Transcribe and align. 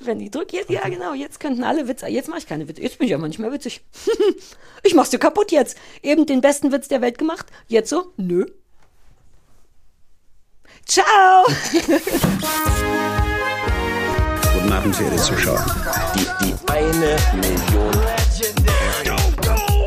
Wenn 0.00 0.20
ich 0.20 0.30
drücke 0.30 0.56
jetzt, 0.56 0.70
ja 0.70 0.88
genau, 0.88 1.14
jetzt 1.14 1.40
könnten 1.40 1.64
alle 1.64 1.88
Witze, 1.88 2.06
jetzt 2.08 2.28
mache 2.28 2.38
ich 2.40 2.46
keine 2.46 2.68
Witze, 2.68 2.82
jetzt 2.82 2.98
bin 2.98 3.08
ich 3.08 3.14
aber 3.14 3.28
nicht 3.28 3.38
mehr 3.38 3.52
witzig. 3.52 3.80
ich 4.82 4.94
mach's 4.94 5.10
dir 5.10 5.18
kaputt 5.18 5.52
jetzt. 5.52 5.76
Eben 6.02 6.26
den 6.26 6.40
besten 6.40 6.72
Witz 6.72 6.88
der 6.88 7.00
Welt 7.00 7.18
gemacht, 7.18 7.46
jetzt 7.68 7.90
so, 7.90 8.12
nö. 8.16 8.46
Ciao. 10.86 11.46
Guten 14.52 14.72
Abend, 14.72 14.94
verehrte 14.96 15.16
Zuschauer. 15.16 15.64
Die, 16.14 16.26
die 16.44 16.54
eine 16.70 17.16
Million. 17.34 17.92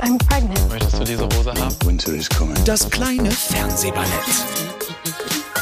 I'm 0.01 0.17
pregnant. 0.27 0.69
Möchtest 0.69 0.99
du 0.99 1.03
diese 1.03 1.25
Hose 1.25 1.53
haben? 1.53 1.75
Winter 1.85 2.13
is 2.13 2.29
coming. 2.29 2.55
Das 2.65 2.89
kleine 2.89 3.31
Fernsehballett 3.31 4.64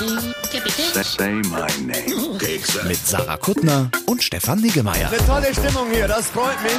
Say 0.03 1.31
my 1.49 1.65
name. 1.85 2.37
mit 2.87 2.97
Sarah 3.07 3.37
Kuttner 3.37 3.89
und 4.05 4.21
Stefan 4.21 4.59
Niggemeier. 4.59 5.09
Tolle 5.25 5.53
Stimmung 5.53 5.89
hier, 5.93 6.07
das 6.09 6.27
freut 6.27 6.61
mich. 6.61 6.73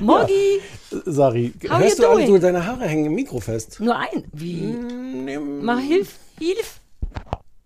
Morgi. 0.00 0.60
Sari, 1.06 1.52
How 1.68 1.78
hörst 1.78 1.98
you 1.98 2.04
du 2.04 2.12
doing? 2.14 2.26
so, 2.26 2.38
deine 2.38 2.66
Haare 2.66 2.84
hängen 2.88 3.06
im 3.06 3.14
Mikro 3.14 3.38
fest? 3.38 3.78
Nur 3.80 3.96
ein. 3.96 4.24
Wie? 4.32 4.54
Mm, 4.62 5.64
Mal 5.64 5.78
hilf, 5.80 6.08
hilf. 6.38 6.80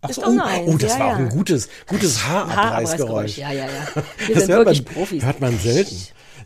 Ach 0.02 0.10
Ist 0.10 0.16
so, 0.16 0.22
doch 0.22 0.28
oh, 0.28 0.32
nur 0.32 0.44
eins. 0.44 0.68
oh, 0.70 0.76
das 0.76 0.92
Ja, 0.92 0.98
war 0.98 1.06
ja. 1.06 1.14
auch 1.14 1.18
ein 1.20 1.28
gutes, 1.30 1.68
gutes 1.86 2.26
Haarabreißgeräusch. 2.26 3.38
Ja, 3.38 3.50
ja, 3.52 3.64
ja. 3.64 3.70
Wir 4.26 4.34
Das 4.34 4.44
sind 4.44 4.54
hört 4.54 4.66
wirklich 4.66 4.84
man, 4.84 4.94
Profis. 4.94 5.24
hört 5.24 5.40
man 5.40 5.58
selten. 5.58 5.96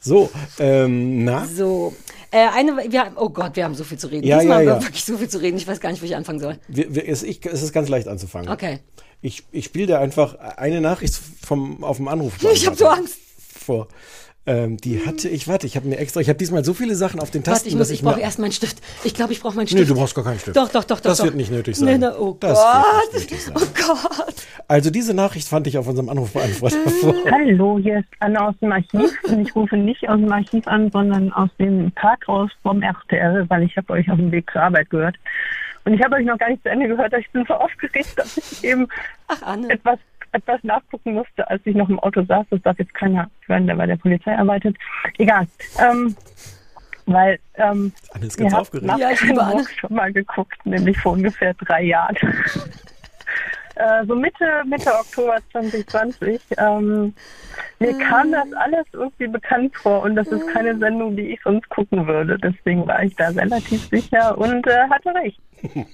So, 0.00 0.30
ähm, 0.60 1.24
na? 1.24 1.44
So, 1.46 1.96
äh, 2.30 2.48
eine, 2.54 2.90
wir 2.90 3.04
haben, 3.04 3.16
oh 3.16 3.30
Gott, 3.30 3.56
wir 3.56 3.64
haben 3.64 3.74
so 3.74 3.84
viel 3.84 3.98
zu 3.98 4.08
reden. 4.08 4.26
Ja, 4.26 4.38
Diesmal 4.38 4.64
ja, 4.64 4.72
haben 4.72 4.80
wir 4.80 4.86
wirklich 4.86 5.04
so 5.04 5.16
viel 5.16 5.28
zu 5.28 5.38
reden. 5.38 5.56
Ich 5.56 5.66
weiß 5.66 5.80
gar 5.80 5.90
nicht, 5.90 6.02
wo 6.02 6.06
ich 6.06 6.16
anfangen 6.16 6.40
soll. 6.40 6.58
Wir, 6.68 6.94
wir, 6.94 7.08
es, 7.08 7.22
ich, 7.22 7.44
es 7.46 7.62
ist 7.62 7.72
ganz 7.72 7.88
leicht 7.88 8.08
anzufangen. 8.08 8.50
Okay. 8.50 8.80
Ich, 9.20 9.44
ich 9.50 9.64
spiele 9.64 9.86
dir 9.86 9.98
einfach 9.98 10.38
eine 10.38 10.80
Nachricht 10.80 11.18
vom, 11.44 11.82
auf 11.82 11.96
dem 11.96 12.08
Anruf. 12.08 12.34
Ich 12.52 12.66
habe 12.66 12.76
so 12.76 12.86
Angst. 12.86 13.18
Vor. 13.38 13.88
Ähm, 14.48 14.78
die 14.78 15.04
hatte 15.04 15.28
ich, 15.28 15.46
warte, 15.46 15.66
ich 15.66 15.76
habe 15.76 15.86
mir 15.86 15.98
extra, 15.98 16.20
ich 16.20 16.28
habe 16.30 16.38
diesmal 16.38 16.64
so 16.64 16.72
viele 16.72 16.94
Sachen 16.94 17.20
auf 17.20 17.30
den 17.30 17.44
Tasten, 17.44 17.66
Warte, 17.66 17.68
ich 17.68 17.74
muss, 17.74 17.88
dass 17.88 17.90
ich 17.90 18.02
brauche 18.02 18.18
erst 18.20 18.38
meinen 18.38 18.52
Stift. 18.52 18.78
Ich 19.04 19.12
glaube, 19.12 19.32
ich 19.34 19.40
brauche 19.40 19.54
meinen 19.56 19.66
Nee, 19.66 19.72
Stift. 19.72 19.90
du 19.90 19.94
brauchst 19.94 20.14
gar 20.14 20.24
keinen 20.24 20.38
Stift. 20.38 20.56
Doch, 20.56 20.70
doch, 20.70 20.84
doch, 20.84 21.00
doch. 21.00 21.10
Das 21.10 21.18
doch. 21.18 21.24
wird 21.26 21.34
nicht 21.34 21.50
nötig 21.52 21.76
sein. 21.76 22.00
Nee, 22.00 22.06
nee, 22.06 22.14
oh 22.18 22.34
Das 22.40 22.58
Gott. 22.58 22.84
wird 23.12 23.14
nicht 23.14 23.30
nötig 23.30 23.44
sein. 23.44 23.54
Oh 23.58 23.66
Gott. 23.86 24.34
Also 24.66 24.90
diese 24.90 25.12
Nachricht 25.12 25.48
fand 25.48 25.66
ich 25.66 25.76
auf 25.76 25.86
unserem 25.86 26.08
Anrufbeantworter 26.08 26.78
vor. 26.90 27.14
Hallo, 27.30 27.78
hier 27.82 27.98
ist 27.98 28.08
Anna 28.20 28.48
aus 28.48 28.54
dem 28.62 28.72
Archiv 28.72 29.10
und 29.24 29.40
ich 29.46 29.54
rufe 29.54 29.76
nicht 29.76 30.08
aus 30.08 30.18
dem 30.18 30.32
Archiv 30.32 30.66
an, 30.66 30.90
sondern 30.90 31.30
aus 31.34 31.50
dem 31.58 31.92
Parkhaus 31.92 32.50
vom 32.62 32.82
RTL, 32.82 33.44
weil 33.50 33.64
ich 33.64 33.76
habe 33.76 33.92
euch 33.92 34.10
auf 34.10 34.16
dem 34.16 34.32
Weg 34.32 34.50
zur 34.50 34.62
Arbeit 34.62 34.88
gehört. 34.90 35.16
Und 35.84 35.94
ich 35.94 36.02
habe 36.02 36.16
euch 36.16 36.24
noch 36.26 36.38
gar 36.38 36.50
nicht 36.50 36.62
zu 36.62 36.70
Ende 36.70 36.86
gehört, 36.88 37.12
ich 37.18 37.30
bin 37.32 37.44
so 37.46 37.54
aufgeregt, 37.54 38.12
dass 38.16 38.36
ich 38.36 38.64
eben 38.64 38.88
Ach, 39.28 39.40
Anne. 39.42 39.70
etwas, 39.70 39.98
etwas 40.32 40.62
nachgucken 40.62 41.14
musste, 41.14 41.48
als 41.48 41.60
ich 41.64 41.74
noch 41.74 41.88
im 41.88 41.98
Auto 42.00 42.22
saß. 42.22 42.46
Das 42.50 42.62
darf 42.62 42.78
jetzt 42.78 42.94
keiner 42.94 43.30
hören, 43.46 43.66
der 43.66 43.74
bei 43.74 43.86
der 43.86 43.96
Polizei 43.96 44.36
arbeitet. 44.36 44.76
Egal. 45.18 45.46
Ähm, 45.78 46.16
weil 47.06 47.38
ähm, 47.54 47.92
Anne 48.12 48.26
ist 48.26 48.36
ganz 48.36 48.54
aufgeregt. 48.54 48.86
nach 48.86 48.98
Ja, 48.98 49.10
ich. 49.10 49.20
Walk 49.34 49.70
schon 49.70 49.94
mal 49.94 50.12
geguckt, 50.12 50.64
nämlich 50.66 50.98
vor 50.98 51.12
ungefähr 51.12 51.54
drei 51.54 51.84
Jahren. 51.84 52.16
Äh, 53.78 54.04
so 54.06 54.16
Mitte, 54.16 54.44
Mitte 54.66 54.92
Oktober 54.92 55.36
2020. 55.52 56.40
Ähm, 56.58 57.14
mir 57.80 57.96
kam 57.98 58.32
das 58.32 58.52
alles 58.54 58.86
irgendwie 58.92 59.28
bekannt 59.28 59.74
vor 59.76 60.02
und 60.02 60.16
das 60.16 60.26
ist 60.28 60.46
keine 60.48 60.76
Sendung, 60.78 61.16
die 61.16 61.32
ich 61.32 61.40
sonst 61.42 61.68
gucken 61.68 62.06
würde. 62.06 62.38
Deswegen 62.38 62.86
war 62.86 63.02
ich 63.02 63.14
da 63.16 63.28
relativ 63.28 63.88
sicher 63.88 64.36
und 64.36 64.66
äh, 64.66 64.88
hatte 64.88 65.14
recht. 65.14 65.40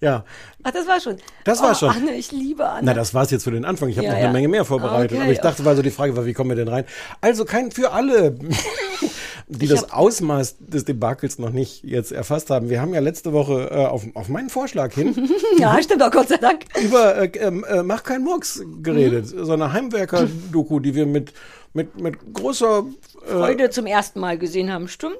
Ja, 0.00 0.24
Ach, 0.62 0.70
das 0.70 0.86
war 0.88 0.98
schon. 0.98 1.16
Das 1.44 1.62
war 1.62 1.72
oh, 1.72 1.74
schon. 1.74 1.90
Anne, 1.90 2.12
ich 2.12 2.32
liebe 2.32 2.66
Anne. 2.66 2.80
na, 2.84 2.94
das 2.94 3.12
war's 3.12 3.30
jetzt 3.30 3.44
für 3.44 3.50
den 3.50 3.66
Anfang. 3.66 3.90
Ich 3.90 3.98
habe 3.98 4.06
Ja, 4.06 4.12
noch 4.12 4.18
ja. 4.18 4.24
eine 4.24 4.32
Menge 4.32 4.48
mehr 4.48 4.64
vorbereitet. 4.64 5.12
Okay. 5.12 5.22
Aber 5.22 5.32
ich 5.32 5.40
dachte, 5.40 5.62
weil 5.66 5.76
so 5.76 5.82
die 5.82 5.90
Frage 5.90 6.16
war, 6.16 6.24
wie 6.24 6.32
kommen 6.32 6.48
wir 6.48 6.56
denn 6.56 6.68
rein? 6.68 6.84
Also 7.20 7.44
kein 7.44 7.70
für 7.70 7.92
alle, 7.92 8.38
die 9.50 9.66
das 9.66 9.90
Ausmaß 9.92 10.56
des 10.60 10.84
Debakels 10.84 11.38
noch 11.38 11.50
nicht 11.50 11.82
jetzt 11.84 12.12
erfasst 12.12 12.50
haben. 12.50 12.70
Wir 12.70 12.80
haben 12.80 12.94
ja 12.94 13.00
letzte 13.00 13.32
Woche 13.32 13.68
äh, 13.70 13.86
auf, 13.86 14.04
auf 14.14 14.28
meinen 14.28 14.48
Vorschlag 14.48 14.94
hin 14.94 15.28
ja, 15.58 15.80
stimmt 15.82 16.02
auch, 16.02 16.10
Gott 16.10 16.28
sei 16.28 16.36
Dank. 16.36 16.64
über 16.80 17.16
äh, 17.16 17.26
ähm, 17.38 17.64
äh, 17.68 17.82
Mach 17.82 18.02
keinen 18.04 18.24
Murks 18.24 18.62
geredet. 18.82 19.34
Mhm. 19.34 19.44
So 19.44 19.52
eine 19.52 19.72
Heimwerker-Doku, 19.72 20.78
die 20.80 20.94
wir 20.94 21.06
mit, 21.06 21.32
mit, 21.72 22.00
mit 22.00 22.32
großer, 22.32 22.84
äh, 23.28 23.34
Heute 23.34 23.70
zum 23.70 23.86
ersten 23.86 24.20
Mal 24.20 24.38
gesehen 24.38 24.72
haben, 24.72 24.88
stimmt? 24.88 25.18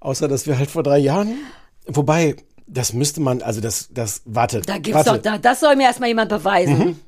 außer 0.00 0.28
dass 0.28 0.46
wir 0.46 0.58
halt 0.58 0.70
vor 0.70 0.82
drei 0.82 0.98
Jahren, 0.98 1.38
wobei, 1.86 2.36
das 2.66 2.92
müsste 2.92 3.20
man, 3.20 3.42
also 3.42 3.60
das, 3.60 3.88
das, 3.92 4.22
warte, 4.24 4.60
Da 4.60 4.78
gibt's 4.78 5.06
warte. 5.06 5.10
doch, 5.10 5.18
da, 5.18 5.38
das 5.38 5.60
soll 5.60 5.76
mir 5.76 5.84
erstmal 5.84 6.08
jemand 6.08 6.30
beweisen. 6.30 7.00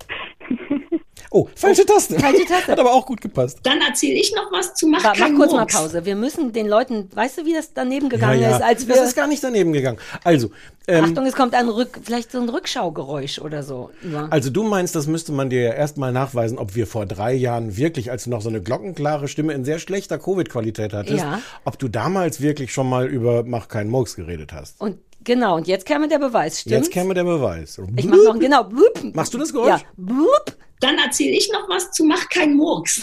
Oh, 1.39 1.49
falsche 1.55 1.85
Taste. 1.85 2.19
Falsche 2.19 2.45
Taste. 2.49 2.73
Hat 2.73 2.79
aber 2.81 2.93
auch 2.95 3.05
gut 3.05 3.21
gepasst. 3.21 3.59
Dann 3.63 3.79
erzähle 3.83 4.15
ich 4.15 4.33
noch 4.35 4.51
was 4.51 4.73
zu 4.75 4.87
Mach 4.87 5.03
Mach, 5.03 5.19
mach 5.19 5.35
kurz 5.37 5.53
mal 5.53 5.59
Murks. 5.59 5.75
Pause. 5.75 6.05
Wir 6.07 6.17
müssen 6.17 6.53
den 6.55 6.67
Leuten, 6.67 7.11
weißt 7.15 7.39
du, 7.39 7.45
wie 7.45 7.53
das 7.53 7.75
daneben 7.75 8.07
Ja, 8.07 8.11
gegangen 8.11 8.41
ja. 8.41 8.57
ist, 8.57 8.63
als 8.63 8.89
wir. 8.89 8.95
das 8.95 9.09
ist 9.09 9.17
gar 9.17 9.27
nicht 9.27 9.45
daneben 9.45 9.75
gegangen. 9.75 9.99
Also, 10.25 10.51
ähm, 10.89 11.05
Achtung, 11.05 11.27
es 11.27 11.35
kommt 11.35 11.55
ein 11.55 11.69
Rück, 11.69 11.99
vielleicht 12.03 12.31
so 12.33 12.41
ein 12.41 12.49
Rückschaugeräusch 12.49 13.41
oder 13.41 13.63
so. 13.63 13.91
Ja. 14.11 14.29
also 14.31 14.49
du 14.51 14.63
meinst, 14.63 14.95
das 14.97 15.07
müsste 15.07 15.33
man 15.33 15.51
dir 15.51 15.61
ja 15.63 15.73
erstmal 15.73 16.11
nachweisen, 16.13 16.57
ob 16.59 16.75
wir 16.75 16.87
vor 16.87 17.05
drei 17.05 17.35
Jahren 17.35 17.77
wirklich, 17.77 18.11
als 18.11 18.25
du 18.25 18.31
noch 18.31 18.41
so 18.41 18.49
eine 18.49 18.63
glockenklare 18.63 19.29
Stimme 19.29 19.53
in 19.53 19.65
sehr 19.65 19.79
schlechter 19.79 20.19
Covid-Qualität 20.19 20.95
hattest, 20.95 21.19
Ja. 21.23 21.41
ob 21.67 21.79
du 21.79 21.89
damals 21.89 22.41
wirklich 22.41 22.73
schon 22.73 22.89
mal 22.89 23.07
über 23.07 23.43
Mach 23.45 23.69
keinen 23.69 23.91
Murks 23.91 24.17
geredet 24.17 24.53
hast. 24.55 24.81
Und 24.81 24.99
genau, 25.25 25.57
und 25.57 25.67
jetzt 25.67 25.85
käme 25.85 26.09
der 26.09 26.19
Beweis, 26.19 26.61
stimmt? 26.61 26.77
Jetzt 26.77 26.93
käme 26.93 27.13
der 27.15 27.25
Beweis. 27.25 27.79
ich 27.97 28.05
mach 28.07 28.17
noch, 28.25 28.39
genau. 28.39 28.65
Blub. 28.65 29.13
Machst 29.13 29.35
du 29.35 29.39
das 29.39 29.53
Geräusch? 29.53 29.69
Ja. 29.69 29.81
Blub. 29.97 30.57
Dann 30.81 30.99
erzähle 30.99 31.33
ich 31.37 31.51
noch 31.53 31.69
was 31.69 31.91
zu 31.93 32.05
Mach 32.05 32.29
kein 32.29 32.55
Murks. 32.55 33.01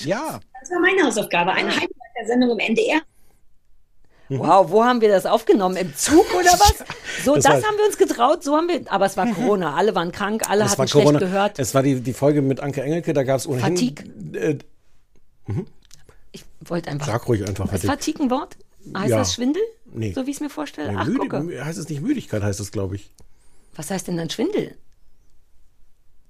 Ja. 0.00 0.40
Das 0.60 0.70
war 0.70 0.80
meine 0.80 1.02
Hausaufgabe. 1.04 1.52
Eine 1.52 1.70
Heimwerker-Sendung 1.70 2.50
im 2.52 2.58
NDR. 2.58 3.00
Wow, 4.28 4.70
wo 4.70 4.82
haben 4.82 5.02
wir 5.02 5.08
das 5.10 5.26
aufgenommen? 5.26 5.76
Im 5.76 5.94
Zug 5.94 6.32
oder 6.34 6.52
was? 6.52 6.74
So, 7.24 7.34
Das 7.34 7.44
das, 7.44 7.62
war- 7.62 7.68
haben 7.68 7.76
wir 7.76 7.84
uns 7.84 7.98
getraut, 7.98 8.42
so 8.42 8.56
haben 8.56 8.66
wir, 8.68 8.80
aber 8.90 9.04
es 9.04 9.16
war 9.18 9.26
Corona, 9.30 9.74
alle 9.76 9.94
waren 9.94 10.10
krank, 10.10 10.48
alle 10.48 10.64
hatten 10.64 10.88
schlecht 10.88 10.92
Corona. 11.04 11.18
gehört. 11.18 11.58
Es 11.58 11.74
war 11.74 11.82
die, 11.82 12.00
die 12.00 12.14
Folge 12.14 12.40
mit 12.40 12.58
Anke 12.60 12.82
Engelke, 12.82 13.12
da 13.12 13.22
gab 13.22 13.36
es 13.38 13.46
ohnehin. 13.46 13.76
Fatigue. 13.76 14.04
Äh, 14.32 14.58
Ich 16.32 16.44
wollte 16.64 16.90
einfach. 16.90 17.06
sag 17.06 17.28
ruhig 17.28 17.46
einfach. 17.46 17.66
ist 17.66 17.84
Fatigue. 17.84 17.90
Fatigue 17.90 18.22
ein 18.24 18.30
Wort? 18.30 18.56
Heißt 18.96 19.10
Ja. 19.10 19.18
das 19.18 19.34
Schwindel? 19.34 19.62
Nee. 19.92 20.12
So 20.14 20.26
wie 20.26 20.30
ich 20.30 20.36
es 20.36 20.40
mir 20.40 20.48
vorstelle? 20.50 20.92
Nee, 20.92 20.98
Ach, 20.98 21.06
müde, 21.06 21.18
gucke. 21.28 21.64
heißt 21.64 21.78
es 21.78 21.88
nicht 21.90 22.00
Müdigkeit, 22.00 22.42
heißt 22.42 22.58
es, 22.60 22.72
glaube 22.72 22.96
ich. 22.96 23.10
Was 23.76 23.90
heißt 23.90 24.08
denn 24.08 24.16
dann 24.16 24.30
Schwindel? 24.30 24.74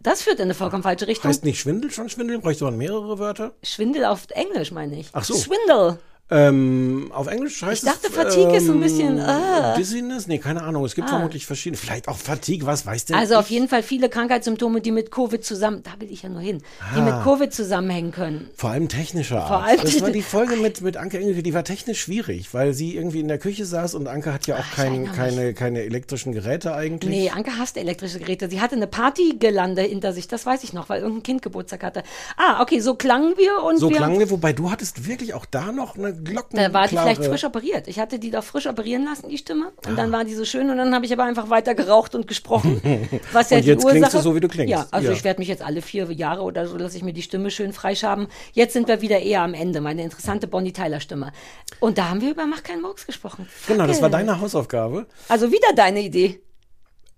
Das 0.03 0.23
führt 0.23 0.39
in 0.39 0.45
eine 0.45 0.55
vollkommen 0.55 0.83
falsche 0.83 1.07
Richtung. 1.07 1.29
Heißt 1.29 1.45
nicht 1.45 1.61
Schwindel 1.61 1.91
schon 1.91 2.09
Schwindel? 2.09 2.41
Bräuchte 2.41 2.65
man 2.65 2.77
mehrere 2.77 3.19
Wörter? 3.19 3.53
Schwindel 3.63 4.05
auf 4.05 4.27
Englisch, 4.31 4.73
meine 4.73 4.99
ich. 4.99 5.09
Ach 5.13 5.23
so. 5.25 5.37
Schwindel. 5.37 5.99
Ähm, 6.31 7.11
auf 7.15 7.27
Englisch 7.27 7.61
heißt 7.63 7.83
Ich 7.85 7.89
dachte, 7.91 8.07
es. 8.09 8.15
Fatigue 8.15 8.57
ist 8.57 8.67
so 8.67 8.73
ein 8.73 8.81
bisschen, 8.81 9.21
ah. 9.21 9.75
Dizziness? 9.77 10.27
Nee, 10.29 10.39
keine 10.39 10.63
Ahnung. 10.63 10.83
Es 10.87 10.95
gibt 10.95 11.11
vermutlich 11.11 11.45
verschiedene. 11.45 11.77
Vielleicht 11.77 12.09
auch 12.09 12.17
Fatigue, 12.17 12.67
was 12.67 12.87
weiß 12.87 13.05
der? 13.07 13.19
Also 13.19 13.35
auf 13.37 13.51
jeden 13.51 13.69
Fall 13.69 13.83
viele 13.83 14.09
Krankheitssymptome, 14.09 14.81
die 14.81 14.93
mit 14.93 15.11
Covid 15.11 15.45
zusammen, 15.45 15.83
da 15.83 15.91
will 15.99 16.11
ich 16.11 16.23
ja 16.23 16.31
nur 16.31 16.41
hin, 16.41 16.63
die 16.97 17.03
mit 17.03 17.13
Covid 17.23 17.53
zusammenhängen 17.53 18.13
können. 18.13 18.49
Vor 18.57 18.71
allem 18.71 18.89
technischer 18.89 19.41
Art. 19.43 19.49
Vor 19.49 19.63
allem- 19.63 19.81
das 19.83 20.01
war 20.01 20.11
die 20.11 20.23
Folge 20.23 20.57
mit, 20.57 20.81
mit 20.81 20.97
Anke 20.97 21.19
Engelke, 21.19 21.43
die 21.43 21.53
war 21.53 21.65
technisch 21.65 22.01
schwierig, 22.01 22.55
weil 22.55 22.73
sie 22.73 22.97
irgendwie 22.97 23.21
in 23.21 23.29
der 23.29 23.39
Küche 23.39 23.67
saß 23.67 23.95
und 23.95 24.07
Anke 24.09 24.33
hat 24.33 24.47
ja 24.47 24.57
auch 24.57 24.71
kein, 24.75 24.93
erinnere 25.05 25.15
keine, 25.15 25.55
keine 25.55 25.83
elektrischen 25.83 26.33
Geräte 26.33 26.75
eigentlich. 26.75 27.11
Nee, 27.11 27.29
Anke 27.31 27.59
hasste 27.59 27.81
elektrische 27.81 28.19
Geräte. 28.19 28.49
Sie 28.49 28.61
hatte 28.63 28.77
eine 28.77 28.87
Partygelande 28.87 29.83
hinter 29.83 30.15
sich, 30.15 30.29
das 30.29 30.47
weiß 30.47 30.65
ich 30.65 30.73
noch, 30.73 30.89
weil 30.89 31.03
irgendein 31.03 31.25
Kind 31.25 31.43
Geburtstag 31.43 31.83
hatte. 31.83 32.03
Ah, 32.39 32.63
okay, 32.63 32.81
so 32.81 32.95
klangen 32.95 33.35
wir 33.37 33.63
und 33.65 33.77
So 33.79 33.91
wir 33.91 33.97
klangen 33.99 34.19
wir, 34.19 34.31
wobei 34.31 34.55
du 34.55 34.71
hattest 34.71 35.07
wirklich 35.07 35.35
auch 35.35 35.45
da 35.45 35.73
noch 35.73 35.97
eine 35.99 36.12
Glocken. 36.13 36.57
Da 36.59 36.73
war 36.73 36.85
die 36.89 36.97
vielleicht 36.97 37.25
frisch 37.25 37.45
operiert. 37.45 37.89
Ich 37.89 37.99
hatte 37.99 38.19
die 38.19 38.31
da 38.31 38.43
frisch 38.43 38.67
operieren 38.67 39.05
lassen, 39.05 39.29
die 39.29 39.39
Stimme. 39.39 39.73
Und 39.87 39.97
dann 39.97 40.13
war 40.13 40.25
die 40.25 40.35
so 40.35 40.45
schön 40.45 40.71
und 40.71 40.77
dann 40.77 40.95
habe 40.95 41.05
ich 41.07 41.13
aber 41.13 41.25
einfach 41.25 41.51
weiter 41.51 41.75
geraucht 41.75 42.15
und 42.15 42.27
gesprochen. 42.27 42.81
Was 43.33 43.51
ja 43.51 43.57
Und 43.59 43.63
die 43.65 43.69
jetzt 43.71 43.85
Ursache, 43.85 43.99
klingst 44.01 44.15
du 44.15 44.19
so, 44.21 44.35
wie 44.37 44.41
du 44.41 44.49
klingst. 44.49 44.71
Ja, 44.71 44.87
also 44.91 45.09
Ja. 45.09 45.13
ich 45.15 45.25
werde 45.25 45.41
mich 45.41 45.49
jetzt 45.49 45.63
alle 45.63 45.83
vier 45.83 46.11
Jahre 46.13 46.43
oder 46.43 46.67
so, 46.67 46.77
lasse 46.77 46.97
ich 46.97 47.03
mir 47.03 47.13
die 47.13 47.23
Stimme 47.23 47.51
schön 47.51 47.73
freischaben. 47.73 48.29
Jetzt 48.53 48.73
sind 48.73 48.89
wir 48.89 49.01
wieder 49.01 49.21
eher 49.21 49.43
am 49.43 49.55
Ende, 49.55 49.81
meine 49.81 50.03
interessante 50.03 50.47
Bonnie 50.47 50.73
Tyler 50.73 51.01
Stimme. 51.01 51.33
Und 51.81 51.99
da 51.99 52.09
haben 52.11 52.21
wir 52.21 52.31
über 52.31 52.47
Mach 52.47 52.63
keinen 52.63 52.83
Murks 52.83 53.07
gesprochen. 53.07 53.49
Genau, 53.67 53.87
das 53.87 54.03
war 54.03 54.11
Fackel. 54.11 54.27
deine 54.27 54.41
Hausaufgabe. 54.41 55.07
Also 55.29 55.51
wieder 55.51 55.69
deine 55.75 56.01
Idee. 56.03 56.41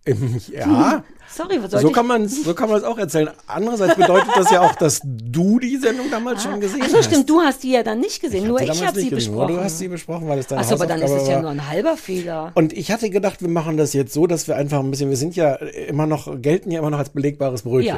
Ja, 0.53 1.03
Sorry, 1.37 1.63
was 1.63 1.71
soll 1.71 1.81
so 1.81 1.89
ich? 1.89 1.93
kann 1.95 2.07
man 2.07 2.29
so 2.29 2.55
kann 2.55 2.69
man 2.69 2.79
es 2.79 2.85
auch 2.85 2.99
erzählen. 2.99 3.31
Andererseits 3.47 3.97
bedeutet 3.97 4.31
das 4.37 4.51
ja 4.51 4.61
auch, 4.61 4.75
dass 4.77 5.01
du 5.05 5.59
die 5.59 5.77
Sendung 5.77 6.07
damals 6.11 6.43
schon 6.43 6.61
gesehen 6.61 6.81
Ach 6.85 6.89
so, 6.89 6.99
hast. 6.99 7.07
stimmt, 7.07 7.29
du 7.29 7.41
hast 7.41 7.63
die 7.63 7.73
ja 7.73 7.83
dann 7.83 8.01
nicht 8.01 8.21
gesehen, 8.21 8.47
nur 8.49 8.61
ich 8.61 8.69
habe 8.71 8.99
sie 9.01 9.11
gesehen. 9.11 9.33
besprochen. 9.33 9.55
Du 9.57 9.61
hast 9.61 9.79
sie 9.79 9.89
besprochen, 9.89 10.29
weil 10.29 10.39
es 10.39 10.47
deine 10.47 10.61
Achso, 10.61 10.75
aber 10.75 10.87
dann 10.87 11.03
ist 11.03 11.11
es 11.11 11.29
ja 11.29 11.41
nur 11.41 11.51
ein 11.51 11.69
halber 11.69 11.97
Fehler. 11.97 12.53
Und 12.55 12.73
ich 12.73 12.93
hatte 12.93 13.11
gedacht, 13.11 13.41
wir 13.43 13.49
machen 13.49 13.77
das 13.77 13.93
jetzt 13.93 14.13
so, 14.13 14.27
dass 14.27 14.47
wir 14.49 14.57
einfach 14.57 14.79
ein 14.81 14.91
bisschen, 14.91 15.11
wir 15.11 15.17
sind 15.17 15.35
ja 15.37 15.55
immer 15.55 16.07
noch, 16.07 16.41
gelten 16.41 16.71
ja 16.71 16.79
immer 16.81 16.91
noch 16.91 16.99
als 16.99 17.11
belegbares 17.11 17.63
Brötchen. 17.63 17.97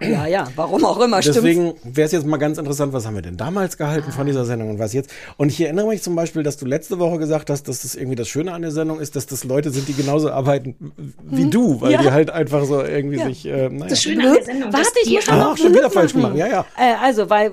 Ja, 0.00 0.06
ja, 0.06 0.26
ja, 0.26 0.48
warum 0.54 0.84
auch 0.84 1.00
immer, 1.00 1.20
stimmt. 1.22 1.36
Deswegen 1.38 1.74
wäre 1.82 2.06
es 2.06 2.12
jetzt 2.12 2.26
mal 2.26 2.36
ganz 2.36 2.58
interessant, 2.58 2.92
was 2.92 3.06
haben 3.06 3.14
wir 3.14 3.22
denn 3.22 3.36
damals 3.36 3.76
gehalten 3.78 4.12
von 4.12 4.26
dieser 4.26 4.44
Sendung 4.44 4.70
und 4.70 4.78
was 4.78 4.92
jetzt. 4.92 5.10
Und 5.36 5.48
ich 5.50 5.60
erinnere 5.60 5.86
mich 5.88 6.02
zum 6.02 6.14
Beispiel, 6.14 6.42
dass 6.42 6.56
du 6.58 6.66
letzte 6.66 6.98
Woche 6.98 7.18
gesagt 7.18 7.48
hast, 7.50 7.68
dass 7.68 7.82
das 7.82 7.94
irgendwie 7.94 8.16
das 8.16 8.28
Schöne 8.28 8.52
an 8.52 8.62
der 8.62 8.70
Sendung 8.70 9.00
ist, 9.00 9.16
dass 9.16 9.26
das 9.26 9.44
Leute 9.44 9.70
sind, 9.70 9.88
die 9.88 9.94
genauso 9.94 10.30
arbeiten 10.30 10.76
wie 11.24 11.48
du, 11.48 11.80
weil 11.80 11.88
Hm. 11.88 11.94
Ja. 11.94 12.02
die 12.02 12.10
halt 12.12 12.30
einfach 12.30 12.66
so 12.68 12.82
irgendwie 12.82 13.16
Ja. 13.18 13.26
sich, 13.26 13.44
äh, 13.46 13.68
naja. 13.68 13.86
Das 13.88 14.02
Schöne 14.02 14.26
an 14.28 14.34
der 14.34 14.44
Sendung, 14.44 14.70
dass 14.70 14.80
Warte, 14.80 14.98
ich 15.02 15.10
muss 15.12 15.24
schon 15.24 15.34
Ah, 15.34 15.44
noch 15.44 15.56
schon 15.56 15.70
wieder 15.70 15.80
blöd 15.82 15.92
falsch 15.92 16.14
machen. 16.14 16.34
gemacht, 16.34 16.38
ja, 16.38 16.46
ja. 16.46 16.66
Äh, 16.78 16.94
also, 17.02 17.28
weil, 17.28 17.50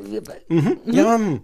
ja, 0.86 1.16
hm. 1.18 1.40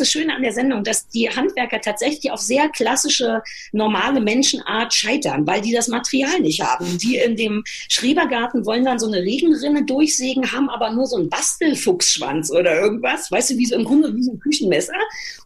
Das 0.00 0.10
Schöne 0.10 0.34
an 0.34 0.42
der 0.42 0.52
Sendung, 0.52 0.84
dass 0.84 1.06
die 1.08 1.28
Handwerker 1.28 1.80
tatsächlich 1.80 2.30
auf 2.32 2.40
sehr 2.40 2.68
klassische, 2.68 3.42
normale 3.72 4.20
Menschenart 4.20 4.92
scheitern, 4.94 5.46
weil 5.46 5.60
die 5.60 5.72
das 5.72 5.88
Material 5.88 6.40
nicht 6.40 6.62
haben. 6.62 6.98
Die 6.98 7.16
in 7.16 7.36
dem 7.36 7.62
Schrebergarten 7.66 8.66
wollen 8.66 8.84
dann 8.84 8.98
so 8.98 9.06
eine 9.06 9.18
Regenrinne 9.18 9.84
durchsägen, 9.84 10.52
haben 10.52 10.70
aber 10.70 10.90
nur 10.90 11.06
so 11.06 11.16
einen 11.16 11.28
Bastelfuchsschwanz 11.28 12.50
oder 12.50 12.80
irgendwas, 12.80 13.30
weißt 13.30 13.50
du, 13.50 13.58
wie 13.58 13.66
so 13.66 13.76
im 13.76 13.84
Grunde 13.84 14.14
wie 14.14 14.22
so 14.22 14.32
ein 14.32 14.40
Küchenmesser 14.40 14.92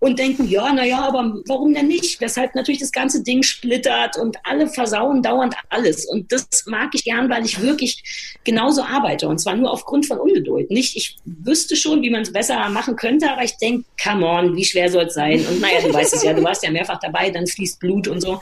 und 0.01 0.19
denken, 0.19 0.49
ja, 0.49 0.73
naja, 0.73 1.01
aber 1.01 1.35
warum 1.47 1.75
denn 1.75 1.89
nicht? 1.89 2.21
Weshalb 2.21 2.55
natürlich 2.55 2.81
das 2.81 2.93
ganze 2.93 3.23
Ding 3.23 3.43
splittert 3.43 4.17
und 4.17 4.37
alle 4.45 4.69
versauen 4.69 5.23
dauernd 5.23 5.55
alles. 5.71 6.07
Und 6.07 6.31
das 6.33 6.65
mag 6.67 6.91
ich 6.95 7.05
gern, 7.05 7.29
weil 7.31 7.45
ich 7.45 7.61
wirklich 7.61 8.37
genauso 8.45 8.83
arbeite 8.83 9.29
und 9.29 9.39
zwar 9.39 9.57
nur 9.57 9.71
aufgrund 9.71 10.07
von 10.07 10.19
Ungeduld. 10.19 10.71
Nicht, 10.71 10.97
ich 10.97 11.17
wüsste 11.25 11.77
schon, 11.77 12.03
wie 12.03 12.11
man 12.11 12.23
es 12.23 12.33
besser 12.33 12.69
machen 12.69 12.97
könnte, 12.97 13.31
aber 13.31 13.45
ich 13.45 13.57
denke, 13.57 13.85
come 14.03 14.27
on, 14.27 14.44
wie 14.53 14.65
schwer 14.65 14.91
soll 14.91 15.05
es 15.05 15.15
sein? 15.15 15.45
Und 15.47 15.61
naja, 15.61 15.81
du 15.81 15.93
weißt 15.93 16.15
es 16.15 16.23
ja, 16.25 16.33
du 16.33 16.43
warst 16.43 16.65
ja 16.65 16.71
mehrfach 16.71 16.99
dabei, 16.99 17.31
dann 17.31 17.47
fließt 17.47 17.79
Blut 17.79 18.09
und 18.09 18.21
so. 18.21 18.41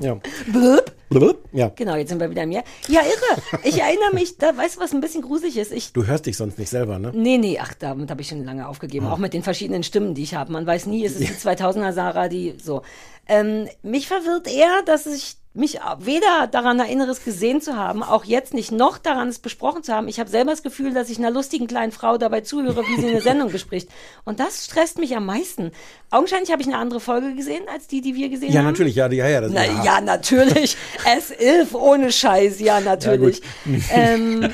ja. 0.00 0.18
Blöd? 0.46 0.92
Blub, 1.10 1.38
ja. 1.52 1.70
Genau, 1.74 1.96
jetzt 1.96 2.10
sind 2.10 2.20
wir 2.20 2.30
wieder 2.30 2.44
mehr. 2.44 2.62
Ja, 2.86 3.00
irre. 3.00 3.60
Ich 3.64 3.80
erinnere 3.80 4.12
mich, 4.12 4.36
da 4.36 4.54
weißt 4.56 4.76
du, 4.76 4.80
was 4.80 4.92
ein 4.92 5.00
bisschen 5.00 5.22
gruselig 5.22 5.56
ist? 5.56 5.72
Ich 5.72 5.92
Du 5.92 6.06
hörst 6.06 6.26
dich 6.26 6.36
sonst 6.36 6.58
nicht 6.58 6.68
selber, 6.68 6.98
ne? 6.98 7.12
Nee, 7.14 7.38
nee, 7.38 7.58
ach, 7.58 7.72
damit 7.74 8.10
habe 8.10 8.20
ich 8.20 8.28
schon 8.28 8.44
lange 8.44 8.68
aufgegeben. 8.68 9.06
Ah. 9.06 9.12
Auch 9.14 9.18
mit 9.18 9.32
den 9.32 9.42
verschiedenen 9.42 9.82
Stimmen, 9.82 10.14
die 10.14 10.22
ich 10.22 10.34
habe. 10.34 10.52
Man 10.52 10.66
weiß 10.66 10.86
nie, 10.86 11.04
ist 11.04 11.18
es 11.18 11.26
die 11.26 11.48
2000er 11.48 11.92
Sarah, 11.92 12.28
die 12.28 12.54
so. 12.62 12.82
Ähm, 13.28 13.68
mich 13.82 14.08
verwirrt 14.08 14.48
eher, 14.48 14.82
dass 14.84 15.06
ich 15.06 15.36
mich 15.54 15.80
weder 15.98 16.46
daran 16.46 16.78
erinnere, 16.78 17.10
es 17.10 17.24
gesehen 17.24 17.60
zu 17.60 17.76
haben, 17.76 18.02
auch 18.04 18.24
jetzt 18.24 18.54
nicht, 18.54 18.70
noch 18.70 18.96
daran, 18.96 19.28
es 19.28 19.40
besprochen 19.40 19.82
zu 19.82 19.92
haben. 19.92 20.06
Ich 20.06 20.20
habe 20.20 20.30
selber 20.30 20.52
das 20.52 20.62
Gefühl, 20.62 20.94
dass 20.94 21.10
ich 21.10 21.18
einer 21.18 21.30
lustigen 21.32 21.66
kleinen 21.66 21.90
Frau 21.90 22.16
dabei 22.16 22.42
zuhöre, 22.42 22.84
wie 22.86 23.00
sie 23.00 23.08
eine 23.08 23.20
Sendung 23.20 23.50
bespricht. 23.50 23.88
Und 24.24 24.38
das 24.38 24.66
stresst 24.66 24.98
mich 24.98 25.16
am 25.16 25.26
meisten. 25.26 25.72
Augenscheinlich 26.10 26.52
habe 26.52 26.62
ich 26.62 26.68
eine 26.68 26.78
andere 26.78 27.00
Folge 27.00 27.34
gesehen, 27.34 27.64
als 27.72 27.88
die, 27.88 28.00
die 28.00 28.14
wir 28.14 28.28
gesehen 28.28 28.52
Ja, 28.52 28.60
haben. 28.60 28.66
natürlich, 28.66 28.94
ja, 28.94 29.10
ja, 29.10 29.28
ja. 29.28 29.40
Das, 29.40 29.50
Na, 29.52 29.64
ja, 29.84 30.00
natürlich. 30.00 30.76
S11 31.04 31.74
ohne 31.74 32.12
Scheiß, 32.12 32.60
ja, 32.60 32.80
natürlich. 32.80 33.42
ähm, 33.90 34.48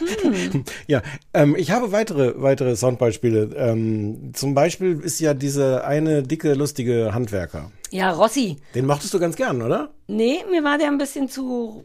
Ja, 0.86 1.02
ähm, 1.32 1.54
ich 1.56 1.70
habe 1.70 1.92
weitere, 1.92 2.34
weitere 2.40 2.76
Soundbeispiele. 2.76 3.50
Ähm, 3.56 4.32
zum 4.34 4.54
Beispiel 4.54 5.00
ist 5.00 5.20
ja 5.20 5.34
diese 5.34 5.84
eine 5.84 6.22
dicke, 6.22 6.54
lustige 6.54 7.12
Handwerker. 7.14 7.70
ja, 7.90 8.10
Rossi. 8.10 8.56
Den 8.74 8.86
mochtest 8.86 9.14
du 9.14 9.18
ganz 9.18 9.36
gern, 9.36 9.62
oder? 9.62 9.90
Nee, 10.06 10.38
mir 10.50 10.62
war 10.64 10.78
der 10.78 10.88
ein 10.88 10.98
bisschen 10.98 11.28
zu 11.28 11.84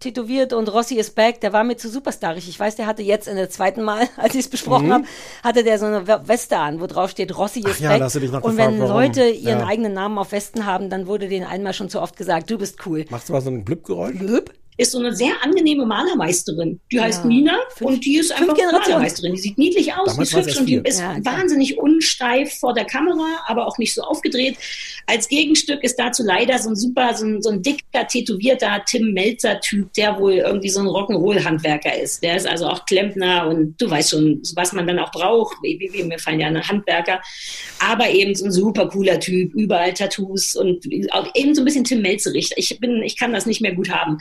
tätowiert 0.00 0.52
und 0.52 0.70
Rossi 0.70 0.96
ist 0.96 1.14
back, 1.14 1.40
der 1.40 1.54
war 1.54 1.64
mir 1.64 1.78
zu 1.78 1.88
superstarig. 1.88 2.46
Ich 2.46 2.60
weiß, 2.60 2.76
der 2.76 2.86
hatte 2.86 3.00
jetzt 3.02 3.26
in 3.26 3.36
der 3.36 3.48
zweiten 3.48 3.82
Mal, 3.82 4.06
als 4.18 4.34
ich 4.34 4.40
es 4.40 4.48
besprochen 4.48 4.92
habe, 4.92 5.04
hatte 5.42 5.64
der 5.64 5.78
so 5.78 5.86
eine 5.86 6.06
We- 6.06 6.20
Weste 6.26 6.58
an, 6.58 6.78
wo 6.80 6.86
drauf 6.86 7.08
steht, 7.10 7.34
Rossi 7.36 7.60
ist 7.60 7.80
Mhm. 7.80 7.84
ja, 7.86 7.98
back. 7.98 8.14
und 8.14 8.20
gefragt, 8.20 8.56
wenn 8.58 8.78
warum. 8.80 8.92
Leute 8.92 9.24
ihren 9.30 9.60
Ja. 9.60 9.66
eigenen 9.66 9.94
Namen 9.94 10.18
auf 10.18 10.32
Westen 10.32 10.66
haben, 10.66 10.90
dann 10.90 11.06
wurde 11.06 11.28
denen 11.28 11.46
einmal 11.46 11.72
schon 11.72 11.88
zu 11.88 12.02
oft 12.02 12.16
gesagt, 12.18 12.50
du 12.50 12.58
bist 12.58 12.84
cool. 12.84 13.06
Machst 13.08 13.30
du 13.30 13.32
mal 13.32 13.40
so 13.40 13.48
ein 13.48 13.64
Blüppgeräusch? 13.64 14.18
Blöb. 14.18 14.52
Ist 14.78 14.92
so 14.92 14.98
eine 15.00 15.14
sehr 15.14 15.32
angenehme 15.42 15.84
Malermeisterin. 15.84 16.80
Die 16.92 17.00
heißt 17.00 17.24
Ja. 17.24 17.28
Nina 17.28 17.58
Fünf- 17.74 17.90
und 17.90 18.04
die 18.04 18.16
ist 18.16 18.32
einfach. 18.32 18.56
Malermeisterin. 18.56 19.34
Die 19.34 19.40
sieht 19.40 19.58
niedlich 19.58 19.92
aus, 19.92 20.12
Damals 20.12 20.32
ist 20.32 20.36
hübsch 20.38 20.56
und 20.56 20.66
die 20.66 20.76
ist 20.84 21.00
Ja, 21.00 21.18
klar. 21.20 21.34
wahnsinnig 21.38 21.78
unsteif 21.78 22.54
vor 22.60 22.72
der 22.74 22.84
Kamera, 22.84 23.42
aber 23.46 23.66
auch 23.66 23.76
nicht 23.78 23.92
so 23.92 24.02
aufgedreht. 24.02 24.56
Als 25.06 25.28
Gegenstück 25.28 25.82
ist 25.82 25.96
dazu 25.98 26.22
leider 26.22 26.58
so 26.58 26.70
ein 26.70 26.76
super, 26.76 27.12
so 27.14 27.26
ein, 27.26 27.42
so 27.42 27.50
ein 27.50 27.60
dicker, 27.62 28.06
tätowierter 28.06 28.82
Tim 28.86 29.12
Melzer-Typ, 29.12 29.92
der 29.94 30.18
wohl 30.18 30.34
irgendwie 30.34 30.68
so 30.68 30.80
ein 30.80 30.86
Rock'n'Roll-Handwerker 30.86 32.00
ist. 32.00 32.22
Der 32.22 32.36
ist 32.36 32.46
also 32.46 32.66
auch 32.68 32.86
Klempner 32.86 33.48
und 33.48 33.74
du 33.80 33.90
weißt 33.90 34.10
schon, 34.10 34.40
was 34.54 34.72
man 34.72 34.86
dann 34.86 34.98
auch 35.00 35.10
braucht. 35.10 35.56
Wie, 35.62 35.78
wie, 35.80 35.92
wie, 35.92 36.04
mir 36.04 36.18
fallen 36.20 36.38
ja 36.40 36.46
eine 36.46 36.62
Handwerker. 36.68 37.20
Aber 37.80 38.08
eben 38.10 38.34
so 38.36 38.44
ein 38.44 38.52
super 38.52 38.88
cooler 38.88 39.18
Typ, 39.18 39.52
überall 39.54 39.92
Tattoos 39.92 40.54
und 40.54 40.86
auch 41.10 41.26
eben 41.34 41.54
so 41.54 41.62
ein 41.62 41.64
bisschen 41.64 41.82
Tim 41.84 42.00
Melzerig. 42.02 42.50
Ich 42.56 42.78
bin, 42.78 43.02
ich 43.02 43.18
kann 43.18 43.32
das 43.32 43.44
nicht 43.46 43.60
mehr 43.60 43.74
gut 43.74 43.90
haben. 43.90 44.18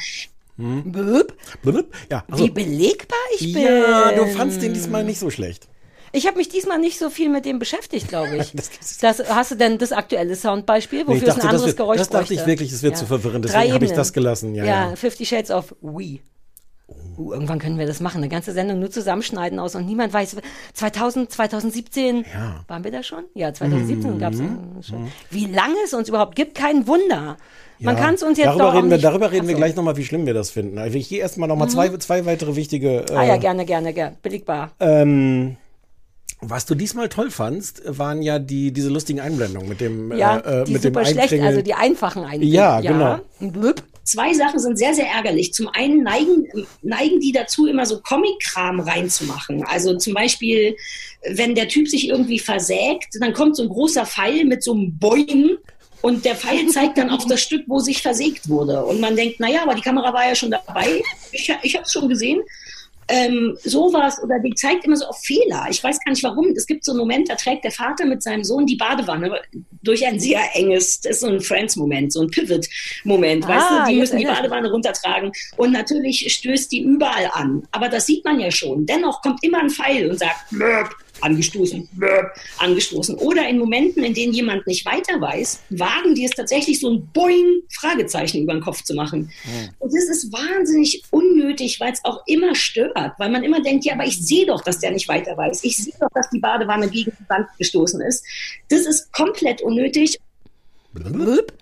Blöb. 0.57 1.35
Blüpp? 1.61 1.93
Ja, 2.11 2.23
also, 2.31 2.43
Wie 2.45 2.49
belegbar 2.49 3.17
ich 3.37 3.53
bin. 3.53 3.61
ja, 3.63 4.11
du 4.11 4.25
fandst 4.27 4.61
den 4.61 4.73
diesmal 4.73 5.03
nicht 5.03 5.19
so 5.19 5.29
schlecht. 5.29 5.67
Ich 6.13 6.25
habe 6.25 6.37
mich 6.37 6.49
diesmal 6.49 6.79
nicht 6.79 6.97
so 6.97 7.09
viel 7.09 7.29
mit 7.29 7.45
dem 7.45 7.59
beschäftigt, 7.59 8.07
glaube 8.07 8.37
ich. 8.37 8.53
Das 9.01 9.19
hast 9.29 9.51
du 9.51 9.55
denn 9.55 9.77
das 9.77 9.91
aktuelle 9.91 10.35
Soundbeispiel, 10.35 10.99
Nee, 10.99 11.15
ich 11.15 11.21
wofür 11.21 11.27
es 11.27 11.35
dachte, 11.35 11.41
ein 11.41 11.41
das 11.41 11.49
anderes 11.49 11.67
wird- 11.67 11.77
Geräusch 11.77 11.97
das 11.97 12.09
dachte 12.09 12.33
ich 12.33 12.39
bräuchte? 12.39 12.47
wirklich, 12.51 12.71
es 12.71 12.81
wird 12.81 12.97
zu 12.97 13.05
verwirrend, 13.05 13.45
deswegen 13.45 13.73
habe 13.73 13.85
ich 13.85 13.91
das 13.91 14.13
gelassen, 14.13 14.55
ja, 14.55 14.65
ja. 14.65 14.95
Fifty 14.95 15.25
Shades 15.25 15.51
of 15.51 15.75
We. 15.81 16.19
Uh, 17.17 17.33
irgendwann 17.33 17.57
können 17.59 17.79
wir 17.79 17.87
das 17.87 17.99
machen, 17.99 18.17
eine 18.17 18.29
ganze 18.29 18.51
Sendung 18.53 18.79
nur 18.79 18.91
zusammenschneiden 18.91 19.57
aus 19.59 19.73
und 19.75 19.85
niemand 19.87 20.13
weiß. 20.13 20.35
2000, 20.73 21.31
2017, 21.31 22.17
Ja. 22.31 22.63
waren 22.67 22.83
wir 22.83 22.91
da 22.91 23.01
schon? 23.01 23.23
Ja, 23.33 23.53
2017 23.53 24.13
Mhm. 24.13 24.19
gab 24.19 24.33
es 24.33 24.39
schon. 24.87 25.07
Wie 25.31 25.45
lange 25.47 25.75
es 25.83 25.93
uns 25.93 26.09
überhaupt 26.09 26.35
gibt, 26.35 26.53
kein 26.55 26.85
Wunder. 26.87 27.37
Man 27.79 27.95
Ja. 27.95 28.01
kann 28.03 28.15
es 28.15 28.23
uns 28.23 28.37
jetzt 28.37 28.47
darüber 28.47 28.73
reden 28.73 28.89
wir, 28.89 28.97
Darüber 28.99 29.31
reden 29.31 29.47
wir 29.47 29.53
Ach 29.53 29.57
so. 29.57 29.63
gleich 29.63 29.75
nochmal, 29.75 29.97
wie 29.97 30.05
schlimm 30.05 30.25
wir 30.25 30.33
das 30.33 30.49
finden. 30.51 30.77
Also 30.77 30.97
ich 30.97 31.09
gehe 31.09 31.19
erstmal 31.19 31.47
nochmal 31.49 31.69
zwei, 31.69 31.89
zwei 31.97 32.25
weitere 32.25 32.55
wichtige. 32.55 33.05
Äh, 33.09 33.13
Ah 33.15 33.23
ja, 33.23 33.37
gerne, 33.37 33.65
gerne, 33.65 33.93
gerne. 33.93 34.15
Billigbar. 34.21 34.71
ähm, 34.79 35.57
was 36.39 36.67
du 36.67 36.75
diesmal 36.75 37.09
toll 37.09 37.31
fandst, 37.31 37.81
waren 37.85 38.21
ja 38.21 38.37
die, 38.37 38.71
diese 38.71 38.89
lustigen 38.89 39.19
Einblendungen 39.19 39.67
mit 39.67 39.81
dem, 39.81 40.15
Ja, 40.15 40.37
äh, 40.37 40.61
äh, 40.61 40.63
die 40.65 40.73
mit 40.73 40.83
dem 40.83 40.93
super 40.93 41.03
schlecht, 41.05 41.19
Einkringeln. 41.21 41.47
also 41.47 41.61
die 41.63 41.73
einfachen 41.73 42.23
Einblendungen. 42.23 42.53
Ja, 42.53 42.79
genau. 42.81 43.19
Blüpp. 43.39 43.81
Zwei 44.07 44.33
Sachen 44.33 44.57
sind 44.57 44.77
sehr, 44.77 44.93
sehr 44.93 45.09
ärgerlich. 45.09 45.53
Zum 45.53 45.67
einen 45.67 46.01
neigen, 46.01 46.47
neigen 46.81 47.19
die 47.19 47.33
dazu, 47.33 47.67
immer 47.67 47.85
so 47.85 47.99
Comic-Kram 47.99 48.79
reinzumachen. 48.79 49.65
Also 49.65 49.97
zum 49.97 50.13
Beispiel, 50.13 50.77
wenn 51.29 51.55
der 51.55 51.67
Typ 51.67 51.89
sich 51.89 52.07
irgendwie 52.07 52.39
versägt, 52.39 53.17
dann 53.19 53.33
kommt 53.33 53.57
so 53.57 53.63
ein 53.63 53.69
großer 53.69 54.05
Pfeil 54.05 54.45
mit 54.45 54.63
so 54.63 54.71
einem 54.71 54.97
Boing 54.97 55.57
und 56.01 56.23
der 56.23 56.37
Pfeil 56.37 56.67
zeigt 56.69 56.97
dann 56.97 57.09
auf 57.09 57.25
das 57.25 57.41
Stück, 57.41 57.63
wo 57.67 57.79
sich 57.79 58.01
versägt 58.01 58.47
wurde. 58.47 58.85
Und 58.85 59.01
man 59.01 59.17
denkt, 59.17 59.41
naja, 59.41 59.63
aber 59.63 59.75
die 59.75 59.81
Kamera 59.81 60.13
war 60.13 60.25
ja 60.25 60.35
schon 60.35 60.51
dabei. 60.51 61.03
Ich, 61.33 61.53
ich 61.63 61.75
habe 61.75 61.83
es 61.83 61.91
schon 61.91 62.07
gesehen. 62.07 62.39
Ähm, 63.09 63.57
sowas 63.63 64.21
oder 64.21 64.39
die 64.39 64.53
zeigt 64.53 64.83
immer 64.85 64.97
so 64.97 65.05
auf 65.05 65.19
Fehler. 65.23 65.67
Ich 65.69 65.81
weiß 65.83 65.97
gar 66.03 66.11
nicht 66.11 66.23
warum. 66.23 66.47
Es 66.55 66.65
gibt 66.67 66.83
so 66.83 66.91
einen 66.91 66.99
Moment, 66.99 67.29
da 67.29 67.35
trägt 67.35 67.63
der 67.63 67.71
Vater 67.71 68.05
mit 68.05 68.21
seinem 68.21 68.43
Sohn 68.43 68.65
die 68.65 68.75
Badewanne 68.75 69.39
durch 69.81 70.05
ein 70.05 70.19
sehr 70.19 70.41
enges, 70.55 70.99
das 71.01 71.13
ist 71.13 71.19
so 71.21 71.27
ein 71.27 71.39
Friends-Moment, 71.39 72.11
so 72.11 72.21
ein 72.21 72.29
Pivot-Moment. 72.29 73.47
weißt 73.47 73.65
Ah, 73.69 73.85
du, 73.85 73.91
die 73.93 73.99
müssen 73.99 74.17
die. 74.17 74.25
Badewanne 74.25 74.69
runtertragen 74.69 75.31
und 75.55 75.71
natürlich 75.71 76.31
stößt 76.33 76.71
die 76.71 76.81
überall 76.81 77.29
an. 77.33 77.65
Aber 77.71 77.87
das 77.87 78.05
sieht 78.05 78.25
man 78.25 78.39
ja 78.39 78.51
schon. 78.51 78.85
Dennoch 78.85 79.21
kommt 79.21 79.41
immer 79.43 79.59
ein 79.59 79.69
Pfeil 79.69 80.09
und 80.09 80.19
sagt, 80.19 80.51
Möp, 80.51 80.89
angestoßen, 81.21 81.87
angestoßen. 82.57 83.15
Oder 83.15 83.47
in 83.47 83.57
Momenten, 83.57 84.03
in 84.03 84.13
denen 84.13 84.33
jemand 84.33 84.67
nicht 84.67 84.85
weiter 84.85 85.19
weiß, 85.19 85.61
wagen 85.69 86.15
die 86.15 86.25
es 86.25 86.31
tatsächlich 86.31 86.79
so 86.79 86.91
ein 86.91 87.07
Boing, 87.13 87.61
Fragezeichen 87.69 88.43
über 88.43 88.53
den 88.53 88.61
Kopf 88.61 88.83
zu 88.83 88.93
machen. 88.93 89.31
Und 89.79 89.93
das 89.93 90.05
ist 90.05 90.31
wahnsinnig 90.31 91.03
unnötig, 91.11 91.79
weil 91.79 91.93
es 91.93 92.03
auch 92.03 92.23
immer 92.27 92.55
stört, 92.55 93.13
weil 93.17 93.29
man 93.29 93.43
immer 93.43 93.61
denkt, 93.61 93.85
ja, 93.85 93.93
aber 93.93 94.05
ich 94.05 94.17
sehe 94.19 94.45
doch, 94.45 94.61
dass 94.61 94.79
der 94.79 94.91
nicht 94.91 95.07
weiter 95.07 95.37
weiß. 95.37 95.63
Ich 95.63 95.77
sehe 95.77 95.93
doch, 95.99 96.09
dass 96.13 96.29
die 96.29 96.39
Badewanne 96.39 96.89
gegen 96.89 97.11
die 97.11 97.29
Wand 97.29 97.47
gestoßen 97.57 98.01
ist. 98.01 98.25
Das 98.69 98.85
ist 98.85 99.11
komplett 99.13 99.61
unnötig. 99.61 100.17
Blüpp. 100.93 101.53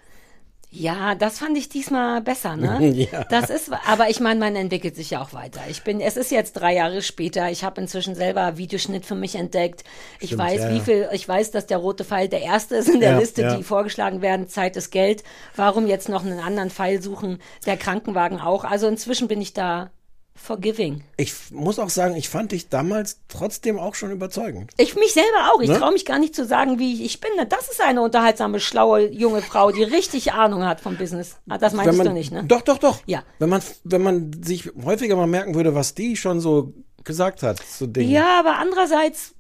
Ja, 0.77 1.15
das 1.15 1.39
fand 1.39 1.57
ich 1.57 1.69
diesmal 1.69 2.21
besser, 2.21 2.57
ne? 2.57 2.85
Ja. 2.95 3.23
Das 3.25 3.49
ist, 3.49 3.71
aber 3.87 4.09
ich 4.09 4.19
meine, 4.19 4.39
man 4.39 4.55
entwickelt 4.55 4.95
sich 4.95 5.11
ja 5.11 5.21
auch 5.21 5.31
weiter. 5.33 5.61
Ich 5.69 5.83
bin, 5.83 6.01
es 6.01 6.17
ist 6.17 6.31
jetzt 6.31 6.53
drei 6.53 6.75
Jahre 6.75 7.01
später. 7.01 7.49
Ich 7.49 7.63
habe 7.63 7.79
inzwischen 7.79 8.13
selber 8.15 8.57
Videoschnitt 8.57 9.05
für 9.05 9.15
mich 9.15 9.35
entdeckt. 9.35 9.83
Ich 10.19 10.31
Stimmt, 10.31 10.41
weiß, 10.41 10.61
ja, 10.61 10.73
wie 10.73 10.79
viel, 10.81 11.09
ich 11.13 11.27
weiß, 11.27 11.51
dass 11.51 11.65
der 11.65 11.77
rote 11.77 12.03
Pfeil 12.03 12.27
der 12.27 12.41
erste 12.41 12.75
ist 12.75 12.89
in 12.89 12.99
der 12.99 13.11
Ja, 13.11 13.19
Liste, 13.19 13.55
die 13.57 13.63
vorgeschlagen 13.63 14.21
werden. 14.21 14.49
Zeit 14.49 14.75
ist 14.75 14.91
Geld. 14.91 15.23
Warum 15.55 15.87
jetzt 15.87 16.09
noch 16.09 16.25
einen 16.25 16.39
anderen 16.39 16.69
Pfeil 16.69 17.01
suchen? 17.01 17.39
Der 17.65 17.77
Krankenwagen 17.77 18.39
auch. 18.41 18.65
Also 18.65 18.87
inzwischen 18.87 19.27
bin 19.27 19.41
ich 19.41 19.53
da 19.53 19.91
forgiving. 20.35 21.03
Ich 21.17 21.33
muss 21.51 21.79
auch 21.79 21.89
sagen, 21.89 22.15
ich 22.15 22.29
fand 22.29 22.51
dich 22.51 22.69
damals 22.69 23.19
trotzdem 23.29 23.79
auch 23.79 23.95
schon 23.95 24.11
überzeugend. 24.11 24.71
Ich 24.77 24.95
mich 24.95 25.13
selber 25.13 25.51
auch. 25.53 25.61
Ich 25.61 25.69
Ne? 25.69 25.77
traue 25.79 25.93
mich 25.93 26.05
gar 26.05 26.19
nicht 26.19 26.35
zu 26.35 26.45
sagen, 26.45 26.77
wie 26.77 26.93
ich, 26.93 27.01
ich 27.03 27.21
bin. 27.21 27.31
Das 27.49 27.69
ist 27.69 27.81
eine 27.81 28.01
unterhaltsame, 28.01 28.59
schlaue 28.59 29.09
junge 29.09 29.41
Frau, 29.41 29.71
die 29.71 29.83
richtig 29.83 30.33
Ahnung 30.33 30.63
hat 30.65 30.81
vom 30.81 30.97
Business. 30.97 31.37
Ah, 31.49 31.57
das 31.57 31.73
meinst 31.73 31.97
man, 31.97 32.07
du 32.07 32.13
nicht, 32.13 32.31
ne? 32.31 32.43
Doch, 32.45 32.61
doch, 32.61 32.77
doch. 32.77 32.99
Ja. 33.05 33.23
Wenn 33.39 33.49
man, 33.49 33.61
wenn 33.83 34.03
man 34.03 34.31
sich 34.43 34.69
häufiger 34.83 35.15
mal 35.15 35.27
merken 35.27 35.55
würde, 35.55 35.73
was 35.73 35.95
die 35.95 36.15
schon 36.17 36.39
so 36.41 36.73
gesagt 37.03 37.41
hat 37.41 37.59
zu 37.59 37.87
Dingen. 37.87 38.11
Ja, 38.11 38.39
aber 38.39 38.57
andererseits, 38.57 39.33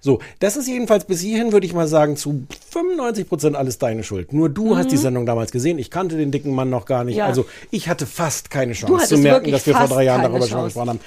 So, 0.00 0.20
das 0.40 0.56
ist 0.56 0.68
jedenfalls 0.68 1.04
bis 1.04 1.20
hierhin, 1.20 1.52
würde 1.52 1.66
ich 1.66 1.74
mal 1.74 1.88
sagen, 1.88 2.16
zu 2.16 2.46
95 2.70 3.28
Prozent 3.28 3.56
alles 3.56 3.78
deine 3.78 4.04
Schuld. 4.04 4.32
Nur 4.32 4.48
du 4.48 4.76
hast 4.76 4.90
die 4.90 4.96
Sendung 4.96 5.26
damals 5.26 5.52
gesehen. 5.52 5.78
Ich 5.78 5.90
kannte 5.90 6.16
den 6.16 6.30
dicken 6.30 6.54
Mann 6.54 6.70
noch 6.70 6.84
gar 6.84 7.04
nicht. 7.04 7.14
Mhm. 7.14 7.20
Ja. 7.20 7.26
Also 7.26 7.46
ich 7.70 7.88
hatte 7.88 8.06
fast 8.06 8.50
keine 8.50 8.72
Chance 8.72 9.08
zu 9.08 9.18
merken, 9.18 9.50
dass 9.50 9.66
wir 9.66 9.74
vor 9.74 9.88
drei 9.88 10.04
Jahren 10.04 10.22
darüber 10.22 10.46
schon 10.46 10.64
gesprochen 10.64 10.88
haben. 10.90 11.00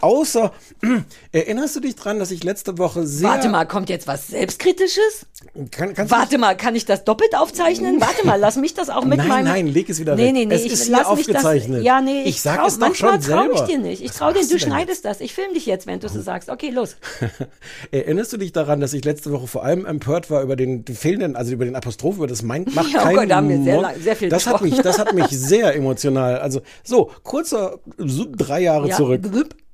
Außer, 0.00 0.52
erinnerst 1.32 1.76
du 1.76 1.80
dich 1.80 1.96
dran, 1.96 2.18
dass 2.20 2.30
ich 2.30 2.44
letzte 2.44 2.78
Woche 2.78 3.06
sehr... 3.06 3.28
warte 3.28 3.48
mal, 3.48 3.66
kommt 3.66 3.88
jetzt 3.88 4.06
was 4.06 4.28
Selbstkritisches? 4.28 5.26
Kann, 5.70 5.94
Warte 6.10 6.38
mal, 6.38 6.56
kann 6.56 6.74
ich 6.74 6.84
das 6.84 7.04
doppelt 7.04 7.36
aufzeichnen? 7.36 8.00
Warte 8.00 8.26
mal, 8.26 8.38
lass 8.40 8.56
mich 8.56 8.74
das 8.74 8.90
auch 8.90 9.04
mit 9.04 9.18
Nein, 9.18 9.28
meinem... 9.28 9.44
nein, 9.44 9.66
leg 9.68 9.88
es 9.88 10.00
wieder 10.00 10.16
nee, 10.16 10.26
weg. 10.26 10.32
Nee, 10.32 10.46
nee, 10.46 10.54
Es 10.54 10.64
ich 10.64 10.72
ist 10.72 10.82
hier 10.84 10.96
lass 10.96 11.10
mich 11.14 11.28
aufgezeichnet. 11.28 11.78
Das, 11.78 11.84
ja, 11.84 12.00
nee, 12.00 12.22
Ich 12.24 12.40
sag 12.40 12.58
trau, 12.58 12.66
es 12.66 12.74
doch 12.74 12.80
manchmal 12.80 13.22
schon 13.22 13.32
trau 13.32 13.42
ich 13.44 13.58
selber. 13.58 13.66
dir 13.66 13.78
nicht. 13.78 14.02
Ich 14.02 14.10
trau 14.10 14.32
dir, 14.32 14.46
du 14.46 14.58
schneidest 14.58 15.04
das. 15.04 15.20
Ich 15.20 15.34
film 15.34 15.54
dich 15.54 15.66
jetzt, 15.66 15.86
wenn 15.86 16.00
du 16.00 16.06
es 16.06 16.12
sagst. 16.12 16.48
Okay, 16.48 16.70
los. 16.70 16.96
Erinnerst 18.08 18.32
du 18.32 18.38
dich 18.38 18.52
daran, 18.52 18.80
dass 18.80 18.94
ich 18.94 19.04
letzte 19.04 19.30
Woche 19.32 19.46
vor 19.46 19.64
allem 19.64 19.84
empört 19.84 20.30
war 20.30 20.42
über 20.42 20.56
den 20.56 20.82
fehlenden, 20.86 21.36
also 21.36 21.52
über 21.52 21.66
den 21.66 21.76
Apostroph, 21.76 22.16
über 22.16 22.26
das 22.26 22.42
mein, 22.42 22.64
macht 22.74 22.90
Ja, 22.92 23.00
oh 23.00 23.04
keinen 23.04 23.16
Gott, 23.16 23.30
da 23.30 23.36
haben 23.36 23.48
wir 23.50 23.62
sehr 23.62 23.80
lang- 23.82 24.00
sehr 24.00 24.16
viel 24.16 24.28
das 24.30 24.46
hat 24.46 24.62
mich, 24.62 24.80
das 24.80 24.98
hat 24.98 25.14
mich 25.14 25.26
sehr 25.30 25.74
emotional. 25.76 26.38
Also 26.38 26.62
so 26.82 27.10
kurzer, 27.22 27.80
so 27.98 28.26
drei 28.34 28.60
Jahre 28.62 28.88
Ja. 28.88 28.96
zurück. 28.96 29.22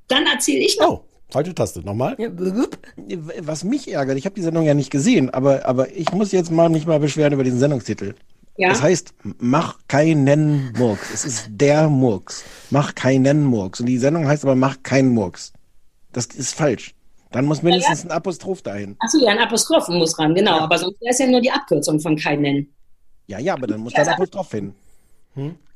Dann 0.09 0.25
erzähle 0.25 0.59
ich 0.65 0.77
noch. 0.79 0.89
Oh, 0.89 1.05
falsche 1.29 1.55
Taste. 1.55 1.79
Nochmal. 1.79 2.15
Ja. 2.19 2.29
Was 3.41 3.63
mich 3.63 3.91
ärgert, 3.91 4.17
ich 4.17 4.25
habe 4.25 4.35
die 4.35 4.41
Sendung 4.41 4.65
ja 4.65 4.73
nicht 4.73 4.91
gesehen, 4.91 5.29
aber, 5.29 5.65
aber 5.65 5.91
ich 5.95 6.11
muss 6.11 6.31
jetzt 6.33 6.51
mal 6.51 6.67
mich 6.69 6.85
mal 6.85 6.99
beschweren 6.99 7.31
über 7.33 7.43
diesen 7.45 7.59
Sendungstitel. 7.59 8.15
Ja. 8.57 8.69
Das 8.69 8.81
heißt, 8.81 9.13
mach 9.39 9.79
keinen 9.87 10.73
Murks. 10.77 11.13
Es 11.13 11.25
ist 11.25 11.47
der 11.49 11.89
Murks. 11.89 12.43
Mach 12.69 12.95
keinen 12.95 13.43
Murks. 13.45 13.79
Und 13.79 13.85
die 13.87 13.97
Sendung 13.97 14.27
heißt 14.27 14.43
aber 14.43 14.55
mach 14.55 14.83
keinen 14.83 15.09
Murks. 15.09 15.51
Das 16.13 16.25
ist 16.27 16.53
falsch. 16.53 16.93
Dann 17.31 17.45
muss 17.45 17.61
mindestens 17.63 18.05
ein 18.05 18.11
Apostroph 18.11 18.61
dahin. 18.61 18.95
Achso, 18.99 19.17
ja, 19.19 19.31
ein 19.31 19.39
Apostroph 19.39 19.87
muss 19.89 20.17
ran, 20.17 20.33
genau. 20.35 20.59
Aber 20.59 20.77
sonst 20.77 20.99
wäre 21.01 21.11
es 21.11 21.19
ja 21.19 21.27
nur 21.27 21.41
die 21.41 21.51
Abkürzung 21.51 21.99
von 21.99 22.15
kein 22.15 22.41
nennen. 22.41 22.73
Ja, 23.27 23.39
ja, 23.39 23.53
aber 23.53 23.67
dann 23.67 23.81
muss 23.81 23.93
da 23.93 24.03
ein 24.03 24.09
Apostroph 24.09 24.51
hin. 24.51 24.73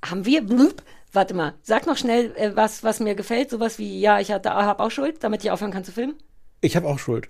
Haben 0.05 0.25
wir 0.25 0.41
blub? 0.41 0.81
Warte 1.11 1.33
mal, 1.33 1.55
sag 1.63 1.87
noch 1.87 1.97
schnell, 1.97 2.33
äh, 2.37 2.55
was, 2.55 2.83
was 2.83 2.99
mir 2.99 3.15
gefällt. 3.15 3.49
Sowas 3.49 3.79
wie, 3.79 3.99
ja, 3.99 4.19
ich 4.19 4.31
hatte, 4.31 4.51
hab 4.51 4.79
auch 4.79 4.91
Schuld, 4.91 5.23
damit 5.23 5.43
ich 5.43 5.49
aufhören 5.51 5.71
kann 5.71 5.83
zu 5.83 5.91
filmen. 5.91 6.13
Ich 6.61 6.75
habe 6.75 6.87
auch 6.87 6.99
Schuld. 6.99 7.29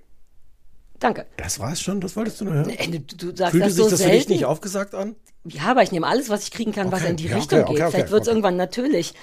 Danke. 0.99 1.25
Das 1.37 1.59
war's 1.59 1.79
schon, 1.81 2.01
das 2.01 2.17
wolltest 2.17 2.41
du 2.41 2.45
nur 2.45 2.55
hören. 2.55 2.69
Äh, 2.71 2.99
Du, 2.99 3.31
du 3.31 3.35
sagst 3.35 3.51
Fühlte 3.51 3.67
das 3.67 3.75
sich 3.75 3.83
so 3.85 3.89
das 3.89 4.01
für 4.01 4.09
dich 4.09 4.17
selten. 4.17 4.33
nicht 4.33 4.45
aufgesagt 4.45 4.93
an? 4.93 5.15
Ja, 5.45 5.63
aber 5.67 5.83
ich 5.83 5.91
nehme 5.91 6.05
alles, 6.05 6.29
was 6.29 6.43
ich 6.43 6.51
kriegen 6.51 6.71
kann, 6.73 6.91
was 6.91 7.01
Okay, 7.01 7.11
in 7.11 7.15
die 7.17 7.27
ja, 7.27 7.35
Richtung 7.37 7.59
okay, 7.61 7.71
okay, 7.71 7.81
geht. 7.83 7.91
Vielleicht 7.91 8.11
wird 8.11 8.21
es 8.23 8.27
irgendwann 8.27 8.57
natürlich. 8.57 9.13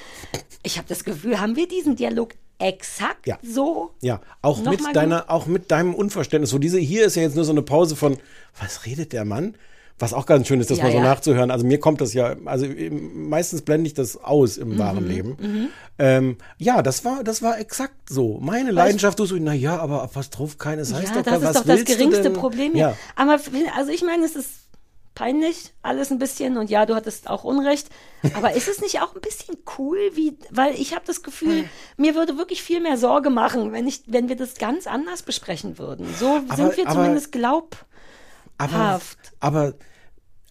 Ich 0.62 0.78
habe 0.78 0.88
das 0.88 1.04
Gefühl, 1.04 1.40
haben 1.40 1.56
wir 1.56 1.68
diesen 1.68 1.94
Dialog 1.96 2.34
exakt 2.58 3.26
Ja. 3.26 3.38
so? 3.42 3.90
Ja, 4.00 4.20
auch 4.40 4.64
mit 4.64 4.80
deiner, 4.94 5.30
auch 5.30 5.46
mit 5.46 5.70
deinem 5.70 5.94
Unverständnis. 5.94 6.50
So 6.50 6.58
diese, 6.58 6.78
hier 6.78 7.04
ist 7.04 7.16
ja 7.16 7.22
jetzt 7.22 7.36
nur 7.36 7.44
so 7.44 7.52
eine 7.52 7.62
Pause 7.62 7.96
von, 7.96 8.16
was 8.58 8.86
redet 8.86 9.12
der 9.12 9.24
Mann? 9.26 9.56
Was 9.98 10.12
auch 10.12 10.26
ganz 10.26 10.46
schön 10.46 10.60
ist, 10.60 10.70
das 10.70 10.76
Ja, 10.76 10.84
mal 10.84 10.90
so 10.90 10.98
ja. 10.98 11.04
nachzuhören. 11.04 11.50
Also 11.50 11.64
mir 11.66 11.80
kommt 11.80 12.02
das 12.02 12.12
ja, 12.12 12.36
also 12.44 12.66
ähm, 12.66 13.28
meistens 13.30 13.62
blende 13.62 13.86
ich 13.86 13.94
das 13.94 14.22
aus 14.22 14.58
im 14.58 14.70
Mhm, 14.74 14.78
wahren 14.78 15.06
Leben. 15.06 15.70
Ähm, 15.98 16.36
ja, 16.58 16.82
das 16.82 17.04
war, 17.06 17.24
das 17.24 17.40
war 17.40 17.58
exakt 17.58 17.94
so. 18.10 18.38
Meine 18.42 18.72
Leidenschaft, 18.72 19.18
du 19.18 19.24
so, 19.24 19.36
na 19.38 19.54
ja, 19.54 19.78
aber 19.78 20.02
Apostroph 20.02 20.58
keines 20.58 20.92
heißt 20.92 21.14
ja, 21.14 21.22
doch, 21.22 21.32
das 21.32 21.42
was 21.42 21.56
ist 21.56 21.56
doch 21.56 21.64
das 21.64 21.84
geringste? 21.86 22.30
Problem 22.30 22.72
hier. 22.72 22.80
Ja. 22.88 22.96
Aber 23.16 23.38
also 23.74 23.90
ich 23.90 24.02
meine, 24.02 24.26
es 24.26 24.36
ist 24.36 24.50
peinlich, 25.16 25.72
alles 25.82 26.12
ein 26.12 26.18
bisschen 26.20 26.56
und 26.58 26.70
ja, 26.70 26.86
du 26.86 26.94
hattest 26.94 27.28
auch 27.28 27.42
Unrecht. 27.42 27.88
Aber 28.34 28.52
ist 28.52 28.68
es 28.68 28.80
nicht 28.80 29.00
auch 29.00 29.14
ein 29.16 29.20
bisschen 29.20 29.56
cool, 29.78 29.98
wie, 30.14 30.36
weil 30.50 30.74
ich 30.74 30.92
habe 30.94 31.02
das 31.04 31.24
Gefühl, 31.24 31.64
mir 31.96 32.14
würde 32.14 32.38
wirklich 32.38 32.62
viel 32.62 32.80
mehr 32.80 32.96
Sorge 32.98 33.30
machen, 33.30 33.72
wenn 33.72 33.88
ich, 33.88 34.02
wenn 34.06 34.28
wir 34.28 34.36
das 34.36 34.54
ganz 34.54 34.86
anders 34.86 35.22
besprechen 35.22 35.78
würden. 35.78 36.06
So 36.20 36.40
Aber- 36.48 36.54
sind 36.56 36.76
wir 36.76 36.86
aber- 36.86 36.94
zumindest 36.94 37.32
glaubhaft. 37.32 37.86
Aber, 38.58 39.00
aber, 39.40 39.74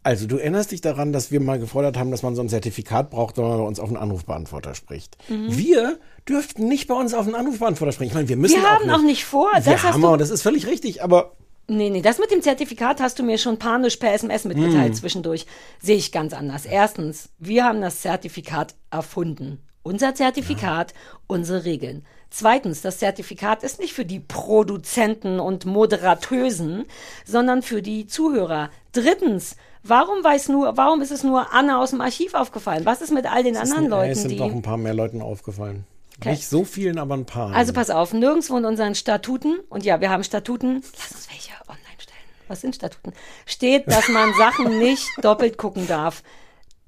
also 0.04 0.28
du 0.28 0.38
erinnerst 0.38 0.72
dich 0.72 0.82
daran, 0.82 1.14
dass 1.14 1.32
wir 1.32 1.40
mal 1.40 1.58
gefordert 1.60 1.98
haben, 1.98 2.12
dass 2.12 2.22
man 2.24 2.36
so 2.36 2.42
ein 2.42 2.50
Zertifikat 2.50 3.10
braucht, 3.10 3.38
wenn 3.38 3.48
man 3.48 3.58
bei 3.58 3.64
uns 3.66 3.80
auf 3.80 3.88
einen 3.88 3.98
Anrufbeantworter 3.98 4.76
spricht. 4.76 5.18
Mhm. 5.30 5.58
Wir 5.58 6.00
dürften 6.30 6.68
nicht 6.68 6.88
bei 6.88 6.96
uns 6.96 7.14
auf 7.14 7.26
einen 7.26 7.36
Anrufbeantworter 7.36 7.92
sprechen. 7.94 8.10
Ich 8.10 8.16
meine, 8.16 8.30
wir 8.30 8.38
müssen 8.38 8.62
Wir 8.62 8.70
haben 8.70 8.90
auch 8.90 9.00
auch 9.00 9.02
nicht 9.04 9.26
vor. 9.26 9.50
Wir 9.54 9.62
Das 9.74 9.84
hast 9.84 9.94
haben 9.94 10.02
du 10.02 10.08
auch, 10.10 10.18
das 10.18 10.30
ist 10.30 10.42
völlig 10.44 10.68
richtig, 10.68 11.04
aber 11.04 11.36
Nee, 11.68 11.90
nee, 11.90 12.02
das 12.02 12.20
mit 12.20 12.30
dem 12.32 12.42
Zertifikat 12.44 13.02
hast 13.02 13.18
du 13.18 13.24
mir 13.24 13.38
schon 13.40 13.58
panisch 13.58 13.98
per 13.98 14.14
SMS 14.14 14.46
mitgeteilt 14.46 14.90
Hm. 14.90 14.94
zwischendurch. 14.94 15.46
Sehe 15.82 15.96
ich 15.98 16.12
ganz 16.12 16.34
anders. 16.34 16.66
Erstens, 16.66 17.30
wir 17.40 17.66
haben 17.66 17.82
das 17.82 18.02
Zertifikat 18.02 18.76
erfunden. 18.92 19.60
Unser 19.82 20.16
Zertifikat, 20.16 20.94
unsere 21.28 21.64
Regeln. 21.64 22.06
Zweitens, 22.32 22.82
das 22.82 22.98
Zertifikat 23.00 23.64
ist 23.64 23.80
nicht 23.80 23.94
für 23.94 24.06
die 24.06 24.20
Produzenten 24.20 25.40
und 25.40 25.66
Moderatösen, 25.66 26.86
sondern 27.24 27.62
für 27.62 27.82
die 27.82 28.08
Zuhörer. 28.08 28.70
Drittens, 28.94 29.56
warum 29.84 30.24
weiß 30.24 30.50
nur, 30.50 30.76
warum 30.78 31.02
ist 31.02 31.12
es 31.12 31.24
nur 31.24 31.54
Anna 31.54 31.82
aus 31.82 31.92
dem 31.92 32.02
Archiv 32.02 32.34
aufgefallen? 32.34 32.86
Was 32.86 33.02
ist 33.02 33.12
mit 33.12 33.32
all 33.32 33.44
den 33.44 33.58
anderen 33.58 33.86
es 33.86 33.90
Leuten, 33.90 34.16
sind 34.16 34.30
die 34.32 34.40
noch 34.40 34.52
ein 34.52 34.62
paar 34.62 34.78
mehr 34.78 34.94
Leuten 34.94 35.22
aufgefallen. 35.22 35.86
Okay. 36.20 36.32
Nicht 36.32 36.48
so 36.48 36.64
vielen, 36.64 36.98
aber 36.98 37.16
ein 37.16 37.26
paar. 37.26 37.54
Also 37.54 37.74
pass 37.74 37.90
auf, 37.90 38.14
nirgendwo 38.14 38.58
in 38.58 38.66
unseren 38.66 38.96
Statuten, 38.96 39.60
und 39.70 39.84
ja, 39.84 40.00
wir 40.00 40.10
haben 40.10 40.24
Statuten, 40.24 40.82
lass 40.98 41.12
uns 41.12 41.30
welche 41.30 41.52
online 41.68 42.00
stellen. 42.00 42.20
Was 42.48 42.62
sind 42.62 42.76
Statuten? 42.76 43.14
Steht, 43.46 43.88
dass 43.92 44.08
man 44.08 44.34
Sachen 44.38 44.80
nicht 44.80 45.08
doppelt 45.22 45.58
gucken 45.58 45.88
darf. 45.88 46.24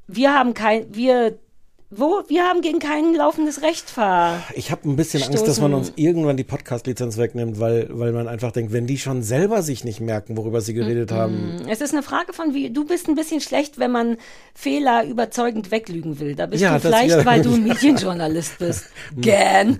Wir 0.07 0.33
haben 0.33 0.53
kein, 0.53 0.93
wir, 0.95 1.39
wo, 1.89 2.21
wir 2.27 2.43
haben 2.43 2.59
gegen 2.61 2.79
kein 2.79 3.13
laufendes 3.15 3.61
Recht 3.61 3.89
ver. 3.89 4.41
ich 4.55 4.71
habe 4.71 4.89
ein 4.89 4.97
bisschen 4.97 5.23
Angst, 5.23 5.47
dass 5.47 5.61
man 5.61 5.73
uns 5.73 5.93
irgendwann 5.95 6.35
die 6.35 6.43
Podcast-Lizenz 6.43 7.15
wegnimmt, 7.17 7.61
weil, 7.61 7.87
weil 7.91 8.11
man 8.11 8.27
einfach 8.27 8.51
denkt, 8.51 8.73
wenn 8.73 8.87
die 8.87 8.97
schon 8.97 9.23
selber 9.23 9.61
sich 9.61 9.85
nicht 9.85 10.01
merken, 10.01 10.35
worüber 10.35 10.59
sie 10.59 10.73
geredet 10.73 11.13
haben. 11.13 11.61
Es 11.69 11.79
ist 11.79 11.93
eine 11.93 12.03
Frage 12.03 12.33
von 12.33 12.53
wie, 12.53 12.71
du 12.71 12.83
bist 12.83 13.07
ein 13.07 13.15
bisschen 13.15 13.39
schlecht, 13.39 13.79
wenn 13.79 13.91
man 13.91 14.17
Fehler 14.53 15.05
überzeugend 15.05 15.71
weglügen 15.71 16.19
will. 16.19 16.35
Da 16.35 16.47
bist 16.47 16.61
Ja, 16.61 16.73
du 16.73 16.81
vielleicht, 16.81 17.09
wäre- 17.09 17.25
weil 17.25 17.41
du 17.41 17.53
ein 17.53 17.63
Medienjournalist 17.67 18.59
bist. 18.59 18.87
Gern. 19.15 19.79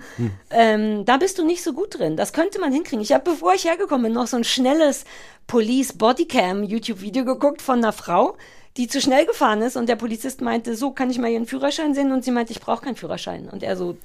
Ähm, 0.50 1.04
da 1.04 1.18
bist 1.18 1.38
du 1.38 1.44
nicht 1.44 1.62
so 1.62 1.74
gut 1.74 1.98
drin. 1.98 2.16
Das 2.16 2.32
könnte 2.32 2.58
man 2.58 2.72
hinkriegen. 2.72 3.02
Ich 3.02 3.12
habe, 3.12 3.30
bevor 3.32 3.52
ich 3.52 3.64
hergekommen 3.66 4.04
bin, 4.04 4.12
noch 4.14 4.26
so 4.28 4.38
ein 4.38 4.44
schnelles 4.44 5.04
Police 5.46 5.92
Bodycam 5.92 6.62
YouTube-Video 6.62 7.24
geguckt 7.26 7.60
von 7.60 7.78
einer 7.78 7.92
Frau, 7.92 8.36
die 8.76 8.86
zu 8.86 9.00
schnell 9.00 9.26
gefahren 9.26 9.62
ist 9.62 9.76
und 9.76 9.88
der 9.88 9.96
Polizist 9.96 10.40
meinte, 10.40 10.76
so 10.76 10.90
kann 10.90 11.10
ich 11.10 11.18
mal 11.18 11.30
ihren 11.30 11.46
Führerschein 11.46 11.94
sehen? 11.94 12.12
Und 12.12 12.24
sie 12.24 12.30
meinte, 12.30 12.52
ich 12.52 12.60
brauche 12.60 12.84
keinen 12.84 12.96
Führerschein. 12.96 13.48
Und 13.48 13.62
er 13.62 13.76
so, 13.76 13.96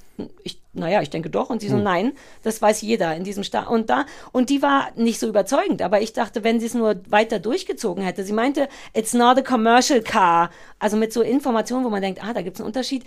ich, 0.44 0.60
naja, 0.74 1.02
ich 1.02 1.10
denke 1.10 1.30
doch. 1.30 1.50
Und 1.50 1.62
sie 1.62 1.70
so, 1.70 1.78
nein, 1.78 2.14
das 2.42 2.62
weiß 2.62 2.82
jeder 2.82 3.16
in 3.16 3.24
diesem 3.24 3.44
Staat 3.44 3.68
und 3.68 3.90
da 3.90 4.06
und 4.32 4.50
die 4.50 4.62
war 4.62 4.90
nicht 4.96 5.20
so 5.20 5.28
überzeugend, 5.28 5.82
aber 5.82 6.02
ich 6.02 6.14
dachte, 6.14 6.44
wenn 6.44 6.60
sie 6.60 6.66
es 6.66 6.74
nur 6.74 6.96
weiter 7.10 7.40
durchgezogen 7.40 8.04
hätte, 8.04 8.24
sie 8.24 8.34
meinte, 8.34 8.68
it's 8.94 9.14
not 9.14 9.38
a 9.38 9.42
commercial 9.42 10.02
car, 10.02 10.50
also 10.80 10.98
mit 10.98 11.14
so 11.14 11.22
Informationen, 11.22 11.86
wo 11.86 11.90
man 11.90 12.02
denkt, 12.02 12.24
ah, 12.24 12.34
da 12.34 12.42
gibt's 12.42 12.60
einen 12.60 12.68
Unterschied. 12.68 13.04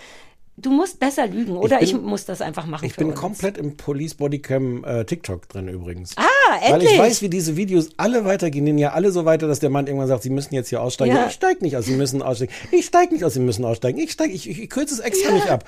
Du 0.58 0.70
musst 0.70 0.98
besser 0.98 1.26
lügen 1.26 1.54
oder 1.58 1.82
ich, 1.82 1.92
bin- 1.92 2.02
muss 2.04 2.24
das 2.24 2.40
einfach 2.40 2.64
machen 2.64 2.86
Ich 2.86 2.96
bin 2.96 3.08
uns. 3.10 3.20
komplett 3.20 3.58
im 3.58 3.76
Police 3.76 4.14
Bodycam 4.14 4.84
äh, 4.84 5.04
TikTok 5.04 5.46
drin 5.50 5.68
übrigens. 5.68 6.14
Ah, 6.16 6.22
Weil 6.62 6.72
endlich. 6.74 6.92
ich 6.92 6.98
weiß, 6.98 7.20
wie 7.20 7.28
diese 7.28 7.56
Videos 7.58 7.90
alle 7.98 8.24
weitergehen, 8.24 8.64
gehen 8.64 8.78
ja 8.78 8.92
alle 8.92 9.10
so 9.10 9.26
weiter, 9.26 9.48
dass 9.48 9.58
der 9.60 9.68
Mann 9.68 9.86
irgendwann 9.86 10.08
sagt, 10.08 10.22
sie 10.22 10.30
müssen 10.30 10.54
jetzt 10.54 10.70
hier 10.70 10.80
aussteigen. 10.80 11.14
Ja. 11.14 11.26
Ich 11.26 11.34
steig 11.34 11.60
nicht 11.60 11.76
aus, 11.76 11.84
sie 11.84 11.92
müssen 11.94 12.22
aussteigen. 12.22 12.50
Ich 12.72 12.86
steig 12.86 13.12
nicht 13.12 13.22
aus, 13.22 13.34
sie 13.34 13.40
müssen 13.40 13.66
aussteigen. 13.66 13.98
Ich 13.98 14.12
steig, 14.12 14.30
ich, 14.32 14.48
ich, 14.48 14.62
ich 14.62 14.70
kürze 14.70 14.94
es 14.94 15.00
extra 15.00 15.30
nicht 15.32 15.50
ab. 15.50 15.64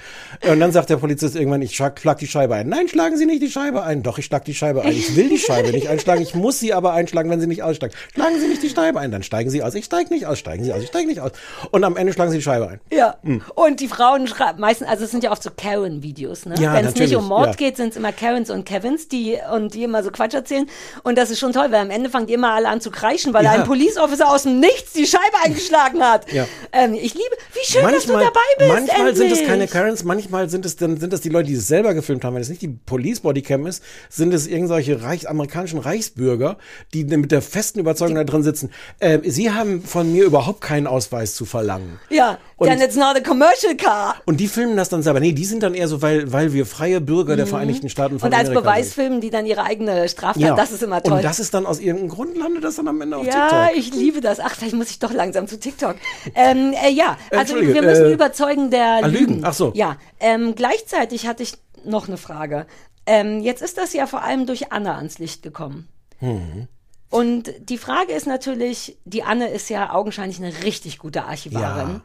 Und 0.51 0.59
dann 0.59 0.73
sagt 0.73 0.89
der 0.89 0.97
Polizist 0.97 1.37
irgendwann, 1.37 1.61
ich 1.61 1.77
schlag, 1.77 2.01
schlag 2.01 2.17
die 2.17 2.27
Scheibe 2.27 2.55
ein. 2.55 2.71
Nein, 2.71 2.89
schlagen 2.89 3.19
Sie 3.19 3.27
nicht 3.27 3.43
die 3.43 3.51
Scheibe 3.51 3.83
ein. 3.83 4.03
Doch, 4.03 4.17
ich 4.17 4.25
schlag 4.25 4.47
die 4.47 4.55
Scheibe 4.55 4.81
ein. 4.83 4.93
Ich 4.93 5.15
will 5.17 5.29
die 5.29 5.39
Scheibe 5.39 5.71
nicht 5.71 5.89
einschlagen. 5.89 6.23
Ich 6.23 6.35
muss 6.35 6.61
sie 6.61 6.73
aber 6.73 6.95
einschlagen, 6.95 7.29
wenn 7.29 7.41
sie 7.43 7.47
nicht 7.47 7.63
aussteigen. 7.63 7.95
Schlagen 8.15 8.41
Sie 8.41 8.49
nicht 8.49 8.63
die 8.63 8.71
Scheibe 8.71 9.01
ein. 9.01 9.11
Dann 9.11 9.23
steigen 9.23 9.51
Sie 9.51 9.63
aus. 9.63 9.75
Ich 9.75 9.85
steig 9.85 10.11
nicht 10.11 10.25
aus. 10.25 10.39
Steigen 10.39 10.65
Sie 10.65 10.73
aus. 10.73 10.81
Ich 10.83 10.89
steig 10.89 11.07
nicht 11.07 11.21
aus. 11.21 11.33
Und 11.73 11.85
am 11.85 11.99
Ende 11.99 12.15
schlagen 12.15 12.31
Sie 12.31 12.39
die 12.39 12.43
Scheibe 12.43 12.69
ein. 12.69 12.81
Ja. 12.91 13.17
Und 13.55 13.81
die 13.81 13.89
Frauen 13.89 14.27
schreiben 14.27 14.61
meistens, 14.61 14.78
also 14.83 15.05
es 15.05 15.11
sind 15.11 15.25
ja 15.25 15.31
oft 15.33 15.43
so 15.43 15.51
Karen-Videos, 15.57 16.47
ne? 16.47 16.55
Ja, 16.59 16.75
Wenn 16.75 16.87
es 16.87 16.95
nicht 16.95 17.15
um 17.17 17.27
Mord 17.29 17.47
ja. 17.49 17.53
geht, 17.55 17.77
sind 17.77 17.91
es 17.91 17.97
immer 17.97 18.13
Karens 18.13 18.51
und 18.51 18.65
Kevins, 18.65 19.09
die 19.09 19.39
und 19.53 19.75
die 19.75 19.85
immer 19.85 20.03
so 20.03 20.11
Quatsch 20.11 20.35
erzählen. 20.35 20.67
Und 21.03 21.17
das 21.19 21.31
ist 21.31 21.39
schon 21.39 21.53
toll, 21.53 21.67
weil 21.71 21.81
am 21.81 21.91
Ende 21.91 22.11
fangen 22.11 22.27
die 22.27 22.35
immer 22.35 22.53
alle 22.53 22.69
an 22.69 22.81
zu 22.81 22.91
kreischen, 22.91 23.33
weil 23.35 23.45
Ja. 23.45 23.53
ein 23.53 23.65
Police 23.65 23.97
Officer 23.97 24.29
aus 24.31 24.43
dem 24.43 24.61
Nichts 24.61 24.93
die 24.93 25.07
Scheibe 25.07 25.23
eingeschlagen 25.45 26.03
hat. 26.03 26.31
Ja. 26.33 26.47
Ähm, 26.73 26.95
ich 26.95 27.15
liebe, 27.15 27.25
wie 27.55 27.65
schön, 27.65 27.83
dass 27.91 28.05
du 28.07 28.13
dabei 28.13 28.41
bist. 28.59 28.69
manchmal 28.71 29.15
sind 29.17 29.27
es 29.33 29.39
endlich. 29.39 29.49
keine 29.49 29.67
Karens, 29.69 30.05
manchmal 30.05 30.49
sind 30.49 30.67
es 30.67 30.77
dann 30.77 30.99
sind 30.99 31.13
es 31.13 31.21
die 31.21 31.29
Leute, 31.29 31.49
die 31.49 31.55
es 31.55 31.67
selber 31.69 31.95
gefilmt 31.95 32.25
haben. 32.25 32.35
Wenn 32.35 32.43
es 32.43 32.49
nicht 32.49 32.63
die 32.63 32.69
Police 32.69 33.21
Bodycam 33.21 33.67
ist, 33.67 33.83
sind 34.09 34.33
es 34.35 34.47
irgendwelche 34.47 35.03
Reich, 35.03 35.29
amerikanischen 35.29 35.79
Reichsbürger, 35.79 36.59
die 36.95 37.05
mit 37.05 37.33
der 37.33 37.43
festen 37.43 37.79
Überzeugung 37.81 38.17
da 38.17 38.25
drin 38.25 38.43
sitzen. 38.43 38.71
Äh, 39.01 39.19
sie 39.25 39.51
haben 39.51 39.83
von 39.83 40.13
mir 40.13 40.25
überhaupt 40.25 40.61
keinen 40.61 40.87
Ausweis 40.87 41.35
zu 41.35 41.45
verlangen. 41.45 41.99
Ja, 42.11 42.39
Und- 42.57 42.69
then 42.69 42.81
it's 42.81 42.97
not 42.97 43.17
a 43.17 43.21
commercial 43.21 43.77
car. 43.77 44.17
Und 44.27 44.39
die 44.41 44.49
filmen 44.49 44.68
filmen 44.69 44.77
das 44.77 44.89
dann 44.89 45.03
selber. 45.03 45.21
Nee, 45.21 45.33
die 45.33 45.45
sind 45.45 45.63
dann 45.63 45.75
eher 45.75 45.89
so, 45.89 46.03
weil, 46.03 46.33
weil 46.33 46.53
wir 46.53 46.67
freie 46.67 47.01
Bürger 47.01 47.37
der 47.37 47.47
Vereinigten 47.47 47.89
Staaten 47.89 48.19
von 48.19 48.29
Mhm. 48.29 48.35
Und 48.35 48.39
als 48.39 48.49
Amerika 48.51 48.71
Beweis 48.71 48.87
sind. 48.87 48.95
filmen 48.95 49.21
die 49.21 49.31
dann 49.31 49.47
ihre 49.47 49.63
eigene 49.63 50.09
Straftat. 50.09 50.43
Ja. 50.43 50.55
Das 50.55 50.71
ist 50.71 50.83
immer 50.83 51.03
toll. 51.03 51.15
Und 51.15 51.25
das 51.25 51.41
ist 51.41 51.55
dann 51.55 51.67
aus 51.67 51.81
irgendeinem 51.81 52.11
Grund 52.11 52.37
landet 52.37 52.65
das 52.65 52.77
dann 52.77 52.89
am 52.89 53.01
Ende 53.01 53.17
auf 53.17 53.27
ja, 53.27 53.49
TikTok. 53.49 53.77
ich 53.77 53.95
liebe 53.95 54.21
das. 54.21 54.41
Ach, 54.41 54.55
vielleicht 54.55 54.75
muss 54.75 54.91
ich 54.91 54.99
doch 54.99 55.13
langsam 55.13 55.49
zu 55.49 55.59
TikTok. 55.59 55.97
Ähm, 56.35 56.75
äh, 56.75 56.91
ja, 56.91 57.17
also 57.31 57.57
wir 57.57 57.83
müssen 57.83 58.07
äh, 58.07 58.13
überzeugen 58.13 58.71
der 58.71 59.01
ah, 59.03 59.07
Lügen. 59.07 59.35
Lügen, 59.35 59.45
ach 59.45 59.55
so. 59.55 59.73
Ja, 59.75 59.97
ähm, 60.21 60.55
gleichzeitig 60.55 61.27
hatte 61.27 61.43
ich 61.43 61.55
noch 61.85 62.09
eine 62.09 62.17
Frage. 62.17 62.67
Ähm, 63.07 63.41
jetzt 63.41 63.63
ist 63.63 63.79
das 63.79 63.93
ja 63.93 64.07
vor 64.07 64.23
allem 64.23 64.47
durch 64.47 64.73
Anne 64.73 64.95
ans 64.95 65.19
Licht 65.19 65.43
gekommen. 65.43 65.89
Mhm. 66.21 66.69
Und 67.11 67.53
die 67.61 67.79
Frage 67.79 68.13
ist 68.13 68.27
natürlich, 68.27 68.99
die 69.07 69.23
Anne 69.23 69.49
ist 69.49 69.71
ja 69.71 69.95
augenscheinlich 69.95 70.39
eine 70.43 70.53
richtig 70.65 70.99
gute 70.99 71.25
Archivarin. 71.25 71.89
Ja. 71.89 72.01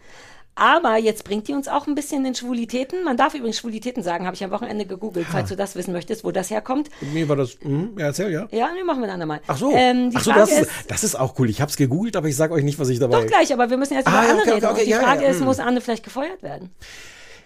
Aber 0.56 0.98
jetzt 0.98 1.24
bringt 1.24 1.48
die 1.48 1.54
uns 1.54 1.68
auch 1.68 1.88
ein 1.88 1.96
bisschen 1.96 2.24
in 2.26 2.36
Schwulitäten. 2.36 3.04
Man 3.04 3.18
darf 3.18 3.34
übrigens 3.34 3.58
Schwulitäten 3.58 4.04
sagen, 4.04 4.26
habe 4.26 4.36
ich 4.36 4.44
am 4.44 4.52
Wochenende 4.52 4.86
gegoogelt, 4.86 5.26
falls 5.30 5.50
du 5.50 5.56
das 5.56 5.76
wissen 5.76 5.94
möchtest, 5.94 6.24
wo 6.24 6.32
das 6.32 6.52
herkommt. 6.52 6.90
Mir 7.02 7.28
war 7.28 7.36
das, 7.36 7.58
hm, 7.62 7.96
ja, 7.98 8.06
erzähl, 8.06 8.32
ja. 8.32 8.48
Ja, 8.52 8.70
nee, 8.74 8.84
machen 8.84 9.02
wir 9.02 9.08
ein 9.08 9.14
andermal. 9.14 9.42
Ach 9.48 9.58
so, 9.58 9.72
Ähm, 9.76 10.12
die 10.12 10.18
Ach 10.18 10.24
so 10.24 10.32
das, 10.32 10.52
ist, 10.52 10.70
das 10.88 11.04
ist 11.04 11.16
auch 11.16 11.40
cool. 11.40 11.50
Ich 11.50 11.60
hab's 11.60 11.76
gegoogelt, 11.76 12.16
aber 12.16 12.28
ich 12.28 12.36
sag 12.36 12.52
euch 12.52 12.64
nicht, 12.64 12.78
was 12.78 12.90
ich 12.90 13.00
dabei... 13.00 13.22
Doch 13.22 13.28
gleich, 13.28 13.52
aber 13.52 13.70
wir 13.72 13.78
müssen 13.78 13.96
jetzt 13.96 14.08
Ah, 14.08 14.12
über 14.24 14.32
Anne 14.32 14.42
okay, 14.42 14.52
reden. 14.52 14.66
okay, 14.66 14.80
und 14.80 14.86
die 14.86 14.92
ja, 14.92 15.00
Frage 15.00 15.24
ja, 15.24 15.30
ist, 15.30 15.40
hm. 15.40 15.46
muss 15.46 15.60
Anne 15.60 15.82
vielleicht 15.82 16.04
gefeuert 16.04 16.44
werden? 16.44 16.70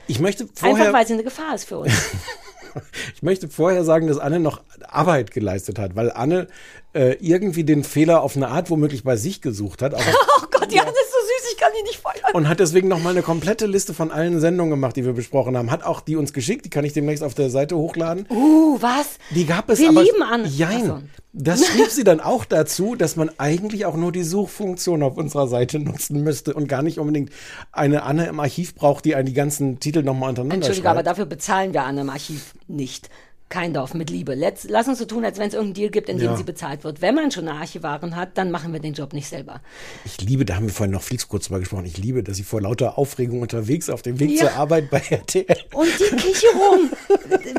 Ich 0.08 0.20
möchte 0.20 0.44
Einfach 0.44 0.68
vorher, 0.70 0.94
weil 0.94 1.08
sie 1.08 1.14
eine 1.14 1.24
Gefahr 1.24 1.56
ist 1.56 1.66
für 1.66 1.80
uns. 1.80 1.94
ich 3.16 3.24
möchte 3.24 3.48
vorher 3.48 3.84
sagen, 3.84 4.08
dass 4.08 4.18
Anne 4.18 4.40
noch 4.40 4.62
Arbeit 4.88 5.32
geleistet 5.32 5.80
hat, 5.80 5.96
weil 5.96 6.12
Anne 6.12 6.48
äh, 6.94 7.18
irgendwie 7.20 7.64
den 7.64 7.84
Fehler 7.84 8.22
auf 8.22 8.36
eine 8.36 8.48
Art 8.48 8.70
womöglich 8.70 9.04
bei 9.04 9.16
sich 9.16 9.42
gesucht 9.42 9.82
hat. 9.82 9.94
Aber 9.94 10.04
oh 10.42 10.46
Gott, 10.52 10.72
die 10.72 10.80
Anne 10.80 10.90
ist 10.90 11.12
so 11.12 11.18
süß, 11.28 11.52
ich 11.52 11.58
kann 11.58 11.72
die 11.78 11.84
nicht 11.84 12.00
feuern. 12.00 12.34
und 12.34 12.48
hat 12.48 12.60
deswegen 12.60 12.88
noch 12.88 13.02
mal 13.02 13.12
eine 13.12 13.22
komplette 13.22 13.66
Liste 13.66 13.94
von 13.94 14.12
allen 14.12 14.40
Sendungen 14.40 14.72
gemacht, 14.72 14.96
die 14.96 15.06
wir 15.06 15.14
besprochen 15.14 15.58
haben. 15.58 15.72
Hat 15.72 15.84
auch 15.84 16.02
die 16.02 16.16
uns 16.16 16.34
geschickt, 16.34 16.66
die 16.66 16.70
kann 16.70 16.86
ich 16.86 16.94
demnächst 16.94 17.24
auf 17.24 17.34
der 17.34 17.50
Seite 17.50 17.78
hochladen. 17.78 18.26
Uh, 18.30 18.78
was? 18.82 19.18
Die 19.32 19.46
gab 19.46 19.70
es 19.70 19.80
Wir 19.80 19.90
aber. 19.90 20.04
lieben 20.04 20.24
Anne. 20.24 20.48
Jein. 20.48 20.86
So. 20.86 21.00
Das 21.34 21.66
schrieb 21.68 21.90
sie 21.90 22.04
dann 22.04 22.20
auch 22.20 22.46
dazu, 22.46 22.96
dass 22.96 23.16
man 23.16 23.30
eigentlich 23.38 23.86
auch 23.86 23.96
nur 23.96 24.12
die 24.12 24.24
Suchfunktion 24.24 25.04
auf 25.04 25.18
unserer 25.18 25.48
Seite 25.48 25.80
nutzen 25.80 26.24
müsste 26.24 26.54
und 26.54 26.68
gar 26.68 26.82
nicht 26.82 27.00
unbedingt 27.00 27.32
eine 27.72 28.04
Anne 28.04 28.26
im 28.28 28.40
Archiv 28.40 28.74
braucht, 28.74 29.06
die 29.06 29.16
einen 29.16 29.28
die 29.28 29.34
ganzen 29.34 29.80
Titel 29.80 30.02
nochmal 30.04 30.30
untereinander 30.30 30.56
Entschuldige, 30.56 30.90
aber 30.90 30.98
schreibt. 30.98 31.08
dafür 31.08 31.26
bezahlen 31.26 31.74
wir 31.74 31.84
Anne 31.84 32.02
im 32.02 32.10
Archiv 32.10 32.54
nicht. 32.68 33.10
Kein 33.50 33.74
Dorf 33.74 33.94
mit 33.94 34.10
Liebe. 34.10 34.36
Let's, 34.36 34.66
lass 34.68 34.90
uns 34.90 35.00
so 35.00 35.06
tun, 35.06 35.24
als 35.24 35.38
wenn 35.40 35.48
es 35.48 35.54
irgendeinen 35.54 35.76
Deal 35.76 35.90
gibt, 35.90 36.10
in 36.10 36.18
dem 36.18 36.32
Ja. 36.32 36.36
sie 36.38 36.44
bezahlt 36.44 36.84
wird. 36.84 37.02
Wenn 37.02 37.16
man 37.16 37.32
schon 37.32 37.48
eine 37.48 37.58
Archivarin 37.60 38.18
hat, 38.18 38.38
dann 38.38 38.52
machen 38.52 38.74
wir 38.74 38.82
den 38.82 38.94
Job 38.94 39.14
nicht 39.14 39.30
selber. 39.30 39.62
Ich 40.04 40.20
liebe, 40.20 40.44
da 40.44 40.56
haben 40.56 40.66
wir 40.68 40.74
vorhin 40.74 40.92
noch 40.92 41.02
Flix 41.02 41.30
kurz 41.30 41.46
drüber 41.46 41.60
gesprochen, 41.60 41.86
ich 41.86 41.98
liebe, 41.98 42.24
dass 42.24 42.36
sie 42.36 42.44
vor 42.44 42.60
lauter 42.62 42.98
Aufregung 42.98 43.42
unterwegs 43.42 43.90
auf 43.90 44.02
dem 44.02 44.20
Weg 44.20 44.32
Ja. 44.32 44.48
zur 44.48 44.52
Arbeit 44.54 44.90
bei 44.90 45.00
RTL. 45.00 45.46
Und 45.74 45.88
die 45.98 46.16
Kicherung, 46.18 46.90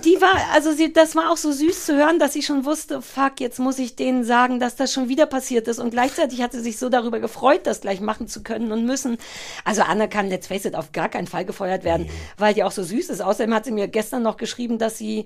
die 0.04 0.20
war, 0.20 0.34
also 0.52 0.72
sie, 0.72 0.92
das 0.92 1.16
war 1.16 1.30
auch 1.32 1.38
so 1.38 1.52
süß 1.52 1.86
zu 1.86 1.96
hören, 1.96 2.18
dass 2.18 2.34
sie 2.34 2.42
schon 2.42 2.66
wusste, 2.66 3.00
fuck, 3.00 3.40
jetzt 3.40 3.58
muss 3.58 3.78
ich 3.78 3.96
denen 3.96 4.24
sagen, 4.24 4.60
dass 4.60 4.76
das 4.76 4.92
schon 4.92 5.08
wieder 5.08 5.24
passiert 5.24 5.68
ist. 5.68 5.78
Und 5.78 5.90
gleichzeitig 5.90 6.42
hat 6.42 6.52
sie 6.52 6.60
sich 6.60 6.76
so 6.76 6.90
darüber 6.90 7.18
gefreut, 7.18 7.60
das 7.64 7.80
gleich 7.80 8.02
machen 8.02 8.28
zu 8.28 8.42
können 8.42 8.72
und 8.72 8.84
müssen. 8.84 9.16
Also 9.64 9.80
Anna 9.82 10.06
kann, 10.06 10.28
let's 10.28 10.48
face 10.48 10.66
it, 10.66 10.74
auf 10.74 10.92
gar 10.92 11.08
keinen 11.08 11.26
Fall 11.26 11.46
gefeuert 11.46 11.82
werden, 11.84 12.10
weil 12.36 12.52
die 12.52 12.62
auch 12.62 12.72
so 12.72 12.82
süß 12.82 13.08
ist. 13.08 13.22
Außerdem 13.22 13.54
hat 13.54 13.64
sie 13.64 13.72
mir 13.72 13.88
gestern 13.88 14.22
noch 14.22 14.36
geschrieben, 14.36 14.76
dass 14.78 14.98
sie 14.98 15.24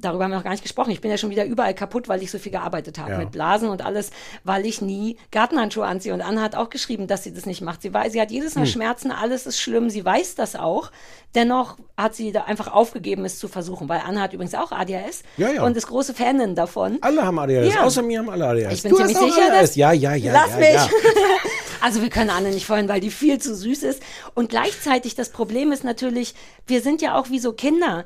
Darüber 0.00 0.24
haben 0.24 0.30
wir 0.30 0.36
noch 0.36 0.44
gar 0.44 0.52
nicht 0.52 0.62
gesprochen. 0.62 0.90
Ich 0.90 1.00
bin 1.00 1.10
ja 1.10 1.18
schon 1.18 1.30
wieder 1.30 1.44
überall 1.44 1.74
kaputt, 1.74 2.08
weil 2.08 2.22
ich 2.22 2.30
so 2.30 2.38
viel 2.38 2.52
gearbeitet 2.52 2.98
habe 2.98 3.12
Ja. 3.12 3.18
mit 3.18 3.32
Blasen 3.32 3.68
und 3.68 3.84
alles, 3.84 4.10
weil 4.44 4.64
ich 4.66 4.80
nie 4.80 5.16
Gartenhandschuhe 5.32 5.84
anziehe. 5.86 6.14
Und 6.14 6.20
Anna 6.22 6.40
hat 6.42 6.54
auch 6.54 6.70
geschrieben, 6.70 7.06
dass 7.06 7.24
sie 7.24 7.34
das 7.34 7.46
nicht 7.46 7.60
macht. 7.62 7.82
Sie 7.82 7.92
weiß, 7.92 8.12
sie 8.12 8.20
hat 8.20 8.30
jedes 8.30 8.54
Hm. 8.54 8.62
Mal 8.62 8.66
Schmerzen, 8.66 9.10
alles 9.10 9.46
ist 9.46 9.60
schlimm. 9.60 9.90
Sie 9.90 10.04
weiß 10.04 10.34
das 10.36 10.54
auch. 10.56 10.90
Dennoch 11.34 11.76
hat 11.96 12.14
sie 12.14 12.32
da 12.32 12.44
einfach 12.44 12.72
aufgegeben, 12.72 13.24
es 13.24 13.38
zu 13.38 13.48
versuchen, 13.48 13.88
weil 13.88 14.00
Anna 14.06 14.22
hat 14.22 14.32
übrigens 14.32 14.54
auch 14.54 14.72
ADHS 14.72 15.22
Ja, 15.36 15.50
ja. 15.50 15.62
und 15.62 15.76
ist 15.76 15.86
große 15.88 16.14
Fanin 16.14 16.54
davon. 16.54 16.98
Alle 17.02 17.22
haben 17.22 17.38
ADHS, 17.38 17.76
außer 17.76 18.02
mir 18.02 18.20
haben 18.20 18.30
alle 18.30 18.46
ADHS. 18.46 18.72
Ich 18.74 18.82
bin 18.82 18.92
du 18.92 18.96
ziemlich 18.98 19.16
sicher, 19.18 19.42
ADHS. 19.48 19.60
dass- 19.60 19.76
Ja, 19.76 19.92
ja, 19.92 20.14
ja, 20.14 20.32
Lass 20.32 20.50
ja, 20.52 20.58
mich. 20.58 20.92
Also 21.80 22.02
wir 22.02 22.10
können 22.10 22.30
Anne 22.30 22.50
nicht 22.50 22.66
freuen, 22.66 22.88
weil 22.88 23.00
die 23.00 23.10
viel 23.10 23.38
zu 23.38 23.54
süß 23.54 23.82
ist. 23.84 24.02
Und 24.34 24.48
gleichzeitig 24.50 25.14
das 25.14 25.30
Problem 25.30 25.72
ist 25.72 25.84
natürlich, 25.84 26.34
wir 26.66 26.80
sind 26.82 27.00
ja 27.02 27.14
auch 27.18 27.30
wie 27.30 27.38
so 27.38 27.52
Kinder. 27.52 28.04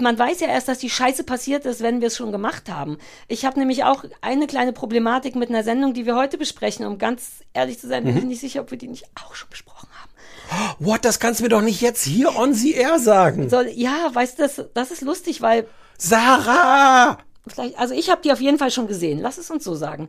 Man 0.00 0.18
weiß 0.18 0.40
ja 0.40 0.48
erst, 0.48 0.68
dass 0.68 0.78
die 0.78 0.90
Scheiße 0.90 1.24
passiert 1.24 1.64
ist, 1.66 1.82
wenn 1.82 2.00
wir 2.00 2.08
es 2.08 2.16
schon 2.16 2.32
gemacht 2.32 2.70
haben. 2.70 2.98
Ich 3.26 3.44
habe 3.44 3.58
nämlich 3.58 3.84
auch 3.84 4.04
eine 4.20 4.46
kleine 4.46 4.72
Problematik 4.72 5.34
mit 5.34 5.48
einer 5.48 5.64
Sendung, 5.64 5.94
die 5.94 6.06
wir 6.06 6.16
heute 6.16 6.38
besprechen. 6.38 6.86
Um 6.86 6.98
ganz 6.98 7.44
ehrlich 7.54 7.78
zu 7.78 7.88
sein, 7.88 8.04
bin 8.04 8.16
ich 8.16 8.22
Mhm. 8.22 8.28
nicht 8.28 8.40
sicher, 8.40 8.60
ob 8.60 8.70
wir 8.70 8.78
die 8.78 8.88
nicht 8.88 9.04
auch 9.24 9.34
schon 9.34 9.50
besprochen 9.50 9.88
haben. 10.00 10.76
What, 10.78 11.04
das 11.04 11.20
kannst 11.20 11.40
du 11.40 11.44
mir 11.44 11.50
doch 11.50 11.60
nicht 11.60 11.80
jetzt 11.80 12.04
hier 12.04 12.34
on 12.36 12.54
the 12.54 12.72
air 12.72 12.98
sagen. 12.98 13.50
Soll, 13.50 13.68
ja, 13.74 14.10
weißt 14.14 14.38
du, 14.38 14.42
das, 14.42 14.62
das 14.72 14.90
ist 14.90 15.02
lustig, 15.02 15.42
weil 15.42 15.66
Sarah! 15.98 17.18
vielleicht, 17.46 17.78
also 17.78 17.94
ich 17.94 18.10
habe 18.10 18.20
die 18.22 18.32
auf 18.32 18.40
jeden 18.40 18.58
Fall 18.58 18.70
schon 18.70 18.86
gesehen. 18.86 19.18
Lass 19.20 19.38
es 19.38 19.50
uns 19.50 19.64
so 19.64 19.74
sagen. 19.74 20.08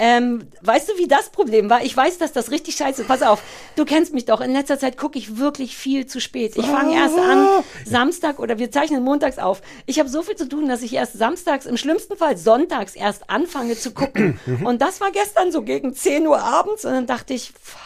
Ähm, 0.00 0.46
weißt 0.62 0.90
du, 0.90 0.98
wie 0.98 1.08
das 1.08 1.30
Problem 1.30 1.68
war? 1.68 1.82
Ich 1.82 1.96
weiß, 1.96 2.18
dass 2.18 2.32
das 2.32 2.52
richtig 2.52 2.76
scheiße 2.76 3.02
ist. 3.02 3.08
Pass 3.08 3.22
auf, 3.22 3.42
du 3.74 3.84
kennst 3.84 4.14
mich 4.14 4.26
doch. 4.26 4.40
In 4.40 4.52
letzter 4.52 4.78
Zeit 4.78 4.96
gucke 4.96 5.18
ich 5.18 5.38
wirklich 5.38 5.76
viel 5.76 6.06
zu 6.06 6.20
spät. 6.20 6.56
Ich 6.56 6.66
fange 6.66 6.94
erst 6.94 7.18
an, 7.18 7.64
Samstag 7.84 8.38
oder 8.38 8.58
wir 8.58 8.70
zeichnen 8.70 9.02
montags 9.02 9.38
auf. 9.38 9.60
Ich 9.86 9.98
habe 9.98 10.08
so 10.08 10.22
viel 10.22 10.36
zu 10.36 10.48
tun, 10.48 10.68
dass 10.68 10.82
ich 10.82 10.94
erst 10.94 11.18
samstags, 11.18 11.66
im 11.66 11.76
schlimmsten 11.76 12.16
Fall 12.16 12.36
sonntags 12.36 12.94
erst 12.94 13.28
anfange 13.28 13.76
zu 13.76 13.90
gucken. 13.90 14.38
Und 14.64 14.80
das 14.80 15.00
war 15.00 15.10
gestern 15.10 15.50
so 15.50 15.62
gegen 15.62 15.94
10 15.94 16.26
Uhr 16.26 16.38
abends 16.40 16.84
und 16.84 16.92
dann 16.92 17.06
dachte 17.06 17.34
ich, 17.34 17.52
fuck. 17.60 17.80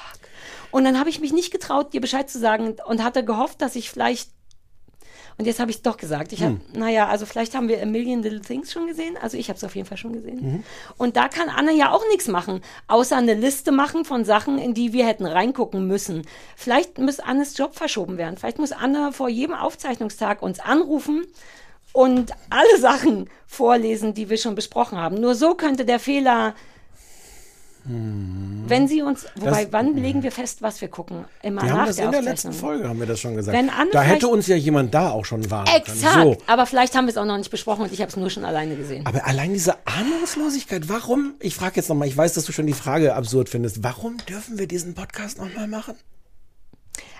Und 0.70 0.84
dann 0.84 0.98
habe 0.98 1.10
ich 1.10 1.20
mich 1.20 1.32
nicht 1.32 1.50
getraut, 1.50 1.92
dir 1.92 2.00
Bescheid 2.00 2.28
zu 2.28 2.38
sagen 2.38 2.76
und 2.86 3.04
hatte 3.04 3.24
gehofft, 3.24 3.60
dass 3.60 3.76
ich 3.76 3.90
vielleicht 3.90 4.30
und 5.38 5.46
jetzt 5.46 5.60
habe 5.60 5.70
ich 5.70 5.78
es 5.78 5.82
doch 5.82 5.96
gesagt. 5.96 6.32
Ich 6.32 6.42
habe, 6.42 6.60
naja, 6.74 7.08
also 7.08 7.26
vielleicht 7.26 7.54
haben 7.54 7.68
wir 7.68 7.82
A 7.82 7.86
Million 7.86 8.22
Little 8.22 8.40
Things 8.40 8.72
schon 8.72 8.86
gesehen. 8.86 9.16
Also 9.20 9.36
ich 9.36 9.48
habe 9.48 9.56
es 9.56 9.64
auf 9.64 9.74
jeden 9.74 9.86
Fall 9.86 9.96
schon 9.96 10.12
gesehen. 10.12 10.64
Und 10.98 11.16
da 11.16 11.28
kann 11.28 11.48
Anne 11.48 11.72
ja 11.72 11.90
auch 11.90 12.02
nichts 12.10 12.28
machen, 12.28 12.60
außer 12.88 13.16
eine 13.16 13.34
Liste 13.34 13.72
machen 13.72 14.04
von 14.04 14.24
Sachen, 14.24 14.58
in 14.58 14.74
die 14.74 14.92
wir 14.92 15.06
hätten 15.06 15.26
reingucken 15.26 15.86
müssen. 15.86 16.22
Vielleicht 16.56 16.98
muss 16.98 17.20
Annes 17.20 17.56
Job 17.56 17.74
verschoben 17.74 18.18
werden. 18.18 18.36
Vielleicht 18.36 18.58
muss 18.58 18.72
Anne 18.72 19.12
vor 19.12 19.28
jedem 19.28 19.54
Aufzeichnungstag 19.54 20.42
uns 20.42 20.60
anrufen 20.60 21.26
und 21.92 22.32
alle 22.50 22.78
Sachen 22.78 23.28
vorlesen, 23.46 24.14
die 24.14 24.30
wir 24.30 24.38
schon 24.38 24.54
besprochen 24.54 24.98
haben. 24.98 25.16
Nur 25.16 25.34
so 25.34 25.54
könnte 25.54 25.84
der 25.84 25.98
Fehler, 25.98 26.54
wenn 27.84 28.86
sie 28.88 29.02
uns, 29.02 29.26
wobei, 29.34 29.64
Das- 29.64 29.72
wann 29.72 29.96
legen 29.96 30.22
wir 30.22 30.30
fest, 30.32 30.62
was 30.62 30.80
wir 30.80 30.88
gucken? 30.88 31.24
Immer 31.42 31.62
Wir 31.62 31.70
nach 31.70 31.78
haben 31.78 31.86
das 31.86 31.96
der 31.96 32.04
in 32.06 32.12
der 32.12 32.22
letzten 32.22 32.52
Folge, 32.52 32.88
haben 32.88 33.00
wir 33.00 33.06
das 33.06 33.20
schon 33.20 33.34
gesagt. 33.34 33.58
Da 33.92 34.02
hätte 34.02 34.28
uns 34.28 34.46
ja 34.46 34.56
jemand 34.56 34.94
da 34.94 35.10
auch 35.10 35.24
schon 35.24 35.50
warnen 35.50 35.66
Exakt. 35.74 36.14
können. 36.14 36.34
So. 36.34 36.38
Aber 36.46 36.66
vielleicht 36.66 36.94
haben 36.94 37.06
wir 37.06 37.10
es 37.10 37.16
auch 37.16 37.24
noch 37.24 37.38
nicht 37.38 37.50
besprochen 37.50 37.82
und 37.82 37.92
ich 37.92 38.00
habe 38.00 38.08
es 38.10 38.16
nur 38.16 38.30
schon 38.30 38.44
alleine 38.44 38.76
gesehen. 38.76 39.04
Aber 39.06 39.26
allein 39.26 39.52
diese 39.52 39.74
Ahnungslosigkeit, 39.86 40.88
warum, 40.88 41.34
ich 41.40 41.54
frage 41.56 41.76
jetzt 41.76 41.88
nochmal, 41.88 42.08
ich 42.08 42.16
weiß, 42.16 42.34
dass 42.34 42.44
du 42.44 42.52
schon 42.52 42.66
die 42.66 42.72
Frage 42.72 43.14
absurd 43.14 43.48
findest, 43.48 43.82
warum 43.82 44.16
dürfen 44.28 44.58
wir 44.58 44.68
diesen 44.68 44.94
Podcast 44.94 45.38
nochmal 45.38 45.66
machen? 45.66 45.94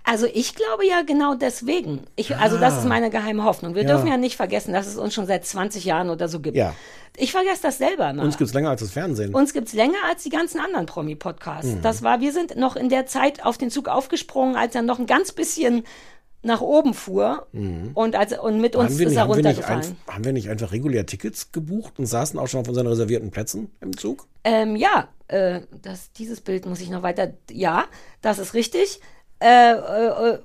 Also 0.04 0.26
ich 0.26 0.54
glaube 0.54 0.84
ja 0.86 1.02
genau 1.02 1.34
deswegen. 1.34 2.00
Ich, 2.16 2.36
also 2.36 2.58
das 2.58 2.78
ist 2.78 2.86
meine 2.86 3.08
geheime 3.10 3.44
Hoffnung. 3.44 3.74
Wir 3.74 3.82
Ah. 3.82 3.86
Ja. 3.86 3.94
dürfen 3.94 4.08
ja 4.08 4.16
nicht 4.16 4.36
vergessen, 4.36 4.72
dass 4.72 4.86
es 4.86 4.96
uns 4.96 5.14
schon 5.14 5.26
seit 5.26 5.44
20 5.46 5.84
Jahren 5.84 6.10
oder 6.10 6.28
so 6.28 6.40
gibt. 6.40 6.56
Ja. 6.56 6.74
Ich 7.16 7.30
vergesse 7.30 7.62
das 7.62 7.78
selber 7.78 8.10
immer. 8.10 8.22
Uns 8.22 8.36
gibt's 8.38 8.54
länger 8.54 8.70
als 8.70 8.80
das 8.80 8.90
Fernsehen. 8.90 9.34
Uns 9.34 9.52
gibt's 9.52 9.74
länger 9.74 9.98
als 10.08 10.22
die 10.22 10.30
ganzen 10.30 10.60
anderen 10.60 10.86
Promi-Podcasts. 10.86 11.72
Mhm. 11.72 11.82
Das 11.82 12.02
war, 12.02 12.20
wir 12.20 12.32
sind 12.32 12.56
noch 12.56 12.74
in 12.74 12.88
der 12.88 13.06
Zeit 13.06 13.44
auf 13.44 13.58
den 13.58 13.70
Zug 13.70 13.86
aufgesprungen, 13.88 14.56
als 14.56 14.74
er 14.74 14.82
noch 14.82 14.98
ein 14.98 15.06
ganz 15.06 15.30
bisschen 15.32 15.84
nach 16.44 16.60
oben 16.60 16.92
fuhr 16.92 17.46
und, 17.52 18.16
als, 18.16 18.36
und 18.36 18.60
mit 18.60 18.74
uns 18.74 18.98
wir 18.98 19.06
ist 19.06 19.10
nicht, 19.10 19.16
er 19.18 19.22
haben, 19.22 19.28
wir 19.30 19.36
nicht 19.36 19.58
runtergefallen. 19.58 19.96
haben 20.08 20.24
wir 20.24 20.32
nicht 20.32 20.48
einfach 20.50 20.72
regulär 20.72 21.06
Tickets 21.06 21.52
gebucht 21.52 22.00
und 22.00 22.06
saßen 22.06 22.36
auch 22.40 22.48
schon 22.48 22.62
auf 22.62 22.68
unseren 22.68 22.88
reservierten 22.88 23.30
Plätzen 23.30 23.70
im 23.80 23.96
Zug? 23.96 24.26
Ähm, 24.42 24.74
ja, 24.74 25.06
äh, 25.28 25.60
das, 25.82 26.10
dieses 26.10 26.40
Bild 26.40 26.66
muss 26.66 26.80
ich 26.80 26.90
noch 26.90 27.04
weiter. 27.04 27.32
Ja, 27.48 27.84
das 28.22 28.40
ist 28.40 28.54
richtig. 28.54 29.00
Äh, 29.42 29.72
äh, 29.72 30.31
äh, 30.35 30.38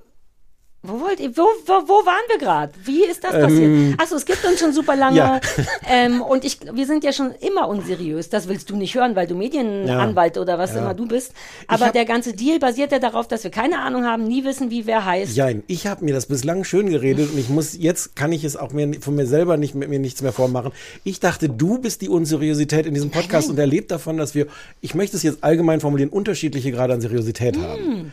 wo 0.83 1.01
wollt 1.01 1.19
ihr, 1.19 1.35
wo, 1.35 1.41
wo, 1.65 1.73
wo 1.87 2.05
waren 2.05 2.23
wir 2.29 2.37
gerade? 2.37 2.71
Wie 2.85 3.03
ist 3.03 3.21
das 3.23 3.31
passiert? 3.31 3.99
Achso, 3.99 4.15
es 4.15 4.25
gibt 4.25 4.45
uns 4.45 4.59
schon 4.59 4.71
super 4.73 4.95
lange. 4.95 5.17
Ja. 5.17 5.39
Ähm, 5.89 6.21
und 6.21 6.43
ich, 6.45 6.59
wir 6.73 6.85
sind 6.85 7.03
ja 7.05 7.11
schon 7.13 7.31
immer 7.39 7.67
unseriös. 7.69 8.29
Das 8.29 8.47
willst 8.49 8.69
du 8.69 8.75
nicht 8.75 8.93
hören, 8.95 9.15
weil 9.15 9.25
du 9.25 9.35
Medienanwalt 9.35 10.37
oder 10.37 10.57
was 10.59 10.75
immer 10.75 10.93
du 10.93 11.07
bist. 11.07 11.31
Aber 11.67 11.87
hab- 11.87 11.93
der 11.93 12.03
ganze 12.05 12.33
Deal 12.33 12.59
basiert 12.59 12.91
ja 12.91 12.99
darauf, 12.99 13.27
dass 13.27 13.43
wir 13.43 13.51
keine 13.51 13.79
Ahnung 13.79 14.05
haben, 14.05 14.25
nie 14.27 14.43
wissen, 14.43 14.69
wie 14.69 14.85
wer 14.85 15.03
heißt. 15.05 15.35
Jein, 15.35 15.63
ich 15.67 15.87
habe 15.87 16.03
mir 16.05 16.13
das 16.13 16.25
bislang 16.27 16.63
schön 16.65 16.89
geredet 16.89 17.31
und 17.31 17.37
ich 17.39 17.49
muss, 17.49 17.75
jetzt 17.77 18.15
kann 18.17 18.31
ich 18.33 18.43
es 18.43 18.55
auch 18.57 18.71
mir, 18.73 18.99
von 19.01 19.15
mir 19.15 19.25
selber 19.25 19.55
nicht, 19.57 19.75
mit 19.75 19.89
mir 19.89 19.99
nichts 19.99 20.21
mehr 20.21 20.33
vormachen. 20.33 20.71
Ich 21.05 21.19
dachte, 21.21 21.47
du 21.49 21.79
bist 21.79 22.01
die 22.01 22.09
Unseriosität 22.09 22.85
in 22.85 22.93
diesem 22.93 23.09
Podcast 23.09 23.49
und 23.49 23.57
er 23.57 23.67
lebt 23.67 23.91
davon, 23.91 24.17
dass 24.17 24.35
wir, 24.35 24.47
ich 24.81 24.93
möchte 24.93 25.15
es 25.17 25.23
jetzt 25.23 25.43
allgemein 25.43 25.79
formulieren, 25.79 26.09
unterschiedliche 26.11 26.71
Grade 26.71 26.93
an 26.93 27.01
Seriosität 27.01 27.57
haben. 27.57 28.11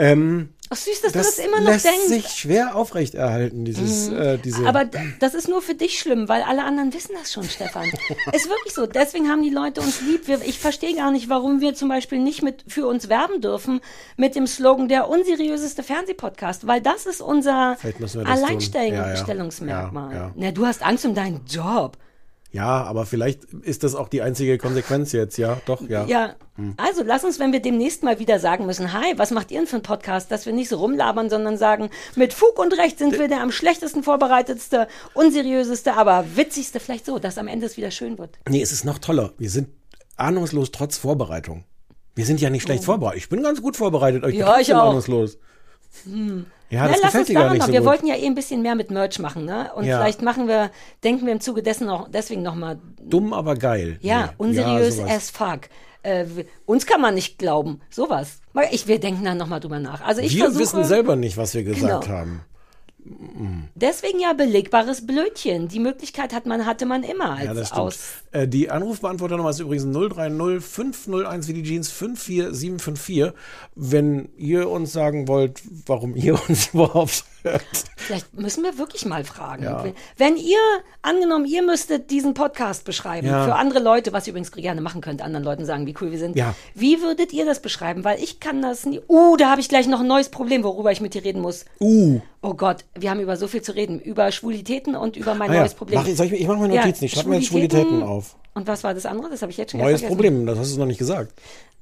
Ähm, 0.00 0.48
Ach 0.72 0.76
süß, 0.76 1.02
dass 1.02 1.12
das 1.12 1.34
du 1.34 1.42
das 1.42 1.46
immer 1.46 1.60
noch 1.60 1.72
lässt 1.72 1.84
denkst. 1.84 2.06
sich 2.06 2.28
schwer 2.28 2.76
aufrechterhalten, 2.76 3.64
dieses, 3.64 4.08
äh, 4.08 4.38
diese. 4.38 4.66
Aber 4.66 4.88
das 5.18 5.34
ist 5.34 5.48
nur 5.48 5.62
für 5.62 5.74
dich 5.74 5.98
schlimm, 5.98 6.28
weil 6.28 6.42
alle 6.42 6.62
anderen 6.62 6.94
wissen 6.94 7.10
das 7.18 7.32
schon, 7.32 7.42
Stefan. 7.42 7.86
ist 8.32 8.48
wirklich 8.48 8.72
so. 8.72 8.86
Deswegen 8.86 9.28
haben 9.28 9.42
die 9.42 9.50
Leute 9.50 9.80
uns 9.80 10.00
lieb. 10.00 10.28
Wir, 10.28 10.40
ich 10.42 10.60
verstehe 10.60 10.94
gar 10.94 11.10
nicht, 11.10 11.28
warum 11.28 11.60
wir 11.60 11.74
zum 11.74 11.88
Beispiel 11.88 12.20
nicht 12.20 12.42
mit 12.42 12.64
für 12.68 12.86
uns 12.86 13.08
werben 13.08 13.40
dürfen 13.40 13.80
mit 14.16 14.36
dem 14.36 14.46
Slogan 14.46 14.88
der 14.88 15.08
unseriöseste 15.08 15.82
Fernsehpodcast, 15.82 16.68
weil 16.68 16.80
das 16.80 17.04
ist 17.04 17.20
unser. 17.20 17.76
Alleinstellungsmerkmal. 18.24 20.10
Ja, 20.12 20.16
ja, 20.16 20.26
ja. 20.26 20.32
Na, 20.36 20.52
du 20.52 20.66
hast 20.66 20.84
Angst 20.86 21.04
um 21.04 21.16
deinen 21.16 21.44
Job. 21.46 21.98
Ja, 22.52 22.82
aber 22.82 23.06
vielleicht 23.06 23.44
ist 23.44 23.84
das 23.84 23.94
auch 23.94 24.08
die 24.08 24.22
einzige 24.22 24.58
Konsequenz 24.58 25.12
jetzt, 25.12 25.38
ja, 25.38 25.60
doch, 25.66 25.88
ja. 25.88 26.04
Ja, 26.06 26.34
also 26.76 27.02
lass 27.04 27.24
uns, 27.24 27.38
wenn 27.38 27.52
wir 27.52 27.60
demnächst 27.60 28.02
mal 28.02 28.18
wieder 28.18 28.38
sagen 28.38 28.66
müssen, 28.66 28.92
hi, 28.92 29.14
was 29.16 29.30
macht 29.30 29.50
ihr 29.50 29.58
denn 29.58 29.66
für 29.68 29.76
einen 29.76 29.82
Podcast, 29.82 30.30
dass 30.30 30.46
wir 30.46 30.52
nicht 30.52 30.68
so 30.68 30.78
rumlabern, 30.78 31.30
sondern 31.30 31.56
sagen, 31.56 31.90
mit 32.16 32.32
Fug 32.32 32.58
und 32.58 32.76
Recht 32.76 32.98
sind 32.98 33.18
wir 33.18 33.28
der 33.28 33.40
am 33.40 33.52
schlechtesten 33.52 34.02
vorbereitetste, 34.02 34.88
unseriöseste, 35.14 35.94
aber 35.94 36.24
witzigste 36.34 36.80
vielleicht 36.80 37.06
so, 37.06 37.18
dass 37.18 37.38
am 37.38 37.46
Ende 37.46 37.66
es 37.66 37.76
wieder 37.76 37.90
schön 37.90 38.18
wird. 38.18 38.38
Nee, 38.48 38.62
es 38.62 38.72
ist 38.72 38.84
noch 38.84 38.98
toller. 38.98 39.32
Wir 39.38 39.50
sind 39.50 39.68
ahnungslos 40.16 40.72
trotz 40.72 40.98
Vorbereitung. 40.98 41.64
Wir 42.14 42.26
sind 42.26 42.40
ja 42.40 42.50
nicht 42.50 42.62
schlecht 42.62 42.84
vorbereitet. 42.84 43.22
Ich 43.22 43.28
bin 43.28 43.42
ganz 43.42 43.62
gut 43.62 43.76
vorbereitet. 43.76 44.24
Ich 44.26 44.32
bin 44.32 44.42
Oh. 44.42 44.46
Ja, 44.46 44.58
ich 44.58 44.68
trotzdem 44.68 45.14
auch. 45.14 45.28
Hm. 46.04 46.46
Ja, 46.70 46.82
Na, 46.84 46.88
das 46.92 47.02
lass 47.02 47.14
uns 47.16 47.28
daran 47.28 47.58
noch. 47.58 47.66
so 47.66 47.72
wir 47.72 47.80
gut. 47.80 47.88
wollten 47.88 48.06
ja 48.06 48.14
eh 48.14 48.26
ein 48.26 48.34
bisschen 48.34 48.62
mehr 48.62 48.74
mit 48.76 48.90
Merch 48.90 49.18
machen, 49.18 49.44
ne? 49.44 49.70
Und 49.74 49.84
Ja. 49.84 49.98
vielleicht 49.98 50.22
machen 50.22 50.46
wir, 50.48 50.70
denken 51.02 51.26
wir 51.26 51.32
im 51.32 51.40
Zuge 51.40 51.62
dessen 51.62 51.86
noch, 51.88 52.08
deswegen 52.08 52.42
nochmal, 52.42 52.78
Dumm, 53.02 53.32
aber 53.32 53.56
geil. 53.56 53.98
ja, 54.02 54.26
Nee. 54.26 54.32
unseriös 54.38 54.96
sowas. 54.96 55.10
as 55.10 55.30
fuck. 55.30 55.60
Äh, 56.02 56.24
uns 56.66 56.86
kann 56.86 57.00
man 57.00 57.14
nicht 57.14 57.38
glauben, 57.38 57.80
sowas. 57.90 58.40
Ich, 58.70 58.86
wir 58.86 58.98
denken 59.00 59.24
dann 59.24 59.36
nochmal 59.36 59.60
drüber 59.60 59.78
nach. 59.80 60.00
Also 60.00 60.22
ich 60.22 60.34
Wir 60.34 60.44
versuche, 60.44 60.62
wissen 60.62 60.84
selber 60.84 61.16
nicht, 61.16 61.36
was 61.36 61.52
wir 61.54 61.62
gesagt 61.64 62.04
Genau. 62.04 62.16
haben. 62.16 62.40
deswegen 63.74 64.20
ja 64.20 64.32
belegbares 64.32 65.06
Blödchen. 65.06 65.68
Die 65.68 65.78
Möglichkeit 65.80 66.32
hat 66.34 66.46
man, 66.46 66.66
hatte 66.66 66.86
man 66.86 67.02
immer 67.02 67.32
als 67.32 67.44
Ja, 67.44 67.54
das 67.54 67.68
stimmt. 67.68 67.80
aus. 67.80 67.98
Äh, 68.32 68.46
die 68.46 68.70
Anrufbeantworternummer 68.70 69.50
ist 69.50 69.58
übrigens 69.60 69.84
030 69.92 70.62
501 70.64 71.48
wie 71.48 71.52
die 71.54 71.62
Jeans 71.64 71.90
54754. 71.90 73.32
Wenn 73.74 74.28
ihr 74.36 74.68
uns 74.70 74.92
sagen 74.92 75.26
wollt, 75.28 75.60
warum 75.86 76.14
ihr 76.14 76.38
uns 76.48 76.68
überhaupt 76.72 77.24
hört. 77.42 77.62
Vielleicht 77.96 78.32
müssen 78.38 78.62
wir 78.62 78.78
wirklich 78.78 79.04
mal 79.06 79.24
fragen. 79.24 79.64
Ja. 79.64 79.84
Wenn- 80.16 80.36
ihr, 80.36 80.58
angenommen, 81.02 81.44
ihr 81.44 81.62
müsstet 81.62 82.10
diesen 82.10 82.34
Podcast 82.34 82.84
beschreiben 82.84 83.26
Ja. 83.26 83.44
für 83.44 83.54
andere 83.56 83.80
Leute, 83.80 84.12
was 84.12 84.26
ihr 84.26 84.30
übrigens 84.32 84.52
gerne 84.52 84.80
machen 84.80 85.00
könnt, 85.00 85.22
anderen 85.22 85.44
Leuten 85.44 85.64
sagen, 85.64 85.86
wie 85.86 85.94
cool 86.00 86.10
wir 86.12 86.18
sind. 86.18 86.36
Ja. 86.36 86.54
Wie 86.74 87.02
würdet 87.02 87.32
ihr 87.32 87.44
das 87.44 87.60
beschreiben? 87.60 88.04
Weil 88.04 88.22
ich 88.22 88.40
kann 88.40 88.62
das 88.62 88.86
nie. 88.86 89.00
Uh, 89.08 89.36
da 89.36 89.50
habe 89.50 89.60
ich 89.60 89.68
gleich 89.68 89.86
noch 89.88 90.00
ein 90.00 90.06
neues 90.06 90.28
Problem, 90.28 90.62
worüber 90.62 90.92
ich 90.92 91.00
mit 91.00 91.14
dir 91.14 91.24
reden 91.24 91.40
muss. 91.42 91.64
Uh. 91.80 92.20
Oh 92.42 92.54
Gott, 92.54 92.84
wir 92.94 93.10
haben 93.10 93.20
über 93.20 93.36
so 93.36 93.48
viel 93.48 93.60
zu 93.60 93.72
reden. 93.72 94.00
Über 94.00 94.32
Schwulitäten 94.32 94.96
und 94.96 95.16
über 95.16 95.34
mein 95.34 95.50
Ah 95.50 95.60
neues 95.60 95.74
Problem. 95.74 96.00
Mach 96.00 96.06
ich, 96.08 96.18
ich 96.20 96.46
mache 96.46 96.58
mir 96.60 96.68
Notizen. 96.68 97.04
ich 97.04 97.12
schreibe 97.12 97.28
mir 97.30 97.36
jetzt 97.36 97.48
Schwulitäten 97.48 98.02
auf. 98.02 98.19
Und 98.54 98.66
was 98.66 98.84
war 98.84 98.94
das 98.94 99.06
andere? 99.06 99.30
Das 99.30 99.42
habe 99.42 99.52
ich 99.52 99.58
jetzt 99.58 99.72
schon 99.72 99.80
wieder 99.80 99.90
Neues. 99.90 100.02
Problem, 100.02 100.46
das 100.46 100.58
hast 100.58 100.74
du 100.74 100.78
noch 100.78 100.86
nicht 100.86 100.98
gesagt. 100.98 101.32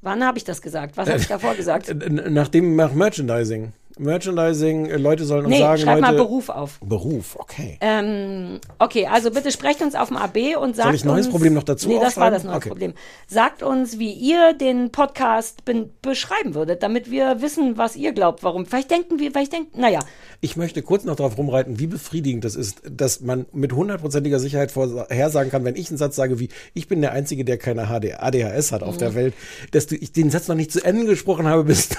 Wann 0.02 0.24
habe 0.24 0.38
ich 0.38 0.44
das 0.44 0.62
gesagt? 0.62 0.96
Was 0.96 1.08
habe 1.08 1.18
ich 1.18 1.26
davor 1.26 1.54
gesagt? 1.54 1.94
Nachdem 2.08 2.76
nach 2.76 2.92
Merchandising. 2.92 3.72
Merchandising, 3.98 4.86
äh, 4.86 4.96
Leute 4.96 5.24
sollen 5.24 5.46
uns 5.46 5.54
Nee, 5.54 5.60
sagen, 5.60 5.82
schreib 5.82 6.00
mal 6.00 6.10
Leute, 6.12 6.22
Beruf 6.24 6.48
auf. 6.48 6.78
Beruf, 6.80 7.36
okay. 7.38 7.78
Ähm, 7.80 8.60
okay, 8.78 9.06
also 9.06 9.30
bitte 9.30 9.50
sprecht 9.52 9.80
uns 9.82 9.94
auf 9.94 10.08
dem 10.08 10.16
AB 10.16 10.56
und 10.60 10.76
sagt 10.76 10.86
Soll 10.88 10.94
ich 10.94 11.04
neues 11.04 11.26
uns, 11.26 11.32
Problem 11.32 11.54
noch 11.54 11.62
dazu 11.62 11.88
Nee, 11.88 11.98
das 12.00 12.16
war 12.16 12.30
das 12.30 12.44
neue 12.44 12.56
Okay. 12.56 12.68
Problem. 12.68 12.94
Sagt 13.26 13.62
uns, 13.62 13.98
wie 13.98 14.12
ihr 14.12 14.52
den 14.54 14.90
Podcast 14.90 15.64
ben- 15.64 15.90
beschreiben 16.02 16.54
würdet, 16.54 16.82
damit 16.82 17.10
wir 17.10 17.40
wissen, 17.42 17.76
was 17.78 17.96
ihr 17.96 18.12
glaubt, 18.12 18.42
warum. 18.42 18.66
Vielleicht 18.66 18.90
denken 18.90 19.18
wir, 19.18 19.30
vielleicht 19.30 19.52
denken, 19.52 19.80
naja, 19.80 20.00
Ich 20.40 20.56
möchte 20.56 20.82
kurz 20.82 21.04
noch 21.04 21.16
darauf 21.16 21.36
rumreiten, 21.38 21.78
wie 21.80 21.86
befriedigend 21.88 22.44
das 22.44 22.54
ist, 22.54 22.82
dass 22.88 23.20
man 23.20 23.46
mit 23.52 23.72
hundertprozentiger 23.72 24.38
Sicherheit 24.38 24.70
vorhersagen 24.70 25.50
kann, 25.50 25.64
wenn 25.64 25.74
ich 25.76 25.88
einen 25.88 25.98
Satz 25.98 26.14
sage 26.16 26.38
wie, 26.38 26.48
ich 26.74 26.86
bin 26.88 27.00
der 27.00 27.12
Einzige, 27.12 27.44
der 27.44 27.58
keine 27.58 27.86
HD, 27.86 28.14
ADHS 28.20 28.70
hat 28.72 28.82
auf 28.82 28.94
Mhm. 28.94 28.98
der 29.00 29.14
Welt, 29.14 29.34
dass 29.72 29.86
du, 29.88 29.96
ich 29.96 30.12
den 30.12 30.30
Satz 30.30 30.46
noch 30.48 30.54
nicht 30.54 30.70
zu 30.72 30.82
Ende 30.84 31.06
gesprochen 31.06 31.46
habe, 31.48 31.64
bis 31.68 31.88
du 31.88 31.96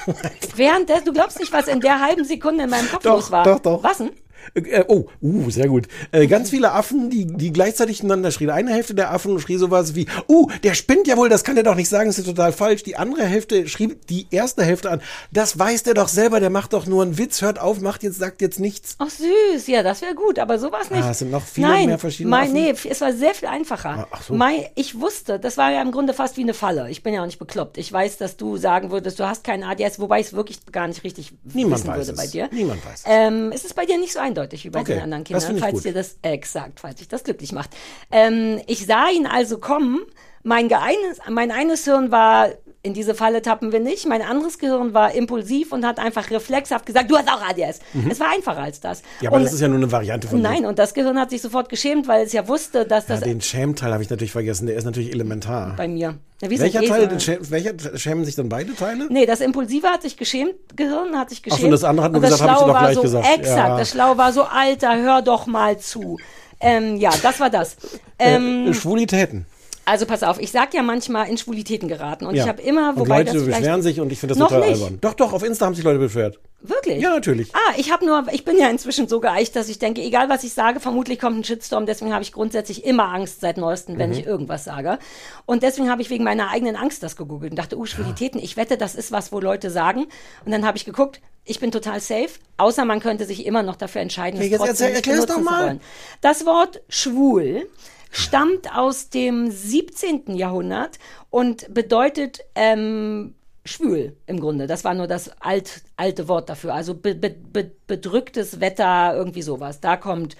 währenddessen, 0.56 1.06
du 1.06 1.14
glaubst 1.14 1.40
nicht, 1.40 1.52
was 1.52 1.68
in 1.68 1.82
der 1.82 1.88
halben 1.97 2.25
Sekunde 2.25 2.65
in 2.65 2.69
meinem 2.69 2.89
Kopf 2.89 3.04
Doch, 3.04 3.15
los 3.15 3.32
war. 3.32 3.43
doch, 3.43 3.60
doch. 3.60 3.82
Was 3.84 3.97
denn? 3.99 4.12
Äh, 4.54 4.84
oh, 4.88 5.08
uh, 5.21 5.49
sehr 5.49 5.67
gut. 5.67 5.88
Äh, 6.12 6.28
ganz 6.28 6.49
viele 6.49 6.71
Affen, 6.71 7.10
die, 7.10 7.25
die 7.25 7.52
gleichzeitig 7.52 8.04
miteinander 8.04 8.32
schrien. 8.32 8.49
Eine 8.49 8.71
Hälfte 8.71 8.95
der 8.95 9.12
Affen 9.12 9.39
schrie 9.39 9.58
sowas 9.58 9.95
wie, 9.95 10.08
uh, 10.28 10.49
der 10.63 10.73
spinnt 10.73 11.08
ja 11.08 11.17
wohl, 11.17 11.30
das 11.30 11.43
kann 11.43 11.58
er 11.58 11.63
doch 11.63 11.75
nicht 11.75 11.89
sagen, 11.89 12.10
das 12.10 12.19
ist 12.19 12.25
total 12.25 12.52
falsch. 12.52 12.84
Die 12.84 12.95
andere 12.95 13.25
Hälfte 13.25 13.67
schrieb 13.67 14.08
die 14.08 14.28
erste 14.32 14.63
Hälfte 14.63 14.89
an, 14.89 15.02
das 15.32 15.58
weiß 15.58 15.84
der 15.84 15.93
doch 15.93 16.08
selber, 16.08 16.39
der 16.39 16.49
macht 16.49 16.73
doch 16.73 16.86
nur 16.86 17.04
einen 17.04 17.17
Witz, 17.17 17.41
hört 17.41 17.60
auf, 17.60 17.82
macht 17.82 18.04
jetzt, 18.04 18.19
sagt 18.19 18.41
jetzt 18.41 18.60
nichts. 18.60 18.95
Ach 18.99 19.10
süß, 19.10 19.67
ja, 19.67 19.84
das 19.84 20.02
wäre 20.02 20.15
gut, 20.15 20.39
aber 20.39 20.60
sowas 20.60 20.89
nicht. 20.89 21.04
Ah, 21.04 21.12
es 21.12 21.19
sind 21.19 21.32
noch 21.32 21.43
viele 21.43 21.67
Nein, 21.67 21.86
mehr 21.88 21.99
verschiedene 21.99 22.32
mein, 22.32 22.49
Affen? 22.49 22.54
Nee, 22.54 22.73
es 22.89 23.02
war 23.02 23.13
sehr 23.13 23.34
viel 23.34 23.47
einfacher. 23.47 23.89
Ah, 23.89 24.08
ach 24.12 24.23
so. 24.23 24.34
Mein, 24.34 24.65
ich 24.75 24.99
wusste, 24.99 25.39
das 25.39 25.58
war 25.58 25.71
ja 25.71 25.82
im 25.82 25.91
Grunde 25.91 26.13
fast 26.13 26.38
wie 26.38 26.41
eine 26.41 26.54
Falle. 26.54 26.89
Ich 26.89 27.04
bin 27.04 27.13
ja 27.13 27.21
auch 27.21 27.25
nicht 27.25 27.39
bekloppt. 27.39 27.78
Ich 27.78 27.91
weiß, 27.91 28.17
dass 28.17 28.38
du 28.38 28.58
sagen 28.58 28.91
würdest, 28.91 29.19
du 29.19 29.28
hast 29.28 29.43
keinen 29.43 29.63
ADS, 29.63 29.99
wobei 29.99 30.19
ich 30.19 30.28
es 30.28 30.34
wirklich 30.34 30.60
gar 30.71 30.88
nicht 30.88 31.04
richtig 31.04 31.34
Niemand 31.43 31.75
wissen 31.75 31.88
weiß 31.88 31.97
würde 31.97 32.12
es. 32.12 32.17
bei 32.17 32.28
dir. 32.28 32.49
Niemand 32.52 32.86
weiß 32.86 32.99
es. 32.99 33.04
Ähm, 33.06 33.52
es 33.54 33.65
ist 33.65 33.75
bei 33.75 33.86
dir 33.86 33.97
nicht 33.97 34.13
so 34.13 34.19
eindeutig 34.30 34.65
wie 34.65 34.70
bei 34.70 34.82
Okay, 34.82 34.94
den 34.94 35.04
anderen 35.04 35.24
Kindern, 35.24 35.58
falls 35.58 35.84
dir 35.84 35.94
das 35.94 36.18
exakt, 36.22 36.80
falls 36.80 36.96
dich 36.96 37.08
das 37.08 37.24
glücklich 37.24 37.52
macht. 37.52 37.72
Ähm, 38.12 38.62
ich 38.68 38.86
sah 38.86 39.10
ihn 39.10 39.28
also 39.28 39.60
kommen. 39.60 40.00
Mein, 40.42 40.70
geeines, 40.70 41.20
mein 41.30 41.52
eines 41.52 41.84
Hirn 41.84 42.12
war, 42.12 42.50
in 42.82 42.94
diese 42.94 43.13
Falle 43.13 43.42
tappen 43.42 43.74
wir 43.74 43.82
nicht. 43.82 44.08
Mein 44.08 44.22
anderes 44.22 44.58
Gehirn 44.58 44.94
war 44.94 45.13
impulsiv 45.13 45.74
und 45.74 45.86
hat 45.86 46.00
einfach 46.00 46.30
reflexhaft 46.32 46.86
gesagt, 46.86 47.12
du 47.12 47.18
hast 47.18 47.28
auch 47.28 47.42
ADS. 47.42 47.80
Es 48.10 48.20
war 48.22 48.28
einfacher 48.34 48.60
als 48.62 48.80
das. 48.80 49.02
Mhm. 49.02 49.06
Ja, 49.22 49.30
aber 49.30 49.38
und, 49.38 49.44
das 49.44 49.54
ist 49.54 49.60
ja 49.60 49.68
nur 49.68 49.78
eine 49.78 49.92
Variante 49.92 50.28
von 50.30 50.42
Nein, 50.42 50.65
und 50.65 50.80
das 50.80 50.94
Gehirn 50.94 51.20
hat 51.20 51.30
sich 51.30 51.42
sofort 51.42 51.68
geschämt, 51.68 52.08
weil 52.08 52.26
es 52.26 52.32
ja 52.32 52.48
wusste, 52.48 52.86
dass 52.86 53.08
Ja, 53.10 53.15
das 53.15 53.24
den 53.26 53.42
Schämteil 53.42 53.92
habe 53.92 54.02
ich 54.02 54.10
natürlich 54.10 54.32
vergessen, 54.32 54.68
der 54.68 54.78
ist 54.78 54.86
natürlich 54.86 55.12
elementar. 55.12 55.74
bei 55.76 55.88
mir. 55.89 56.15
Ja, 56.42 56.50
Welcher 56.50 56.82
Teil, 56.84 57.02
so- 57.02 57.08
den 57.08 57.20
schäm, 57.20 57.52
welcher 57.52 57.74
schämen 57.98 58.24
sich 58.24 58.36
dann 58.36 58.48
beide 58.48 58.74
Teile? 58.74 59.08
Nee, 59.12 59.26
das 59.26 59.42
Impulsive 59.42 59.88
hat 59.88 60.02
sich 60.04 60.15
geschämt, 60.15 60.54
Gehirn 60.78 61.18
hat 61.18 61.30
sich 61.32 61.42
so, 61.46 61.50
geschämt. 61.54 61.74
das 61.74 61.84
andere 61.84 62.06
hat 62.06 62.13
nur 62.13 62.20
und 62.20 62.30
das 62.30 62.39
gesagt, 62.39 62.50
hab 62.50 62.56
ich 62.56 62.60
Schlaue 62.63 62.68
doch 62.70 62.76
war 62.76 62.84
gleich 62.84 62.96
so, 62.96 63.02
gesagt. 63.02 63.28
Exakt, 63.39 63.58
Ja. 63.70 63.78
das 63.78 63.89
Schlaue 63.89 64.18
war 64.18 64.32
so, 64.32 64.44
Alter, 64.44 64.96
hör 65.02 65.22
doch 65.22 65.48
mal 65.48 65.78
zu. 65.80 66.18
Ähm, 66.62 66.96
ja, 66.96 67.12
das 67.22 67.42
war 67.42 67.50
das. 67.50 67.76
Ähm, 68.18 68.68
Äh, 68.70 68.74
Schwulitäten. 68.74 69.46
Also 69.89 70.06
pass 70.06 70.23
auf, 70.23 70.39
ich 70.39 70.52
sag 70.52 70.73
ja 70.73 70.84
manchmal 70.84 71.28
in 71.30 71.38
Schwulitäten 71.38 71.88
geraten 71.89 72.25
und 72.25 72.36
Ja. 72.36 72.43
ich 72.43 72.49
habe 72.49 72.62
immer, 72.62 72.89
und 72.91 72.99
wobei 72.99 73.19
Leute 73.19 73.34
das 73.34 73.45
beschweren 73.45 73.82
sich 73.82 73.99
und 73.99 74.12
ich 74.12 74.19
finde 74.19 74.36
das 74.36 74.47
total 74.47 74.69
nicht. 74.69 74.82
albern. 74.82 74.97
Doch, 75.02 75.13
doch, 75.15 75.34
auf 75.34 75.43
Insta 75.43 75.65
haben 75.65 75.75
sich 75.75 75.84
Leute 75.84 75.99
beschwert. 75.99 76.39
wirklich. 76.62 77.02
Ja, 77.02 77.10
natürlich. 77.12 77.54
Ah, 77.56 77.73
ich 77.78 77.91
habe 77.91 78.06
nur, 78.06 78.25
ich 78.34 78.43
bin 78.45 78.58
ja 78.58 78.69
inzwischen 78.69 79.08
so 79.08 79.19
geeicht, 79.21 79.56
dass 79.56 79.69
ich 79.69 79.80
denke, 79.80 80.02
egal 80.02 80.28
was 80.30 80.43
ich 80.43 80.54
sage, 80.54 80.80
vermutlich 80.82 81.17
kommt 81.19 81.38
ein 81.39 81.43
Shitstorm. 81.45 81.86
Deswegen 81.86 82.12
habe 82.13 82.21
ich 82.23 82.32
grundsätzlich 82.34 82.84
immer 82.86 83.06
Angst 83.13 83.39
seit 83.41 83.58
neuestem, 83.58 83.97
wenn 83.97 84.10
Mhm. 84.12 84.17
ich 84.17 84.25
irgendwas 84.25 84.65
sage. 84.65 84.99
Und 85.45 85.63
deswegen 85.63 85.89
habe 85.89 86.02
ich 86.02 86.10
wegen 86.10 86.23
meiner 86.25 86.49
eigenen 86.49 86.75
Angst 86.75 87.02
das 87.02 87.15
gegoogelt 87.15 87.52
und 87.54 87.58
dachte, 87.58 87.78
uh, 87.78 87.86
Schwulitäten, 87.86 88.39
ich 88.41 88.58
wette, 88.58 88.78
das 88.78 88.93
ist 88.95 89.12
was, 89.12 89.32
wo 89.32 89.39
Leute 89.39 89.69
sagen. 89.71 90.08
Und 90.45 90.52
dann 90.52 90.65
habe 90.65 90.78
ich 90.78 90.84
geguckt, 90.86 91.21
ich 91.45 91.60
bin 91.62 91.71
total 91.71 91.99
safe, 92.02 92.30
außer 92.58 92.84
man 92.86 92.99
könnte 92.99 93.25
sich 93.25 93.45
immer 93.45 93.63
noch 93.63 93.78
dafür 93.78 94.02
entscheiden, 94.02 94.39
es 94.39 94.45
Ja, 94.47 94.52
jetzt 94.52 94.58
trotzdem 94.60 94.71
erzähl- 94.73 94.88
nicht 94.89 95.08
erklär's 95.08 95.25
benutzen 95.28 95.45
doch 95.45 95.52
zu 95.52 95.58
mal. 95.58 95.65
wollen. 95.67 95.82
Das 96.21 96.45
Wort 96.45 96.82
schwul 96.89 97.67
stammt 98.10 98.76
aus 98.76 99.10
dem 99.10 99.52
17. 99.52 100.36
Jahrhundert 100.36 101.00
und 101.30 101.74
bedeutet 101.74 102.39
ähm, 102.56 103.36
schwül 103.65 104.15
im 104.26 104.39
Grunde. 104.39 104.67
Das 104.67 104.84
war 104.84 104.93
nur 104.93 105.08
das 105.08 105.32
alt, 105.41 105.84
alte 105.95 106.28
Wort 106.28 106.50
dafür. 106.50 106.74
Also 106.74 106.95
be, 106.95 107.15
be, 107.15 107.30
be, 107.30 107.72
bedrücktes 107.88 108.60
Wetter, 108.60 109.13
irgendwie 109.15 109.41
sowas. 109.41 109.80
Da 109.80 109.98
kommt 109.98 110.36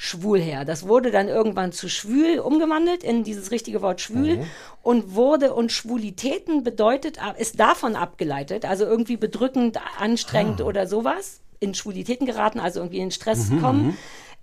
schwul 0.00 0.38
her. 0.38 0.64
Das 0.64 0.86
wurde 0.86 1.10
dann 1.10 1.26
irgendwann 1.26 1.72
zu 1.72 1.88
schwül 1.88 2.38
umgewandelt 2.38 3.02
in 3.02 3.24
dieses 3.24 3.50
richtige 3.50 3.82
Wort 3.82 4.00
schwül 4.00 4.44
und 4.80 5.16
wurde 5.16 5.52
und 5.52 5.72
Schwulitäten 5.72 6.62
bedeutet, 6.62 7.18
ist 7.36 7.58
davon 7.58 7.96
abgeleitet, 7.96 8.64
also 8.64 8.84
irgendwie 8.84 9.16
bedrückend, 9.16 9.76
anstrengend 9.98 10.60
oder 10.60 10.86
sowas, 10.86 11.40
in 11.58 11.74
Schwulitäten 11.74 12.26
geraten, 12.26 12.60
also 12.60 12.78
irgendwie 12.78 13.00
in 13.00 13.10
Stress 13.10 13.50
kommen. 13.60 13.98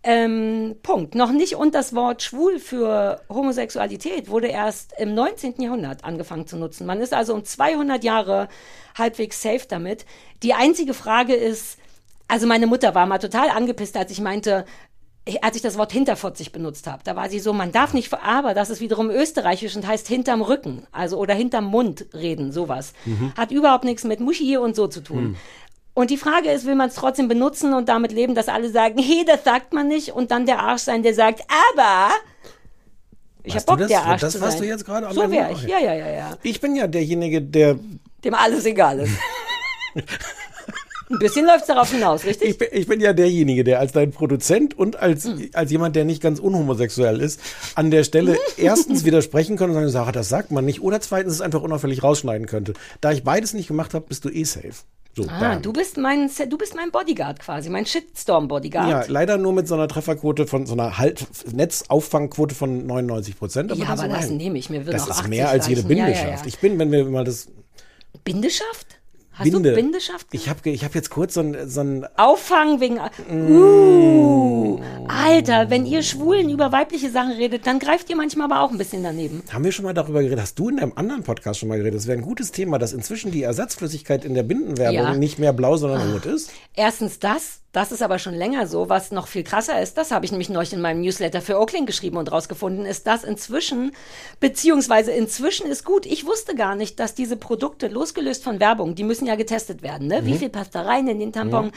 Ähm, 0.08 0.76
Punkt. 0.84 1.15
Noch 1.15 1.32
nicht 1.32 1.56
und 1.56 1.74
das 1.74 1.96
Wort 1.96 2.22
schwul 2.22 2.60
für 2.60 3.22
Homosexualität 3.28 4.30
wurde 4.30 4.48
erst 4.48 4.94
im 5.00 5.15
19. 5.15 5.60
Jahrhundert 5.60 6.04
angefangen 6.04 6.46
zu 6.46 6.58
nutzen. 6.58 6.86
Man 6.86 7.02
ist 7.02 7.12
also 7.12 7.34
um 7.34 7.44
200 7.44 8.04
Jahre 8.04 8.48
halbwegs 8.96 9.41
safe 9.41 9.65
damit. 9.68 10.06
Die 10.44 10.54
einzige 10.54 10.94
Frage 10.94 11.34
ist, 11.34 11.80
also 12.28 12.46
meine 12.46 12.68
Mutter 12.68 12.94
war 12.94 13.08
mal 13.08 13.18
total 13.18 13.50
angepisst, 13.50 13.98
als 13.98 14.12
ich 14.12 14.22
meinte, 14.22 14.65
als 15.41 15.56
ich 15.56 15.63
das 15.63 15.76
Wort 15.76 15.91
hinterfotzig 15.91 16.52
benutzt 16.52 16.86
habe. 16.86 17.02
Da 17.04 17.15
war 17.15 17.30
sie 17.30 17.39
so, 17.39 17.52
man 17.52 17.72
darf 17.72 17.96
nicht, 17.96 18.13
aber 18.13 18.54
das 18.54 18.70
ist 18.70 18.82
wiederum 18.82 19.10
österreichisch 19.10 19.76
und 19.76 19.88
heißt 19.88 20.08
hinterm 20.08 20.44
Rücken, 20.44 20.86
also 20.91 21.18
oder 21.18 21.34
hinterm 21.34 21.65
Mund 21.65 22.06
reden, 22.13 22.52
sowas. 22.52 22.94
Hat 23.36 23.50
überhaupt 23.50 23.86
nichts 23.86 24.04
mit 24.04 24.20
Muschi 24.20 24.58
und 24.58 24.76
so 24.76 24.88
zu 24.88 25.02
tun. 25.02 25.36
Und 25.95 26.10
die 26.12 26.17
Frage 26.17 26.51
ist, 26.51 26.65
will 26.67 26.75
man 26.75 26.89
es 26.89 26.95
trotzdem 26.95 27.27
benutzen 27.27 27.73
und 27.73 27.89
damit 27.89 28.12
leben, 28.12 28.36
dass 28.36 28.47
alle 28.49 28.69
sagen, 28.69 28.99
hey, 29.01 29.23
das 29.25 29.43
sagt 29.43 29.73
man 29.73 29.88
nicht 29.88 30.10
und 30.12 30.29
dann 30.29 30.45
der 30.45 30.60
Arsch 30.60 30.81
sein, 30.84 31.01
der 31.01 31.13
sagt, 31.15 31.41
aber 31.73 32.10
ich 33.43 33.53
Warst 33.55 33.67
hab 33.67 33.73
Bock, 33.77 33.79
das? 33.79 33.88
der 33.88 34.03
Arsch 34.03 34.21
Das 34.21 34.34
zu 34.34 34.41
warst 34.41 34.58
sein. 34.58 34.62
du 34.63 34.67
jetzt 34.67 34.86
gerade? 34.86 35.12
So 35.13 35.31
wäre 35.31 35.51
ich, 35.53 35.63
ja, 35.63 35.79
ja, 35.79 35.93
ja, 35.93 36.10
ja. 36.12 36.38
Ich 36.43 36.60
bin 36.62 36.75
ja 36.75 36.86
derjenige, 36.88 37.41
der 37.41 37.79
Dem 38.23 38.34
alles 38.34 38.65
egal 38.65 38.99
ist. 38.99 39.13
Ein 41.08 41.19
bisschen 41.19 41.45
läuft's 41.45 41.67
darauf 41.67 41.91
hinaus, 41.91 42.25
richtig? 42.25 42.49
Ich 42.49 42.58
bin, 42.58 42.67
ich 42.71 42.88
bin 42.88 42.99
ja 42.99 43.13
derjenige, 43.13 43.63
der 43.63 43.79
als 43.79 43.91
dein 43.91 44.10
Produzent 44.12 44.75
und 44.77 44.95
als, 44.97 45.25
Hm. 45.25 45.49
als 45.53 45.69
jemand, 45.71 45.95
der 45.95 46.03
nicht 46.03 46.19
ganz 46.21 46.39
unhomosexuell 46.39 47.21
ist, 47.21 47.39
an 47.75 47.91
der 47.91 48.03
Stelle 48.03 48.38
erstens 48.58 49.05
widersprechen 49.05 49.55
kann 49.55 49.69
und 49.69 49.75
sagen, 49.75 49.89
Sarah, 49.89 50.12
das 50.12 50.29
sagt 50.29 50.49
man 50.51 50.65
nicht. 50.65 50.81
Oder 50.81 50.99
zweitens 51.01 51.34
es 51.36 51.41
einfach 51.41 51.62
unauffällig 51.62 52.01
rausschneiden 52.01 52.47
könnte. 52.47 52.73
Da 53.01 53.12
ich 53.12 53.23
beides 53.23 53.53
nicht 53.53 53.67
gemacht 53.67 53.93
habe, 53.93 54.08
bist 54.08 54.25
du 54.25 54.29
eh 54.29 54.43
safe. 54.45 54.73
So, 55.15 55.23
Ah, 55.30 55.39
bam. 55.39 55.62
du 55.62 55.71
bist 55.71 55.97
mein, 55.97 56.30
du 56.49 56.58
bist 56.58 56.75
mein 56.75 56.91
Bodyguard 56.91 57.39
quasi, 57.39 57.69
mein 57.69 57.86
Shitstorm-Bodyguard. 57.86 58.89
Ja, 58.89 59.04
leider 59.08 59.38
nur 59.38 59.54
mit 59.54 59.65
so 59.67 59.75
einer 59.75 59.88
Trefferquote 59.88 60.45
von 60.45 60.65
so 60.65 60.73
einer 60.73 60.97
halt 60.97 61.25
Netzauffangquote 61.54 62.54
von 62.54 62.86
99 62.86 63.38
Prozent. 63.38 63.73
Ja, 63.75 63.88
aber 63.88 64.10
das 64.10 64.30
nehme 64.30 64.58
ich. 64.58 64.69
Mir 64.69 64.86
würden 64.86 64.97
Das 64.97 65.04
ist 65.08 65.12
80 65.12 65.28
mehr 65.30 65.49
als 65.49 65.67
jede 65.69 65.82
reichen. 65.84 65.91
Ja, 65.91 65.97
ja, 65.97 66.13
Bindeschaft. 66.13 66.41
ja. 66.45 66.47
Ich 66.47 66.60
bin, 66.60 66.78
wenn 66.80 66.91
wir 66.91 67.06
mal 67.06 67.23
das 67.23 67.47
Bindeschaft? 68.25 68.99
Hast 69.38 69.52
Binde. 69.52 69.71
du 69.71 69.76
Bindeschaft? 69.76 70.28
Ich 70.32 70.48
habe 70.48 70.69
ich 70.69 70.86
hab 70.86 70.95
jetzt 70.95 71.10
kurz 71.10 71.34
so 71.34 71.41
ein, 71.41 71.69
so 71.69 71.82
ein 71.82 72.06
Auffangen 72.15 72.80
wegen. 72.80 73.00
Uh, 73.30 74.80
Alter, 75.08 75.69
wenn 75.69 75.86
ihr 75.86 76.04
Schwulen 76.04 76.50
über 76.50 76.71
weibliche 76.71 77.10
Sachen 77.10 77.34
redet, 77.34 77.67
dann 77.67 77.80
greift 77.80 78.10
ihr 78.10 78.15
manchmal 78.15 78.50
aber 78.52 78.62
auch 78.62 78.71
ein 78.71 78.78
bisschen 78.78 79.04
daneben. 79.04 79.43
Haben 79.52 79.65
wir 79.65 79.71
schon 79.74 79.84
mal 79.86 79.93
darüber 79.93 80.21
geredet? 80.21 80.39
Hast 80.41 80.58
du 80.58 80.69
in 80.69 80.80
einem 80.80 80.93
anderen 80.95 81.24
Podcast 81.24 81.60
schon 81.60 81.67
mal 81.69 81.78
geredet? 81.78 81.98
Das 82.00 82.08
wäre 82.08 82.17
ein 82.17 82.24
gutes 82.24 82.52
Thema, 82.54 82.78
dass 82.80 82.93
inzwischen 82.93 83.32
die 83.32 83.43
Ersatzflüssigkeit 83.43 84.24
in 84.24 84.36
der 84.36 84.43
Bindenwerbung 84.43 84.95
Ja. 84.95 85.13
nicht 85.15 85.38
mehr 85.38 85.52
blau, 85.54 85.76
sondern 85.78 86.13
rot 86.13 86.26
ist. 86.26 86.52
Erstens 86.74 87.19
das, 87.19 87.60
das 87.76 87.92
ist 87.92 88.02
aber 88.02 88.20
schon 88.20 88.34
länger 88.34 88.68
so. 88.68 88.88
Was 88.88 89.12
noch 89.12 89.28
viel 89.28 89.44
krasser 89.44 89.82
ist, 89.82 89.98
das 89.98 90.12
habe 90.12 90.26
ich 90.26 90.32
nämlich 90.32 90.50
neulich 90.50 90.72
in 90.72 90.82
meinem 90.82 91.02
Newsletter 91.02 91.42
für 91.42 91.60
Oakland 91.60 91.88
geschrieben 91.88 92.18
und 92.18 92.32
rausgefunden, 92.32 92.86
ist, 92.86 93.06
dass 93.06 93.24
inzwischen, 93.24 93.92
beziehungsweise 94.40 95.12
inzwischen 95.12 95.68
ist 95.68 95.84
gut, 95.84 96.06
ich 96.06 96.26
wusste 96.26 96.56
gar 96.56 96.76
nicht, 96.76 97.00
dass 97.00 97.16
diese 97.16 97.36
Produkte, 97.36 97.88
losgelöst 97.88 98.44
von 98.44 98.60
Werbung, 98.62 98.96
die 98.96 99.04
müssen 99.04 99.26
ja 99.26 99.36
getestet 99.36 99.82
werden, 99.82 100.08
ne? 100.08 100.26
Wie 100.26 100.38
viel 100.38 100.50
passt 100.50 100.74
da 100.74 100.84
rein 100.84 101.08
in 101.08 101.20
den 101.20 101.34
Tampon? 101.34 101.72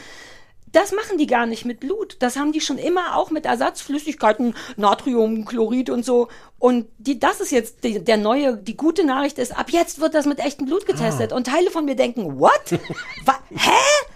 Das 0.71 0.91
machen 0.91 1.17
die 1.17 1.27
gar 1.27 1.47
nicht 1.47 1.65
mit 1.65 1.79
Blut. 1.79 2.17
Das 2.19 2.37
haben 2.37 2.51
die 2.51 2.61
schon 2.61 2.77
immer 2.77 3.17
auch 3.17 3.31
mit 3.31 3.45
Ersatzflüssigkeiten, 3.45 4.53
Natrium, 4.77 5.45
Chlorid 5.45 5.89
und 5.89 6.05
so. 6.05 6.27
Und 6.59 6.87
die, 6.99 7.19
das 7.19 7.41
ist 7.41 7.51
jetzt 7.51 7.83
die, 7.83 8.03
der 8.03 8.17
neue, 8.17 8.55
die 8.55 8.77
gute 8.77 9.03
Nachricht 9.03 9.39
ist, 9.39 9.57
ab 9.57 9.71
jetzt 9.71 9.99
wird 9.99 10.13
das 10.13 10.27
mit 10.27 10.39
echtem 10.39 10.67
Blut 10.67 10.85
getestet. 10.85 11.33
Und 11.33 11.47
Teile 11.47 11.71
von 11.71 11.85
mir 11.85 11.95
denken, 11.95 12.39
what? 12.39 12.71
Wa 13.25 13.39
hä? 13.49 14.08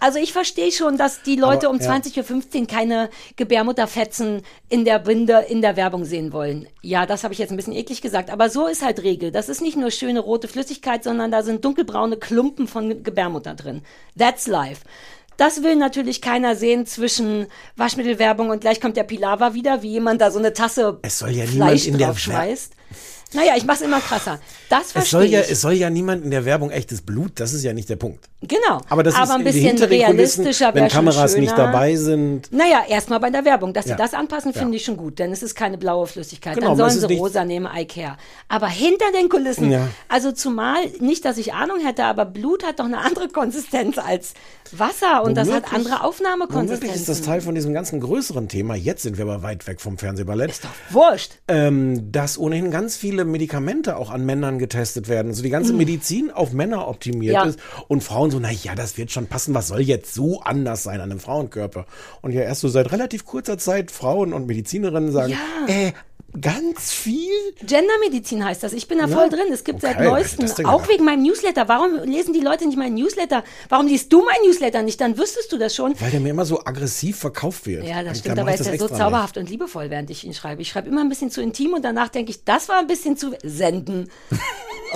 Also 0.00 0.18
ich 0.18 0.32
verstehe 0.32 0.72
schon, 0.72 0.96
dass 0.96 1.22
die 1.22 1.36
Leute 1.36 1.68
Aber, 1.68 1.76
um 1.76 1.80
ja. 1.80 1.92
20.15 1.92 2.60
Uhr 2.60 2.66
keine 2.66 3.10
Gebärmutterfetzen 3.36 4.42
in 4.68 4.84
der 4.84 4.98
Binde, 4.98 5.46
in 5.48 5.62
der 5.62 5.76
Werbung 5.76 6.04
sehen 6.04 6.32
wollen. 6.32 6.66
Ja, 6.82 7.06
das 7.06 7.24
habe 7.24 7.32
ich 7.34 7.38
jetzt 7.38 7.50
ein 7.50 7.56
bisschen 7.56 7.74
eklig 7.74 8.00
gesagt, 8.02 8.30
aber 8.30 8.50
so 8.50 8.66
ist 8.66 8.84
halt 8.84 9.02
Regel. 9.02 9.30
Das 9.30 9.48
ist 9.48 9.60
nicht 9.60 9.76
nur 9.76 9.90
schöne 9.90 10.20
rote 10.20 10.48
Flüssigkeit, 10.48 11.04
sondern 11.04 11.30
da 11.30 11.42
sind 11.42 11.64
dunkelbraune 11.64 12.16
Klumpen 12.16 12.68
von 12.68 13.02
Gebärmutter 13.02 13.54
drin. 13.54 13.82
That's 14.16 14.46
life. 14.46 14.82
Das 15.36 15.62
will 15.62 15.74
natürlich 15.74 16.20
keiner 16.20 16.54
sehen 16.54 16.86
zwischen 16.86 17.46
Waschmittelwerbung 17.76 18.50
und 18.50 18.60
gleich 18.60 18.80
kommt 18.80 18.96
der 18.96 19.02
Pilava 19.02 19.54
wieder, 19.54 19.82
wie 19.82 19.90
jemand 19.90 20.20
da 20.20 20.30
so 20.30 20.38
eine 20.38 20.52
Tasse 20.52 20.98
Es 21.02 21.18
soll 21.18 21.30
ja 21.30 21.44
Fleisch 21.44 21.86
niemand 21.86 21.86
in 21.86 21.98
der 21.98 22.14
schmeißt. 22.16 22.72
Naja, 23.32 23.54
ich 23.56 23.64
mach's 23.64 23.80
immer 23.80 24.00
krasser. 24.00 24.38
Das 24.68 24.86
Es 24.86 24.92
verstehe 24.92 25.10
soll, 25.20 25.24
ja, 25.24 25.40
ich. 25.40 25.50
es 25.50 25.60
soll 25.60 25.72
ja 25.72 25.90
niemand 25.90 26.24
in 26.24 26.30
der 26.30 26.44
Werbung 26.44 26.70
echtes 26.70 27.02
Blut, 27.02 27.32
das 27.40 27.52
ist 27.52 27.64
ja 27.64 27.72
nicht 27.72 27.88
der 27.88 27.96
Punkt. 27.96 28.28
genau. 28.42 28.80
Aber 28.88 29.02
das 29.02 29.14
ist 29.14 29.30
ein 29.30 29.40
in- 29.40 29.44
bisschen 29.44 29.76
Kulissen, 29.76 29.88
realistischer 29.88 30.74
wenn 30.74 30.88
Kameras 30.88 31.36
nicht 31.36 31.56
dabei 31.56 31.96
sind. 31.96 32.52
Naja, 32.52 32.82
erstmal 32.88 33.18
bei 33.20 33.30
der 33.30 33.44
Werbung. 33.44 33.72
Dass 33.72 33.86
Ja. 33.86 33.96
sie 33.96 34.02
das 34.02 34.14
anpassen, 34.14 34.52
Ja. 34.54 34.60
finde 34.60 34.76
ich 34.76 34.84
schon 34.84 34.96
gut, 34.96 35.18
denn 35.18 35.32
es 35.32 35.42
ist 35.42 35.54
keine 35.54 35.78
blaue 35.78 36.06
Flüssigkeit. 36.06 36.54
Genau, 36.54 36.68
Dann 36.68 36.76
sollen 36.76 37.02
es 37.02 37.08
sie 37.08 37.16
rosa 37.16 37.44
nehmen, 37.44 37.68
I 37.74 37.86
care. 37.86 38.16
Aber 38.48 38.68
hinter 38.68 39.06
den 39.18 39.28
Kulissen, 39.28 39.70
Ja. 39.72 39.88
also 40.08 40.30
zumal, 40.32 40.76
nicht, 41.00 41.24
dass 41.24 41.36
ich 41.38 41.52
Ahnung 41.54 41.78
hätte, 41.84 42.04
aber 42.04 42.24
Blut 42.26 42.64
hat 42.64 42.78
doch 42.78 42.84
eine 42.84 42.98
andere 42.98 43.28
Konsistenz 43.28 43.98
als 43.98 44.34
Wasser 44.70 45.22
und 45.24 45.34
das 45.34 45.48
hat 45.50 45.64
Womöglich- 45.64 45.72
andere 45.72 45.94
Womöglich 45.94 46.04
Aufnahmekonsistenzen. 46.08 46.96
ist 47.00 47.08
das 47.08 47.22
Teil 47.22 47.40
von 47.40 47.54
diesem 47.54 47.72
ganzen 47.74 48.00
größeren 48.00 48.48
Thema. 48.48 48.74
Jetzt 48.74 49.02
sind 49.02 49.18
wir 49.18 49.24
aber 49.24 49.42
weit 49.42 49.66
weg 49.66 49.80
vom 49.80 49.98
Fernsehballett. 49.98 50.50
Ist 50.50 50.64
doch 50.64 50.70
wurscht. 50.90 51.32
ähm, 51.48 52.12
dass 52.12 52.38
ohnehin 52.38 52.70
ganz 52.70 52.96
viele 52.96 53.23
Medikamente 53.30 53.96
auch 53.96 54.10
an 54.10 54.24
Männern 54.24 54.58
getestet 54.58 55.08
werden. 55.08 55.28
Also 55.28 55.42
die 55.42 55.50
ganze 55.50 55.72
Medizin 55.72 56.30
auf 56.30 56.52
Männer 56.52 56.88
optimiert 56.88 57.32
Mm. 57.34 57.36
Ja. 57.36 57.44
ist 57.44 57.58
und 57.88 58.02
Frauen 58.02 58.30
so, 58.30 58.38
na 58.40 58.50
ja, 58.50 58.74
das 58.74 58.96
wird 58.98 59.10
schon 59.10 59.26
passen. 59.26 59.54
Was 59.54 59.68
soll 59.68 59.80
jetzt 59.80 60.14
so 60.14 60.40
anders 60.42 60.82
sein 60.82 61.00
an 61.00 61.10
einem 61.10 61.20
Frauenkörper? 61.20 61.86
Und 62.22 62.32
ja, 62.32 62.42
erst 62.42 62.60
so 62.62 62.68
seit 62.68 62.92
relativ 62.92 63.24
kurzer 63.24 63.58
Zeit 63.58 63.90
Frauen 63.90 64.32
und 64.32 64.46
Medizinerinnen 64.46 65.12
sagen, 65.12 65.32
Ja. 65.32 65.72
äh, 65.74 65.92
ganz 66.40 66.92
viel? 66.92 67.32
Gendermedizin 67.62 68.44
heißt 68.44 68.62
das. 68.62 68.72
Ich 68.72 68.88
bin 68.88 68.98
da 68.98 69.08
voll 69.08 69.28
drin. 69.28 69.52
Es 69.52 69.64
gibt 69.64 69.80
seit 69.80 69.96
Okay, 69.96 70.04
hätte 70.04 70.10
neuestem, 70.10 70.66
auch 70.66 70.82
gedacht? 70.82 70.88
wegen 70.88 71.04
meinem 71.04 71.22
Newsletter. 71.22 71.68
Warum 71.68 71.96
lesen 72.04 72.32
die 72.34 72.40
Leute 72.40 72.66
nicht 72.66 72.76
meinen 72.76 72.94
Newsletter? 72.94 73.44
Warum 73.68 73.86
liest 73.86 74.12
du 74.12 74.24
meinen 74.24 74.46
Newsletter 74.46 74.82
nicht? 74.82 75.00
Dann 75.00 75.16
wüsstest 75.18 75.52
du 75.52 75.58
das 75.58 75.74
schon. 75.74 75.98
Weil 76.00 76.10
der 76.10 76.20
mir 76.20 76.30
immer 76.30 76.44
so 76.44 76.60
aggressiv 76.64 77.18
verkauft 77.18 77.66
wird. 77.66 77.84
Ja, 77.84 78.02
das 78.02 78.18
Und 78.18 78.32
stimmt, 78.32 78.44
mach 78.44 78.52
ist 78.54 78.66
das 78.66 78.78
so 78.78 78.88
zauberhaft 78.88 79.36
und 79.36 79.48
liebevoll, 79.48 79.90
während 79.90 80.10
ich 80.10 80.24
ihn 80.24 80.34
schreibe. 80.34 80.62
Ich 80.62 80.68
schreibe 80.68 80.88
immer 80.88 81.00
ein 81.00 81.08
bisschen 81.08 81.30
zu 81.30 81.40
intim 81.42 81.72
und 81.74 81.84
danach 81.84 82.08
denke 82.08 82.30
ich, 82.30 82.44
das 82.44 82.68
war 82.68 82.78
ein 82.78 82.86
bisschen 82.86 83.16
zu 83.16 83.32
senden. 83.42 84.10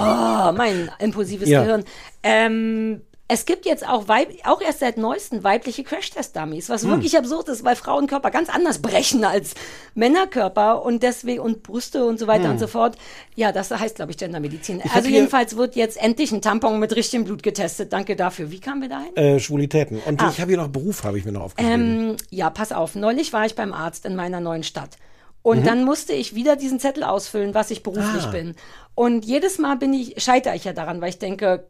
Oh, 0.01 0.53
mein 0.53 0.93
impulsives 1.01 1.49
Ja. 1.49 1.63
Gehirn. 1.65 1.85
Ähm, 2.23 3.03
es 3.31 3.45
gibt 3.45 3.67
jetzt 3.67 3.87
auch, 3.87 4.09
Weib 4.09 4.31
auch 4.45 4.61
erst 4.63 4.81
seit 4.81 4.97
neuestem 4.97 5.45
weibliche 5.45 5.85
Crash-Test-Dummies, 5.85 6.69
Hm. 6.69 6.75
was 6.75 6.89
wirklich 6.89 7.17
absurd 7.17 7.49
ist, 7.51 7.63
weil 7.63 7.77
Frauenkörper 7.77 8.31
ganz 8.31 8.49
anders 8.49 8.79
brechen 8.81 9.23
als 9.25 9.55
Männerkörper 9.95 10.83
und 10.83 11.03
deswegen 11.03 11.41
und 11.41 11.63
Brüste 11.63 12.05
und 12.07 12.19
so 12.19 12.27
weiter 12.27 12.51
und 12.51 12.59
so 12.59 12.67
fort. 12.67 12.97
Ja, 13.35 13.53
das 13.53 13.71
heißt, 13.71 13.97
glaube 13.97 14.13
ich, 14.13 14.17
Gendermedizin. 14.19 14.77
Hm. 14.83 14.85
hab 14.91 14.97
Also 14.97 15.09
jedenfalls 15.11 15.57
wird 15.57 15.77
jetzt 15.77 16.01
endlich 16.03 16.33
ein 16.33 16.41
Tampon 16.41 16.79
mit 16.79 16.95
richtigem 16.97 17.25
Blut 17.25 17.43
getestet. 17.43 17.93
Danke 17.93 18.17
dafür. 18.17 18.51
Wie 18.51 18.61
kamen 18.61 18.81
wir 18.83 18.89
dahin? 18.89 19.15
Äh, 19.17 19.39
Schwulitäten. 19.41 19.99
Und 20.07 20.23
ich 20.23 20.41
habe 20.41 20.49
hier 20.51 20.57
noch 20.59 20.69
Beruf, 20.69 21.05
habe 21.05 21.19
ich 21.19 21.25
mir 21.25 21.33
noch 21.33 21.43
aufgeschrieben. 21.43 22.11
Ähm, 22.11 22.17
ja, 22.31 22.49
pass 22.51 22.73
auf. 22.73 22.95
Neulich 22.95 23.33
war 23.33 23.45
ich 23.45 23.55
beim 23.55 23.73
Arzt 23.75 24.07
in 24.07 24.17
meiner 24.17 24.41
neuen 24.41 24.63
Stadt. 24.63 24.97
Und 25.43 25.67
dann 25.67 25.85
musste 25.85 26.13
ich 26.13 26.35
wieder 26.35 26.57
diesen 26.57 26.79
Zettel 26.81 27.05
ausfüllen, 27.05 27.55
was 27.55 27.71
ich 27.71 27.83
beruflich 27.83 28.25
Ah. 28.25 28.31
bin. 28.31 28.55
Und 28.95 29.25
jedes 29.25 29.59
Mal 29.59 29.77
bin 29.77 29.95
ich, 29.95 30.23
scheitere 30.23 30.55
ich 30.55 30.65
ja 30.65 30.73
daran, 30.73 31.01
weil 31.01 31.09
ich 31.11 31.19
denke, 31.19 31.67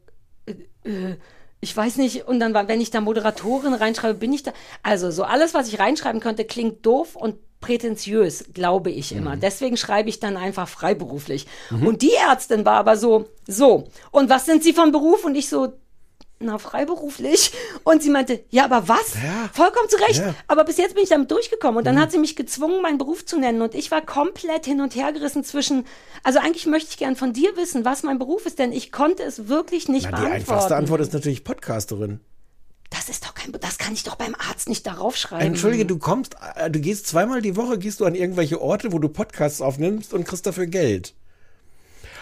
äh, 0.47 0.53
äh, 0.89 1.17
ich 1.61 1.77
weiß 1.77 1.97
nicht, 1.97 2.27
und 2.29 2.39
dann, 2.41 2.55
war- 2.55 2.69
wenn 2.69 2.81
ich 2.81 2.91
da 2.91 3.01
Moderatorin 3.01 3.75
reinschreibe, 3.75 4.15
bin 4.19 4.33
ich 4.33 4.43
da. 4.45 4.53
Also, 4.83 5.11
so 5.11 5.25
alles, 5.25 5.55
was 5.55 5.69
ich 5.69 5.79
reinschreiben 5.79 6.21
könnte, 6.21 6.45
klingt 6.45 6.85
doof 6.87 7.17
und 7.17 7.37
prätentiös, 7.61 8.45
glaube 8.55 8.91
ich 8.91 9.13
immer. 9.13 9.37
Deswegen 9.37 9.77
schreibe 9.77 10.09
ich 10.09 10.21
dann 10.21 10.37
einfach 10.37 10.69
freiberuflich. 10.69 11.47
Und 11.71 12.03
die 12.03 12.13
Ärztin 12.13 12.65
war 12.65 12.77
aber 12.77 12.97
so, 12.97 13.27
so, 13.49 13.89
und 14.13 14.31
was 14.31 14.47
sind 14.47 14.63
Sie 14.63 14.73
von 14.73 14.93
Beruf? 14.93 15.25
Und 15.25 15.35
ich 15.35 15.49
so, 15.49 15.73
na, 16.41 16.59
freiberuflich. 16.59 17.53
Und 17.85 18.03
sie 18.03 18.11
meinte, 18.11 18.45
ja, 18.51 18.65
aber 18.65 18.89
was? 18.89 19.15
Ja. 19.15 19.51
Vollkommen 19.53 19.89
zu 19.89 19.97
Recht. 19.97 20.21
Ja. 20.21 20.35
Aber 20.47 20.65
bis 20.65 20.77
jetzt 20.77 20.95
bin 20.95 21.03
ich 21.03 21.11
damit 21.11 21.31
durchgekommen. 21.31 21.79
Und 21.79 21.85
dann 21.87 22.01
hat 22.01 22.13
sie 22.13 22.19
mich 22.19 22.37
gezwungen, 22.37 22.81
meinen 22.81 22.99
Beruf 22.99 23.27
zu 23.27 23.39
nennen. 23.39 23.61
Und 23.61 23.75
ich 23.75 23.91
war 23.91 24.03
komplett 24.03 24.65
hin 24.65 24.81
und 24.81 24.95
her 24.95 25.13
gerissen 25.13 25.43
zwischen, 25.45 25.85
also 26.23 26.39
eigentlich 26.39 26.67
möchte 26.67 26.91
ich 26.91 26.97
gern 26.97 27.17
von 27.17 27.33
dir 27.33 27.57
wissen, 27.57 27.85
was 27.85 28.03
mein 28.03 28.19
Beruf 28.19 28.47
ist, 28.47 28.59
denn 28.59 28.73
ich 28.73 28.93
konnte 28.93 29.25
es 29.25 29.49
wirklich 29.49 29.89
nicht 29.89 30.09
Na, 30.11 30.11
die 30.11 30.23
beantworten. 30.23 30.35
einfachste 30.35 30.77
Antwort 30.77 31.01
ist 31.01 31.13
natürlich 31.13 31.45
Podcasterin. 31.45 32.21
Das 32.91 33.09
ist 33.09 33.25
doch 33.25 33.35
kein, 33.35 33.53
das 33.61 33.77
kann 33.77 33.93
ich 33.93 34.05
doch 34.05 34.15
beim 34.15 34.35
Arzt 34.35 34.69
nicht 34.69 34.87
darauf 34.87 35.17
schreiben. 35.17 35.45
Entschuldige, 35.45 35.85
du 35.85 35.99
kommst, 35.99 36.37
äh, 36.55 36.71
du 36.71 36.81
gehst 36.81 37.07
zweimal 37.07 37.43
die 37.43 37.57
Woche, 37.57 37.79
gehst 37.79 38.01
du 38.01 38.07
an 38.07 38.15
irgendwelche 38.15 38.63
Orte, 38.63 38.93
wo 38.93 38.99
du 38.99 39.09
Podcasts 39.09 39.61
aufnimmst 39.61 40.15
und 40.15 40.25
kriegst 40.25 40.47
dafür 40.47 40.67
Geld. 40.67 41.15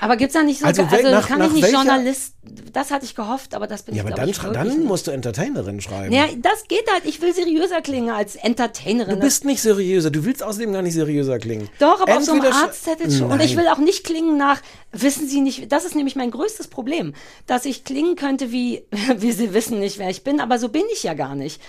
Aber 0.01 0.17
gibt's 0.17 0.35
da 0.35 0.43
nicht 0.43 0.61
so, 0.61 0.67
Also 0.67 0.83
also, 0.83 0.95
wel- 0.97 1.11
nach- 1.11 1.29
kann 1.29 1.39
nach 1.39 1.47
ich 1.49 1.53
nicht 1.55 1.63
welcher- 1.65 1.77
Journalist, 1.85 2.35
das 2.73 2.91
hatte 2.91 3.05
ich 3.07 3.15
gehofft, 3.15 3.55
aber 3.55 3.67
das 3.67 3.83
bin 3.83 3.95
Ja, 3.95 4.03
ich 4.03 4.07
aber 4.07 4.17
dann, 4.17 4.29
ich 4.29 4.39
dann 4.39 4.85
musst 4.85 5.07
du 5.07 5.11
Entertainerin 5.11 5.81
schreiben. 5.81 6.13
Ja, 6.15 6.27
das 6.39 6.65
geht 6.69 6.85
halt. 6.93 7.05
Ich 7.07 7.21
will 7.23 7.35
seriöser 7.35 7.81
klingen 7.81 8.11
als 8.11 8.37
Entertainerin. 8.37 9.15
Du 9.15 9.21
bist 9.21 9.45
nicht 9.45 9.61
seriöser, 9.63 10.11
du 10.11 10.25
willst 10.25 10.43
außerdem 10.43 10.73
gar 10.73 10.83
nicht 10.83 10.95
seriöser 10.95 11.39
klingen. 11.39 11.69
Doch, 11.79 12.01
aber 12.01 12.17
auf 12.19 12.25
so 12.25 12.33
einem 12.33 12.43
Entweder 12.45 12.63
Arztzettel 12.65 13.11
schon. 13.11 13.31
Und 13.33 13.41
ich 13.43 13.57
will 13.57 13.69
auch 13.69 13.79
nicht 13.79 14.05
klingen 14.05 14.37
nach, 14.37 14.61
wissen 14.93 15.29
Sie 15.29 15.41
nicht, 15.41 15.73
das 15.73 15.85
ist 15.85 15.95
nämlich 15.95 16.17
mein 16.17 16.31
größtes 16.31 16.69
Problem, 16.69 17.15
dass 17.47 17.65
ich 17.65 17.85
klingen 17.85 18.17
könnte 18.17 18.53
wie, 18.53 18.85
wie 19.17 19.33
Sie 19.33 19.55
wissen 19.55 19.79
nicht, 19.81 19.99
wer 19.99 20.11
ich 20.11 20.23
bin, 20.25 20.41
aber 20.41 20.59
so 20.59 20.69
bin 20.69 20.85
ich 20.93 21.03
ja 21.03 21.15
gar 21.15 21.35
nicht. 21.35 21.61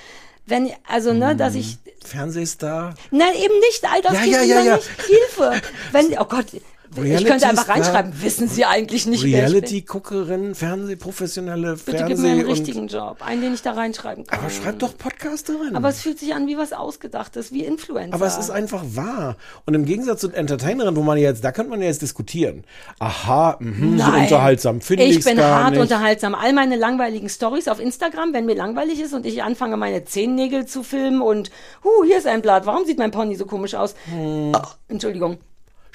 Wenn, 0.50 0.72
also, 0.88 1.12
ne, 1.14 1.36
dass 1.36 1.54
Hm. 1.56 1.60
ich, 1.60 1.78
Fernsehstar. 2.06 2.94
nein, 3.12 3.34
eben 3.36 3.60
nicht, 3.60 3.84
all 3.92 4.02
das 4.02 4.14
Ja, 4.14 4.22
geht 4.24 4.32
ja, 4.34 4.42
ja, 4.44 4.62
ja. 4.62 4.76
nicht. 4.78 4.90
Hilfe. 5.06 5.62
Wenn, 5.92 6.18
oh 6.18 6.26
Gott, 6.26 6.46
ich 6.96 7.02
Reality 7.02 7.26
könnte 7.26 7.48
einfach 7.48 7.64
Star. 7.64 7.76
reinschreiben, 7.76 8.22
wissen 8.22 8.48
Sie 8.48 8.66
eigentlich 8.66 9.06
nicht, 9.06 9.24
ich. 9.24 9.36
Reality-Guckerin, 9.36 10.56
Fernsehprofessionelle 10.56 11.74
Bitte 11.74 11.98
Fernseh 11.98 12.14
gib 12.14 12.18
mir 12.20 12.30
einen 12.32 12.46
richtigen 12.46 12.88
Job, 12.88 13.18
einen, 13.20 13.42
den 13.42 13.54
ich 13.54 13.62
da 13.62 13.74
reinschreiben 13.74 14.26
kann. 14.26 14.40
Aber 14.40 14.50
schreib 14.50 14.80
doch 14.80 14.98
Podcasterin. 14.98 15.76
Aber 15.76 15.90
es 15.90 16.02
fühlt 16.02 16.20
sich 16.20 16.34
an 16.34 16.48
wie 16.48 16.58
was 16.58 16.74
Ausgedachtes, 16.74 17.52
wie 17.52 17.64
Influencer. 17.64 18.14
Aber 18.14 18.26
es 18.26 18.38
ist 18.38 18.50
einfach 18.50 18.84
wahr. 18.94 19.36
Und 19.66 19.74
im 19.74 19.86
Gegensatz 19.86 20.22
zu 20.22 20.32
Entertainerin, 20.32 20.96
wo 20.96 21.02
man 21.02 21.18
jetzt, 21.18 21.44
da 21.44 21.52
könnte 21.52 21.70
man 21.72 21.82
ja 21.82 21.88
jetzt 21.88 22.02
diskutieren. 22.02 22.64
Aha, 23.00 23.58
mh, 23.60 24.04
so 24.06 24.12
unterhaltsam 24.12 24.82
finde 24.82 25.04
ich 25.04 25.18
ich's 25.18 25.26
bin 25.26 25.38
gar 25.38 25.64
hart 25.64 25.72
nicht. 25.74 25.82
unterhaltsam. 25.82 26.36
All 26.36 26.54
meine 26.54 26.76
langweiligen 26.76 27.30
Stories 27.30 27.68
auf 27.68 27.80
Instagram, 27.80 28.34
wenn 28.34 28.46
mir 28.46 28.56
langweilig 28.56 29.00
ist 29.02 29.14
und 29.14 29.26
ich 29.26 29.44
anfange, 29.44 29.78
meine 29.78 30.06
Zehennägel 30.06 30.66
zu 30.66 30.84
filmen 30.84 31.22
und, 31.22 31.52
huh, 31.84 32.04
hier 32.06 32.18
ist 32.18 32.28
ein 32.28 32.42
Blatt. 32.42 32.66
Warum 32.66 32.86
sieht 32.86 32.98
mein 32.98 33.12
Pony 33.12 33.36
so 33.36 33.46
komisch 33.46 33.76
aus? 33.76 33.96
Hm. 34.10 34.54
Oh, 34.56 34.68
Entschuldigung. 34.88 35.38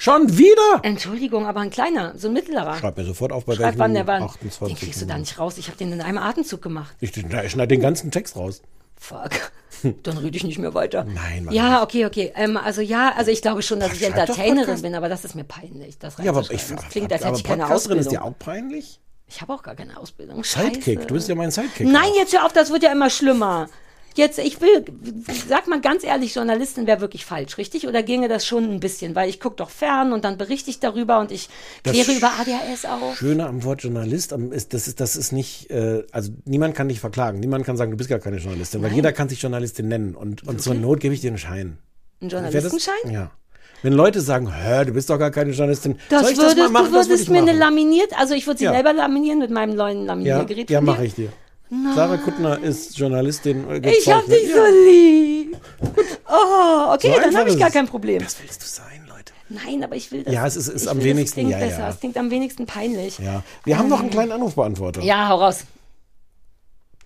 Schon 0.03 0.37
wieder? 0.37 0.81
Entschuldigung, 0.81 1.45
aber 1.45 1.61
ein 1.61 1.69
kleiner, 1.69 2.11
so 2.17 2.27
ein 2.27 2.33
mittlerer. 2.33 2.75
Schreib 2.75 2.97
mir 2.97 3.05
sofort 3.05 3.31
auf, 3.31 3.45
bei 3.45 3.55
Schreib, 3.55 3.67
welchem 3.67 3.79
wann 3.79 3.93
der 3.93 4.05
war. 4.05 4.21
28. 4.21 4.67
Den 4.67 4.75
kriegst 4.75 5.01
du 5.01 5.05
da 5.05 5.17
nicht 5.17 5.39
raus. 5.39 5.57
Ich 5.57 5.67
habe 5.67 5.77
den 5.77 5.93
in 5.93 6.01
einem 6.01 6.17
Atemzug 6.17 6.61
gemacht. 6.61 6.93
Ich, 6.99 7.15
ich 7.15 7.51
schneide 7.51 7.69
den 7.69 7.79
ganzen 7.79 8.11
Text 8.11 8.35
raus. 8.35 8.61
Fuck. 8.97 9.29
Dann 10.03 10.17
rede 10.17 10.35
ich 10.35 10.43
nicht 10.43 10.59
mehr 10.59 10.73
weiter. 10.73 11.05
Nein, 11.05 11.45
Mann. 11.45 11.53
Ja, 11.53 11.83
okay, 11.83 12.05
okay. 12.05 12.33
Ähm, 12.35 12.57
also 12.57 12.81
ja, 12.81 13.13
also 13.15 13.31
ich 13.31 13.41
glaube 13.41 13.61
schon, 13.61 13.79
dass 13.79 13.93
ich 13.93 13.99
schreib 13.99 14.27
doch 14.27 14.37
Entertainerin 14.37 14.81
bin, 14.81 14.93
aber 14.93 15.07
das 15.07 15.23
ist 15.23 15.35
mir 15.35 15.45
peinlich. 15.45 15.97
Das 15.99 16.17
Ja, 16.21 16.31
aber 16.31 16.41
ich 16.41 16.67
das 16.67 16.89
klingt, 16.89 17.13
als 17.13 17.23
hätte 17.23 17.37
ich 17.37 17.43
keine 17.45 17.63
Podcasterin 17.63 17.97
ist 17.97 18.07
Ausbildung. 18.07 18.25
dir 18.25 18.29
auch 18.29 18.37
peinlich? 18.39 18.99
Ich 19.27 19.41
habe 19.41 19.53
auch 19.53 19.63
gar 19.63 19.75
keine 19.75 19.97
Ausbildung. 19.97 20.43
Sidekick, 20.43 20.95
Scheiße. 20.97 21.07
du 21.07 21.13
bist 21.13 21.29
ja 21.29 21.35
mein 21.35 21.49
Sidekick. 21.51 21.87
Nein, 21.87 22.11
jetzt 22.17 22.33
hör 22.33 22.45
auf, 22.45 22.51
das 22.51 22.71
wird 22.71 22.83
ja 22.83 22.91
immer 22.91 23.09
schlimmer. 23.09 23.69
Jetzt, 24.15 24.37
ich 24.39 24.61
will, 24.61 24.85
sag 25.49 25.67
mal 25.67 25.81
ganz 25.81 26.03
ehrlich, 26.03 26.35
Journalistin 26.35 26.85
wäre 26.85 27.01
wirklich 27.01 27.25
falsch, 27.25 27.57
richtig? 27.57 27.87
Oder 27.87 28.03
ginge 28.03 28.27
das 28.27 28.45
schon 28.45 28.65
ein 28.71 28.79
bisschen? 28.79 29.15
Weil 29.15 29.27
ich 29.29 29.39
gucke 29.39 29.55
doch 29.55 29.69
fern 29.71 30.13
und 30.13 30.23
dann 30.23 30.37
berichte 30.37 30.69
ich 30.69 30.79
darüber 30.79 31.19
und 31.19 31.31
ich 31.31 31.49
Das 31.83 31.93
kläre 31.93 32.11
Sch- 32.11 32.17
über 32.17 32.27
ADHS 32.39 32.85
auf. 32.85 33.17
Schöne 33.17 33.47
am 33.47 33.63
Wort 33.63 33.81
Journalist 33.83 34.31
ist, 34.51 34.73
das 34.73 34.87
ist, 34.87 34.99
das 34.99 35.15
ist 35.15 35.31
nicht, 35.31 35.71
äh, 35.71 36.03
also 36.11 36.31
niemand 36.45 36.75
kann 36.75 36.89
dich 36.89 36.99
verklagen. 36.99 37.39
Niemand 37.39 37.65
kann 37.65 37.75
sagen, 37.75 37.89
du 37.91 37.97
bist 37.97 38.09
gar 38.09 38.19
keine 38.19 38.37
Journalistin, 38.37 38.83
weil 38.83 38.93
jeder 38.93 39.11
kann 39.13 39.29
sich 39.29 39.41
Journalistin 39.41 39.87
nennen. 39.87 40.13
Und, 40.15 40.47
und 40.47 40.61
zur 40.61 40.75
Not 40.75 40.99
gebe 40.99 41.13
ich 41.15 41.21
dir 41.21 41.29
einen 41.31 41.37
Schein. 41.39 41.77
Ein 42.21 42.29
Wer 42.29 42.29
das- 42.29 42.31
Journalistenschein? 42.71 43.11
Ja. 43.11 43.31
Wenn 43.81 43.93
Leute 43.93 44.21
sagen, 44.21 44.49
hä, 44.53 44.85
du 44.85 44.93
bist 44.93 45.09
doch 45.09 45.17
gar 45.19 45.29
keine 45.31 45.51
Journalistin, 45.51 45.97
Das 46.09 46.21
soll 46.21 46.31
ich 46.31 46.37
würdest, 46.37 46.57
das 46.57 46.71
mal 46.71 46.83
machen? 46.83 46.91
du 46.93 46.97
Das 46.99 47.07
würd 47.09 47.17
würdest 47.17 47.29
mir 47.29 47.37
eine 47.39 47.47
machen. 47.47 47.59
laminiert, 47.59 48.17
also 48.17 48.33
ich 48.33 48.47
würde 48.47 48.59
sie 48.59 48.63
Ja. 48.65 48.71
selber 48.73 48.93
laminieren 48.93 49.39
mit 49.39 49.51
meinem 49.51 49.75
neuen 49.75 50.01
Ja, 50.01 50.05
Laminiergerät. 50.05 50.69
ja 50.69 50.79
dir. 50.79 50.85
mache 50.85 51.03
ich 51.05 51.15
dir. 51.15 51.33
Sarah 51.95 52.17
Kuttner 52.17 52.59
ist 52.61 52.97
Journalistin. 52.97 53.67
äh, 53.69 53.89
Ich 53.91 54.07
hab 54.11 54.25
dich 54.25 54.49
Ja. 54.49 54.55
so 54.55 54.63
lieb. 54.87 55.57
Oh, 56.29 56.93
okay, 56.93 57.13
So 57.15 57.21
dann 57.21 57.35
habe 57.37 57.49
ich 57.49 57.57
gar 57.59 57.67
es. 57.69 57.73
kein 57.73 57.87
Problem. 57.87 58.21
Das 58.21 58.35
willst 58.41 58.61
du 58.61 58.65
sein, 58.67 59.05
Leute. 59.07 59.33
Nein, 59.49 59.83
aber 59.83 59.95
ich 59.95 60.11
will 60.11 60.23
das. 60.23 60.33
Ja, 60.33 60.45
es 60.45 60.55
ist- 60.55 60.67
ist 60.67 60.87
am 60.87 60.97
will, 60.97 61.05
wenigsten- 61.05 61.41
Das 61.41 61.49
klingt 61.49 61.61
ja, 61.61 61.67
besser. 61.67 61.79
ja. 61.79 61.89
Es 61.89 61.99
klingt 61.99 62.17
am 62.17 62.29
wenigsten 62.31 62.65
peinlich. 62.65 63.17
Ja. 63.19 63.43
Wir 63.65 63.77
haben 63.77 63.89
noch 63.89 63.99
einen 64.01 64.09
kleinen 64.09 64.31
Anrufbeantworter. 64.31 65.01
Ja, 65.01 65.29
hau 65.29 65.35
raus. 65.37 65.65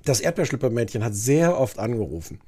Das 0.05 0.19
Erdbeerschlüppermädchen 0.21 1.03
hat 1.03 1.15
sehr 1.15 1.59
oft 1.59 1.79
angerufen. 1.79 2.39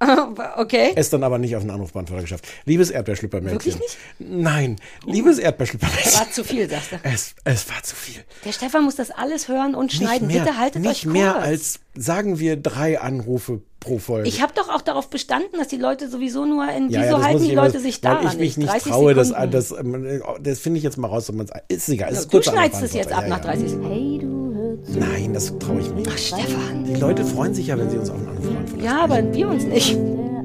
Okay. 0.56 0.92
Es 0.94 1.10
dann 1.10 1.24
aber 1.24 1.38
nicht 1.38 1.56
auf 1.56 1.62
den 1.62 1.70
Anrufbeantworter 1.70 2.22
geschafft. 2.22 2.46
Liebes 2.64 2.90
Erdbeerschlüppermädchen. 2.90 3.58
Wirklich 3.58 3.78
nicht? 3.78 3.96
Nein. 4.18 4.76
Liebes 5.06 5.38
Erdbeerschlüppermädchen. 5.38 6.12
War 6.20 6.30
zu 6.30 6.44
viel, 6.44 6.68
sagst 6.70 6.92
du. 6.92 6.96
Es, 7.02 7.34
es 7.44 7.68
war 7.68 7.82
zu 7.82 7.96
viel. 7.96 8.22
Der 8.44 8.52
Stefan 8.52 8.84
muss 8.84 8.96
das 8.96 9.10
alles 9.10 9.48
hören 9.48 9.74
und 9.74 9.92
schneiden. 9.92 10.28
mehr, 10.28 10.44
Bitte 10.44 10.56
haltet 10.58 10.82
nicht 10.82 10.90
euch 10.90 11.06
mehr 11.06 11.32
kurz. 11.32 11.44
als, 11.44 11.80
sagen 11.96 12.38
wir, 12.38 12.56
drei 12.56 13.00
Anrufe 13.00 13.60
pro 13.80 13.98
Folge. 13.98 14.28
Ich 14.28 14.40
habe 14.42 14.52
doch 14.54 14.68
auch 14.68 14.82
darauf 14.82 15.08
bestanden, 15.10 15.58
dass 15.58 15.68
die 15.68 15.76
Leute 15.76 16.08
sowieso 16.08 16.44
nur 16.44 16.68
in. 16.70 16.90
ja, 16.90 17.00
ja, 17.00 17.06
wieso 17.06 17.16
das 17.16 17.26
halten 17.26 17.42
die 17.44 17.52
immer- 17.52 17.62
Leute 17.64 17.80
sich 17.80 18.00
daran 18.00 18.24
Weil 18.24 18.32
ich 18.34 18.38
mich 18.38 18.56
nicht 18.56 18.70
30 18.72 18.92
traue, 18.92 19.14
das, 19.14 19.32
das, 19.50 19.70
ähm, 19.72 20.22
das 20.40 20.58
finde 20.60 20.78
ich 20.78 20.84
jetzt 20.84 20.96
mal 20.98 21.08
raus. 21.08 21.28
ob 21.30 21.36
man's- 21.36 21.50
Ist 21.68 21.88
egal. 21.88 22.12
Es 22.12 22.20
ist 22.20 22.32
du 22.34 22.42
schneidest 22.42 22.82
es 22.82 22.92
jetzt 22.92 23.12
ab 23.12 23.24
Anrufbeantworter. 23.24 23.28
nach 23.28 23.54
Ja, 23.54 23.60
30 23.60 23.70
Sekunden. 23.70 24.20
Ja. 24.20 24.47
Nein, 24.86 25.34
das 25.34 25.56
traue 25.58 25.80
ich 25.80 25.88
mir 25.90 25.96
nicht. 25.96 26.10
Ach, 26.12 26.18
Stefan. 26.18 26.84
Die 26.84 26.94
Leute 27.00 27.24
freuen 27.24 27.54
sich 27.54 27.66
ja, 27.68 27.78
wenn 27.78 27.90
sie 27.90 27.98
uns 27.98 28.10
auf 28.10 28.18
den 28.18 28.28
Anrufbeantworter 28.28 28.84
Ja, 28.84 29.04
aber 29.04 29.34
wir 29.34 29.48
uns 29.48 29.64
nicht. 29.66 29.96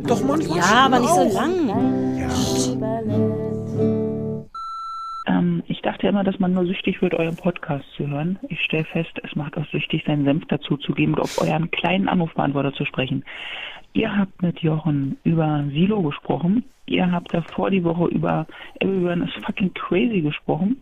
Doch 0.08 0.24
manchmal 0.24 0.58
Ja, 0.58 0.86
aber 0.86 1.00
nicht 1.00 1.10
so 1.14 1.22
auch. 1.22 1.34
lang. 1.34 2.18
Ja. 2.18 2.30
Ähm, 5.28 5.64
ich 5.68 5.82
dachte 5.82 6.08
immer, 6.08 6.24
dass 6.24 6.40
man 6.40 6.54
nur 6.54 6.66
süchtig 6.66 7.02
wird, 7.02 7.14
euren 7.14 7.36
Podcast 7.38 7.86
zu 7.96 8.08
hören. 8.08 8.38
Ich 8.50 8.60
stelle 8.62 8.84
fest, 8.86 9.12
es 9.24 9.36
macht 9.36 9.58
auch 9.58 9.66
süchtig, 9.72 10.04
seinen 10.06 10.26
Senf 10.26 10.44
dazu 10.50 10.76
zu 10.78 10.92
geben 10.94 11.14
und 11.14 11.22
auf 11.22 11.40
euren 11.42 11.72
kleinen 11.72 12.10
Anrufbeantworter 12.10 12.74
zu 12.74 12.86
sprechen. 12.86 13.24
Ihr 13.94 14.16
habt 14.18 14.42
mit 14.42 14.60
Jochen 14.60 15.18
über 15.24 15.64
Silo 15.72 16.02
gesprochen. 16.02 16.66
Ihr 16.86 17.10
habt 17.12 17.34
davor 17.34 17.70
die 17.70 17.84
Woche 17.84 18.08
über 18.08 18.46
Everyone 18.82 19.24
is 19.24 19.44
fucking 19.46 19.74
crazy 19.74 20.20
gesprochen. 20.22 20.82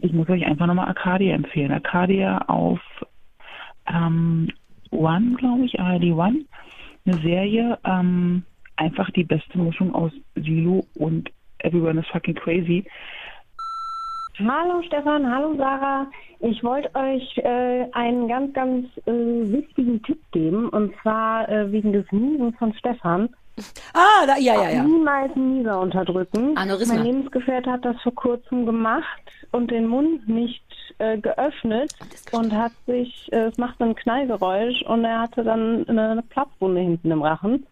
Ich 0.00 0.12
muss 0.12 0.28
euch 0.28 0.44
einfach 0.44 0.66
nochmal 0.66 0.88
Arcadia 0.88 1.34
empfehlen. 1.34 1.72
Arcadia 1.72 2.38
auf 2.48 2.80
ähm, 3.86 4.50
One, 4.90 5.34
glaube 5.36 5.64
ich, 5.64 5.78
ARD 5.78 6.04
One. 6.04 6.44
Eine 7.06 7.18
Serie, 7.18 7.78
ähm, 7.84 8.44
einfach 8.76 9.10
die 9.10 9.24
beste 9.24 9.58
Mischung 9.58 9.94
aus 9.94 10.12
Silo 10.34 10.84
und 10.94 11.30
Everyone 11.58 12.00
is 12.00 12.06
fucking 12.08 12.34
crazy. 12.34 12.84
Hallo 14.38 14.82
Stefan, 14.82 15.30
hallo 15.30 15.54
Sarah. 15.56 16.08
Ich 16.40 16.62
wollte 16.64 16.92
euch 16.94 17.38
äh, 17.38 17.86
einen 17.92 18.26
ganz, 18.26 18.52
ganz 18.52 18.86
äh, 19.06 19.12
wichtigen 19.12 20.02
Tipp 20.02 20.20
geben 20.32 20.68
und 20.70 20.92
zwar 21.02 21.48
äh, 21.48 21.70
wegen 21.70 21.92
des 21.92 22.10
Niesen 22.10 22.52
von 22.54 22.74
Stefan. 22.74 23.28
Ah, 23.92 24.26
da, 24.26 24.36
ja, 24.36 24.54
ja, 24.54 24.70
ja. 24.70 24.84
Niemals 24.84 25.34
Nieser 25.36 25.80
unterdrücken. 25.80 26.56
Aneurysma. 26.56 26.94
Mein 26.94 27.04
Lebensgefährte 27.04 27.70
hat 27.70 27.84
das 27.84 28.00
vor 28.02 28.14
kurzem 28.14 28.66
gemacht 28.66 29.06
und 29.52 29.70
den 29.70 29.86
Mund 29.86 30.28
nicht 30.28 30.64
äh, 30.98 31.18
geöffnet 31.18 31.92
und 32.32 32.52
hat 32.52 32.72
sich, 32.86 33.32
äh, 33.32 33.46
es 33.46 33.58
macht 33.58 33.78
so 33.78 33.84
ein 33.84 33.94
Knallgeräusch 33.94 34.82
und 34.82 35.04
er 35.04 35.20
hatte 35.20 35.44
dann 35.44 35.88
eine, 35.88 36.10
eine 36.10 36.22
Platzwunde 36.22 36.80
hinten 36.80 37.10
im 37.12 37.22
Rachen. 37.22 37.66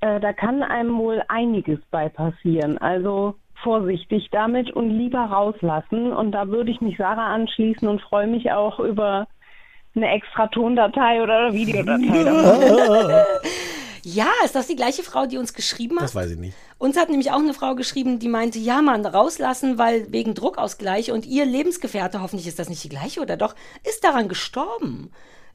Äh, 0.00 0.18
da 0.18 0.32
kann 0.32 0.62
einem 0.62 0.98
wohl 0.98 1.22
einiges 1.28 1.78
bei 1.90 2.08
passieren. 2.08 2.78
Also 2.78 3.36
vorsichtig 3.62 4.28
damit 4.32 4.72
und 4.72 4.90
lieber 4.90 5.20
rauslassen. 5.20 6.12
Und 6.12 6.32
da 6.32 6.48
würde 6.48 6.70
ich 6.70 6.80
mich 6.80 6.96
Sarah 6.96 7.32
anschließen 7.34 7.86
und 7.86 8.00
freue 8.00 8.26
mich 8.26 8.50
auch 8.50 8.80
über 8.80 9.28
eine 9.94 10.08
extra 10.10 10.48
Tondatei 10.48 11.22
oder 11.22 11.52
Videodatei. 11.52 13.24
Ja, 14.04 14.28
ist 14.44 14.54
das 14.54 14.66
die 14.66 14.76
gleiche 14.76 15.02
Frau, 15.02 15.26
die 15.26 15.38
uns 15.38 15.54
geschrieben 15.54 15.96
hat? 15.96 16.04
Das 16.04 16.14
weiß 16.14 16.30
ich 16.32 16.38
nicht. 16.38 16.56
Uns 16.78 16.96
hat 16.96 17.10
nämlich 17.10 17.30
auch 17.30 17.38
eine 17.38 17.54
Frau 17.54 17.74
geschrieben, 17.74 18.18
die 18.18 18.28
meinte, 18.28 18.58
ja, 18.58 18.82
man, 18.82 19.04
rauslassen, 19.04 19.78
weil 19.78 20.10
wegen 20.12 20.34
Druckausgleich 20.34 21.12
und 21.12 21.26
ihr 21.26 21.44
Lebensgefährte, 21.44 22.22
hoffentlich 22.22 22.46
ist 22.46 22.58
das 22.58 22.68
nicht 22.68 22.82
die 22.82 22.88
gleiche 22.88 23.20
oder 23.20 23.36
doch, 23.36 23.54
ist 23.84 24.04
daran 24.04 24.28
gestorben. 24.28 25.10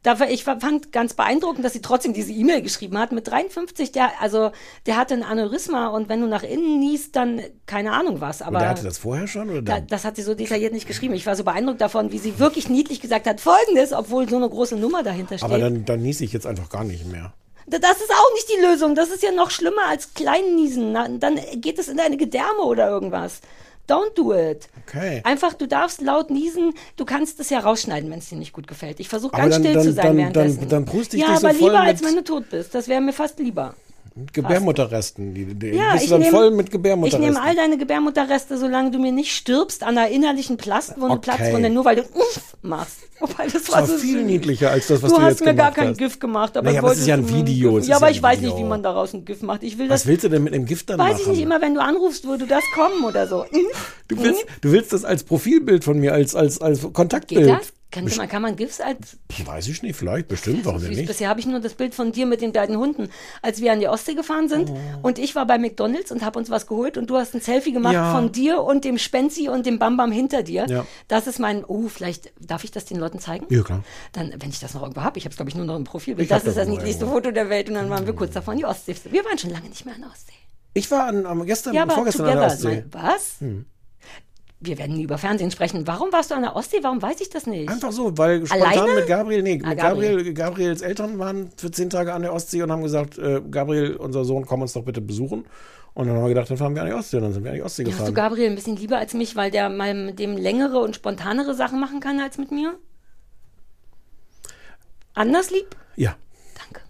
Da 0.05 0.19
war, 0.19 0.29
ich 0.29 0.43
fand 0.43 0.91
ganz 0.91 1.15
beeindruckend, 1.15 1.65
dass 1.65 1.73
sie 1.73 1.81
trotzdem 1.81 2.13
diese 2.13 2.31
E-Mail 2.31 2.61
geschrieben 2.61 2.99
hat. 2.99 3.11
Mit 3.11 3.27
53, 3.27 3.91
der, 3.91 4.21
also, 4.21 4.51
der 4.85 4.97
hatte 4.97 5.15
ein 5.15 5.23
Aneurysma 5.23 5.87
und 5.87 6.09
wenn 6.09 6.21
du 6.21 6.27
nach 6.27 6.43
innen 6.43 6.79
niest, 6.79 7.15
dann 7.15 7.41
keine 7.65 7.91
Ahnung 7.91 8.21
was. 8.21 8.43
Aber 8.43 8.57
Und 8.57 8.61
der 8.61 8.69
hatte 8.69 8.83
das 8.83 8.99
vorher 8.99 9.25
schon? 9.25 9.49
Oder 9.49 9.63
da, 9.63 9.79
das 9.79 10.05
hat 10.05 10.15
sie 10.15 10.21
so 10.21 10.35
detailliert 10.35 10.73
nicht 10.73 10.85
geschrieben. 10.85 11.15
Ich 11.15 11.25
war 11.25 11.35
so 11.35 11.43
beeindruckt 11.43 11.81
davon, 11.81 12.11
wie 12.11 12.19
sie 12.19 12.37
wirklich 12.37 12.69
niedlich 12.69 13.01
gesagt 13.01 13.25
hat, 13.25 13.41
folgendes, 13.41 13.93
obwohl 13.93 14.29
so 14.29 14.35
eine 14.35 14.47
große 14.47 14.75
Nummer 14.75 15.01
dahinter 15.01 15.39
steht. 15.39 15.49
Aber 15.49 15.57
dann, 15.57 15.85
dann 15.85 16.03
niese 16.03 16.23
ich 16.23 16.33
jetzt 16.33 16.45
einfach 16.45 16.69
gar 16.69 16.83
nicht 16.83 17.11
mehr. 17.11 17.33
Das 17.67 17.97
ist 17.97 18.11
auch 18.11 18.33
nicht 18.33 18.47
die 18.55 18.61
Lösung. 18.61 18.93
Das 18.95 19.09
ist 19.09 19.23
ja 19.23 19.31
noch 19.31 19.49
schlimmer 19.49 19.87
als 19.89 20.13
Kleinniesen. 20.13 20.91
Na, 20.91 21.07
Dann 21.07 21.39
geht 21.55 21.79
es 21.79 21.87
in 21.87 21.97
deine 21.97 22.17
Gedärme 22.17 22.61
oder 22.61 22.87
irgendwas. 22.89 23.41
Don't 23.89 24.13
do 24.15 24.33
it. 24.33 24.67
Okay. 24.87 25.21
Einfach, 25.23 25.53
du 25.53 25.67
darfst 25.67 26.01
laut 26.01 26.29
niesen. 26.31 26.73
Du 26.95 27.05
kannst 27.05 27.39
es 27.39 27.49
ja 27.51 27.59
rausschneiden, 27.59 28.09
wenn 28.09 28.19
es 28.19 28.29
dir 28.29 28.35
nicht 28.37 28.53
gut 28.53 28.67
gefällt. 28.67 28.99
Ich 28.99 29.09
versuche 29.09 29.31
ganz 29.37 29.53
dann- 29.55 29.63
still 29.63 29.73
dann- 29.75 29.83
zu 29.83 29.91
sein 29.93 30.05
dann- 30.05 30.17
währenddessen. 30.17 30.59
dann- 30.61 30.69
dann 30.69 30.85
puste 30.85 31.17
ich 31.17 31.21
ja, 31.23 31.29
dich 31.31 31.39
so 31.39 31.47
aber 31.47 31.55
lieber, 31.57 31.79
als 31.81 32.03
wenn 32.03 32.15
du 32.15 32.23
tot 32.23 32.49
bist. 32.49 32.73
Das 32.73 32.87
wäre 32.87 33.01
mir 33.01 33.13
fast 33.13 33.37
lieber. 33.39 33.75
Gebärmutterresten. 34.33 35.33
Die, 35.33 35.45
die, 35.53 35.67
Ja, 35.71 35.91
bist 35.93 36.03
ich 36.05 36.09
du 36.09 36.15
dann 36.15 36.21
nehm- 36.21 36.31
voll 36.31 36.51
mit 36.51 36.67
Ich 36.67 36.71
Gebärmutterresten. 36.71 37.33
nehme 37.33 37.41
all 37.45 37.55
deine 37.55 37.77
Gebärmutterreste, 37.77 38.57
solange 38.57 38.91
du 38.91 38.99
mir 38.99 39.11
nicht 39.11 39.35
stirbst 39.35 39.83
an 39.83 39.97
einer 39.97 40.09
innerlichen 40.09 40.57
Plastwunde, 40.57 41.15
Okay. 41.17 41.35
Platzwunde, 41.35 41.69
nur 41.69 41.83
weil 41.85 41.97
du 41.97 42.01
uff 42.03 42.55
machst. 42.61 42.99
Wobei, 43.19 43.45
das 43.45 43.53
das 43.63 43.71
war 43.71 43.85
so 43.85 43.97
viel 43.97 44.23
niedlicher 44.23 44.71
als 44.71 44.87
das, 44.87 45.01
was 45.01 45.09
du 45.11 45.17
du, 45.17 45.21
hast 45.23 45.29
jetzt 45.31 45.39
mir 45.41 45.45
gar 45.55 45.71
gemacht 45.71 45.75
kein 45.75 45.87
hast. 45.89 45.97
GIF 45.97 46.19
gemacht, 46.19 46.57
aber 46.57 46.67
Naja, 46.67 46.79
aber 46.81 46.91
es 46.91 46.99
ist 46.99 47.07
ja 47.07 47.15
ein 47.15 47.25
du 47.25 47.33
Video, 47.33 47.75
GIF- 47.75 47.87
Ja, 47.87 47.95
aber 47.97 48.07
ja 48.07 48.11
ich 48.11 48.21
weiß 48.23 48.37
Video. 48.39 48.49
nicht, 48.53 48.59
wie 48.63 48.67
man 48.67 48.83
daraus 48.83 49.13
ein 49.13 49.23
GIF 49.25 49.41
macht. 49.41 49.63
Ich 49.63 49.77
will 49.77 49.89
Was 49.89 50.01
das. 50.01 50.07
willst 50.07 50.23
du 50.25 50.29
denn 50.29 50.43
mit 50.43 50.53
dem 50.53 50.65
Gift 50.65 50.89
dann 50.89 50.99
Weiß 50.99 51.11
machen? 51.13 51.21
ich 51.21 51.27
nicht 51.27 51.41
immer, 51.41 51.61
wenn 51.61 51.73
du 51.75 51.81
anrufst, 51.81 52.25
würde 52.25 52.45
das 52.45 52.63
kommen 52.73 53.03
oder 53.05 53.27
so. 53.27 53.45
Hm? 53.51 53.61
Du 54.07 54.21
willst, 54.21 54.45
du 54.61 54.71
willst 54.71 54.93
das 54.93 55.03
als 55.05 55.23
Profilbild 55.23 55.83
von 55.83 55.97
mir, 55.99 56.13
als, 56.13 56.35
als, 56.35 56.61
als 56.61 56.81
Geht 56.81 56.93
Kontaktbild. 56.93 57.49
das? 57.49 57.73
Kann, 57.95 58.17
man, 58.17 58.29
kann 58.29 58.41
man 58.41 58.55
GIFs 58.55 58.81
als. 58.81 59.17
Weiß 59.45 59.67
ich 59.67 59.81
nicht, 59.81 59.95
vielleicht, 59.95 60.27
bestimmt, 60.27 60.65
warum 60.65 60.83
nicht? 60.83 61.07
Bisher 61.07 61.29
habe 61.29 61.39
ich 61.39 61.45
nur 61.45 61.59
das 61.59 61.73
Bild 61.73 61.95
von 61.95 62.11
dir 62.11 62.25
mit 62.25 62.41
den 62.41 62.51
beiden 62.51 62.77
Hunden, 62.77 63.09
als 63.41 63.61
wir 63.61 63.71
an 63.71 63.79
die 63.79 63.87
Ostsee 63.87 64.13
gefahren 64.13 64.49
sind. 64.49 64.69
Oh. 64.69 64.77
Und 65.03 65.17
ich 65.17 65.35
war 65.35 65.47
bei 65.47 65.57
McDonalds 65.57 66.11
und 66.11 66.23
habe 66.23 66.37
uns 66.37 66.49
was 66.49 66.67
geholt 66.67 66.97
und 66.97 67.09
du 67.09 67.15
hast 67.17 67.33
ein 67.33 67.41
Selfie 67.41 67.71
gemacht 67.71 67.93
Ja. 67.93 68.13
von 68.13 68.31
dir 68.31 68.61
und 68.61 68.83
dem 68.83 68.97
Spenzi 68.97 69.47
und 69.47 69.65
dem 69.65 69.79
Bambam 69.79 70.11
hinter 70.11 70.43
dir. 70.43 70.65
Ja. 70.67 70.85
Das 71.07 71.27
ist 71.27 71.39
mein. 71.39 71.63
Oh, 71.65 71.87
vielleicht 71.87 72.33
darf 72.39 72.63
ich 72.63 72.71
das 72.71 72.85
den 72.85 72.97
Leuten 72.97 73.19
zeigen? 73.19 73.45
Ja, 73.49 73.63
klar. 73.63 73.83
Dann, 74.11 74.33
wenn 74.37 74.49
ich 74.49 74.59
das 74.59 74.73
noch 74.73 74.81
irgendwo 74.81 75.01
habe, 75.01 75.17
ich 75.17 75.25
habe 75.25 75.31
es 75.31 75.37
glaube 75.37 75.49
ich 75.49 75.55
nur 75.55 75.65
noch 75.65 75.75
im 75.77 75.85
Profilbild. 75.85 76.29
Das 76.29 76.43
ist 76.43 76.57
das 76.57 76.67
niedlichste. 76.67 77.07
Foto 77.07 77.31
der 77.31 77.49
Welt 77.49 77.69
und 77.69 77.75
dann 77.75 77.89
waren 77.89 78.05
wir 78.05 78.13
kurz 78.13 78.33
davor 78.33 78.51
an 78.51 78.57
die 78.57 78.65
Ostsee. 78.65 78.95
Wir 79.09 79.23
waren 79.23 79.37
schon 79.37 79.51
lange 79.51 79.69
nicht 79.69 79.85
mehr 79.85 79.95
an 79.95 80.01
der 80.01 80.09
Ostsee. 80.09 80.33
Ich 80.73 80.91
war 80.91 81.05
an, 81.07 81.25
am 81.25 81.45
gestern, 81.45 81.73
Ja, 81.73 81.87
vorgestern 81.87 82.27
an 82.27 82.37
der 82.37 82.49
together. 82.49 82.53
Ostsee. 82.53 82.83
Hm. 82.83 82.89
Mein, 82.91 83.03
was? 83.03 83.35
Wir 84.65 84.77
werden 84.77 84.95
nie 84.95 85.03
über 85.03 85.17
Fernsehen 85.17 85.51
sprechen. 85.51 85.85
Warum 85.87 86.11
warst 86.11 86.31
du 86.31 86.35
an 86.35 86.41
der 86.41 86.55
Ostsee? 86.55 86.79
Warum 86.81 87.01
weiß 87.01 87.21
ich 87.21 87.29
das 87.29 87.45
nicht? 87.47 87.69
Einfach 87.69 87.91
so, 87.91 88.17
weil 88.17 88.45
spontan 88.45 88.67
Alleine? 88.79 88.95
mit 88.95 89.07
Gabriel, 89.07 89.41
nee, 89.43 89.61
Ah, 89.63 89.69
mit 89.69 89.77
Gabriel. 89.79 90.11
Gabriel. 90.17 90.33
Gabriels 90.33 90.81
Eltern 90.81 91.19
waren 91.19 91.49
für 91.57 91.71
zehn 91.71 91.89
Tage 91.89 92.13
an 92.13 92.21
der 92.23 92.33
Ostsee 92.33 92.61
und 92.63 92.71
haben 92.71 92.83
gesagt, 92.83 93.17
äh, 93.17 93.41
Gabriel, 93.49 93.95
unser 93.95 94.25
Sohn, 94.25 94.45
komm 94.45 94.61
uns 94.61 94.73
doch 94.73 94.83
bitte 94.83 95.01
besuchen. 95.01 95.45
Und 95.93 96.07
dann 96.07 96.15
haben 96.17 96.23
wir 96.23 96.29
gedacht, 96.29 96.49
dann 96.49 96.57
fahren 96.57 96.75
wir 96.75 96.81
an 96.81 96.89
die 96.89 96.93
Ostsee 96.93 97.17
und 97.17 97.23
dann 97.23 97.33
sind 97.33 97.43
wir 97.43 97.51
an 97.51 97.55
die 97.57 97.63
Ostsee 97.63 97.83
Ja, 97.83 97.89
hast 97.89 97.99
du 97.99 98.11
gefahren. 98.13 98.15
Gabriel 98.31 98.49
ein 98.49 98.55
bisschen 98.55 98.75
lieber 98.75 98.97
als 98.97 99.13
mich, 99.13 99.35
weil 99.35 99.49
der 99.51 99.69
mal 99.69 99.93
mit 99.93 100.19
dem 100.19 100.35
längere 100.35 100.79
und 100.79 100.95
spontanere 100.95 101.53
Sachen 101.53 101.79
machen 101.79 102.01
kann 102.01 102.19
als 102.19 102.37
mit 102.37 102.51
mir? 102.51 102.75
Anders 105.13 105.51
lieb? 105.51 105.75
Ja. 105.95 106.15
Danke. 106.57 106.81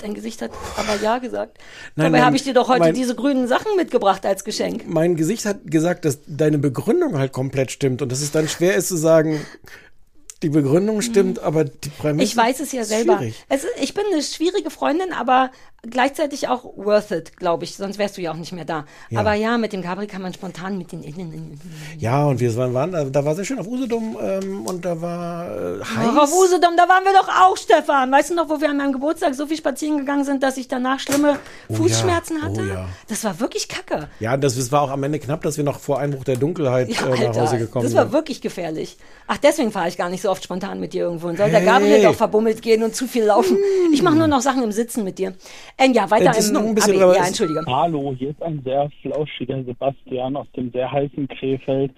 Dein 0.00 0.14
Gesicht 0.14 0.40
hat 0.42 0.50
aber 0.76 1.00
ja 1.02 1.18
gesagt. 1.18 1.58
Nein, 1.96 2.12
Dabei 2.12 2.24
habe 2.24 2.36
ich 2.36 2.42
dir 2.42 2.54
doch 2.54 2.68
heute 2.68 2.80
mein- 2.80 2.94
diese 2.94 3.14
grünen 3.14 3.46
Sachen 3.48 3.76
mitgebracht 3.76 4.24
als 4.24 4.44
Geschenk. 4.44 4.84
Mein 4.86 5.16
Gesicht 5.16 5.44
hat 5.44 5.70
gesagt, 5.70 6.04
dass 6.04 6.18
deine 6.26 6.58
Begründung 6.58 7.18
halt 7.18 7.32
komplett 7.32 7.70
stimmt 7.70 8.02
und 8.02 8.10
dass 8.10 8.20
es 8.20 8.30
dann 8.30 8.48
schwer 8.48 8.74
ist 8.76 8.88
zu 8.88 8.96
sagen, 8.96 9.44
die 10.42 10.48
Begründung 10.48 11.02
stimmt, 11.02 11.38
aber 11.40 11.64
die 11.64 11.90
Prämisse 11.90 12.24
Ich 12.24 12.36
weiß 12.36 12.60
es 12.60 12.72
ja 12.72 12.84
selber. 12.84 13.20
Es 13.50 13.66
ich 13.80 13.92
bin 13.92 14.04
eine 14.10 14.22
schwierige 14.22 14.70
Freundin, 14.70 15.12
aber 15.12 15.50
gleichzeitig 15.88 16.48
auch 16.48 16.64
worth 16.76 17.10
it, 17.10 17.36
glaube 17.36 17.64
ich. 17.64 17.74
Sonst 17.76 17.98
wärst 17.98 18.16
du 18.16 18.20
ja 18.22 18.32
auch 18.32 18.36
nicht 18.36 18.52
mehr 18.52 18.64
da. 18.64 18.84
Ja. 19.08 19.20
Aber 19.20 19.34
ja, 19.34 19.56
mit 19.58 19.72
dem 19.72 19.82
Gabri 19.82 20.06
kann 20.06 20.22
man 20.22 20.34
spontan 20.34 20.76
mit 20.78 20.92
den 20.92 21.02
Innen. 21.02 21.60
Ja, 21.98 22.24
und 22.26 22.40
wir 22.40 22.54
waren, 22.56 22.74
waren 22.74 22.92
da, 22.92 23.04
da 23.04 23.24
war 23.24 23.34
sehr 23.34 23.44
schön 23.44 23.58
auf 23.58 23.66
Usedom 23.66 24.16
ähm, 24.22 24.66
und 24.66 24.84
da 24.84 25.00
war 25.00 25.46
äh, 25.48 25.78
heiß. 25.80 26.08
Ach, 26.12 26.22
auf 26.24 26.32
Usedom, 26.32 26.76
da 26.76 26.88
waren 26.88 27.04
wir 27.04 27.12
doch 27.12 27.28
auch, 27.28 27.56
Stefan. 27.56 28.12
Weißt 28.12 28.30
du 28.30 28.34
noch, 28.34 28.48
wo 28.48 28.60
wir 28.60 28.68
an 28.70 28.76
meinem 28.76 28.92
Geburtstag 28.92 29.34
so 29.34 29.46
viel 29.46 29.56
spazieren 29.56 29.98
gegangen 29.98 30.24
sind, 30.24 30.42
dass 30.42 30.56
ich 30.56 30.68
danach 30.68 31.00
schlimme 31.00 31.38
Oh 31.68 31.74
Fußschmerzen 31.74 32.38
ja, 32.38 32.42
hatte? 32.44 32.60
oh 32.60 32.64
ja. 32.74 32.88
Das 33.08 33.24
war 33.24 33.40
wirklich 33.40 33.68
kacke. 33.68 34.08
Ja, 34.20 34.36
das, 34.36 34.56
das 34.56 34.70
war 34.72 34.82
auch 34.82 34.90
am 34.90 35.02
Ende 35.02 35.18
knapp, 35.18 35.42
dass 35.42 35.56
wir 35.56 35.64
noch 35.64 35.78
vor 35.80 35.98
Einbruch 35.98 36.24
der 36.24 36.36
Dunkelheit 36.36 36.88
Ja, 36.90 37.06
äh, 37.06 37.10
nach 37.10 37.18
Alter, 37.20 37.40
Hause 37.42 37.58
gekommen 37.58 37.84
das 37.84 37.94
war 37.94 38.04
sind. 38.04 38.12
wirklich 38.12 38.40
gefährlich. 38.40 38.96
Ach, 39.26 39.38
deswegen 39.38 39.72
fahre 39.72 39.88
ich 39.88 39.96
gar 39.96 40.08
nicht 40.10 40.22
so 40.22 40.30
oft 40.30 40.42
spontan 40.44 40.80
mit 40.80 40.92
dir 40.92 41.04
irgendwo. 41.04 41.28
Und 41.28 41.38
soll 41.38 41.50
der 41.50 41.60
Hey. 41.60 41.66
Gabriel 41.66 42.02
doch 42.02 42.14
verbummelt 42.14 42.62
gehen 42.62 42.82
und 42.82 42.94
zu 42.94 43.06
viel 43.06 43.24
laufen. 43.24 43.56
Ich 43.92 44.02
mache 44.02 44.16
nur 44.16 44.26
noch 44.26 44.40
Sachen 44.40 44.62
im 44.62 44.72
Sitzen 44.72 45.04
mit 45.04 45.18
dir. 45.18 45.34
Ähm, 45.78 45.92
ja, 45.92 46.10
weiter 46.10 46.36
ist 46.36 46.48
im 46.48 46.54
noch 46.54 46.62
ein 46.62 46.74
bisschen, 46.74 46.96
AB. 46.96 47.02
aber 47.02 47.16
Ja, 47.16 47.26
entschuldige. 47.26 47.64
Hallo, 47.66 48.14
hier 48.18 48.30
ist 48.30 48.42
ein 48.42 48.62
sehr 48.64 48.90
flauschiger 49.02 49.62
Sebastian 49.64 50.36
aus 50.36 50.50
dem 50.56 50.70
sehr 50.72 50.90
heißen 50.90 51.28
Krefeld. 51.28 51.92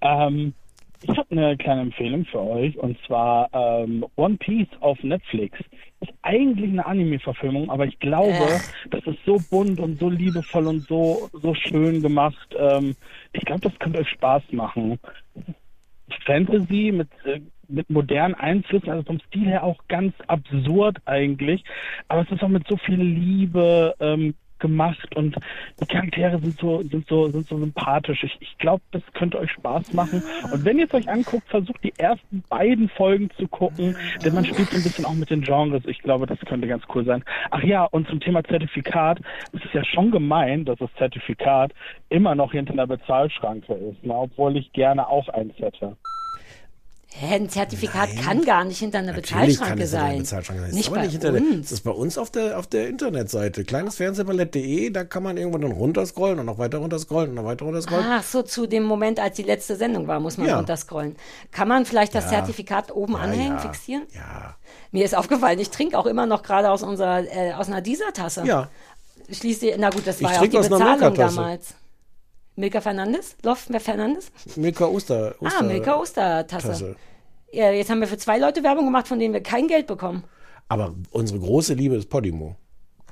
Ähm, 0.00 0.54
ich 1.02 1.16
habe 1.16 1.30
eine 1.30 1.56
kleine 1.56 1.82
Empfehlung 1.82 2.24
für 2.26 2.40
euch 2.40 2.76
und 2.76 2.98
zwar 3.06 3.48
ähm, 3.52 4.04
One 4.16 4.36
Piece 4.36 4.68
auf 4.80 5.02
Netflix. 5.02 5.58
Ist 6.00 6.12
eigentlich 6.22 6.70
eine 6.70 6.84
Anime-Verfilmung, 6.84 7.70
aber 7.70 7.86
ich 7.86 7.98
glaube, 7.98 8.60
das 8.90 9.06
ist 9.06 9.18
so 9.24 9.38
bunt 9.50 9.80
und 9.80 9.98
so 9.98 10.10
liebevoll 10.10 10.66
und 10.66 10.80
so 10.86 11.30
so 11.32 11.54
schön 11.54 12.02
gemacht. 12.02 12.54
Ähm, 12.58 12.94
ich 13.32 13.44
glaube, 13.44 13.62
das 13.62 13.78
könnte 13.78 14.00
euch 14.00 14.08
Spaß 14.10 14.42
machen. 14.52 14.98
Fantasy 16.26 16.92
mit, 16.92 17.08
äh, 17.24 17.40
mit 17.70 17.90
modernen 17.90 18.34
Einflüssen, 18.34 18.90
also 18.90 19.02
vom 19.04 19.20
Stil 19.28 19.46
her 19.46 19.64
auch 19.64 19.78
ganz 19.88 20.14
absurd 20.26 20.98
eigentlich, 21.04 21.64
aber 22.08 22.22
es 22.22 22.30
ist 22.30 22.42
auch 22.42 22.48
mit 22.48 22.66
so 22.68 22.76
viel 22.76 23.00
Liebe 23.00 23.94
ähm, 24.00 24.34
gemacht 24.60 25.16
und 25.16 25.36
die 25.80 25.86
Charaktere 25.86 26.38
sind 26.38 26.58
so 26.60 26.82
sind 26.82 27.08
so 27.08 27.28
sind 27.28 27.48
so 27.48 27.58
sympathisch. 27.58 28.22
Ich, 28.22 28.36
ich 28.40 28.58
glaube, 28.58 28.82
das 28.92 29.02
könnte 29.14 29.38
euch 29.38 29.50
Spaß 29.50 29.92
machen. 29.94 30.22
Und 30.52 30.64
wenn 30.64 30.78
ihr 30.78 30.86
es 30.86 30.94
euch 30.94 31.08
anguckt, 31.08 31.48
versucht 31.48 31.82
die 31.82 31.94
ersten 31.98 32.44
beiden 32.48 32.88
Folgen 32.90 33.30
zu 33.36 33.48
gucken, 33.48 33.96
denn 34.24 34.34
man 34.34 34.44
spielt 34.44 34.68
so 34.68 34.76
ein 34.76 34.82
bisschen 34.82 35.06
auch 35.06 35.14
mit 35.14 35.30
den 35.30 35.40
Genres. 35.40 35.82
Ich 35.86 36.00
glaube, 36.00 36.26
das 36.26 36.38
könnte 36.40 36.68
ganz 36.68 36.84
cool 36.94 37.04
sein. 37.04 37.24
Ach 37.50 37.62
ja, 37.62 37.84
und 37.84 38.06
zum 38.08 38.20
Thema 38.20 38.44
Zertifikat, 38.44 39.20
es 39.52 39.64
ist 39.64 39.74
ja 39.74 39.84
schon 39.84 40.10
gemein, 40.10 40.64
dass 40.64 40.78
das 40.78 40.90
Zertifikat 40.98 41.72
immer 42.10 42.34
noch 42.34 42.52
hinter 42.52 42.74
einer 42.74 42.86
Bezahlschranke 42.86 43.72
ist, 43.74 44.04
ne? 44.04 44.14
obwohl 44.14 44.56
ich 44.56 44.72
gerne 44.72 45.08
auch 45.08 45.28
eins 45.28 45.54
hätte. 45.58 45.96
Hä, 47.12 47.34
ein 47.34 47.48
Zertifikat 47.50 48.08
kann 48.24 48.42
gar 48.44 48.64
nicht 48.64 48.78
hinter 48.78 48.98
einer 48.98 49.08
Natürlich 49.12 49.30
Bezahlschranke 49.58 49.76
der 49.78 49.86
sein. 49.88 50.18
Bezahlschranke 50.18 50.62
sein. 50.62 50.70
Nicht 50.74 50.86
aber 50.88 50.96
bei 50.96 51.02
nicht 51.02 51.12
hinter 51.12 51.32
der, 51.32 51.40
uns. 51.42 51.62
das 51.62 51.72
ist 51.72 51.80
bei 51.80 51.90
uns 51.90 52.16
auf 52.16 52.30
der, 52.30 52.56
auf 52.58 52.68
der 52.68 52.88
Internetseite. 52.88 53.64
Kleinesfernsehballett.de, 53.64 54.90
da 54.90 55.02
kann 55.04 55.24
man 55.24 55.36
irgendwann 55.36 55.62
dann 55.62 55.72
runterscrollen 55.72 56.38
und 56.38 56.46
noch 56.46 56.58
weiter 56.58 56.78
runterscrollen 56.78 57.30
und 57.30 57.34
noch 57.34 57.44
weiter 57.44 57.64
runterscrollen. 57.64 58.06
Ach 58.08 58.22
so, 58.22 58.42
zu 58.42 58.66
dem 58.68 58.84
Moment, 58.84 59.18
als 59.18 59.36
die 59.36 59.42
letzte 59.42 59.74
Sendung 59.74 60.06
war, 60.06 60.20
muss 60.20 60.38
man 60.38 60.46
Ja. 60.46 60.56
runterscrollen. 60.56 61.16
Kann 61.50 61.66
man 61.66 61.84
vielleicht 61.84 62.14
das 62.14 62.24
Ja. 62.26 62.30
Zertifikat 62.30 62.94
oben 62.94 63.16
anhängen, 63.16 63.54
ja. 63.56 63.58
fixieren? 63.58 64.04
Ja. 64.14 64.56
Mir 64.92 65.04
ist 65.04 65.16
aufgefallen, 65.16 65.58
ich 65.58 65.70
trinke 65.70 65.98
auch 65.98 66.06
immer 66.06 66.26
noch 66.26 66.42
gerade 66.44 66.70
aus 66.70 66.82
unserer, 66.84 67.24
äh, 67.24 67.52
aus 67.54 67.66
einer 67.66 67.80
dieser-Tasse. 67.80 68.44
Ja. 68.46 68.68
Schließlich, 69.30 69.74
na 69.78 69.90
gut, 69.90 70.06
das 70.06 70.18
Ich 70.18 70.24
war 70.24 70.32
ja 70.34 70.38
auch 70.38 70.42
die 70.44 70.56
Bezahlung 70.56 71.14
damals. 71.14 71.74
Milka 72.60 72.80
Fernandes? 72.80 73.36
Lof 73.42 73.68
Fernandes? 73.78 74.30
Milka 74.56 74.84
Oster. 74.84 75.34
Oster 75.40 75.60
ah, 75.60 75.62
Milka 75.62 75.96
Ostertasse. 75.96 76.68
Tasse. 76.68 76.96
Ja, 77.52 77.70
jetzt 77.70 77.90
haben 77.90 78.00
wir 78.00 78.06
für 78.06 78.18
zwei 78.18 78.38
Leute 78.38 78.62
Werbung 78.62 78.84
gemacht, 78.84 79.08
von 79.08 79.18
denen 79.18 79.34
wir 79.34 79.42
kein 79.42 79.66
Geld 79.66 79.86
bekommen. 79.86 80.24
Aber 80.68 80.94
unsere 81.10 81.40
große 81.40 81.74
Liebe 81.74 81.96
ist 81.96 82.08
Podimo. 82.08 82.56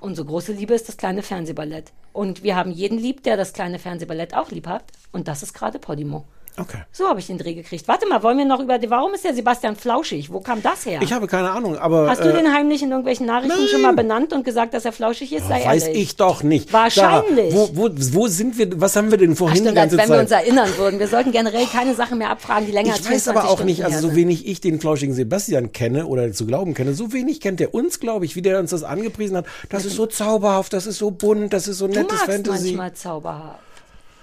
Unsere 0.01 0.27
große 0.27 0.53
Liebe 0.53 0.75
ist 0.75 0.89
das 0.89 0.97
kleine 0.97 1.23
Fernsehballett. 1.23 1.93
Und 2.13 2.43
wir 2.43 2.55
haben 2.55 2.71
jeden 2.71 2.99
lieb, 2.99 3.25
der 3.25 3.37
das 3.37 3.53
kleine 3.53 3.79
Fernsehballett 3.79 4.35
auch 4.35 4.51
lieb 4.51 4.67
hat. 4.69 4.85
Und 5.11 5.27
das 5.27 5.43
ist 5.43 5.55
gerade 5.55 5.79
Podimo. 5.79 6.25
Okay. 6.61 6.79
So 6.93 7.09
habe 7.09 7.21
ich 7.21 7.27
den 7.27 7.39
Dreh 7.39 7.55
gekriegt. 7.55 7.87
Warte 7.89 8.07
mal, 8.09 8.23
wollen 8.23 8.39
wir 8.39 8.45
noch 8.45 8.61
über. 8.61 8.79
Warum 8.89 9.15
ist 9.15 9.25
der 9.25 9.35
Sebastian 9.35 9.77
flauschig? 9.77 10.33
Wo 10.33 10.41
kam 10.41 10.63
das 10.63 10.87
her? 10.87 11.01
Ich 11.03 11.13
habe 11.13 11.27
keine 11.27 11.51
Ahnung, 11.51 11.77
aber. 11.79 12.09
Hast 12.09 12.23
du 12.25 12.29
äh, 12.31 12.33
den 12.33 12.53
heimlich 12.53 12.83
in 12.83 12.91
irgendwelchen 12.91 13.27
Nachrichten 13.27 13.69
schon 13.69 13.83
mal 13.83 13.93
benannt 13.95 14.33
und 14.33 14.45
gesagt, 14.45 14.75
dass 14.75 14.85
er 14.85 14.93
flauschig 14.93 15.33
ist? 15.33 15.49
Sei 15.49 15.65
Weiß 15.65 15.85
ehrlich. 15.89 16.03
ich 16.03 16.17
doch 16.17 16.43
nicht. 16.43 16.73
Wahrscheinlich. 16.73 17.55
Sarah, 17.55 17.69
wo, 17.75 17.89
wo, 17.89 17.91
wo 18.13 18.27
sind 18.29 18.59
wir, 18.59 18.81
was 18.81 18.97
haben 18.97 19.11
wir 19.11 19.19
denn 19.19 19.33
Ach, 19.33 19.37
vorhin 19.39 19.57
stimmt, 19.59 19.77
die 19.77 19.81
als 19.81 19.91
ganze 19.93 19.99
wenn 20.09 20.15
wir 20.17 20.21
uns 20.21 20.31
Zeit? 20.31 20.45
erinnern 20.45 20.69
würden. 20.77 20.99
Wir 20.99 21.09
sollten 21.09 21.33
generell 21.33 21.67
keine 21.67 21.95
Sachen 21.95 22.19
mehr 22.19 22.31
abfragen, 22.31 22.67
die 22.67 22.73
länger 22.73 22.91
als 22.93 23.01
Ich 23.01 23.07
weiß 23.07 23.25
24 23.25 23.37
aber 23.39 23.49
auch 23.49 23.53
Stunden 23.55 23.67
nicht, 23.71 23.85
also 23.85 24.09
so 24.09 24.15
wenig 24.17 24.47
ich 24.47 24.61
den 24.61 24.81
flauschigen 24.81 25.15
Sebastian 25.15 25.73
kenne 25.73 26.07
oder 26.07 26.33
zu 26.33 26.47
glauben 26.47 26.75
kenne, 26.75 26.95
so 26.95 27.13
wenig 27.13 27.41
kennt 27.41 27.61
er 27.61 27.75
uns, 27.75 28.01
glaube 28.01 28.25
ich, 28.25 28.37
wie 28.37 28.43
der 28.43 28.59
uns 28.59 28.71
das 28.71 28.83
angepriesen 28.83 29.37
hat. 29.37 29.47
Das 29.69 29.85
ist 29.85 29.95
so 29.97 30.07
zauberhaft, 30.07 30.73
das 30.73 30.87
ist 30.87 30.99
so 30.99 31.11
bunt, 31.11 31.53
das 31.53 31.69
ist 31.69 31.79
so 31.79 31.87
Du 31.87 31.95
nettes 31.95 32.19
magst 32.19 32.25
Fantasy. 32.27 32.65
manchmal 32.69 32.93
zauberhaft. 32.95 33.59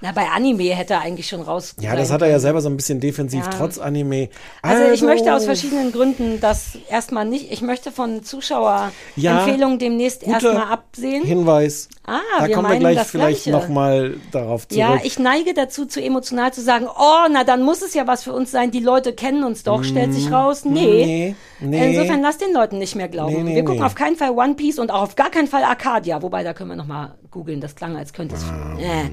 Na, 0.06 0.12
bei 0.12 0.30
Anime 0.30 0.76
hätte 0.76 0.94
er 0.94 1.02
eigentlich 1.02 1.28
schon 1.28 1.42
raus. 1.42 1.76
Ja, 1.80 1.96
das 1.96 2.12
hat 2.12 2.22
er 2.22 2.28
ja 2.28 2.38
selber 2.38 2.62
so 2.62 2.70
ein 2.70 2.78
bisschen 2.78 3.00
defensiv, 3.00 3.44
Ja. 3.44 3.50
trotz 3.50 3.80
Anime. 3.80 4.30
Also, 4.62 4.92
ich 4.92 5.02
möchte 5.02 5.34
aus 5.34 5.46
verschiedenen 5.46 5.92
Gründen 5.92 6.40
das 6.40 6.78
erstmal 6.92 7.26
nicht. 7.26 7.52
Ich 7.52 7.64
möchte 7.64 7.92
von 7.92 8.22
Zuschauerempfehlungen 8.22 9.80
demnächst 9.80 10.22
guter 10.22 10.34
erstmal 10.34 10.72
absehen. 10.72 11.24
Hinweis. 11.24 11.90
Ah, 12.06 12.20
da 12.38 12.48
wir 12.48 12.54
kommen 12.54 12.70
wir 12.72 12.78
gleich 12.78 13.00
vielleicht 13.08 13.48
nochmal 13.48 14.18
darauf 14.32 14.68
zurück. 14.68 14.80
Ja, 14.80 15.00
ich 15.04 15.18
neige 15.18 15.56
dazu, 15.56 15.88
zu 15.88 16.00
emotional 16.00 16.54
zu 16.54 16.62
sagen, 16.62 16.86
oh, 16.86 17.28
na 17.32 17.44
dann 17.44 17.64
muss 17.64 17.82
es 17.82 17.96
ja 17.96 18.06
was 18.06 18.24
für 18.24 18.34
uns 18.34 18.52
sein. 18.52 18.70
Die 18.70 18.82
Leute 18.82 19.12
kennen 19.14 19.44
uns 19.44 19.64
doch, 19.64 19.84
stellt 19.84 20.14
sich 20.14 20.32
raus. 20.32 20.66
Nee. 20.66 21.34
Nee, 21.60 21.68
nee. 21.68 21.90
Insofern 21.96 22.22
lass 22.22 22.38
den 22.38 22.54
Leuten 22.54 22.78
nicht 22.78 22.96
mehr 22.96 23.08
glauben. 23.08 23.34
Nee, 23.34 23.42
nee, 23.44 23.56
wir 23.56 23.66
gucken 23.66 23.82
auf 23.82 23.96
keinen 23.96 24.18
Fall 24.18 24.32
One 24.38 24.54
Piece 24.54 24.78
und 24.78 24.92
auch 24.92 25.02
auf 25.02 25.16
gar 25.16 25.32
keinen 25.32 25.48
Fall 25.48 25.64
Arcadia. 25.64 26.22
Wobei, 26.22 26.44
da 26.44 26.54
können 26.54 26.70
wir 26.70 26.76
nochmal 26.76 27.16
googeln. 27.32 27.60
Das 27.60 27.76
klang, 27.76 27.96
als 27.98 28.14
könnte 28.14 28.36
es 28.36 28.44
schon. 28.46 28.78
Äh. 28.80 29.10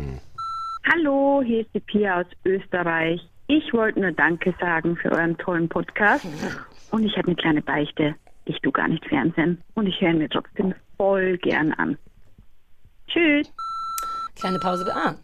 Hallo, 0.91 1.43
hier 1.45 1.61
ist 1.61 1.70
die 1.74 1.80
Pia 1.80 2.20
aus 2.20 2.26
Österreich. 2.45 3.20
Ich 3.47 3.72
wollte 3.72 4.01
nur 4.01 4.12
Danke 4.12 4.55
sagen 4.61 4.97
für 4.97 5.12
euren 5.12 5.37
tollen 5.39 5.68
Podcast. 5.68 6.26
Und 6.91 7.05
ich 7.05 7.16
habe 7.16 7.28
eine 7.28 7.37
kleine 7.37 7.62
Beichte. 7.62 8.14
Ich 8.45 8.59
tue 8.61 8.72
gar 8.72 8.89
nicht 8.89 9.05
Fernsehen. 9.07 9.62
Und 9.74 9.87
ich 9.87 10.01
höre 10.01 10.12
mir 10.14 10.28
trotzdem 10.28 10.74
voll 10.97 11.39
gern 11.39 11.72
an. 11.74 11.97
Tschüss. 13.09 13.53
Kleine 14.41 14.59
Pause. 14.59 14.91
Ah. 14.95 15.14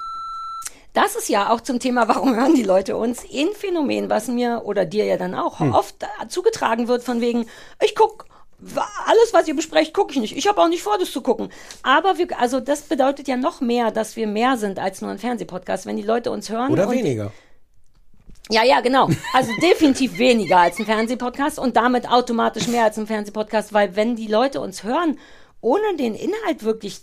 Das 0.95 1.17
ist 1.17 1.29
ja 1.29 1.51
auch 1.51 1.61
zum 1.61 1.81
Thema, 1.81 2.09
warum 2.09 2.35
hören 2.35 2.55
die 2.55 2.63
Leute 2.63 2.97
uns? 2.97 3.25
Ein 3.25 3.49
Phänomen, 3.55 4.09
was 4.11 4.29
mir 4.29 4.63
oder 4.65 4.85
dir 4.85 5.05
ja 5.05 5.17
dann 5.17 5.35
auch 5.35 5.61
Hm. 5.61 5.73
oft 5.73 5.97
zugetragen 6.29 6.89
wird, 6.89 7.03
von 7.03 7.21
wegen, 7.21 7.47
ich 7.85 7.95
guck 7.95 8.27
wa- 8.29 8.38
alles, 8.61 9.33
was 9.33 9.47
ihr 9.47 9.55
besprecht, 9.55 9.95
gucke 9.95 10.13
ich 10.13 10.21
nicht. 10.21 10.37
Ich 10.37 10.49
habe 10.49 10.61
auch 10.61 10.69
nicht 10.69 10.83
vor, 10.83 10.99
das 10.99 11.13
zu 11.13 11.21
gucken. 11.23 11.51
Aber 11.83 12.19
wir, 12.19 12.27
also 12.41 12.59
das 12.59 12.83
bedeutet 12.83 13.29
ja 13.29 13.37
noch 13.37 13.61
mehr, 13.61 13.91
dass 13.93 14.17
wir 14.17 14.27
mehr 14.27 14.57
sind 14.57 14.79
als 14.79 15.01
nur 15.01 15.11
ein 15.11 15.19
Fernsehpodcast. 15.19 15.87
Wenn 15.87 15.97
die 15.97 16.03
Leute 16.03 16.31
uns 16.33 16.51
hören 16.51 16.73
Oder 16.73 16.91
weniger. 16.91 17.33
ja, 18.51 18.65
ja, 18.65 18.81
genau. 18.81 19.09
Also 19.33 19.53
definitiv 19.63 20.19
weniger 20.19 20.59
als 20.59 20.79
ein 20.79 20.87
Fernsehpodcast 20.87 21.59
und 21.61 21.77
damit 21.77 22.11
automatisch 22.11 22.67
mehr 22.67 22.85
als 22.85 22.99
ein 22.99 23.07
Fernsehpodcast, 23.07 23.73
weil 23.73 23.95
wenn 23.95 24.17
die 24.17 24.27
Leute 24.27 24.61
uns 24.61 24.83
hören, 24.83 25.19
ohne 25.61 25.97
den 25.97 26.15
Inhalt 26.15 26.65
wirklich 26.65 27.03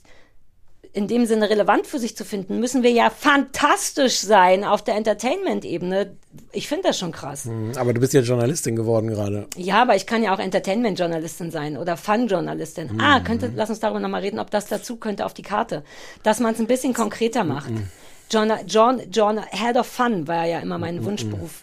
in 0.96 1.08
dem 1.08 1.26
Sinne 1.26 1.50
relevant 1.50 1.86
für 1.88 2.00
sich 2.00 2.16
zu 2.16 2.24
finden, 2.26 2.60
müssen 2.60 2.82
wir 2.82 2.90
ja 2.92 3.10
fantastisch 3.10 4.20
sein 4.20 4.64
auf 4.64 4.82
der 4.84 4.96
Entertainment-Ebene. 4.96 6.16
Ich 6.54 6.68
finde 6.68 6.88
das 6.88 6.98
schon 6.98 7.12
krass. 7.12 7.46
Hm, 7.46 7.74
Aber 7.76 7.94
du 7.94 8.00
bist 8.00 8.14
ja 8.14 8.22
Journalistin 8.22 8.76
geworden 8.76 9.10
gerade. 9.10 9.48
Ja, 9.58 9.82
aber 9.82 9.96
ich 9.96 10.06
kann 10.08 10.24
ja 10.24 10.34
auch 10.34 10.40
Entertainment-Journalistin 10.40 11.52
sein 11.52 11.78
oder 11.78 11.98
Fun-Journalistin. 11.98 12.94
Mhm. 12.94 13.00
Ah, 13.02 13.20
könnte, 13.20 13.52
lass 13.56 13.70
uns 13.70 13.80
darüber 13.82 14.00
nochmal 14.00 14.22
reden, 14.22 14.40
ob 14.40 14.50
das 14.52 14.68
dazu 14.68 14.96
könnte 14.96 15.26
auf 15.26 15.34
die 15.34 15.42
Karte. 15.44 15.84
Dass 16.24 16.40
man 16.40 16.54
es 16.54 16.60
ein 16.60 16.68
bisschen 16.68 16.94
konkreter 16.94 17.44
macht. 17.44 17.70
Mhm. 17.70 17.88
John, 18.32 18.52
John, 18.66 19.02
John, 19.12 19.40
Head 19.52 19.76
of 19.78 19.86
Fun 19.88 20.28
war 20.28 20.46
ja 20.46 20.60
immer 20.60 20.76
Mhm, 20.78 20.82
mein 20.82 21.06
Wunschberuf. 21.06 21.62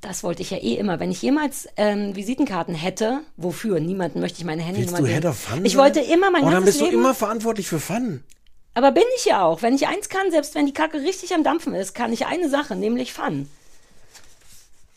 Das 0.00 0.22
wollte 0.24 0.42
ich 0.42 0.50
ja 0.50 0.58
eh 0.58 0.74
immer. 0.74 1.00
Wenn 1.00 1.10
ich 1.10 1.22
jemals 1.22 1.66
ähm, 1.76 2.14
Visitenkarten 2.16 2.74
hätte, 2.74 3.20
wofür? 3.36 3.80
Niemanden 3.80 4.20
möchte 4.20 4.38
ich 4.38 4.44
meine 4.44 4.60
Handynummer 4.62 4.98
Willst 4.98 5.00
du 5.00 5.04
geben. 5.12 5.14
Head 5.22 5.24
of 5.30 5.38
Fun 5.38 5.64
Ich 5.64 5.76
wollte 5.76 6.00
immer 6.00 6.30
mein 6.30 6.42
Oh, 6.42 6.46
dann 6.46 6.54
ganzes 6.54 6.74
bist 6.74 6.80
du 6.80 6.84
Leben. 6.86 6.98
immer 6.98 7.14
verantwortlich 7.14 7.68
für 7.68 7.78
Fun. 7.80 8.22
Aber 8.74 8.92
bin 8.92 9.04
ich 9.16 9.24
ja 9.24 9.44
auch. 9.44 9.62
Wenn 9.62 9.74
ich 9.74 9.86
eins 9.86 10.08
kann, 10.08 10.30
selbst 10.30 10.54
wenn 10.54 10.66
die 10.66 10.72
Kacke 10.74 11.00
richtig 11.00 11.34
am 11.34 11.44
Dampfen 11.44 11.74
ist, 11.74 11.94
kann 11.94 12.12
ich 12.12 12.26
eine 12.26 12.48
Sache, 12.48 12.76
nämlich 12.76 13.12
Fun. 13.12 13.48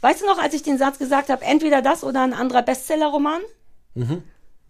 Weißt 0.01 0.21
du 0.21 0.25
noch, 0.25 0.37
als 0.39 0.53
ich 0.53 0.63
den 0.63 0.77
Satz 0.77 0.99
gesagt 0.99 1.29
habe, 1.29 1.43
entweder 1.43 1.81
das 1.81 2.03
oder 2.03 2.21
ein 2.21 2.33
anderer 2.33 2.61
Bestseller-Roman? 2.61 3.41
Mhm. 3.95 4.23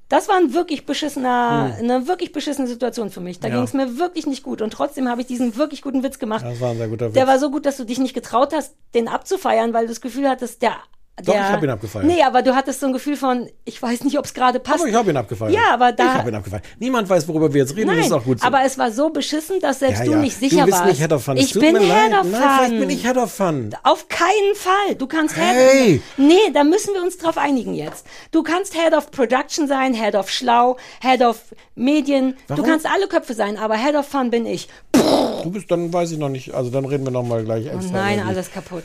Das 0.10 0.30
war 0.30 0.38
ein 0.38 0.54
wirklich 0.54 0.86
beschissener, 0.86 1.76
eine 1.78 2.08
wirklich 2.08 2.32
beschissene 2.32 2.68
Situation 2.68 3.10
für 3.10 3.20
mich. 3.20 3.42
Da 3.42 3.50
Ja. 3.50 3.56
ging 3.56 3.64
es 3.66 3.74
mir 3.74 3.98
wirklich 3.98 4.26
nicht 4.26 4.42
gut. 4.42 4.62
Und 4.62 4.72
trotzdem 4.72 5.10
habe 5.10 5.20
ich 5.20 5.28
diesen 5.28 5.58
wirklich 5.58 5.82
guten 5.82 6.02
Witz 6.02 6.18
gemacht. 6.18 6.46
Das 6.46 6.62
war 6.62 6.72
ein 6.72 6.78
sehr 6.78 6.88
guter 6.88 7.08
Witz. 7.08 7.14
Der 7.16 7.28
war 7.28 7.40
so 7.40 7.52
gut, 7.52 7.66
dass 7.66 7.76
du 7.76 7.84
dich 7.84 7.98
nicht 8.00 8.14
getraut 8.14 8.54
hast, 8.54 8.74
den 8.94 9.10
abzufeiern, 9.10 9.74
weil 9.74 9.84
du 9.84 9.90
das 9.90 10.00
Gefühl 10.00 10.30
hattest, 10.30 10.62
der 10.62 10.78
Doch, 11.24 11.34
der, 11.34 11.42
ich 11.42 11.48
hab 11.50 11.64
ihn 11.64 11.70
abgefeiert. 11.72 12.06
Nee, 12.06 12.22
aber 12.22 12.44
du 12.44 12.56
hattest 12.56 12.80
so 12.80 12.86
ein 12.86 12.94
Gefühl 12.94 13.16
von, 13.18 13.50
ich 13.66 13.82
weiß 13.82 14.04
nicht, 14.04 14.20
ob 14.20 14.26
es 14.26 14.36
gerade 14.36 14.60
passt. 14.60 14.82
Aber 14.82 14.88
ich 14.90 14.94
habe 14.94 15.10
ihn 15.10 15.18
abgefeiert. 15.18 15.52
Ja, 15.52 15.74
aber 15.74 15.92
da. 15.92 16.04
Ich 16.06 16.14
habe 16.14 16.30
ihn 16.30 16.36
abgefeiert. 16.36 16.64
Niemand 16.78 17.10
weiß, 17.10 17.28
worüber 17.28 17.52
wir 17.52 17.62
jetzt 17.62 17.76
reden, 17.76 17.88
Nein, 17.88 17.98
das 17.98 18.06
ist 18.06 18.12
auch 18.12 18.24
gut 18.24 18.40
so. 18.40 18.46
aber 18.46 18.62
es 18.64 18.78
war 18.78 18.92
so 18.92 19.10
beschissen, 19.10 19.60
dass 19.60 19.80
selbst 19.80 20.00
ja, 20.00 20.06
du 20.06 20.12
ja. 20.12 20.18
nicht 20.20 20.38
sicher 20.38 20.58
du 20.60 20.66
bist 20.66 20.78
warst. 20.78 20.90
nicht 20.92 21.02
Head 21.02 21.12
of 21.14 21.24
Fun. 21.24 21.38
Ich 21.38 21.54
bin 21.54 21.76
Head 21.80 22.14
of 22.14 22.24
Nein, 22.28 22.32
Fun. 22.32 22.34
vielleicht 22.60 22.80
bin 22.80 22.90
ich 22.92 23.04
Head 23.04 23.18
of 23.18 23.34
Fun. 23.34 23.76
Auf 23.82 24.08
keinen 24.10 24.56
Fall. 24.56 24.96
Du 24.96 25.08
kannst 25.08 25.36
Hey! 25.36 25.94
Head. 25.94 26.02
Nee, 26.18 26.52
da 26.54 26.64
müssen 26.64 26.94
wir 26.94 27.02
uns 27.02 27.18
drauf 27.18 27.40
einigen 27.40 27.74
jetzt. 27.74 28.06
Du 28.32 28.44
kannst 28.44 28.76
Head 28.76 28.94
of 28.94 29.10
Production 29.10 29.68
sein, 29.68 29.96
Head 29.96 30.14
of 30.14 30.30
Schlau, 30.30 30.78
Head 31.02 31.22
of 31.24 31.40
Medien. 31.74 32.38
Warum? 32.48 32.64
Du 32.64 32.70
kannst 32.70 32.86
alle 32.86 33.08
Köpfe 33.08 33.34
sein, 33.34 33.58
aber 33.58 33.76
Head 33.76 33.96
of 33.96 34.06
Fun 34.08 34.30
bin 34.30 34.46
ich. 34.46 34.70
Du 34.94 35.50
bist, 35.50 35.72
dann 35.72 35.92
weiß 35.92 36.12
ich 36.12 36.20
noch 36.20 36.30
nicht. 36.30 36.54
Also 36.54 36.70
dann 36.70 36.86
reden 36.86 37.06
wir 37.06 37.12
noch 37.12 37.24
mal 37.24 37.44
gleich 37.44 37.66
Oh 37.74 37.76
extra. 37.78 37.94
nein, 37.94 38.20
über 38.20 38.24
die- 38.30 38.36
alles 38.36 38.52
kaputt. 38.52 38.84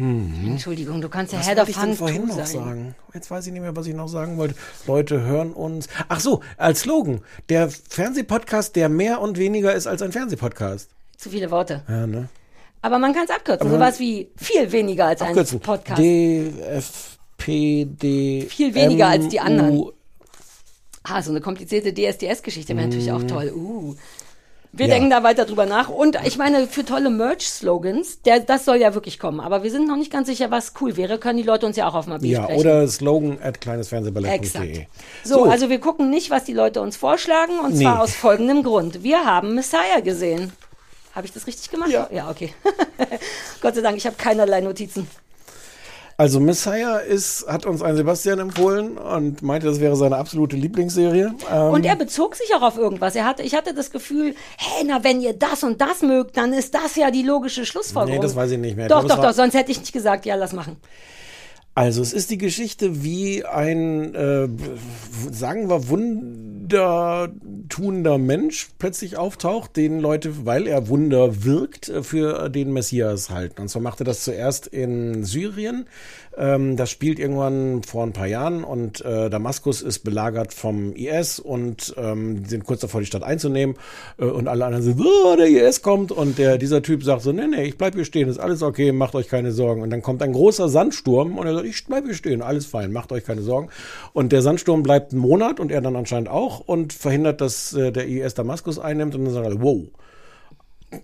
Mhm. 0.00 0.52
Entschuldigung, 0.52 1.00
du 1.00 1.08
kannst 1.08 1.32
ja 1.32 1.38
Was 1.40 1.48
ich 1.48 1.54
denn 1.76 1.88
Fun 1.88 1.96
vorhin 1.96 2.26
noch 2.26 2.36
sein. 2.36 2.46
sagen? 2.46 2.94
Jetzt 3.12 3.30
weiß 3.30 3.46
ich 3.46 3.52
nicht 3.52 3.62
mehr, 3.62 3.76
was 3.76 3.86
ich 3.86 3.94
noch 3.94 4.08
sagen 4.08 4.36
wollte. 4.38 4.54
Leute 4.86 5.20
hören 5.20 5.52
uns. 5.52 5.88
Ach 6.08 6.20
so, 6.20 6.40
als 6.56 6.80
Slogan. 6.80 7.20
Der 7.48 7.68
Fernsehpodcast, 7.70 8.74
der 8.76 8.88
mehr 8.88 9.20
und 9.20 9.36
weniger 9.38 9.74
ist 9.74 9.86
als 9.86 10.00
ein 10.02 10.12
Fernsehpodcast. 10.12 10.88
Zu 11.16 11.28
viele 11.30 11.50
Worte. 11.50 11.82
Ja, 11.88 12.06
ne? 12.06 12.28
Aber 12.82 12.98
man 12.98 13.12
kann 13.12 13.24
es 13.24 13.30
abkürzen. 13.30 13.66
Aber- 13.66 13.76
Sowas 13.76 14.00
wie 14.00 14.30
viel 14.36 14.72
weniger 14.72 15.04
als 15.06 15.20
ein 15.20 15.28
Abkürzen. 15.28 15.60
Podcast. 15.60 16.00
DFPD. 17.38 18.46
Viel 18.48 18.74
weniger 18.74 19.08
als 19.08 19.28
die 19.28 19.40
anderen. 19.40 19.84
Ah, 21.02 21.22
so 21.22 21.30
eine 21.30 21.40
komplizierte 21.40 21.92
DSDS-Geschichte 21.94 22.76
wäre 22.76 22.86
natürlich 22.86 23.10
auch 23.12 23.22
toll. 23.24 23.52
Uh. 23.54 23.94
Wir 24.72 24.86
Ja. 24.86 24.94
denken 24.94 25.10
da 25.10 25.22
weiter 25.24 25.46
drüber 25.46 25.66
nach. 25.66 25.88
Und 25.88 26.16
ich 26.24 26.38
meine, 26.38 26.66
für 26.68 26.84
tolle 26.84 27.10
Merch-Slogans, 27.10 28.22
der, 28.22 28.40
das 28.40 28.64
soll 28.64 28.76
ja 28.76 28.94
wirklich 28.94 29.18
kommen. 29.18 29.40
Aber 29.40 29.62
wir 29.64 29.70
sind 29.70 29.88
noch 29.88 29.96
nicht 29.96 30.12
ganz 30.12 30.28
sicher, 30.28 30.50
was 30.52 30.74
cool 30.80 30.96
wäre. 30.96 31.18
Können 31.18 31.38
die 31.38 31.42
Leute 31.42 31.66
uns 31.66 31.76
ja 31.76 31.88
auch 31.88 31.94
auf 31.94 32.06
mal 32.06 32.24
Ja, 32.24 32.44
sprechen. 32.44 32.60
oder 32.60 32.86
Slogan 32.86 33.38
at 33.42 33.60
kleinesfernsehballett.de. 33.60 34.36
Exakt. 34.36 34.86
So, 35.24 35.44
also 35.44 35.68
wir 35.70 35.80
gucken 35.80 36.08
nicht, 36.10 36.30
was 36.30 36.44
die 36.44 36.52
Leute 36.52 36.80
uns 36.80 36.96
vorschlagen. 36.96 37.58
Und 37.58 37.74
Nee. 37.74 37.82
zwar 37.84 38.00
aus 38.00 38.14
folgendem 38.14 38.62
Grund. 38.62 39.02
Wir 39.02 39.24
haben 39.24 39.54
Messiah 39.56 40.00
gesehen. 40.04 40.52
Habe 41.16 41.26
ich 41.26 41.32
das 41.32 41.48
richtig 41.48 41.70
gemacht? 41.70 41.90
Ja. 41.90 42.08
Ja, 42.12 42.30
okay. 42.30 42.54
Gott 43.60 43.74
sei 43.74 43.80
Dank, 43.80 43.96
ich 43.96 44.06
habe 44.06 44.14
keinerlei 44.16 44.60
Notizen. 44.60 45.08
Also 46.20 46.38
Messiah 46.38 46.98
ist, 46.98 47.46
hat 47.46 47.64
uns 47.64 47.80
ein 47.80 47.96
Sebastian 47.96 48.40
empfohlen 48.40 48.98
und 48.98 49.40
meinte, 49.40 49.66
das 49.66 49.80
wäre 49.80 49.96
seine 49.96 50.18
absolute 50.18 50.54
Lieblingsserie. 50.54 51.32
Ähm, 51.50 51.70
Und 51.70 51.86
er 51.86 51.96
bezog 51.96 52.36
sich 52.36 52.54
auch 52.54 52.60
auf 52.60 52.76
irgendwas. 52.76 53.14
Er 53.14 53.24
hatte, 53.24 53.42
ich 53.42 53.54
hatte 53.54 53.72
das 53.72 53.90
Gefühl, 53.90 54.34
hey, 54.58 54.84
na, 54.86 55.02
wenn 55.02 55.22
ihr 55.22 55.32
das 55.32 55.64
und 55.64 55.80
das 55.80 56.02
mögt, 56.02 56.36
dann 56.36 56.52
ist 56.52 56.74
das 56.74 56.96
ja 56.96 57.10
die 57.10 57.22
logische 57.22 57.64
Schlussfolgerung. 57.64 58.18
Nee, 58.18 58.22
das 58.22 58.36
weiß 58.36 58.50
ich 58.50 58.58
nicht 58.58 58.76
mehr. 58.76 58.86
Doch, 58.88 59.06
doch, 59.06 59.18
doch, 59.18 59.32
sonst 59.32 59.54
hätte 59.54 59.70
ich 59.72 59.80
nicht 59.80 59.94
gesagt, 59.94 60.26
ja, 60.26 60.34
lass 60.34 60.52
machen. 60.52 60.76
Also 61.74 62.02
es 62.02 62.12
ist 62.12 62.30
die 62.30 62.36
Geschichte, 62.36 63.02
wie 63.02 63.46
ein, 63.46 64.14
äh, 64.14 64.46
sagen 65.30 65.70
wir, 65.70 65.88
wundertuender 66.70 68.18
Mensch 68.18 68.68
plötzlich 68.78 69.16
auftaucht, 69.16 69.76
den 69.76 69.98
Leute, 69.98 70.46
weil 70.46 70.66
er 70.66 70.88
Wunder 70.88 71.44
wirkt, 71.44 71.88
äh, 71.88 72.02
für 72.02 72.48
den 72.48 72.72
Messias 72.72 73.30
halten. 73.30 73.62
Und 73.62 73.68
zwar 73.68 73.82
machte 73.82 74.04
das 74.04 74.22
zuerst 74.24 74.66
in 74.66 75.24
Syrien. 75.24 75.86
Ähm, 76.36 76.76
das 76.76 76.90
spielt 76.90 77.18
irgendwann 77.18 77.82
vor 77.82 78.04
ein 78.04 78.12
paar 78.12 78.26
Jahren 78.26 78.62
und 78.62 79.04
äh, 79.04 79.28
Damaskus 79.28 79.82
ist 79.82 80.00
belagert 80.00 80.54
vom 80.54 80.94
IS 80.94 81.40
und 81.40 81.94
ähm, 81.96 82.44
sind 82.44 82.64
kurz 82.64 82.80
davor, 82.80 83.00
die 83.00 83.06
Stadt 83.06 83.22
einzunehmen. 83.24 83.76
Äh, 84.18 84.26
und 84.26 84.46
alle 84.46 84.64
anderen 84.64 84.84
sind, 84.84 85.00
oh, 85.00 85.36
der 85.36 85.48
IS 85.48 85.82
kommt. 85.82 86.12
Und 86.12 86.38
der, 86.38 86.56
dieser 86.58 86.82
Typ 86.82 87.02
sagt 87.02 87.22
so, 87.22 87.32
nee, 87.32 87.46
nee, 87.46 87.64
ich 87.64 87.76
bleib 87.76 87.94
hier 87.94 88.04
stehen, 88.04 88.28
ist 88.28 88.38
alles 88.38 88.62
okay, 88.62 88.92
macht 88.92 89.14
euch 89.14 89.28
keine 89.28 89.52
Sorgen. 89.52 89.82
Und 89.82 89.90
dann 89.90 90.02
kommt 90.02 90.22
ein 90.22 90.32
großer 90.32 90.68
Sandsturm 90.68 91.36
und 91.36 91.46
er 91.46 91.54
sagt, 91.54 91.66
ich 91.66 91.84
bleib 91.84 92.04
hier 92.04 92.14
stehen, 92.14 92.42
alles 92.42 92.66
fein, 92.66 92.92
macht 92.92 93.10
euch 93.12 93.24
keine 93.24 93.42
Sorgen. 93.42 93.68
Und 94.12 94.30
der 94.32 94.42
Sandsturm 94.42 94.82
bleibt 94.82 95.12
einen 95.12 95.20
Monat 95.20 95.58
und 95.58 95.72
er 95.72 95.80
dann 95.80 95.96
anscheinend 95.96 96.28
auch 96.28 96.60
und 96.60 96.92
verhindert, 96.92 97.40
dass 97.40 97.72
äh, 97.72 97.90
der 97.90 98.06
IS 98.06 98.34
Damaskus 98.34 98.78
einnimmt. 98.78 99.14
Und 99.14 99.24
dann 99.24 99.34
sagen 99.34 99.46
alle, 99.46 99.62
wow. 99.62 99.82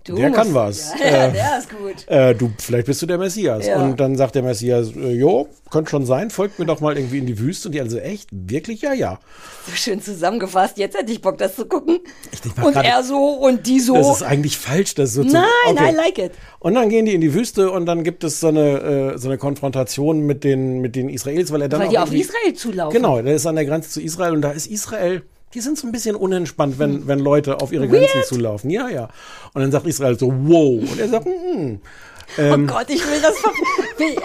Du 0.03 0.15
der 0.15 0.29
musst- 0.29 0.41
kann 0.41 0.53
was. 0.53 0.91
Ja, 0.99 1.27
Äh, 1.27 1.31
der 1.31 1.59
ist 1.59 1.69
gut. 1.69 2.07
Äh, 2.07 2.35
du, 2.35 2.51
vielleicht 2.59 2.87
bist 2.87 3.01
du 3.01 3.05
der 3.05 3.17
Messias. 3.17 3.65
Ja. 3.67 3.81
Und 3.81 3.97
dann 3.99 4.17
sagt 4.17 4.35
der 4.35 4.43
Messias, 4.43 4.91
äh, 4.93 5.11
jo, 5.13 5.47
könnte 5.71 5.89
schon 5.91 6.05
sein, 6.05 6.29
folgt 6.29 6.59
mir 6.59 6.65
doch 6.65 6.81
mal 6.81 6.97
irgendwie 6.97 7.19
in 7.19 7.25
die 7.25 7.39
Wüste. 7.39 7.69
Und 7.69 7.71
die 7.73 7.79
also, 7.79 7.97
echt? 7.97 8.27
Wirklich? 8.31 8.81
Ja, 8.81 8.91
ja. 8.93 9.19
So 9.65 9.71
schön 9.75 10.01
zusammengefasst. 10.01 10.77
Jetzt 10.77 10.97
hätte 10.97 11.11
ich 11.11 11.21
Bock, 11.21 11.37
das 11.37 11.55
zu 11.55 11.65
gucken. 11.67 11.99
mach 12.57 12.65
Und 12.65 12.73
grade- 12.73 12.87
er 12.87 13.03
so 13.03 13.17
und 13.17 13.65
die 13.65 13.79
so. 13.79 13.95
Das 13.95 14.07
ist 14.17 14.23
eigentlich 14.23 14.57
falsch, 14.57 14.95
das 14.95 15.13
so 15.13 15.23
zu... 15.23 15.31
Nein, 15.31 15.43
Okay. 15.69 15.91
I 15.91 15.95
like 15.95 16.17
it. 16.17 16.31
Und 16.59 16.73
dann 16.75 16.89
gehen 16.89 17.05
die 17.05 17.13
in 17.13 17.21
die 17.21 17.33
Wüste 17.33 17.71
und 17.71 17.85
dann 17.85 18.03
gibt 18.03 18.25
es 18.25 18.41
so 18.41 18.47
eine, 18.49 19.13
äh, 19.13 19.17
so 19.17 19.29
eine 19.29 19.37
Konfrontation 19.37 20.19
mit 20.25 20.43
den, 20.43 20.79
mit 20.81 20.95
den 20.97 21.07
Israelis, 21.07 21.51
weil 21.51 21.61
er 21.61 21.69
dann 21.69 21.79
Weil 21.79 21.87
auch 21.87 21.91
die 21.91 21.97
auf 21.99 22.13
Israel 22.13 22.53
zulaufen. 22.53 22.93
Genau, 23.01 23.21
der 23.21 23.35
ist 23.35 23.45
an 23.45 23.55
der 23.55 23.65
Grenze 23.65 23.89
zu 23.89 24.01
Israel 24.01 24.33
und 24.33 24.41
da 24.41 24.51
ist 24.51 24.67
Israel, 24.67 25.21
die 25.57 25.61
sind 25.61 25.75
so 25.75 25.87
ein 25.87 25.91
bisschen 25.91 26.15
unentspannt, 26.15 26.77
wenn, 26.77 27.07
wenn 27.07 27.17
Leute 27.17 27.59
auf 27.61 27.71
ihre 27.71 27.85
Hm. 27.85 27.91
Weird. 27.91 28.11
Grenzen 28.11 28.29
zulaufen. 28.29 28.69
Ja, 28.69 28.89
ja. 28.89 29.09
Und 29.53 29.61
dann 29.61 29.71
sagt 29.71 29.87
Israel 29.87 30.17
so, 30.17 30.27
wow. 30.27 30.79
Und 30.91 30.99
er 30.99 31.09
sagt, 31.09 31.25
mm, 31.25 31.79
ähm, 32.37 32.69
oh 32.69 32.73
Gott, 32.73 32.89
ich 32.89 33.03
will 33.09 33.19
das. 33.21 33.35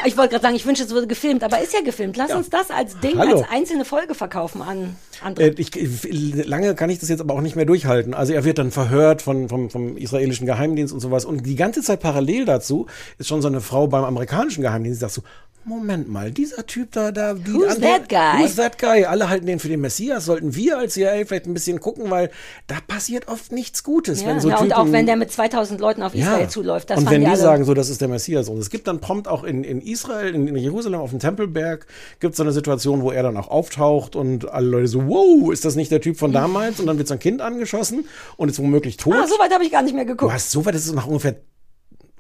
Ich 0.05 0.17
wollte 0.19 0.33
gerade 0.33 0.43
sagen, 0.43 0.55
ich 0.55 0.67
wünsche, 0.67 0.83
es 0.83 0.91
würde 0.91 1.07
gefilmt, 1.07 1.43
aber 1.43 1.63
ist 1.63 1.73
ja 1.73 1.81
gefilmt. 1.81 2.19
Lass 2.19 2.33
uns 2.33 2.51
das 2.51 2.71
als 2.71 3.01
Ding, 3.01 3.17
Hallo. 3.17 3.39
als 3.39 3.49
einzelne 3.49 3.87
Folge 3.87 4.15
verkaufen 4.15 4.61
an 4.61 4.97
andere. 5.23 5.47
Äh, 5.47 5.55
ich, 5.57 6.47
lange 6.47 6.75
kann 6.75 6.91
ich 6.91 6.99
das 6.99 7.09
jetzt 7.09 7.21
aber 7.21 7.35
auch 7.35 7.41
nicht 7.41 7.57
mehr 7.57 7.65
durchhalten. 7.65 8.15
Also 8.15 8.33
er 8.33 8.45
wird 8.45 8.59
dann 8.59 8.71
verhört 8.71 9.23
von, 9.23 9.49
vom, 9.49 9.71
vom 9.71 9.97
israelischen 9.97 10.47
Geheimdienst 10.47 10.93
und 10.93 11.01
sowas. 11.01 11.25
Und 11.25 11.47
die 11.47 11.57
ganze 11.57 11.83
Zeit 11.83 12.01
parallel 12.01 12.45
dazu 12.45 12.87
ist 13.19 13.29
schon 13.29 13.43
so 13.43 13.49
eine 13.49 13.61
Frau 13.61 13.87
beim 13.87 14.05
amerikanischen 14.05 14.63
Geheimdienst, 14.63 15.01
die 15.01 15.03
sagt 15.03 15.15
so, 15.15 15.23
Moment 15.65 16.09
mal, 16.09 16.33
dieser 16.33 16.67
Typ 16.67 16.91
da, 16.91 17.13
da, 17.13 17.35
die 17.35 17.53
Who's 17.53 17.79
that 17.79 18.09
guy? 18.09 18.43
Who's 18.43 18.57
that 18.57 18.79
guy? 18.79 19.05
Alle 19.05 19.29
halten 19.29 19.47
den 19.47 19.61
für 19.61 19.69
den 19.69 19.81
Messias. 19.81 20.25
Sollten 20.25 20.57
wir 20.57 20.79
als 20.79 20.95
CIA 20.95 21.25
vielleicht 21.25 21.47
ein 21.47 21.55
bisschen 21.55 21.79
gucken, 21.79 22.11
weil 22.11 22.31
da 22.67 22.79
passiert 22.85 23.29
oft 23.29 23.53
nichts 23.53 23.85
Gutes, 23.85 24.23
ja, 24.23 24.29
wenn 24.29 24.41
so 24.41 24.49
ja, 24.49 24.57
und 24.57 24.71
Typen, 24.71 24.73
auch 24.73 24.91
wenn 24.91 25.07
der 25.07 25.15
mit 25.15 25.31
2000 25.31 25.81
Leuten 25.81 26.03
auf 26.03 26.15
Israel 26.17 26.49
zuläuft. 26.49 26.91
Das 26.91 26.99
und 26.99 27.09
wenn 27.11 27.25
die 27.25 27.31
die 27.31 27.37
sagen, 27.37 27.65
so, 27.65 27.75
das 27.75 27.91
ist 27.91 28.01
der 28.01 28.09
Messias. 28.09 28.49
Und 28.49 28.59
es 28.59 28.71
gibt 28.71 28.89
dann 28.89 29.01
prompt 29.01 29.29
auch 29.29 29.45
in, 29.45 29.63
in 29.63 29.81
Israel, 29.81 30.35
in, 30.35 30.49
in 30.49 30.57
Jerusalem 30.57 30.99
auf 31.01 31.11
dem 31.11 31.21
Tempelberg, 31.21 31.87
gibt 32.19 32.33
es 32.33 32.39
so 32.39 32.43
eine 32.43 32.53
Situation, 32.53 33.03
wo 33.03 33.13
er 33.13 33.23
dann 33.23 33.37
auch 33.37 33.49
auftaucht 33.49 34.17
und 34.17 34.51
alle 34.51 34.67
Leute 34.67 34.89
so, 34.89 35.07
wow, 35.13 35.53
ist 35.53 35.65
das 35.65 35.77
nicht 35.77 35.91
der 35.91 36.01
Typ 36.01 36.17
von 36.19 36.33
damals? 36.33 36.81
Und 36.81 36.87
dann 36.87 36.99
wird 36.99 37.09
so 37.09 37.15
ein 37.15 37.21
Kind 37.21 37.41
angeschossen 37.41 38.07
und 38.37 38.49
ist 38.49 38.59
womöglich 38.59 38.97
tot. 38.97 39.15
ah, 39.15 39.27
so 39.27 39.39
weit 39.39 39.53
habe 39.53 39.65
ich 39.65 39.71
gar 39.73 39.83
nicht 39.83 39.95
mehr 39.95 40.05
du 40.05 40.11
geguckt. 40.13 40.33
hast 40.33 40.51
so 40.51 40.65
weit, 40.65 40.75
das 40.75 40.87
ist 40.87 40.95
noch 40.95 41.07
ungefähr, 41.07 41.37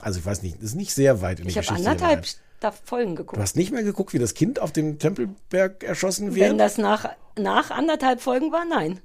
also 0.00 0.18
ich 0.18 0.26
weiß 0.26 0.42
nicht, 0.42 0.56
das 0.56 0.64
ist 0.70 0.74
nicht 0.74 0.92
sehr 0.94 1.20
weit 1.22 1.40
in 1.40 1.46
Ich 1.48 1.54
die 1.54 1.60
habe 1.60 1.68
Geschichte. 1.68 1.90
anderthalb 1.90 2.24
hinein. 2.24 2.36
Sta- 2.58 2.72
Folgen 2.84 3.16
geguckt. 3.16 3.36
Du 3.38 3.42
hast 3.42 3.56
nicht 3.56 3.72
mehr 3.72 3.82
geguckt, 3.82 4.12
wie 4.12 4.18
das 4.20 4.34
Kind 4.34 4.60
auf 4.60 4.70
dem 4.72 4.98
Tempelberg 5.00 5.82
erschossen 5.82 6.34
wird? 6.36 6.50
Wenn 6.50 6.58
das 6.58 6.78
nach, 6.78 7.08
nach 7.36 7.70
anderthalb 7.72 8.20
Folgen 8.20 8.52
war, 8.52 8.64
nein. 8.64 9.00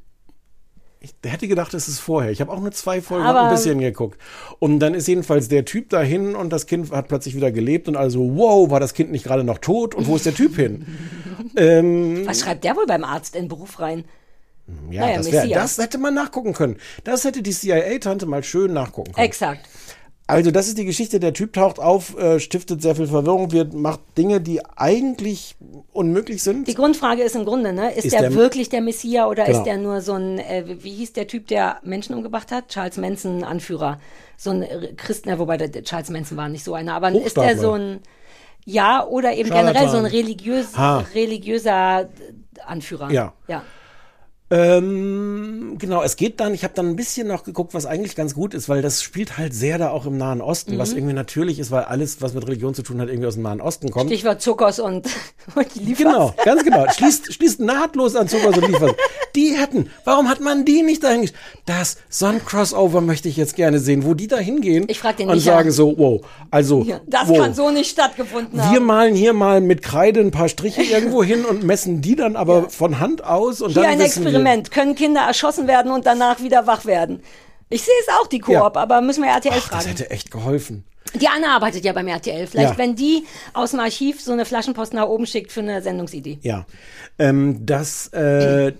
Der 1.23 1.31
hätte 1.31 1.47
gedacht, 1.47 1.73
es 1.73 1.87
ist 1.87 1.99
vorher. 1.99 2.31
Ich 2.31 2.41
habe 2.41 2.51
auch 2.51 2.59
nur 2.59 2.71
zwei 2.71 3.01
Folgen 3.01 3.25
ein 3.25 3.51
bisschen 3.51 3.79
geguckt. 3.79 4.19
Und 4.59 4.79
dann 4.79 4.93
ist 4.93 5.07
jedenfalls 5.07 5.47
der 5.47 5.63
Typ 5.63 5.89
dahin 5.89 6.35
und 6.35 6.51
das 6.51 6.65
Kind 6.65 6.91
hat 6.91 7.07
plötzlich 7.07 7.35
wieder 7.35 7.51
gelebt 7.51 7.87
und 7.87 7.95
also, 7.95 8.35
wow, 8.35 8.69
war 8.69 8.79
das 8.79 8.93
Kind 8.93 9.11
nicht 9.11 9.23
gerade 9.23 9.43
noch 9.43 9.59
tot 9.59 9.93
und 9.95 10.07
wo 10.07 10.15
ist 10.15 10.25
der 10.25 10.33
Typ 10.33 10.55
hin? 10.55 10.85
ähm, 11.55 12.25
Was 12.25 12.41
schreibt 12.41 12.63
der 12.63 12.75
wohl 12.75 12.85
beim 12.87 13.03
Arzt 13.03 13.35
in 13.35 13.43
den 13.43 13.49
Beruf 13.49 13.79
rein? 13.79 14.05
ja, 14.89 15.01
naja, 15.01 15.17
das, 15.17 15.31
wär, 15.31 15.47
das 15.47 15.77
hätte 15.77 15.97
man 15.97 16.13
nachgucken 16.13 16.53
können. 16.53 16.77
Das 17.03 17.23
hätte 17.23 17.41
die 17.41 17.51
CIA-Tante 17.51 18.25
mal 18.25 18.43
schön 18.43 18.73
nachgucken 18.73 19.13
können. 19.13 19.25
Exakt. 19.25 19.61
Also 20.29 20.51
das 20.51 20.67
ist 20.67 20.77
die 20.77 20.83
Geschichte, 20.83 21.21
der 21.21 21.31
Typ 21.31 21.53
taucht 21.53 21.79
auf, 21.79 22.17
äh, 22.17 22.41
stiftet 22.41 22.81
sehr 22.81 22.95
viel 22.97 23.07
Verwirrung, 23.07 23.53
wird, 23.53 23.73
macht 23.73 24.01
Dinge, 24.17 24.41
die 24.41 24.59
eigentlich 24.75 25.55
unmöglich 25.93 26.43
sind. 26.43 26.67
Die 26.67 26.73
Grundfrage 26.73 27.23
ist 27.23 27.35
im 27.37 27.45
Grunde, 27.45 27.71
ne, 27.71 27.91
ist, 27.93 28.03
Ist 28.05 28.11
der, 28.13 28.21
der- 28.23 28.33
wirklich 28.35 28.67
der 28.67 28.81
Messias 28.81 29.29
oder 29.29 29.45
Genau. 29.45 29.57
ist 29.57 29.63
der 29.63 29.77
nur 29.77 30.01
so 30.01 30.13
ein, 30.15 30.37
äh, 30.39 30.65
wie 30.83 30.91
hieß 30.95 31.13
der 31.13 31.27
Typ, 31.27 31.47
der 31.47 31.77
Menschen 31.83 32.13
umgebracht 32.13 32.51
hat? 32.51 32.67
Charles 32.67 32.97
Manson, 32.97 33.45
Anführer. 33.45 33.99
So 34.35 34.49
ein 34.49 34.63
äh, 34.63 34.93
Christen, 34.97 35.29
ja, 35.29 35.39
wobei 35.39 35.55
der, 35.55 35.69
der 35.69 35.83
Charles 35.83 36.09
Manson 36.09 36.37
war 36.37 36.49
nicht 36.49 36.65
so 36.65 36.73
einer, 36.73 36.93
aber 36.95 37.09
ist 37.11 37.37
der 37.37 37.57
so 37.57 37.71
ein, 37.71 38.01
ja, 38.65 39.05
oder 39.07 39.33
eben 39.33 39.47
Scharlatan. 39.47 39.73
generell 39.75 39.89
so 39.91 39.97
ein 39.97 40.05
religiös, 40.11 40.77
Ha. 40.77 41.05
religiöser 41.15 42.01
äh, 42.01 42.07
Anführer. 42.65 43.11
Ja. 43.11 43.31
Ja. 43.47 43.63
Ähm, 44.49 45.75
genau, 45.77 46.03
es 46.03 46.15
geht 46.15 46.39
dann, 46.39 46.53
ich 46.53 46.63
habe 46.63 46.73
dann 46.73 46.87
ein 46.87 46.95
bisschen 46.95 47.27
noch 47.27 47.43
geguckt, 47.43 47.73
was 47.73 47.85
eigentlich 47.85 48.15
ganz 48.15 48.33
gut 48.33 48.53
ist, 48.53 48.69
weil 48.69 48.81
das 48.81 49.01
spielt 49.03 49.37
halt 49.37 49.53
sehr 49.53 49.77
da 49.77 49.89
auch 49.89 50.05
im 50.05 50.17
Nahen 50.17 50.41
Osten, 50.41 50.77
was 50.77 50.91
Mhm. 50.91 50.97
irgendwie 50.97 51.13
natürlich 51.13 51.59
ist, 51.59 51.69
weil 51.71 51.83
alles, 51.83 52.21
was 52.21 52.33
mit 52.33 52.45
Religion 52.47 52.73
zu 52.73 52.81
tun 52.81 53.01
hat, 53.01 53.09
irgendwie 53.09 53.27
aus 53.27 53.33
dem 53.33 53.43
Nahen 53.43 53.59
Osten 53.61 53.91
kommt. 53.91 54.09
Stichwort 54.09 54.41
Zuckers 54.41 54.79
und, 54.79 55.05
und 55.55 55.75
Liefers. 55.75 55.97
Genau, 55.97 56.33
ganz 56.45 56.63
genau. 56.63 56.85
Schließt, 56.91 57.33
schließt 57.33 57.59
nahtlos 57.59 58.15
an 58.15 58.27
Zucker 58.27 58.47
und 58.47 58.67
Liefers. 58.67 58.91
Die 59.35 59.53
hätten, 59.57 59.89
warum 60.05 60.29
hat 60.29 60.39
man 60.39 60.65
die 60.65 60.81
nicht 60.81 61.03
dahin 61.03 61.23
gesch- 61.23 61.33
Das, 61.65 61.97
so 62.09 62.25
ein 62.27 62.43
Crossover 62.43 63.01
möchte 63.01 63.27
ich 63.29 63.37
jetzt 63.37 63.55
gerne 63.55 63.79
sehen, 63.79 64.05
wo 64.05 64.13
die 64.13 64.27
da 64.27 64.37
hingehen 64.37 64.85
Ich 64.87 64.99
frag 64.99 65.17
den 65.17 65.29
und 65.29 65.39
sagen 65.39 65.71
so, 65.71 65.93
wow, 65.97 66.21
also, 66.51 66.83
Ja, 66.83 67.01
das 67.05 67.27
wow. 67.27 67.37
kann 67.37 67.53
so 67.53 67.69
nicht 67.69 67.89
stattgefunden 67.91 68.57
wir 68.57 68.63
haben. 68.63 68.85
malen 68.85 69.15
hier 69.15 69.33
mal 69.33 69.61
mit 69.61 69.81
Kreide 69.83 70.21
ein 70.21 70.31
paar 70.31 70.47
Striche 70.49 70.81
irgendwo 70.83 71.23
hin 71.23 71.45
und 71.45 71.63
messen 71.63 72.01
die 72.01 72.15
dann 72.15 72.35
aber 72.35 72.69
von 72.69 72.99
Hand 72.99 73.23
aus 73.23 73.61
und 73.61 73.73
Hier 73.73 73.83
dann 73.83 73.99
wissen 73.99 74.23
wir- 74.25 74.36
Experiment. 74.39 74.71
Können 74.71 74.95
Kinder 74.95 75.21
erschossen 75.21 75.67
werden 75.67 75.91
und 75.91 76.05
danach 76.05 76.41
wieder 76.41 76.67
wach 76.67 76.85
werden? 76.85 77.21
Ich 77.69 77.83
sehe 77.83 77.93
es 78.01 78.07
auch, 78.21 78.27
die 78.27 78.39
Koop, 78.39 78.53
Ja. 78.53 78.63
aber 78.75 79.01
müssen 79.01 79.23
wir 79.23 79.29
RTL 79.29 79.51
Ach, 79.53 79.57
das 79.57 79.65
fragen. 79.65 79.87
hätte 79.89 80.09
echt 80.09 80.31
geholfen. 80.31 80.85
Die 81.13 81.27
Anna 81.27 81.55
arbeitet 81.55 81.85
ja 81.85 81.93
beim 81.93 82.07
RTL. 82.07 82.47
Vielleicht, 82.47 82.71
Ja. 82.73 82.77
wenn 82.77 82.95
die 82.95 83.25
aus 83.53 83.71
dem 83.71 83.79
Archiv 83.79 84.21
so 84.21 84.33
eine 84.33 84.45
Flaschenpost 84.45 84.93
nach 84.93 85.07
oben 85.07 85.25
schickt 85.25 85.51
für 85.51 85.61
eine 85.61 85.81
Sendungsidee. 85.81 86.39
Ja. 86.41 86.65
Ähm, 87.17 87.65
das, 87.65 88.07
äh, 88.09 88.73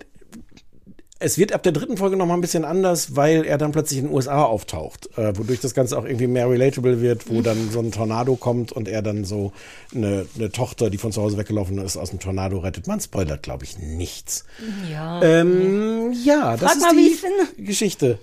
es 1.20 1.38
wird 1.38 1.52
ab 1.52 1.64
der 1.64 1.72
dritten 1.72 1.98
Folge 1.98 2.16
noch 2.16 2.26
mal 2.26 2.36
ein 2.36 2.42
bisschen 2.42 2.64
anders, 2.64 3.16
weil 3.16 3.44
er 3.44 3.58
dann 3.58 3.72
plötzlich 3.72 4.00
in 4.00 4.06
den 4.06 4.14
USA 4.14 4.44
auftaucht, 4.44 5.10
äh, 5.18 5.38
wodurch 5.38 5.60
das 5.60 5.74
Ganze 5.74 5.98
auch 5.98 6.06
irgendwie 6.06 6.28
mehr 6.28 6.50
relatable 6.50 7.02
wird, 7.02 7.30
wo 7.30 7.42
dann 7.42 7.72
so 7.72 7.80
ein 7.80 7.92
Tornado 7.92 8.36
kommt 8.36 8.72
und 8.72 8.88
er 8.88 9.02
dann 9.02 9.26
so 9.26 9.52
eine, 9.96 10.28
eine 10.36 10.52
Tochter, 10.52 10.90
die 10.90 10.98
von 10.98 11.12
zu 11.12 11.22
Hause 11.22 11.38
weggelaufen 11.38 11.78
ist, 11.80 11.98
aus 11.98 12.12
dem 12.12 12.20
Tornado 12.20 12.60
rettet. 12.60 12.88
Man 12.88 13.00
spoilert, 13.00 13.44
glaube 13.44 13.64
ich, 13.64 13.80
nichts. 13.80 14.46
Ja. 14.92 15.22
Ähm, 15.24 16.14
ja, 16.24 16.56
das 16.56 16.74
Frag 16.74 16.78
ist 16.78 16.82
mal, 16.82 16.96
wie 16.96 17.18
die. 17.58 17.64
Geschichte. 17.66 18.20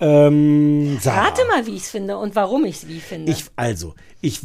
Ähm, 0.00 0.98
Sarah, 1.02 1.28
Rate 1.28 1.42
mal, 1.48 1.66
wie 1.66 1.74
ich 1.74 1.82
es 1.82 1.90
finde 1.90 2.16
und 2.18 2.34
warum 2.34 2.64
ich 2.64 2.76
es 2.76 2.88
wie 2.88 3.00
finde. 3.00 3.32
ich, 3.32 3.44
also, 3.56 3.94
ich, 4.20 4.40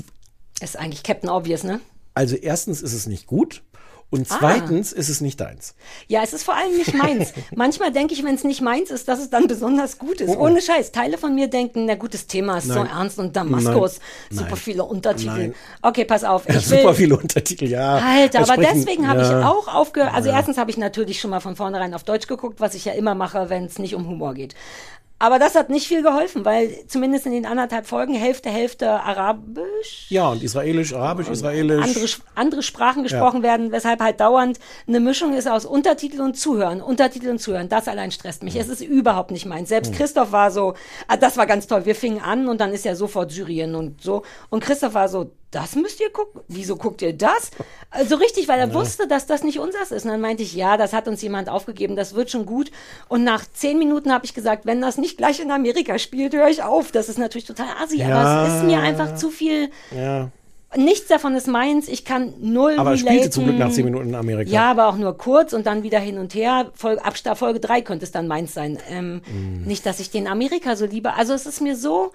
ist 0.62 0.78
eigentlich 0.78 1.04
Captain 1.04 1.30
Obvious, 1.30 1.64
ne? 1.64 1.80
also 2.14 2.36
erstens 2.36 2.82
ist 2.82 2.94
es 2.94 3.08
nicht 3.08 3.28
gut 3.28 3.62
und 4.14 4.32
Ah. 4.32 4.36
zweitens 4.40 4.94
ist 4.94 5.10
es 5.10 5.20
nicht 5.22 5.42
deins. 5.42 5.74
Ja, 6.08 6.22
es 6.24 6.34
ist 6.34 6.44
vor 6.44 6.56
allem 6.56 6.78
nicht 6.78 6.94
meins. 6.94 7.34
Manchmal 7.56 7.92
denke 7.92 8.14
ich, 8.14 8.24
wenn 8.24 8.36
es 8.36 8.44
nicht 8.44 8.62
meins 8.62 8.92
ist, 8.92 9.08
dass 9.08 9.20
es 9.20 9.30
dann 9.30 9.48
besonders 9.48 9.98
gut 9.98 10.22
ist. 10.22 10.30
Oh, 10.30 10.36
oh. 10.40 10.46
Ohne 10.46 10.62
Scheiß. 10.62 10.92
Teile 10.92 11.18
von 11.18 11.34
mir 11.36 11.48
denken, 11.48 11.86
na 11.86 11.96
gut, 11.96 12.14
das 12.14 12.28
Thema 12.28 12.60
ist 12.60 12.68
so 12.68 12.76
Nein. 12.76 12.88
ernst 12.88 13.18
und 13.20 13.36
Damaskus, 13.36 14.00
Nein. 14.30 14.38
super 14.38 14.50
Nein. 14.52 14.56
viele 14.58 14.84
Untertitel. 14.86 15.54
Okay, 15.82 16.06
pass 16.06 16.24
auf. 16.24 16.44
Ich 16.48 16.70
will, 16.70 16.80
Super 16.80 16.94
viele 16.94 17.18
Untertitel, 17.18 17.66
ja. 17.66 17.96
Alter, 17.98 18.42
aber 18.42 18.58
deswegen 18.58 19.08
habe 19.10 19.22
ich 19.24 19.28
ja. 19.30 19.50
auch 19.50 19.68
aufgehört. 19.68 20.14
Also 20.14 20.30
Ja. 20.30 20.36
erstens 20.36 20.58
habe 20.58 20.70
ich 20.72 20.78
natürlich 20.78 21.20
schon 21.20 21.32
mal 21.32 21.40
von 21.40 21.56
vornherein 21.56 21.94
auf 21.94 22.04
Deutsch 22.04 22.28
geguckt, 22.28 22.60
was 22.62 22.76
ich 22.76 22.86
ja 22.86 22.94
immer 22.94 23.16
mache, 23.16 23.50
wenn 23.50 23.66
es 23.66 23.80
nicht 23.80 23.96
um 23.96 24.08
Humor 24.08 24.34
geht. 24.36 24.54
Aber 25.24 25.40
das 25.40 25.56
hat 25.56 25.70
nicht 25.70 25.88
viel 25.88 26.04
geholfen, 26.04 26.44
weil 26.44 26.86
zumindest 26.88 27.26
in 27.26 27.32
den 27.32 27.46
anderthalb 27.46 27.88
Folgen 27.88 28.14
Hälfte, 28.14 28.50
Hälfte 28.50 28.90
Arabisch, 28.90 30.08
Ja, 30.10 30.28
und 30.28 30.44
Israelisch, 30.44 30.94
Arabisch, 30.94 31.30
Israelisch. 31.30 31.82
andere, 31.82 32.08
andere 32.36 32.62
Sprachen 32.62 33.04
gesprochen 33.04 33.42
werden, 33.42 33.72
weshalb 33.72 34.02
halt 34.02 34.20
dauernd 34.20 34.60
eine 34.86 35.00
Mischung 35.00 35.34
ist 35.34 35.48
aus 35.48 35.64
Untertitel 35.66 36.20
und 36.20 36.36
Zuhören. 36.38 36.82
Untertitel 36.82 37.30
und 37.30 37.40
Zuhören, 37.40 37.70
das 37.70 37.88
allein 37.88 38.12
stresst 38.12 38.44
mich. 38.44 38.58
Es 38.58 38.68
ist 38.68 38.82
überhaupt 38.82 39.32
nicht 39.32 39.46
meins. 39.46 39.70
Selbst 39.70 39.92
Hm. 39.92 39.98
Christoph 39.98 40.34
war 40.34 40.52
so, 40.52 40.74
ah, 41.08 41.16
das 41.16 41.38
war 41.38 41.46
ganz 41.46 41.68
toll. 41.68 41.86
Wir 41.86 41.96
fingen 41.96 42.20
an 42.22 42.50
und 42.50 42.60
dann 42.60 42.74
ist 42.74 42.84
ja 42.84 42.94
sofort 42.94 43.32
Syrien 43.32 43.76
und 43.76 44.02
so. 44.02 44.24
Und 44.50 44.62
Christoph 44.62 44.94
war 44.94 45.08
so, 45.08 45.32
das 45.54 45.76
müsst 45.76 46.00
ihr 46.02 46.10
gucken. 46.10 46.42
Wieso 46.48 46.76
guckt 46.76 47.02
ihr 47.02 47.14
das? 47.14 47.52
Also 47.92 48.16
richtig, 48.16 48.48
weil 48.48 48.60
er 48.60 48.74
wusste, 48.74 49.08
dass 49.08 49.26
das 49.28 49.44
nicht 49.44 49.60
unseres 49.60 49.92
ist. 49.92 50.04
Und 50.06 50.12
dann 50.12 50.22
meinte 50.22 50.44
ich, 50.44 50.54
ja, 50.56 50.78
das 50.78 50.94
hat 50.94 51.08
uns 51.08 51.22
jemand 51.22 51.48
aufgegeben, 51.50 51.96
das 51.96 52.16
wird 52.16 52.30
schon 52.32 52.46
gut. 52.46 52.72
Und 53.08 53.24
nach 53.24 53.44
zehn 53.54 53.78
Minuten 53.80 54.12
habe 54.12 54.26
ich 54.26 54.34
gesagt, 54.34 54.66
wenn 54.66 54.82
das 54.82 54.98
nicht 54.98 55.18
gleich 55.18 55.40
in 55.40 55.52
Amerika 55.52 55.98
spielt, 56.00 56.34
höre 56.34 56.50
ich 56.50 56.64
auf. 56.64 56.92
Das 56.92 57.08
ist 57.10 57.18
natürlich 57.20 57.46
total 57.46 57.68
assi, 57.82 58.02
aber 58.04 58.10
Ja. 58.12 58.48
es 58.48 58.54
ist 58.56 58.64
mir 58.64 58.80
einfach 58.80 59.16
zu 59.16 59.30
viel. 59.30 59.70
Ja. 59.96 60.30
Nichts 60.76 61.08
davon 61.08 61.36
ist 61.36 61.46
meins. 61.48 61.88
Ich 61.88 62.04
kann 62.04 62.34
null 62.40 62.74
Aber 62.80 62.92
er 62.92 62.98
spielte 62.98 63.30
zum 63.30 63.44
Glück 63.44 63.58
relaten. 63.58 63.70
nach 63.70 63.76
zehn 63.76 63.86
Minuten 63.86 64.10
in 64.10 64.16
Amerika. 64.16 64.50
Ja, 64.50 64.72
aber 64.72 64.88
auch 64.88 64.96
nur 64.98 65.16
kurz 65.20 65.54
und 65.54 65.68
dann 65.68 65.84
wieder 65.84 66.00
hin 66.00 66.18
und 66.18 66.34
her. 66.34 66.72
Folge, 66.74 67.06
ab 67.06 67.16
Folge 67.38 67.60
3 67.60 67.82
könnte 67.84 68.06
es 68.06 68.12
dann 68.12 68.28
meins 68.28 68.56
sein. 68.56 68.80
Ähm, 68.90 69.22
Mm. 69.32 69.68
Nicht, 69.68 69.86
dass 69.86 70.00
ich 70.00 70.10
den 70.10 70.28
Amerika 70.28 70.76
so 70.76 70.88
liebe. 70.88 71.14
Also 71.14 71.34
es 71.36 71.46
ist 71.46 71.62
mir 71.62 71.76
so 71.76 72.12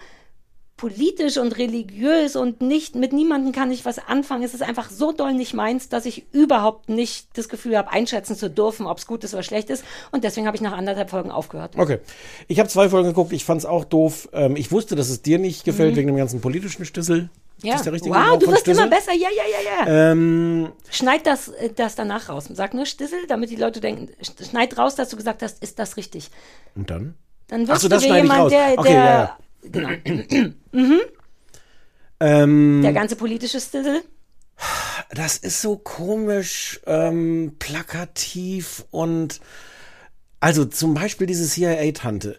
politisch 0.79 1.37
und 1.37 1.59
religiös 1.59 2.35
und 2.37 2.62
nicht 2.62 2.95
mit 2.95 3.12
niemandem 3.12 3.53
kann 3.53 3.70
ich 3.70 3.85
was 3.85 3.99
anfangen. 3.99 4.43
Es 4.43 4.55
ist 4.55 4.62
einfach 4.62 4.89
so 4.89 5.12
doll 5.12 5.35
nicht 5.35 5.53
meins, 5.53 5.91
dass 5.91 6.07
ich 6.07 6.24
überhaupt 6.33 6.89
nicht 6.89 7.29
das 7.37 7.51
Gefühl 7.51 7.76
habe, 7.76 7.91
einschätzen 7.91 8.35
zu 8.37 8.49
dürfen, 8.49 8.87
ob 8.87 8.97
es 8.97 9.07
gut 9.07 9.22
ist 9.24 9.35
oder 9.35 9.43
schlecht 9.43 9.68
ist. 9.68 9.85
Und 10.12 10.24
deswegen 10.24 10.47
habe 10.47 10.57
ich 10.57 10.62
nach 10.62 10.72
anderthalb 10.72 11.11
Folgen 11.11 11.31
aufgehört. 11.31 11.74
Okay. 11.76 11.99
Ich 12.47 12.59
habe 12.59 12.70
zwei 12.70 12.89
Folgen 12.89 13.09
geguckt, 13.09 13.33
ich 13.35 13.45
fand 13.45 13.61
es 13.61 13.66
auch 13.66 13.85
doof. 13.85 14.31
Ähm, 14.33 14.57
ich 14.57 14.72
wusste, 14.72 14.97
dass 14.97 15.11
es 15.11 15.20
dir 15.20 15.39
nicht 15.39 15.64
gefällt 15.64 15.93
Mhm. 15.93 15.97
wegen 15.99 16.07
dem 16.09 16.16
ganzen 16.16 16.41
politischen 16.41 16.87
Stüssel. 16.87 17.29
Ja. 17.62 17.74
Ist 17.74 17.85
der 17.85 17.93
richtige 17.93 18.14
wow, 18.14 18.22
Gebrauch 18.22 18.39
du 18.39 18.53
wirst 18.53 18.68
immer 18.68 18.87
besser. 18.87 19.12
Ja, 19.12 19.29
ja, 19.37 19.43
ja, 19.51 19.87
ja. 19.93 20.12
Ähm, 20.12 20.70
Schneid 20.91 21.26
das, 21.26 21.49
äh, 21.49 21.70
das 21.74 21.97
danach 21.97 22.29
raus. 22.29 22.45
Sag 22.53 22.72
nur 22.72 22.87
Stissel, 22.87 23.18
damit 23.26 23.51
die 23.51 23.57
Leute 23.57 23.81
denken, 23.81 24.09
sch- 24.22 24.49
schneid 24.49 24.79
raus, 24.79 24.95
dass 24.95 25.09
du 25.09 25.16
gesagt 25.16 25.43
hast, 25.43 25.61
ist 25.61 25.79
das 25.81 25.97
richtig. 25.97 26.31
und 26.76 26.89
dann? 26.89 27.14
Dann 27.49 27.66
wirst 27.66 27.81
so, 27.83 27.89
du 27.89 27.97
ich 27.97 28.05
jemand, 28.05 28.41
raus. 28.43 28.51
der, 28.53 28.79
Okay, 28.79 28.93
der, 28.93 28.93
ja, 29.05 29.05
ja. 29.22 29.39
Genau. 29.62 29.88
mhm. 30.72 31.00
Ähm, 32.20 32.80
Der 32.82 32.92
ganze 32.92 33.16
politische 33.16 33.61
Stissel. 33.61 34.02
das 35.11 35.36
ist 35.36 35.62
so 35.62 35.76
komisch, 35.76 36.80
ähm, 36.86 37.54
plakativ 37.59 38.84
und 38.90 39.40
also 40.40 40.64
zum 40.64 40.94
Beispiel 40.94 41.26
diese 41.26 41.46
CIA-Tante. 41.46 42.38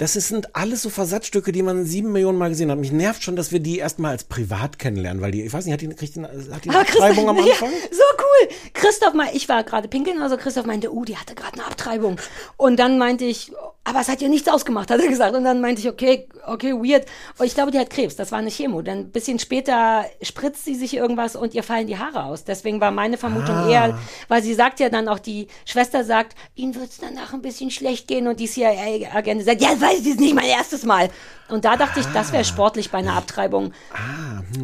Das 0.00 0.14
sind 0.14 0.56
alles 0.56 0.80
so 0.80 0.88
Versatzstücke, 0.88 1.52
die 1.52 1.62
man 1.62 1.84
sieben 1.84 2.10
Millionen 2.12 2.38
Mal 2.38 2.48
gesehen 2.48 2.70
hat. 2.70 2.78
Mich 2.78 2.90
nervt 2.90 3.22
schon, 3.22 3.36
dass 3.36 3.52
wir 3.52 3.60
die 3.60 3.76
erstmal 3.76 4.12
als 4.12 4.24
privat 4.24 4.78
kennenlernen, 4.78 5.20
weil 5.20 5.30
die, 5.30 5.42
ich 5.42 5.52
weiß 5.52 5.66
nicht, 5.66 5.74
hat 5.74 5.82
die, 5.82 5.88
kriegt 5.90 6.16
die, 6.16 6.22
hat 6.22 6.64
die 6.64 6.70
eine 6.70 6.78
Abtreibung 6.78 7.28
am 7.28 7.36
ja, 7.44 7.52
Anfang? 7.52 7.68
so 7.90 8.02
cool. 8.16 8.48
Christoph, 8.72 9.12
mal, 9.12 9.28
ich 9.34 9.50
war 9.50 9.62
gerade 9.62 9.88
pinkeln, 9.88 10.22
also 10.22 10.38
Christoph 10.38 10.64
meinte, 10.64 10.90
uh, 10.90 11.04
die 11.04 11.18
hatte 11.18 11.34
gerade 11.34 11.52
eine 11.52 11.66
Abtreibung. 11.66 12.18
Und 12.56 12.78
dann 12.78 12.96
meinte 12.96 13.26
ich, 13.26 13.52
aber 13.90 14.00
es 14.00 14.08
hat 14.08 14.22
ihr 14.22 14.28
nichts 14.28 14.48
ausgemacht, 14.48 14.90
hat 14.90 15.00
er 15.00 15.08
gesagt. 15.08 15.34
Und 15.34 15.44
dann 15.44 15.60
meinte 15.60 15.80
ich, 15.82 15.88
okay, 15.88 16.28
okay, 16.46 16.72
weird. 16.72 17.06
Und 17.38 17.46
ich 17.46 17.54
glaube, 17.54 17.70
die 17.70 17.78
hat 17.78 17.90
Krebs, 17.90 18.16
das 18.16 18.30
war 18.32 18.38
eine 18.38 18.50
Chemo. 18.50 18.82
Dann 18.82 18.98
ein 18.98 19.10
bisschen 19.10 19.38
später 19.38 20.04
spritzt 20.22 20.64
sie 20.64 20.74
sich 20.76 20.94
irgendwas 20.96 21.36
und 21.36 21.54
ihr 21.54 21.62
fallen 21.62 21.86
die 21.86 21.98
Haare 21.98 22.24
aus. 22.24 22.44
Deswegen 22.44 22.80
war 22.80 22.90
meine 22.92 23.18
Vermutung 23.18 23.56
Ah. 23.56 23.68
eher, 23.68 23.98
weil 24.28 24.42
sie 24.42 24.54
sagt 24.54 24.80
ja 24.80 24.88
dann 24.88 25.08
auch, 25.08 25.18
die 25.18 25.48
Schwester 25.64 26.04
sagt, 26.04 26.36
ihnen 26.54 26.74
wird 26.76 26.90
es 26.90 26.98
danach 26.98 27.32
ein 27.34 27.42
bisschen 27.42 27.70
schlecht 27.70 28.06
gehen. 28.08 28.26
Und 28.28 28.40
die 28.40 28.46
CIA-Agentin 28.46 29.44
sagt, 29.44 29.60
ja, 29.60 29.68
weiß 29.80 29.98
ich, 29.98 30.04
das 30.04 30.12
ist 30.12 30.20
nicht 30.20 30.34
mein 30.34 30.46
erstes 30.46 30.84
Mal. 30.84 31.10
Und 31.50 31.64
da 31.64 31.76
dachte 31.76 32.00
ich, 32.00 32.06
das 32.06 32.30
Ah. 32.30 32.32
wäre 32.32 32.44
sportlich 32.44 32.90
bei 32.90 32.98
einer 32.98 33.14
Abtreibung. 33.14 33.72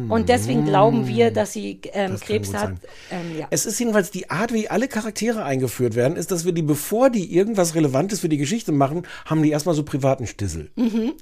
Und 0.09 0.29
deswegen 0.29 0.65
glauben 0.65 1.07
wir, 1.07 1.31
dass 1.31 1.53
sie 1.53 1.79
ähm, 1.93 2.11
Das 2.13 2.21
Krebs 2.21 2.53
hat. 2.53 2.71
Ähm, 3.11 3.37
ja. 3.37 3.47
Es 3.49 3.65
ist 3.65 3.79
jedenfalls 3.79 4.11
die 4.11 4.29
Art, 4.29 4.53
wie 4.53 4.69
alle 4.69 4.87
Charaktere 4.87 5.43
eingeführt 5.43 5.95
werden, 5.95 6.17
ist, 6.17 6.31
dass 6.31 6.45
wir 6.45 6.51
die, 6.51 6.61
bevor 6.61 7.09
die 7.09 7.33
irgendwas 7.35 7.75
Relevantes 7.75 8.19
für 8.21 8.29
die 8.29 8.37
Geschichte 8.37 8.71
machen, 8.71 9.03
haben 9.25 9.43
die 9.43 9.51
erstmal 9.51 9.75
so 9.75 9.83
privaten 9.83 10.27
Stissel. 10.27 10.69
Mhm. 10.75 11.13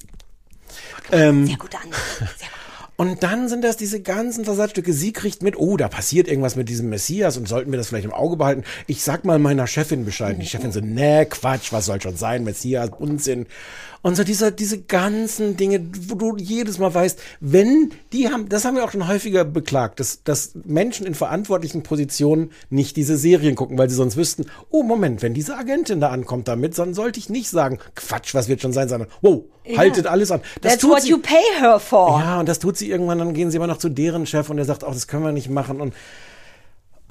Ähm, 1.11 1.45
Sehr 1.47 1.57
gute 1.57 1.77
Antwort. 1.77 2.01
Sehr 2.17 2.27
gut. 2.27 2.89
und 2.97 3.23
dann 3.23 3.47
sind 3.49 3.63
das 3.63 3.77
diese 3.77 4.01
ganzen 4.01 4.45
Versatzstücke. 4.45 4.93
Sie 4.93 5.13
kriegt 5.13 5.43
mit, 5.43 5.57
oh, 5.57 5.77
da 5.77 5.87
passiert 5.87 6.27
irgendwas 6.27 6.55
mit 6.55 6.69
diesem 6.69 6.89
Messias 6.89 7.37
und 7.37 7.47
sollten 7.47 7.71
wir 7.71 7.77
das 7.77 7.87
vielleicht 7.89 8.05
im 8.05 8.13
Auge 8.13 8.37
behalten. 8.37 8.63
Ich 8.87 9.03
sag 9.03 9.25
mal 9.25 9.37
meiner 9.39 9.67
Chefin 9.67 10.05
Bescheid. 10.05 10.37
Die 10.41 10.45
Chefin 10.47 10.71
so, 10.71 10.79
nee, 10.81 11.25
Quatsch, 11.25 11.71
was 11.71 11.85
soll 11.85 12.01
schon 12.01 12.17
sein, 12.17 12.43
Messias, 12.43 12.89
Unsinn. 12.97 13.45
Und 14.05 14.15
so 14.15 14.23
diese, 14.23 14.51
diese 14.51 14.81
ganzen 14.83 15.57
Dinge, 15.57 15.83
wo 16.09 16.13
du 16.13 16.37
jedes 16.37 16.77
Mal 16.77 16.93
weißt, 16.93 17.19
wenn 17.39 17.91
die 18.13 18.29
haben, 18.29 18.47
das 18.49 18.63
haben 18.63 18.75
wir 18.75 18.83
auch 18.83 18.91
schon 18.91 19.07
häufiger 19.07 19.43
beklagt, 19.45 19.99
dass, 19.99 20.21
dass 20.23 20.51
Menschen 20.63 21.07
in 21.07 21.15
verantwortlichen 21.15 21.81
Positionen 21.81 22.51
nicht 22.69 22.97
diese 22.97 23.17
Serien 23.17 23.55
gucken, 23.55 23.79
weil 23.79 23.89
sie 23.89 23.95
sonst 23.95 24.15
wüssten, 24.15 24.45
oh 24.69 24.83
Moment, 24.83 25.23
wenn 25.23 25.33
diese 25.33 25.57
Agentin 25.57 26.01
da 26.01 26.09
ankommt 26.09 26.47
damit, 26.47 26.77
dann 26.77 26.93
sollte 26.93 27.17
ich 27.19 27.29
nicht 27.29 27.49
sagen, 27.49 27.79
Quatsch, 27.95 28.35
was 28.35 28.47
wird 28.47 28.61
schon 28.61 28.73
sein, 28.73 28.87
sondern, 28.89 29.09
wow, 29.23 29.41
Ja. 29.65 29.79
haltet 29.79 30.05
alles 30.05 30.29
an. 30.29 30.41
Das 30.61 30.73
That's 30.73 30.83
what 30.87 31.01
sie- 31.01 31.09
you 31.09 31.17
pay 31.17 31.41
her 31.59 31.79
for. 31.79 32.19
ja, 32.19 32.39
und 32.39 32.47
das 32.47 32.59
tut 32.59 32.77
sie 32.77 32.87
irgendwann, 32.91 33.17
dann 33.17 33.33
gehen 33.33 33.49
sie 33.49 33.57
immer 33.57 33.65
noch 33.65 33.79
zu 33.79 33.89
deren 33.89 34.27
Chef 34.27 34.51
und 34.51 34.57
der 34.57 34.65
sagt, 34.67 34.83
oh, 34.83 34.91
das 34.91 35.07
können 35.07 35.23
wir 35.23 35.31
nicht 35.31 35.49
machen. 35.49 35.81
Und 35.81 35.95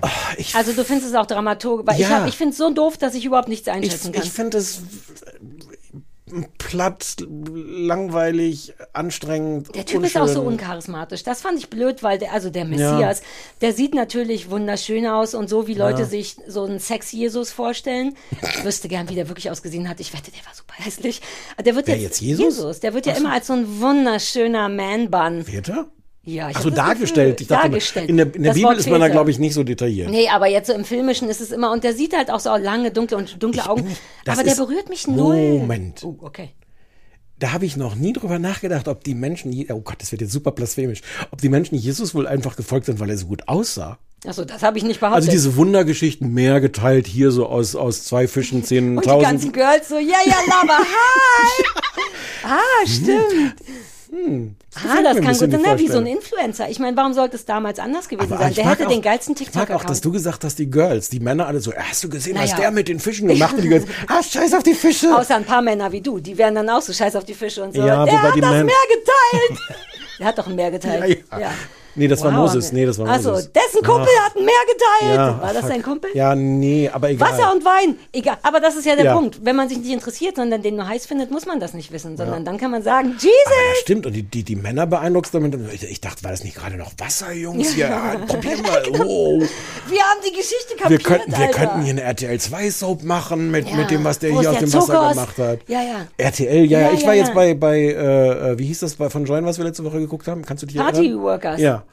oh, 0.01 0.07
ich, 0.37 0.55
Also 0.55 0.71
du 0.73 0.85
findest 0.85 1.09
es 1.11 1.17
auch 1.17 1.27
dramaturgisch. 1.27 1.89
Weil 1.89 1.95
ich, 2.01 2.03
Ja. 2.09 2.21
hab- 2.21 2.29
ich 2.29 2.37
finde 2.37 2.53
es 2.53 2.59
so 2.59 2.73
doof, 2.73 2.97
dass 2.99 3.17
ich 3.17 3.25
überhaupt 3.25 3.49
nichts 3.49 3.67
ich, 3.67 3.73
einschätzen 3.73 4.13
kann. 4.13 4.23
ich 4.23 4.31
finde 4.31 4.59
es 4.59 4.81
platt, 6.59 7.17
langweilig, 7.29 8.73
anstrengend. 8.93 9.75
Der 9.75 9.85
Typ 9.85 10.05
ist 10.05 10.17
auch 10.17 10.27
so 10.27 10.41
unschön. 10.41 10.55
uncharismatisch. 10.55 11.23
Das 11.23 11.43
fand 11.43 11.59
ich 11.59 11.69
blöd, 11.69 12.03
weil 12.03 12.19
der, 12.19 12.33
also 12.33 12.51
der 12.51 12.65
Messias, 12.65 13.23
der 13.61 13.73
sieht 13.73 13.95
natürlich 13.95 14.51
wunderschön 14.51 15.07
aus 15.07 15.35
und 15.35 15.49
so, 15.51 15.67
wie 15.67 15.75
Leute 15.75 16.01
Ja. 16.03 16.07
sich 16.07 16.37
so 16.47 16.65
einen 16.65 16.79
Sex-Jesus 16.79 17.53
vorstellen. 17.53 18.15
Ich 18.43 18.65
wüsste 18.65 18.89
gern, 18.89 19.09
wie 19.11 19.15
der 19.15 19.29
wirklich 19.29 19.51
ausgesehen 19.51 19.89
hat. 19.89 20.01
Ich 20.01 20.13
wette, 20.15 20.31
der 20.31 20.45
war 20.47 20.55
super 20.55 20.75
hässlich. 20.79 21.21
Der 21.63 21.75
wird 21.77 21.87
Wer 21.87 21.97
jetzt, 21.97 22.21
jetzt 22.21 22.41
Jesus? 22.41 22.81
Der 22.81 22.95
wird 22.95 23.07
ja 23.07 23.13
Ach 23.15 23.21
immer 23.21 23.33
als 23.33 23.47
so 23.49 23.53
ein 23.53 23.81
wunderschöner 23.81 24.69
Man-Bun. 24.69 25.47
Wird 25.47 25.69
er? 25.69 25.87
Ja, 26.27 26.49
ich 26.49 26.57
Ach 26.57 26.63
so, 26.63 26.71
dargestellt. 26.71 27.37
Gefühl, 27.39 27.43
Ich 27.43 27.49
dachte, 27.49 27.69
dargestellt. 27.69 28.09
in 28.09 28.17
der, 28.17 28.27
in 28.35 28.43
der 28.43 28.51
Das 28.51 28.55
Bibel 28.55 28.71
Wort 28.71 28.79
ist 28.79 28.87
man 28.87 28.95
da, 29.01 29.07
fehlte. 29.07 29.13
glaube 29.13 29.31
ich, 29.31 29.39
nicht 29.39 29.55
so 29.55 29.63
detailliert. 29.63 30.11
Nee, 30.11 30.29
aber 30.29 30.47
jetzt 30.47 30.69
so 30.69 30.73
im 30.73 30.85
Filmischen 30.85 31.29
ist 31.29 31.41
es 31.41 31.53
immer, 31.53 31.71
und 31.71 31.85
der 31.85 31.93
sieht 31.95 32.17
halt 32.17 32.31
auch 32.31 32.41
so 32.41 32.55
lange, 32.57 32.91
dunkle 32.91 33.19
und 33.19 33.43
dunkle 33.43 33.69
Augen. 33.69 33.95
das 34.25 34.39
Aber 34.39 34.49
der 34.49 34.55
berührt 34.55 34.89
mich 34.89 35.07
null. 35.07 35.59
Moment. 35.59 36.03
Oh, 36.03 36.17
okay. 36.21 36.51
Da 37.39 37.53
habe 37.53 37.67
ich 37.67 37.77
noch 37.77 37.95
nie 37.95 38.13
drüber 38.13 38.39
nachgedacht, 38.39 38.89
ob 38.89 39.05
die 39.05 39.15
Menschen, 39.15 39.53
oh 39.71 39.81
Gott, 39.81 39.97
das 39.99 40.13
wird 40.13 40.23
jetzt 40.23 40.33
super 40.33 40.53
blasphemisch, 40.53 41.03
ob 41.31 41.41
die 41.41 41.49
Menschen 41.49 41.75
Jesus 41.77 42.15
wohl 42.15 42.27
einfach 42.27 42.57
gefolgt 42.57 42.87
sind, 42.87 43.01
weil 43.01 43.11
er 43.11 43.19
so 43.19 43.27
gut 43.27 43.49
aussah. 43.49 43.99
Achso, 44.27 44.45
das 44.47 44.63
habe 44.63 44.79
ich 44.79 44.85
nicht 44.85 45.01
behauptet. 45.01 45.17
Also 45.25 45.31
diese 45.31 45.57
Wundergeschichten, 45.57 46.33
mehr 46.33 46.61
geteilt, 46.63 47.07
hier 47.07 47.31
so 47.31 47.47
aus, 47.47 47.75
aus 47.77 48.05
zwei 48.05 48.27
Fischen, 48.29 48.63
und 48.63 48.71
die 48.71 49.09
ganzen 49.09 49.53
Girls 49.53 49.89
so, 49.89 49.99
ja, 49.99 50.17
ja, 50.25 50.37
Lava, 50.49 50.79
hi! 50.79 51.65
ah, 52.45 52.87
stimmt. 52.87 53.57
Ah, 54.15 54.81
gefällt 54.83 54.95
mir 54.97 55.03
das 55.03 55.15
kann 55.41 55.51
gut 55.51 55.65
sein, 55.65 55.79
wie 55.79 55.89
so 55.89 55.99
ein. 55.99 56.07
Influencer. 56.07 56.69
Ich 56.69 56.79
meine, 56.79 56.97
warum 56.97 57.13
sollte 57.15 57.37
es 57.37 57.45
damals 57.45 57.79
anders 57.79 58.09
gewesen 58.09 58.33
Aber 58.33 58.45
sein? 58.45 58.55
Der 58.55 58.71
hätte 58.71 58.87
auch- 58.87 58.91
den 58.91 59.03
geilsten 59.03 59.35
Ich 59.41 59.55
mag 59.55 59.71
auch, 59.71 59.85
dass 59.85 60.01
du 60.01 60.13
gesagt 60.13 60.45
hast, 60.45 60.59
die 60.59 60.71
Girls, 60.71 61.09
die 61.09 61.21
Männer 61.21 61.47
alle 61.47 61.61
so, 61.61 61.73
"Äh, 61.73 61.77
hast 61.81 62.05
du 62.05 62.09
gesehen, 62.09 62.37
was 62.37 62.51
Naja. 62.51 62.57
der 62.63 62.71
mit 62.71 62.89
den 62.89 63.01
Fischen 63.01 63.29
gemacht 63.29 63.57
hat? 63.57 63.63
Die 63.65 63.69
Girls, 63.69 63.85
ah, 64.09 64.23
scheiß 64.23 64.55
auf 64.55 64.63
die 64.63 64.75
Fische. 64.75 65.17
Außer 65.17 65.37
ein 65.37 65.45
paar 65.45 65.63
Männer 65.63 65.91
wie 65.93 66.01
du, 66.01 66.19
die 66.21 66.37
wären 66.39 66.55
dann 66.55 66.69
auch 66.71 66.83
so 66.83 66.93
scheiß 66.93 67.17
auf 67.17 67.25
die 67.25 67.35
Fische 67.35 67.63
und 67.63 67.75
so. 67.75 67.81
Ja, 67.85 68.05
der 68.05 68.23
hat 68.23 68.35
das 68.37 68.41
Meer 68.41 68.65
geteilt. 68.65 69.61
Der 70.21 70.29
hat 70.29 70.39
doch 70.39 70.47
ein 70.47 70.55
Meer 70.55 70.71
geteilt. 70.71 71.25
Ja, 71.33 71.39
ja. 71.41 71.51
Nee, 71.97 72.09
das 72.09 72.23
war 72.23 72.31
Wow, 72.33 72.39
Moses. 72.41 72.67
okay. 72.67 72.75
Nee, 72.77 72.87
das 72.87 72.99
war 72.99 73.07
Ach 73.09 73.21
so, 73.21 73.31
Moses. 73.31 73.51
dessen 73.53 73.83
Kumpel 73.85 74.09
hat 74.25 74.37
ein 74.37 74.45
Meer 74.45 74.55
geteilt. 74.67 75.17
Ja, 75.17 75.41
War 75.43 75.53
das 75.53 75.63
fuck. 75.63 75.71
dein 75.71 75.83
Kumpel? 75.83 76.11
Ja, 76.15 76.35
nee, 76.35 76.91
aber 76.93 77.11
egal. 77.11 77.31
Wasser 77.33 77.53
und 77.55 77.65
Wein, 77.65 77.97
egal. 78.13 78.37
Aber 78.43 78.61
das 78.61 78.77
ist 78.77 78.85
ja 78.87 78.97
der 78.97 79.05
Ja. 79.07 79.15
Punkt. 79.15 79.45
Wenn 79.45 79.55
man 79.57 79.69
sich 79.69 79.79
nicht 79.79 79.93
interessiert, 79.93 80.37
sondern 80.37 80.63
den 80.63 80.77
nur 80.77 80.89
heiß 80.89 81.07
findet, 81.07 81.31
muss 81.31 81.47
man 81.47 81.61
das 81.61 81.73
nicht 81.75 81.93
wissen, 81.93 82.17
sondern 82.17 82.39
Ja. 82.41 82.45
dann 82.45 82.59
kann 82.59 82.71
man 82.71 82.83
sagen, 82.83 83.11
Jesus! 83.19 83.31
das 83.47 83.81
stimmt. 83.83 84.07
Und 84.07 84.13
die, 84.15 84.23
die, 84.23 84.43
die 84.43 84.57
Männer 84.57 84.87
beeindruckst 84.87 85.35
damit. 85.35 85.55
Ich, 85.73 86.01
dachte, 86.01 86.25
war 86.25 86.31
das 86.31 86.43
nicht 86.45 86.57
gerade 86.57 86.77
noch 86.77 86.93
Wasser, 86.99 87.33
Jungs? 87.33 87.77
Ja, 87.77 87.89
Ja. 88.15 88.19
probier 88.27 88.57
mal. 88.63 88.83
Oh. 89.05 89.39
Wir 89.41 90.01
haben 90.03 90.21
die 90.27 90.31
Geschichte 90.33 90.75
Wir, 90.75 90.77
kapiert, 90.83 91.05
könnten, 91.05 91.31
wir 91.33 91.39
Alter. 91.39 91.53
könnten 91.59 91.83
hier 91.83 91.91
eine 91.93 92.03
RTL 92.03 92.39
2 92.41 92.71
Soap 92.71 93.03
machen 93.05 93.51
mit, 93.51 93.69
Ja. 93.69 93.77
mit 93.77 93.91
dem, 93.91 94.03
was 94.05 94.19
der 94.19 94.33
Wo 94.33 94.41
hier 94.41 94.51
aus 94.51 94.59
dem 94.59 94.73
Wasser 94.73 94.81
Zucker 94.87 95.03
aus- 95.03 95.13
gemacht 95.15 95.39
hat. 95.39 95.59
Ja, 95.69 95.81
ja. 95.83 96.07
RTL, 96.17 96.65
ja, 96.65 96.81
ja. 96.81 96.87
Ja, 96.89 96.93
Ich 96.93 97.01
ja, 97.03 97.07
war 97.07 97.15
jetzt 97.15 97.29
ja. 97.29 97.35
bei, 97.35 97.55
bei 97.55 97.79
äh, 97.79 98.53
äh, 98.53 98.59
wie 98.59 98.67
hieß 98.67 98.81
das 98.81 98.95
bei 98.95 99.09
von 99.11 99.25
Join, 99.25 99.45
was 99.47 99.59
wir 99.59 99.65
letzte 99.65 99.85
Woche 99.85 100.01
geguckt 100.01 100.27
haben? 100.27 100.45
Kannst 100.45 100.63
du 100.63 100.67
dich 100.67 100.77
Party 100.77 100.99
erinnern? 101.07 101.23
Workers. 101.23 101.61
Ja. 101.61 101.84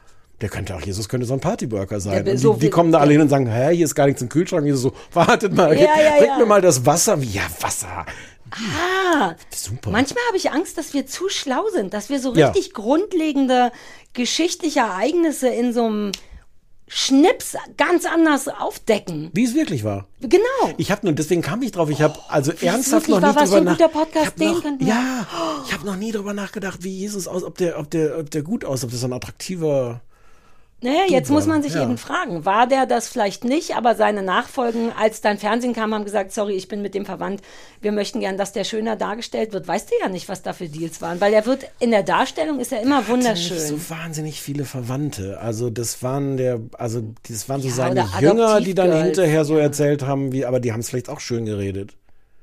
Der 0.42 0.48
könnte 0.48 0.74
auch, 0.76 0.80
Jesus 0.82 1.08
könnte 1.08 1.24
so 1.26 1.34
ein 1.34 1.40
Partyworker 1.40 2.00
sein. 2.00 2.28
Und 2.28 2.36
so 2.36 2.54
die, 2.54 2.60
die 2.60 2.70
kommen 2.70 2.90
da 2.92 2.98
alle 2.98 3.12
hin 3.12 3.20
und 3.20 3.28
sagen, 3.28 3.46
hä, 3.46 3.74
hier 3.74 3.84
ist 3.84 3.94
gar 3.94 4.06
nichts 4.06 4.20
im 4.22 4.28
Kühlschrank. 4.28 4.66
Jesus 4.66 4.82
so, 4.82 4.92
wartet 5.12 5.54
mal, 5.54 5.72
Ja, 5.74 5.82
ja, 5.82 6.16
bringt 6.18 6.26
ja. 6.32 6.38
mir 6.38 6.46
mal 6.46 6.60
das 6.60 6.84
Wasser. 6.84 7.16
Ja, 7.18 7.42
Wasser. 7.60 8.04
Ah, 8.50 9.34
Super. 9.50 9.90
manchmal 9.90 10.22
habe 10.26 10.36
ich 10.36 10.50
Angst, 10.50 10.76
dass 10.76 10.92
wir 10.92 11.06
zu 11.06 11.28
schlau 11.30 11.62
sind, 11.72 11.94
dass 11.94 12.10
wir 12.10 12.18
so 12.20 12.34
Ja. 12.34 12.48
richtig 12.48 12.74
grundlegende 12.74 13.72
geschichtliche 14.12 14.80
Ereignisse 14.80 15.48
in 15.48 15.72
so 15.72 15.86
einem 15.86 16.12
Schnips 16.88 17.56
ganz 17.78 18.04
anders 18.04 18.48
aufdecken. 18.48 19.30
Wie 19.32 19.44
es 19.44 19.54
wirklich 19.54 19.84
war. 19.84 20.08
Genau. 20.20 20.42
Ich 20.76 20.90
habe 20.90 21.06
nur, 21.06 21.14
deswegen 21.14 21.40
kam 21.40 21.62
ich 21.62 21.72
drauf, 21.72 21.88
ich 21.88 22.02
habe 22.02 22.18
also 22.28 22.52
wie 22.52 22.56
es 22.56 22.62
ernsthaft 22.64 23.08
noch 23.08 23.22
war, 23.22 23.32
für 23.32 23.44
drüber 23.44 23.56
ein 23.56 23.64
guter 23.66 23.86
nach- 23.86 23.92
Podcast, 23.92 24.16
ich 24.22 24.26
hab 24.26 24.36
den 24.36 24.48
noch, 24.50 24.62
könnten 24.62 24.80
wir- 24.86 24.88
Ja, 24.92 25.26
ich 25.66 25.72
habe 25.72 25.86
noch 25.86 25.96
nie 25.96 26.12
drüber 26.12 26.34
nachgedacht, 26.34 26.82
wie 26.82 26.90
Jesus 26.98 27.26
aus, 27.28 27.44
ob 27.44 27.56
der, 27.56 27.78
ob 27.78 27.88
der, 27.90 28.18
ob 28.18 28.30
der 28.30 28.42
gut 28.42 28.64
aussieht, 28.66 28.84
ob 28.86 28.90
das 28.90 29.00
so 29.00 29.06
ein 29.06 29.12
attraktiver. 29.14 30.02
Naja, 30.82 31.04
jetzt 31.08 31.30
muss 31.30 31.46
man 31.46 31.62
sich 31.62 31.74
Ja. 31.74 31.82
eben 31.84 31.96
fragen, 31.96 32.44
war 32.44 32.66
der 32.66 32.86
das 32.86 33.08
vielleicht 33.08 33.44
nicht, 33.44 33.76
aber 33.76 33.94
seine 33.94 34.22
Nachfolgen, 34.22 34.90
als 34.98 35.20
dein 35.20 35.38
Fernsehen 35.38 35.72
kam, 35.74 35.94
haben 35.94 36.04
gesagt, 36.04 36.32
sorry, 36.32 36.54
ich 36.54 36.66
bin 36.68 36.82
mit 36.82 36.94
dem 36.94 37.06
verwandt, 37.06 37.40
wir 37.80 37.92
möchten 37.92 38.18
gern, 38.20 38.36
dass 38.36 38.52
der 38.52 38.64
schöner 38.64 38.96
dargestellt 38.96 39.52
wird. 39.52 39.68
Weißt 39.68 39.90
du 39.90 39.94
ja 40.00 40.08
nicht, 40.08 40.28
was 40.28 40.42
da 40.42 40.52
für 40.52 40.68
Deals 40.68 41.00
waren, 41.00 41.20
weil 41.20 41.32
er 41.32 41.46
wird, 41.46 41.66
in 41.78 41.92
der 41.92 42.02
Darstellung 42.02 42.58
ist 42.58 42.72
er 42.72 42.82
immer 42.82 43.06
wunderschön. 43.08 43.56
Nicht 43.56 43.66
so 43.68 43.90
wahnsinnig 43.90 44.40
viele 44.42 44.64
Verwandte. 44.64 45.38
Also 45.40 45.70
das 45.70 46.02
waren 46.02 46.36
der, 46.36 46.60
also 46.76 47.02
das 47.28 47.48
waren 47.48 47.62
so 47.62 47.68
Ja, 47.68 47.74
seine 47.74 48.08
Jünger, 48.20 48.60
die 48.60 48.74
dann 48.74 48.92
hinterher 49.04 49.44
so 49.44 49.56
erzählt 49.56 50.02
haben, 50.02 50.32
wie, 50.32 50.44
aber 50.44 50.58
die 50.60 50.72
haben 50.72 50.80
es 50.80 50.90
vielleicht 50.90 51.08
auch 51.08 51.20
schön 51.20 51.44
geredet. 51.44 51.94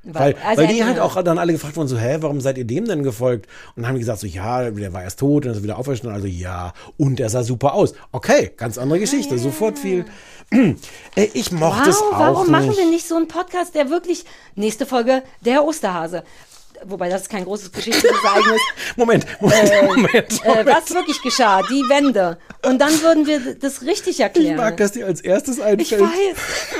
Weil, 0.04 0.36
also 0.46 0.62
weil 0.62 0.68
die 0.74 0.84
halt 0.84 0.98
auch 1.00 1.22
dann 1.24 1.38
alle 1.38 1.52
gefragt 1.52 1.76
wurden, 1.76 1.90
so, 1.90 1.98
hä, 1.98 2.18
warum 2.22 2.40
seid 2.40 2.58
ihr 2.58 2.64
dem 2.64 2.86
denn 2.86 3.04
gefolgt? 3.04 3.48
Und 3.76 3.82
dann 3.84 3.88
haben 3.90 3.96
die 3.96 4.00
gesagt, 4.00 4.20
so, 4.22 4.28
ja, 4.28 4.70
der 4.72 4.94
war 4.94 5.04
erst 5.04 5.20
tot 5.20 5.46
und 5.46 5.52
ist 5.52 5.58
er 5.58 5.64
wieder 5.64 5.78
auferstanden, 5.78 6.16
also 6.16 6.28
ja, 6.28 6.74
und 6.98 7.20
er 7.20 7.30
sah 7.30 7.44
super 7.44 7.74
aus. 7.74 7.94
Okay, 8.14 8.52
ganz 8.56 8.78
andere 8.78 9.00
Geschichte, 9.00 9.38
sofort 9.38 9.78
viel. 9.78 10.06
Ich 11.34 11.52
mochte 11.52 11.82
Wow, 11.82 11.88
es 11.90 11.98
auch 12.02 12.12
warum 12.20 12.42
nicht. 12.44 12.52
machen 12.52 12.76
wir 12.78 12.86
nicht 12.90 13.08
so 13.08 13.16
einen 13.16 13.28
Podcast, 13.28 13.76
der 13.76 13.90
wirklich, 13.92 14.26
nächste 14.56 14.86
Folge, 14.88 15.22
der 15.42 15.64
Osterhase. 15.64 16.24
Wobei 16.86 17.10
das 17.10 17.24
ist 17.24 17.30
kein 17.30 17.44
großes 17.44 17.72
geschichtliches 17.74 18.24
Ereignis. 18.24 18.62
Moment, 18.96 19.26
Moment, 19.42 19.70
Äh, 19.70 19.86
Moment, 19.86 20.14
Äh, 20.44 20.48
Moment. 20.48 20.68
was 20.70 20.90
wirklich 20.94 21.22
geschah, 21.22 21.62
die 21.64 21.84
Wende. 21.90 22.38
Und 22.66 22.80
dann 22.80 23.00
würden 23.02 23.28
wir 23.28 23.56
das 23.56 23.82
richtig 23.82 24.22
erklären. 24.22 24.52
ich 24.56 24.58
mag, 24.58 24.78
dass 24.78 24.94
dir 24.94 25.06
als 25.06 25.20
erstes 25.22 25.58
Ich 25.58 25.64
einfällt. 25.64 26.02
weiß. 26.02 26.38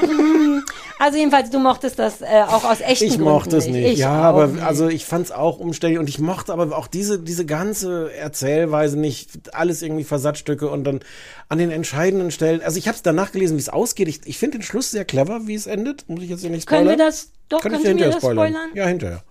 Also 1.02 1.18
jedenfalls, 1.18 1.50
du 1.50 1.60
mochtest 1.60 1.98
das 1.98 2.22
äh, 2.22 2.44
auch 2.46 2.66
aus 2.66 2.82
echten 2.82 3.06
Ich 3.06 3.12
Gründen 3.12 3.24
mochte 3.24 3.56
es 3.56 3.68
nicht. 3.68 3.94
Ich 3.94 4.00
ja, 4.00 4.12
aber 4.12 4.48
nicht. 4.48 4.62
also 4.64 4.90
ich 4.90 5.06
fand 5.06 5.28
es 5.28 5.32
auch 5.32 5.58
umständlich 5.58 5.98
und 5.98 6.10
ich 6.10 6.20
mochte 6.20 6.52
aber 6.52 6.78
auch 6.78 6.88
diese, 6.88 7.20
diese 7.20 7.46
ganze 7.46 8.14
Erzählweise 8.14 9.00
nicht, 9.00 9.56
alles 9.56 9.82
irgendwie 9.82 10.04
Versatzstücke 10.04 10.70
und 10.70 10.84
dann 10.84 11.00
an 11.48 11.58
den 11.58 11.72
entscheidenden 11.72 12.32
Stellen. 12.32 12.62
Also 12.62 12.78
ich 12.78 12.90
habe 12.90 12.98
es 12.98 13.02
danach 13.02 13.32
gelesen, 13.32 13.56
wie 13.56 13.62
es 13.62 13.70
ausgeht. 13.70 14.10
Ich, 14.10 14.20
ich 14.26 14.38
finde 14.38 14.58
den 14.58 14.64
Schluss 14.64 14.92
sehr 14.92 15.06
clever, 15.06 15.48
wie 15.48 15.56
es 15.56 15.68
endet. 15.68 16.10
Muss 16.10 16.22
ich 16.22 16.30
jetzt 16.30 16.42
hier 16.42 16.50
nicht 16.50 16.64
spoilern? 16.64 16.88
Können 16.88 17.00
wir 17.00 17.06
das, 17.06 17.32
doch, 17.48 17.62
Kann 17.62 17.74
ich 17.76 17.82
dir 17.82 17.88
hinterher 17.88 18.12
das 18.12 18.22
spoilern? 18.22 18.48
spoilern? 18.52 18.70
Ja, 18.76 18.86
hinterher. 18.88 19.24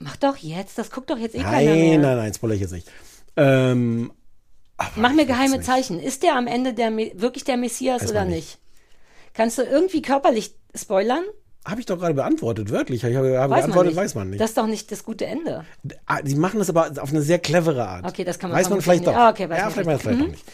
Mach 0.00 0.16
doch 0.16 0.36
jetzt, 0.38 0.78
das 0.78 0.90
guckt 0.90 1.10
doch 1.10 1.18
jetzt 1.18 1.36
eh 1.36 1.42
keiner 1.42 1.74
mehr. 1.74 1.90
Nein, 1.92 2.00
nein, 2.00 2.16
nein, 2.16 2.34
spoilere 2.34 2.56
ich 2.56 2.62
jetzt 2.62 2.72
nicht. 2.72 2.90
Ähm, 3.36 4.12
Mach 4.96 5.12
mir 5.12 5.26
geheime 5.26 5.60
Zeichen. 5.60 6.00
Ist 6.00 6.24
der 6.24 6.34
am 6.34 6.48
Ende 6.48 6.74
der, 6.74 6.90
wirklich 6.96 7.44
der 7.44 7.56
Messias 7.56 8.02
Weiß 8.02 8.10
oder 8.10 8.24
nicht? 8.24 8.34
nicht. 8.34 8.58
Kannst 9.32 9.58
du 9.58 9.62
irgendwie 9.62 10.02
körperlich 10.02 10.56
spoilern? 10.74 11.24
habe 11.66 11.80
ich 11.80 11.86
doch 11.86 11.98
gerade 11.98 12.12
beantwortet, 12.14 12.68
wirklich. 12.70 13.02
Ich 13.04 13.16
habe, 13.16 13.38
habe 13.38 13.54
Weiß 13.54 13.66
nicht. 13.66 13.96
weiß 13.96 14.14
man 14.14 14.28
nicht. 14.30 14.40
Das 14.40 14.50
ist 14.50 14.58
doch 14.58 14.66
nicht 14.66 14.92
das 14.92 15.02
gute 15.02 15.24
Ende. 15.24 15.64
Ah, 16.04 16.20
Die 16.20 16.34
machen 16.34 16.58
das 16.58 16.68
aber 16.68 16.90
auf 17.00 17.08
eine 17.08 17.22
sehr 17.22 17.38
clevere 17.38 17.88
Art. 17.88 18.04
Okay, 18.06 18.22
das 18.22 18.38
kann 18.38 18.50
man 18.50 18.58
Weiß 18.60 18.68
man 18.68 18.82
vielleicht 18.82 19.06
doch. 19.06 19.14
Ah, 19.16 19.30
okay, 19.30 19.48
weiß 19.48 19.58
ja, 19.58 19.64
man 19.64 19.72
vielleicht 19.72 20.02
vielleicht. 20.02 20.18
vielleicht 20.18 20.22
auch 20.22 20.28
nicht. 20.28 20.44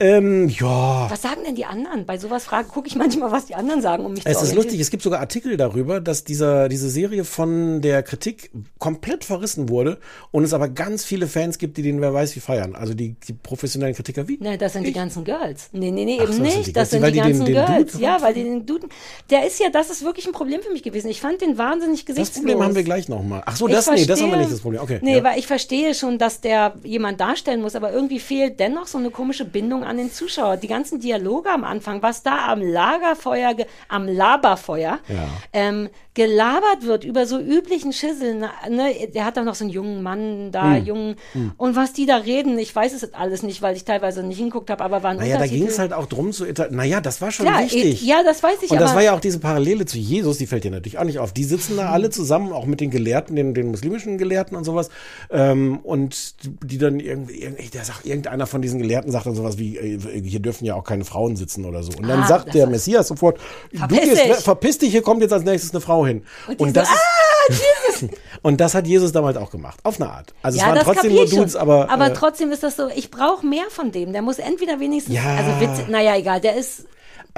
Ähm, 0.00 0.48
ja. 0.48 1.10
Was 1.10 1.22
sagen 1.22 1.40
denn 1.44 1.56
die 1.56 1.64
anderen? 1.64 2.06
Bei 2.06 2.18
sowas 2.18 2.44
fragen, 2.44 2.68
gucke 2.68 2.86
ich 2.86 2.94
manchmal, 2.94 3.32
was 3.32 3.46
die 3.46 3.56
anderen 3.56 3.82
sagen, 3.82 4.06
um 4.06 4.12
mich 4.12 4.22
zu 4.22 4.28
Es 4.28 4.40
ist 4.42 4.54
lustig, 4.54 4.78
es 4.78 4.90
gibt 4.90 5.02
sogar 5.02 5.18
Artikel 5.18 5.56
darüber, 5.56 6.00
dass 6.00 6.22
dieser, 6.22 6.68
diese 6.68 6.88
Serie 6.88 7.24
von 7.24 7.80
der 7.80 8.04
Kritik 8.04 8.50
komplett 8.78 9.24
verrissen 9.24 9.68
wurde 9.68 9.98
und 10.30 10.44
es 10.44 10.54
aber 10.54 10.68
ganz 10.68 11.04
viele 11.04 11.26
Fans 11.26 11.58
gibt, 11.58 11.76
die 11.78 11.82
den 11.82 12.00
wer 12.00 12.14
weiß 12.14 12.36
wie 12.36 12.40
feiern. 12.40 12.76
Also 12.76 12.94
die, 12.94 13.16
die 13.26 13.32
professionellen 13.32 13.94
Kritiker 13.96 14.28
wie? 14.28 14.38
Ne, 14.38 14.56
das 14.56 14.74
sind 14.74 14.86
die 14.86 14.92
ganzen 14.92 15.24
Girls. 15.24 15.70
Nee, 15.72 15.90
nee, 15.90 16.04
nee, 16.04 16.18
Ach 16.20 16.28
eben 16.28 16.44
das 16.44 16.56
nicht. 16.56 16.76
das 16.76 16.90
sind 16.90 17.04
die 17.04 17.10
die 17.12 17.18
ganzen 17.18 17.44
den 17.46 17.54
Girls. 17.54 17.92
Dude 17.92 18.04
ja, 18.04 18.22
weil 18.22 18.34
die 18.34 18.44
den 18.44 18.66
Duden. 18.66 18.88
Der 19.30 19.46
ist 19.48 19.58
ja, 19.58 19.68
das 19.68 19.90
ist 19.90 20.04
wirklich 20.04 20.26
ein 20.26 20.32
Problem 20.32 20.62
für 20.62 20.70
mich 20.70 20.84
gewesen. 20.84 21.08
Ich 21.08 21.20
fand 21.20 21.40
den 21.40 21.58
wahnsinnig 21.58 22.04
Das 22.04 22.14
gesichtslos. 22.14 22.44
Problem 22.44 22.62
haben 22.62 22.74
wir 22.76 22.84
gleich 22.84 23.08
nochmal. 23.08 23.42
Ach 23.46 23.56
so, 23.56 23.66
Ich 23.66 23.74
das, 23.74 23.90
nee, 23.90 24.06
das 24.06 24.20
haben 24.20 24.28
wir 24.30 24.36
verstehe- 24.36 24.38
nicht 24.38 24.52
das 24.52 24.60
Problem. 24.60 24.80
Okay. 24.82 25.00
Nee, 25.02 25.16
ja. 25.16 25.24
weil 25.24 25.40
ich 25.40 25.48
verstehe 25.48 25.92
schon, 25.94 26.18
dass 26.18 26.40
der 26.40 26.74
jemand 26.84 27.18
darstellen 27.20 27.62
muss, 27.62 27.74
aber 27.74 27.92
irgendwie 27.92 28.20
fehlt 28.20 28.60
dennoch 28.60 28.86
so 28.86 28.98
eine 28.98 29.10
komische 29.10 29.44
Bindung 29.44 29.82
an 29.88 29.96
den 29.96 30.12
Zuschauer. 30.12 30.56
Die 30.58 30.68
ganzen 30.68 31.00
Dialoge 31.00 31.50
am 31.50 31.64
Anfang, 31.64 32.02
was 32.02 32.22
da 32.22 32.46
am 32.52 32.60
Lagerfeuer, 32.62 33.54
ge- 33.54 33.66
am 33.88 34.06
Laberfeuer 34.06 34.98
Ja. 35.08 35.28
ähm, 35.52 35.88
gelabert 36.14 36.82
wird 36.82 37.04
über 37.04 37.26
so 37.26 37.38
üblichen 37.38 37.92
Schissel. 37.92 38.34
na- 38.34 38.50
Ne? 38.68 38.92
Der 39.14 39.24
hat 39.24 39.36
doch 39.36 39.44
noch 39.44 39.54
so 39.54 39.64
einen 39.64 39.72
jungen 39.72 40.02
Mann 40.02 40.50
da, 40.52 40.74
Hm. 40.74 40.84
jungen. 40.84 41.16
Hm. 41.32 41.52
Und 41.56 41.76
was 41.76 41.92
die 41.92 42.06
da 42.06 42.16
reden, 42.16 42.58
ich 42.58 42.74
weiß 42.74 42.92
es 42.92 43.14
alles 43.14 43.42
nicht, 43.44 43.62
weil 43.62 43.76
ich 43.76 43.84
teilweise 43.84 44.22
nicht 44.24 44.38
hinguckt 44.38 44.68
habe, 44.70 44.82
aber 44.84 45.02
waren 45.04 45.16
Naja, 45.18 45.38
da 45.38 45.46
ging 45.46 45.66
es 45.66 45.78
halt 45.78 45.92
auch 45.92 46.06
drum 46.06 46.32
zu. 46.32 46.44
Naja, 46.70 47.00
das 47.00 47.20
war 47.20 47.30
schon 47.30 47.46
Klar, 47.46 47.62
wichtig. 47.62 48.02
eh, 48.02 48.06
ja, 48.06 48.22
das 48.24 48.42
weiß 48.42 48.58
ich, 48.62 48.70
Und 48.70 48.80
das 48.80 48.90
aber- 48.90 48.96
war 48.98 49.04
ja 49.04 49.14
auch 49.14 49.20
diese 49.20 49.38
Parallele 49.38 49.86
zu 49.86 49.96
Jesus, 49.98 50.38
die 50.38 50.46
fällt 50.46 50.64
dir 50.64 50.70
natürlich 50.72 50.98
auch 50.98 51.04
nicht 51.04 51.20
auf. 51.20 51.32
Die 51.32 51.44
sitzen 51.44 51.76
da 51.76 51.90
alle 51.90 52.10
zusammen, 52.10 52.52
auch 52.52 52.66
mit 52.66 52.80
den 52.80 52.90
Gelehrten, 52.90 53.36
den, 53.36 53.54
den 53.54 53.68
muslimischen 53.70 54.18
Gelehrten 54.18 54.56
und 54.56 54.64
sowas. 54.64 54.90
Ähm, 55.30 55.78
und 55.84 56.34
die 56.64 56.78
dann 56.78 56.98
irgendwie, 57.00 57.48
der 57.72 57.84
sagt, 57.84 58.04
irgendeiner 58.06 58.46
von 58.46 58.60
diesen 58.60 58.80
Gelehrten 58.80 59.12
sagt 59.12 59.26
dann 59.26 59.34
sowas 59.36 59.56
wie, 59.58 59.77
hier 59.80 60.40
dürfen 60.40 60.64
ja 60.64 60.74
auch 60.74 60.84
keine 60.84 61.04
Frauen 61.04 61.36
sitzen 61.36 61.64
oder 61.64 61.82
so. 61.82 61.92
Und 61.98 62.08
dann 62.08 62.22
Ah, 62.22 62.26
sagt 62.26 62.54
der 62.54 62.66
Messias 62.66 63.08
sofort, 63.08 63.38
du 63.72 63.78
Verpiss 63.78 64.00
gehst, 64.00 64.24
dich. 64.24 64.36
verpiss 64.36 64.78
dich, 64.78 64.90
hier 64.90 65.02
kommt 65.02 65.22
jetzt 65.22 65.32
als 65.32 65.44
nächstes 65.44 65.70
eine 65.72 65.80
Frau 65.80 66.04
hin. 66.06 66.24
Und, 66.48 66.60
Und, 66.60 66.76
das 66.76 66.88
so, 66.88 66.94
ist, 66.94 67.00
ah, 67.00 67.52
Jesus! 67.98 68.10
und 68.42 68.60
das 68.60 68.74
hat 68.74 68.86
Jesus 68.86 69.12
damals 69.12 69.36
auch 69.36 69.50
gemacht. 69.50 69.78
Auf 69.82 70.00
eine 70.00 70.10
Art. 70.10 70.34
Also 70.42 70.56
es 70.56 70.62
ja, 70.62 70.68
waren 70.68 70.76
das 70.76 70.84
trotzdem 70.84 71.12
nur 71.14 71.24
ich 71.24 71.30
schon. 71.30 71.38
Dudes, 71.40 71.56
aber. 71.56 71.90
aber 71.90 72.06
äh, 72.08 72.12
trotzdem 72.14 72.50
ist 72.52 72.62
das 72.62 72.76
so, 72.76 72.88
ich 72.94 73.10
brauche 73.10 73.46
mehr 73.46 73.64
von 73.70 73.92
dem. 73.92 74.12
Der 74.12 74.22
muss 74.22 74.38
entweder 74.38 74.80
wenigstens, 74.80 75.14
Ja. 75.14 75.22
also 75.36 75.60
Witz, 75.60 75.88
naja, 75.88 76.16
egal, 76.16 76.40
der 76.40 76.56
ist, 76.56 76.84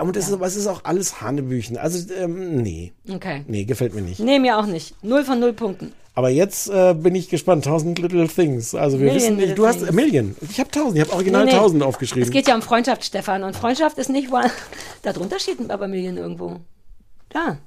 und 0.02 0.16
es, 0.16 0.28
ist, 0.28 0.34
aber 0.34 0.46
es 0.46 0.56
ist 0.56 0.66
auch 0.66 0.84
alles 0.84 1.20
Hanebüchen. 1.20 1.76
Also, 1.76 2.12
ähm, 2.14 2.56
nee. 2.56 2.92
okay. 3.12 3.44
Nee, 3.46 3.64
gefällt 3.64 3.94
mir 3.94 4.02
nicht. 4.02 4.20
Nee, 4.20 4.38
mir 4.38 4.58
auch 4.58 4.66
nicht. 4.66 4.94
Null 5.04 5.24
von 5.24 5.40
null 5.40 5.52
Punkten. 5.52 5.92
Aber 6.14 6.28
jetzt 6.28 6.68
äh, 6.68 6.92
bin 6.94 7.14
ich 7.14 7.28
gespannt. 7.28 7.66
1000 7.66 7.98
Little 7.98 8.26
Things. 8.28 8.74
Also 8.74 8.98
wir 8.98 9.06
Million 9.06 9.22
wissen 9.22 9.36
nicht. 9.36 9.56
Du 9.56 9.66
hast 9.66 9.80
äh, 9.82 9.92
Million. 9.92 10.34
Ich 10.40 10.58
habe 10.58 10.68
1000. 10.68 10.96
Ich 10.96 11.00
habe 11.02 11.12
original 11.12 11.44
Nee, 11.44 11.52
nee. 11.52 11.56
1000 11.56 11.82
aufgeschrieben. 11.82 12.24
Es 12.24 12.30
geht 12.30 12.48
ja 12.48 12.54
um 12.54 12.62
Freundschaft, 12.62 13.04
Stefan. 13.04 13.42
Und 13.44 13.54
Freundschaft 13.56 13.96
ist 13.98 14.10
nicht, 14.10 14.32
one- 14.32 14.50
da 15.02 15.12
drunter 15.12 15.38
steht 15.38 15.58
aber 15.70 15.88
Million 15.88 16.16
irgendwo. 16.16 16.56
Da. 17.30 17.58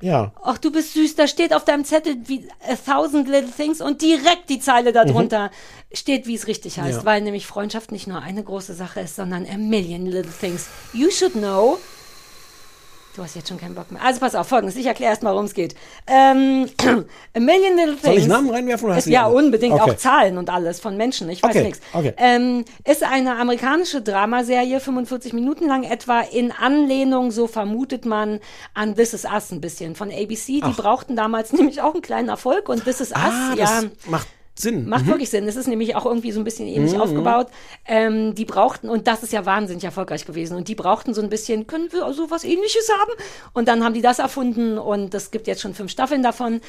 Ja. 0.00 0.32
Ach, 0.42 0.58
du 0.58 0.70
bist 0.72 0.94
süß, 0.94 1.14
da 1.16 1.26
steht 1.26 1.52
auf 1.54 1.64
deinem 1.64 1.84
Zettel 1.84 2.16
wie 2.26 2.48
a 2.68 2.74
thousand 2.76 3.28
little 3.28 3.50
things 3.50 3.80
und 3.80 4.02
direkt 4.02 4.48
die 4.48 4.58
Zeile 4.60 4.92
darunter 4.92 5.50
steht, 5.92 6.26
wie 6.26 6.34
es 6.34 6.46
richtig 6.46 6.78
heißt, 6.78 6.90
Mhm. 6.92 6.98
Ja. 7.00 7.04
weil 7.04 7.20
nämlich 7.22 7.46
Freundschaft 7.46 7.92
nicht 7.92 8.06
nur 8.06 8.20
eine 8.22 8.42
große 8.42 8.74
Sache 8.74 9.00
ist, 9.00 9.16
sondern 9.16 9.46
a 9.46 9.56
million 9.58 10.06
little 10.06 10.32
things. 10.40 10.68
You 10.92 11.10
should 11.10 11.32
know. 11.32 11.78
Du 13.20 13.24
hast 13.24 13.36
jetzt 13.36 13.50
schon 13.50 13.60
keinen 13.60 13.74
Bock 13.74 13.92
mehr. 13.92 14.00
Also 14.02 14.18
pass 14.18 14.34
auf, 14.34 14.48
folgendes, 14.48 14.76
ich 14.76 14.86
erkläre 14.86 15.10
erst 15.10 15.22
mal, 15.22 15.32
worum 15.34 15.44
es 15.44 15.52
geht. 15.52 15.74
Ähm, 16.06 16.70
a 17.36 17.38
million 17.38 17.76
little 17.76 17.88
things. 17.92 18.02
Soll 18.02 18.16
ich 18.16 18.26
Namen 18.26 18.48
reinwerfen 18.48 18.86
oder 18.86 18.94
hast 18.94 19.00
ist, 19.00 19.04
du 19.08 19.10
die 19.10 19.14
Ja, 19.14 19.26
unbedingt, 19.26 19.74
Okay. 19.74 19.90
auch 19.90 19.96
Zahlen 19.96 20.38
und 20.38 20.48
alles 20.48 20.80
von 20.80 20.96
Menschen, 20.96 21.28
ich 21.28 21.42
weiß 21.42 21.50
Okay, 21.50 21.64
nichts. 21.64 21.80
okay. 21.92 22.14
Ähm, 22.16 22.64
ist 22.86 23.02
eine 23.02 23.36
amerikanische 23.36 24.00
Dramaserie, 24.00 24.80
45 24.80 25.34
Minuten 25.34 25.66
lang 25.68 25.82
etwa, 25.82 26.20
in 26.22 26.50
Anlehnung, 26.50 27.30
so 27.30 27.46
vermutet 27.46 28.06
man, 28.06 28.40
an 28.72 28.94
This 28.96 29.12
Is 29.12 29.26
Us 29.26 29.50
ein 29.52 29.60
bisschen 29.60 29.96
von 29.96 30.10
ABC. 30.10 30.46
Die 30.46 30.62
Ach. 30.62 30.76
brauchten 30.78 31.14
damals 31.14 31.52
nämlich 31.52 31.82
auch 31.82 31.92
einen 31.92 32.00
kleinen 32.02 32.30
Erfolg 32.30 32.70
und 32.70 32.84
This 32.84 33.02
Is 33.02 33.10
Us, 33.10 33.18
Ah, 33.18 33.52
ja. 33.54 33.66
das 33.82 33.86
macht 34.06 34.28
Sinn. 34.60 34.88
Macht 34.88 35.04
Mhm. 35.06 35.08
wirklich 35.10 35.30
Sinn. 35.30 35.48
Es 35.48 35.56
ist 35.56 35.66
nämlich 35.66 35.96
auch 35.96 36.06
irgendwie 36.06 36.32
so 36.32 36.40
ein 36.40 36.44
bisschen 36.44 36.66
ähnlich 36.68 36.94
Mhm. 36.94 37.00
aufgebaut. 37.00 37.48
Ähm, 37.86 38.34
die 38.34 38.44
brauchten, 38.44 38.88
und 38.88 39.06
das 39.06 39.22
ist 39.22 39.32
ja 39.32 39.44
wahnsinnig 39.46 39.82
erfolgreich 39.84 40.24
gewesen, 40.26 40.56
und 40.56 40.68
die 40.68 40.74
brauchten 40.74 41.14
so 41.14 41.22
ein 41.22 41.28
bisschen, 41.30 41.66
können 41.66 41.90
wir 41.92 42.12
so 42.12 42.30
was 42.30 42.44
ähnliches 42.44 42.88
haben? 43.00 43.12
Und 43.52 43.68
dann 43.68 43.82
haben 43.84 43.94
die 43.94 44.02
das 44.02 44.18
erfunden 44.18 44.78
und 44.78 45.14
es 45.14 45.30
gibt 45.30 45.46
jetzt 45.46 45.60
schon 45.62 45.74
fünf 45.74 45.90
Staffeln 45.90 46.22
davon. 46.22 46.60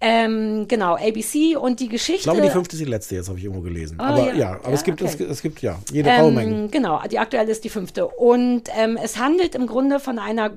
Ähm, 0.00 0.66
genau, 0.68 0.94
ABC 0.96 1.56
und 1.56 1.80
die 1.80 1.88
Geschichte. 1.88 2.18
Ich 2.18 2.22
glaube, 2.24 2.40
die 2.42 2.50
fünfte 2.50 2.76
ist 2.76 2.80
die 2.80 2.84
letzte, 2.90 3.16
jetzt 3.16 3.28
habe 3.28 3.38
ich 3.38 3.44
irgendwo 3.44 3.62
gelesen. 3.62 3.96
Ah, 3.98 4.10
aber 4.10 4.28
ja. 4.28 4.34
ja, 4.34 4.50
aber 4.62 4.72
es 4.72 4.80
Ja, 4.80 4.84
gibt, 4.84 5.02
okay. 5.02 5.24
es, 5.24 5.30
es 5.30 5.42
gibt 5.42 5.60
ja 5.62 5.78
jede. 5.92 6.08
Ähm, 6.10 6.70
genau, 6.70 7.00
die 7.10 7.18
aktuelle 7.18 7.50
ist 7.50 7.64
die 7.64 7.68
fünfte. 7.68 8.06
Und 8.06 8.64
ähm, 8.76 8.98
es 9.02 9.18
handelt 9.18 9.54
im 9.54 9.66
Grunde 9.66 9.98
von 10.00 10.18
einer 10.18 10.50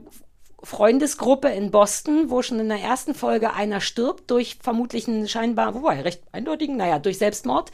Freundesgruppe 0.64 1.49
in 1.49 1.72
Boston, 1.72 2.30
wo 2.30 2.41
schon 2.41 2.59
in 2.59 2.70
der 2.70 2.80
ersten 2.80 3.14
Folge 3.16 3.53
einer 3.53 3.82
stirbt 3.82 4.30
durch 4.30 4.57
vermutlich 4.62 5.07
einen 5.07 5.28
scheinbar, 5.28 5.74
wobei 5.74 6.01
recht 6.01 6.22
eindeutigen, 6.32 6.78
naja, 6.78 6.99
durch 6.99 7.18
Selbstmord. 7.18 7.72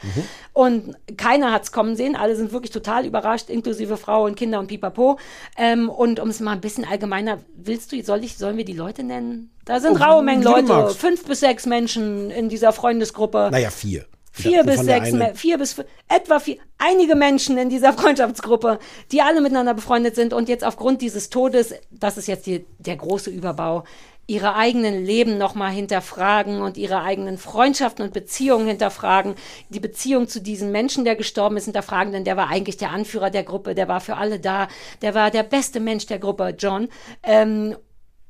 Und 0.52 0.96
keiner 1.16 1.52
hat's 1.52 1.72
kommen 1.72 1.96
sehen. 1.96 2.16
Alle 2.16 2.36
sind 2.36 2.52
wirklich 2.52 2.70
total 2.72 3.04
überrascht, 3.06 3.50
inklusive 3.50 3.96
Frau 3.96 4.24
und 4.24 4.36
Kinder 4.36 4.58
und 4.58 4.68
Pipapo. 4.68 5.18
Ähm, 5.56 5.88
und 5.88 6.20
um 6.20 6.28
es 6.28 6.40
mal 6.40 6.52
ein 6.52 6.60
bisschen 6.60 6.84
allgemeiner, 6.84 7.38
willst 7.56 7.92
du, 7.92 8.02
soll 8.02 8.24
ich, 8.24 8.36
sollen 8.38 8.56
wir 8.56 8.64
die 8.64 8.72
Leute 8.72 9.02
nennen? 9.02 9.50
Da 9.64 9.80
sind 9.80 10.00
Oh, 10.00 10.04
raue 10.04 10.22
Mengen 10.22 10.42
Leute. 10.42 10.68
magst. 10.68 10.98
Fünf 10.98 11.24
bis 11.26 11.40
sechs 11.40 11.66
Menschen 11.66 12.30
in 12.30 12.48
dieser 12.48 12.72
Freundesgruppe. 12.72 13.48
Naja, 13.52 13.70
vier. 13.70 14.06
Vier 14.38 14.64
bis 14.64 14.80
sechs, 14.80 15.10
vier 15.34 15.58
bis, 15.58 15.76
etwa 16.08 16.38
vier, 16.38 16.58
einige 16.78 17.16
Menschen 17.16 17.58
in 17.58 17.68
dieser 17.70 17.92
Freundschaftsgruppe, 17.94 18.78
die 19.12 19.22
alle 19.22 19.40
miteinander 19.40 19.74
befreundet 19.74 20.14
sind 20.14 20.32
und 20.32 20.48
jetzt 20.48 20.64
aufgrund 20.64 21.02
dieses 21.02 21.30
Todes, 21.30 21.74
das 21.90 22.18
ist 22.18 22.28
jetzt 22.28 22.46
die, 22.46 22.64
der 22.78 22.96
große 22.96 23.30
Überbau, 23.30 23.84
ihre 24.28 24.54
eigenen 24.54 25.04
Leben 25.04 25.38
nochmal 25.38 25.72
hinterfragen 25.72 26.60
und 26.60 26.76
ihre 26.76 27.00
eigenen 27.00 27.38
Freundschaften 27.38 28.04
und 28.04 28.12
Beziehungen 28.12 28.68
hinterfragen, 28.68 29.34
die 29.70 29.80
Beziehung 29.80 30.28
zu 30.28 30.42
diesem 30.42 30.70
Menschen, 30.70 31.06
der 31.06 31.16
gestorben 31.16 31.56
ist, 31.56 31.64
hinterfragen, 31.64 32.12
denn 32.12 32.24
der 32.24 32.36
war 32.36 32.48
eigentlich 32.48 32.76
der 32.76 32.90
Anführer 32.90 33.30
der 33.30 33.42
Gruppe, 33.42 33.74
der 33.74 33.88
war 33.88 34.00
für 34.00 34.18
alle 34.18 34.38
da, 34.38 34.68
der 35.00 35.14
war 35.14 35.30
der 35.30 35.44
beste 35.44 35.80
Mensch 35.80 36.06
der 36.06 36.18
Gruppe, 36.18 36.54
John. 36.58 36.88
Ähm, 37.22 37.74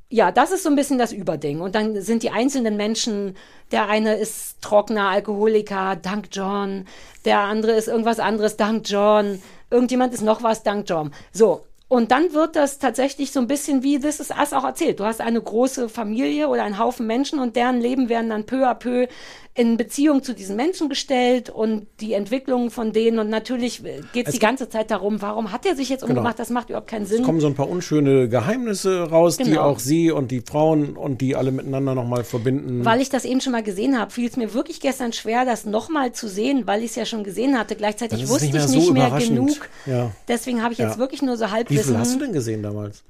ja, 0.09 0.31
das 0.31 0.51
ist 0.51 0.63
so 0.63 0.69
ein 0.69 0.75
bisschen 0.75 0.97
das 0.97 1.11
Überding. 1.11 1.61
Und 1.61 1.75
dann 1.75 2.01
sind 2.01 2.23
die 2.23 2.31
einzelnen 2.31 2.77
Menschen, 2.77 3.35
der 3.71 3.87
eine 3.87 4.15
ist 4.15 4.61
trockener 4.61 5.09
Alkoholiker, 5.09 5.95
dank 5.95 6.29
John. 6.31 6.85
Der 7.25 7.39
andere 7.39 7.73
ist 7.73 7.87
irgendwas 7.87 8.19
anderes, 8.19 8.57
dank 8.57 8.89
John. 8.89 9.41
Irgendjemand 9.69 10.13
ist 10.13 10.23
noch 10.23 10.41
was, 10.41 10.63
dank 10.63 10.89
John. 10.89 11.13
So. 11.31 11.65
Und 11.89 12.11
dann 12.11 12.33
wird 12.33 12.55
das 12.55 12.77
tatsächlich 12.77 13.31
so 13.31 13.39
ein 13.39 13.47
bisschen 13.47 13.81
wie 13.81 13.99
This 13.99 14.19
is 14.19 14.29
Us 14.29 14.53
auch 14.53 14.63
erzählt. 14.63 14.99
Du 14.99 15.05
hast 15.05 15.21
eine 15.21 15.41
große 15.41 15.89
Familie 15.89 16.47
oder 16.47 16.63
einen 16.63 16.77
Haufen 16.77 17.07
Menschen 17.07 17.39
und 17.39 17.55
deren 17.55 17.81
Leben 17.81 18.09
werden 18.09 18.29
dann 18.29 18.45
peu 18.45 18.63
à 18.69 18.75
peu 18.75 19.07
in 19.55 19.75
Beziehung 19.75 20.21
zu 20.23 20.33
diesen 20.33 20.55
Menschen 20.55 20.87
gestellt 20.87 21.49
und 21.49 21.87
die 21.99 22.13
Entwicklung 22.13 22.69
von 22.69 22.93
denen. 22.93 23.17
Und 23.19 23.29
natürlich 23.29 23.81
geht 24.13 24.27
es 24.27 24.29
Es- 24.29 24.33
die 24.35 24.39
ganze 24.39 24.69
Zeit 24.69 24.89
darum, 24.91 25.21
warum 25.21 25.51
hat 25.51 25.65
er 25.65 25.75
sich 25.75 25.89
jetzt 25.89 26.01
Genau. 26.01 26.11
umgemacht? 26.19 26.37
Das 26.39 26.49
macht 26.51 26.69
überhaupt 26.69 26.87
keinen 26.87 27.01
Es 27.03 27.09
Sinn. 27.09 27.23
kommen 27.23 27.41
so 27.41 27.47
ein 27.47 27.55
paar 27.55 27.67
unschöne 27.67 28.29
Geheimnisse 28.29 29.09
raus, 29.09 29.35
die 29.37 29.45
Genau. 29.45 29.63
auch 29.63 29.79
sie 29.79 30.11
und 30.11 30.29
die 30.31 30.41
Frauen 30.41 30.95
und 30.95 31.19
die 31.19 31.35
alle 31.35 31.51
miteinander 31.51 31.95
nochmal 31.95 32.23
verbinden. 32.23 32.85
Weil 32.85 33.01
ich 33.01 33.09
das 33.09 33.25
eben 33.25 33.41
schon 33.41 33.51
mal 33.51 33.63
gesehen 33.63 33.99
habe, 33.99 34.11
fiel 34.11 34.29
es 34.29 34.37
mir 34.37 34.53
wirklich 34.53 34.79
gestern 34.79 35.11
schwer, 35.11 35.43
das 35.43 35.65
nochmal 35.65 36.13
zu 36.13 36.29
sehen, 36.29 36.67
weil 36.67 36.81
ich 36.83 36.91
es 36.91 36.95
ja 36.95 37.05
schon 37.05 37.23
gesehen 37.25 37.57
hatte. 37.59 37.75
Gleichzeitig 37.75 38.21
es 38.21 38.29
wusste 38.29 38.45
nicht 38.45 38.55
ich 38.55 38.61
so 38.61 38.77
nicht 38.77 38.93
mehr 38.93 39.09
genug. 39.09 39.67
Ja. 39.87 40.11
Deswegen 40.27 40.61
habe 40.63 40.71
ich 40.73 40.79
jetzt 40.79 40.93
Ja. 40.93 40.99
wirklich 40.99 41.21
nur 41.23 41.35
so 41.35 41.49
Wie 41.79 41.83
viel 41.91 41.97
hast 41.97 42.15
du 42.15 42.19
denn 42.19 42.33
gesehen 42.33 42.63
damals? 42.63 43.03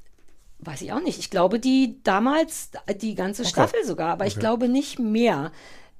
Weiß 0.59 0.81
ich 0.81 0.91
auch 0.91 1.01
nicht. 1.01 1.19
Ich 1.19 1.29
glaube, 1.29 1.59
die 1.59 1.99
damals, 2.03 2.71
die 3.01 3.15
ganze 3.15 3.45
Staffel 3.45 3.83
sogar, 3.85 4.09
aber 4.11 4.25
ich 4.27 4.33
Okay. 4.33 4.41
glaube 4.41 4.67
nicht 4.69 4.99
mehr. 4.99 5.51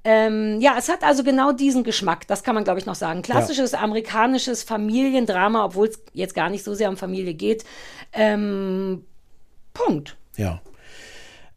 Ähm, 0.03 0.59
ja, 0.61 0.75
es 0.77 0.87
hat 0.89 1.03
also 1.03 1.23
genau 1.23 1.51
diesen 1.51 1.83
Geschmack, 1.83 2.25
das 2.27 2.43
kann 2.43 2.55
man, 2.55 2.63
glaube 2.63 2.79
ich, 2.79 2.85
noch 2.85 2.95
sagen. 2.95 3.21
Klassisches 3.21 3.73
amerikanisches 3.73 4.63
Familiendrama, 4.63 5.65
obwohl 5.65 5.87
es 5.89 5.99
jetzt 6.13 6.33
gar 6.35 6.49
nicht 6.49 6.63
so 6.63 6.73
sehr 6.73 6.89
um 6.89 6.95
Familie 6.97 7.33
geht. 7.33 7.63
Ähm, 8.13 9.03
Punkt. 9.73 10.17
Ja. 10.37 10.61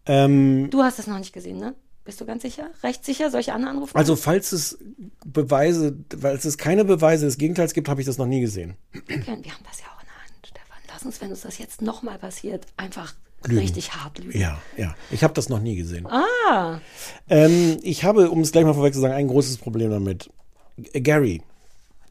Ähm, 0.06 0.68
Du 0.70 0.82
hast 0.82 0.98
es 0.98 1.06
noch 1.06 1.18
nicht 1.18 1.32
gesehen, 1.32 1.58
ne? 1.58 1.74
Bist 2.04 2.20
du 2.20 2.24
ganz 2.26 2.42
sicher? 2.42 2.70
Recht 2.82 3.04
sicher? 3.04 3.30
Soll 3.30 3.40
ich 3.40 3.52
andere 3.52 3.70
anrufen? 3.70 3.96
also 3.96 4.16
falls 4.16 4.50
es 4.50 4.76
Beweise, 5.24 5.96
falls 6.20 6.44
es 6.44 6.58
keine 6.58 6.84
Beweise 6.84 7.26
des 7.26 7.38
Gegenteils 7.38 7.74
gibt, 7.74 7.88
habe 7.88 8.00
ich 8.00 8.06
das 8.08 8.18
noch 8.18 8.26
nie 8.26 8.40
gesehen. 8.40 8.74
Können- 9.06 9.44
wir 9.44 9.52
haben 9.52 9.64
das 9.68 9.78
ja 9.80 9.86
auch 9.86 10.00
in 10.00 10.06
der 10.08 10.16
Hand, 10.20 10.44
Stefan. 10.44 10.78
Lass 11.03 11.07
uns, 11.07 11.20
wenn 11.20 11.30
uns 11.30 11.40
das 11.40 11.59
jetzt 11.59 11.82
nochmal 11.82 12.16
passiert, 12.16 12.64
einfach 12.76 13.12
Lügen. 13.44 13.59
richtig 13.59 13.92
hart 13.92 14.20
lügen. 14.20 14.38
Ja, 14.38 14.61
ja. 14.76 14.94
Ich 15.11 15.24
habe 15.24 15.34
das 15.34 15.48
noch 15.48 15.59
nie 15.59 15.74
gesehen. 15.74 16.07
Ah, 16.07 16.78
Ähm, 17.28 17.78
ich 17.82 18.05
habe, 18.05 18.30
um 18.30 18.40
es 18.42 18.53
gleich 18.53 18.64
mal 18.64 18.72
vorweg 18.74 18.94
zu 18.94 19.00
sagen, 19.00 19.14
ein 19.14 19.26
großes 19.26 19.57
Problem 19.59 19.90
damit. 19.90 20.30
Gary, 20.92 21.42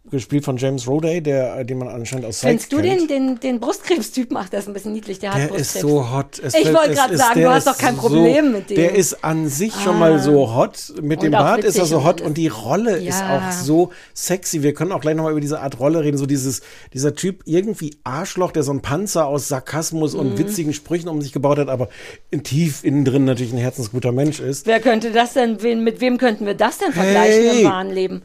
gespielt 0.10 0.44
von 0.44 0.58
James 0.58 0.88
Roday, 0.88 1.22
der, 1.22 1.64
den 1.64 1.78
man 1.78 1.88
anscheinend 1.88 2.26
aus 2.26 2.38
Psych 2.38 2.50
findest 2.50 2.74
du 2.74 2.78
kennt. 2.82 3.02
den, 3.02 3.08
den, 3.08 3.40
den 3.40 3.60
Brustkrebstypen? 3.60 4.36
Ach, 4.36 4.50
der 4.50 4.60
ist 4.60 4.68
ein 4.68 4.74
bisschen 4.74 4.94
niedlich, 4.94 5.20
der, 5.20 5.32
hat 5.34 5.40
Der 5.42 5.48
Brustkrebs. 5.50 5.76
ist 5.76 5.82
so 5.82 6.12
hot. 6.12 6.40
Es 6.44 6.54
ich 6.56 6.74
wollte 6.74 6.94
gerade 6.96 7.14
ist- 7.14 7.20
sagen, 7.20 7.40
der 7.40 7.48
du 7.50 7.54
hast 7.54 7.68
ist 7.68 7.74
doch 7.74 7.78
kein 7.78 7.96
so- 7.96 8.02
Problem 8.02 8.52
mit 8.52 8.70
dem. 8.72 8.76
Der 8.78 8.96
ist 8.96 9.24
an 9.24 9.48
sich 9.48 9.74
schon 9.74 9.96
Ah. 9.96 10.00
mal 10.00 10.20
so 10.20 10.56
hot. 10.56 10.92
Mit 11.02 11.20
Und 11.20 11.26
dem 11.26 11.32
Bart 11.34 11.64
ist 11.64 11.78
er 11.78 11.86
so 11.86 11.98
und 12.00 12.04
hot 12.04 12.16
alles. 12.22 12.28
und 12.30 12.38
die 12.38 12.48
Rolle 12.48 12.98
ist 12.98 13.20
Ja. 13.20 13.38
auch 13.38 13.52
so 13.52 13.92
sexy. 14.16 14.64
Wir 14.64 14.74
können 14.74 14.92
auch 14.92 15.02
gleich 15.02 15.16
nochmal 15.16 15.34
über 15.34 15.42
diese 15.42 15.60
Art 15.62 15.80
Rolle 15.80 16.04
reden. 16.04 16.18
So 16.18 16.26
dieses, 16.26 16.62
dieser 16.94 17.14
Typ 17.14 17.44
irgendwie 17.46 17.96
Arschloch, 18.04 18.52
der 18.52 18.64
so 18.64 18.74
ein 18.74 18.82
Panzer 18.82 19.28
aus 19.28 19.48
Sarkasmus 19.50 20.16
und 20.16 20.34
Mhm. 20.34 20.38
witzigen 20.40 20.74
Sprüchen 20.74 21.10
um 21.10 21.22
sich 21.22 21.32
gebaut 21.32 21.60
hat, 21.60 21.70
aber 21.70 21.90
in 22.32 22.44
tief 22.44 22.84
innen 22.84 23.06
drin 23.06 23.24
natürlich 23.26 23.54
ein 23.54 23.60
herzensguter 23.60 24.12
Mensch 24.12 24.40
ist. 24.40 24.66
Wer 24.66 24.80
könnte 24.80 25.12
das 25.12 25.34
denn, 25.34 25.62
wen, 25.62 25.84
mit 25.84 26.02
wem 26.02 26.18
könnten 26.18 26.48
wir 26.48 26.56
das 26.56 26.80
denn 26.80 26.92
vergleichen 26.92 27.44
Hey. 27.44 27.62
im 27.62 27.70
wahren 27.70 27.92
Leben? 27.92 28.24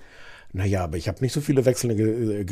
Naja, 0.57 0.85
aber 0.85 0.97
ich 0.97 1.07
habe 1.07 1.21
nicht 1.21 1.35
so 1.35 1.43
viele 1.43 1.67
wechselnde 1.67 2.03
äh, 2.03 2.45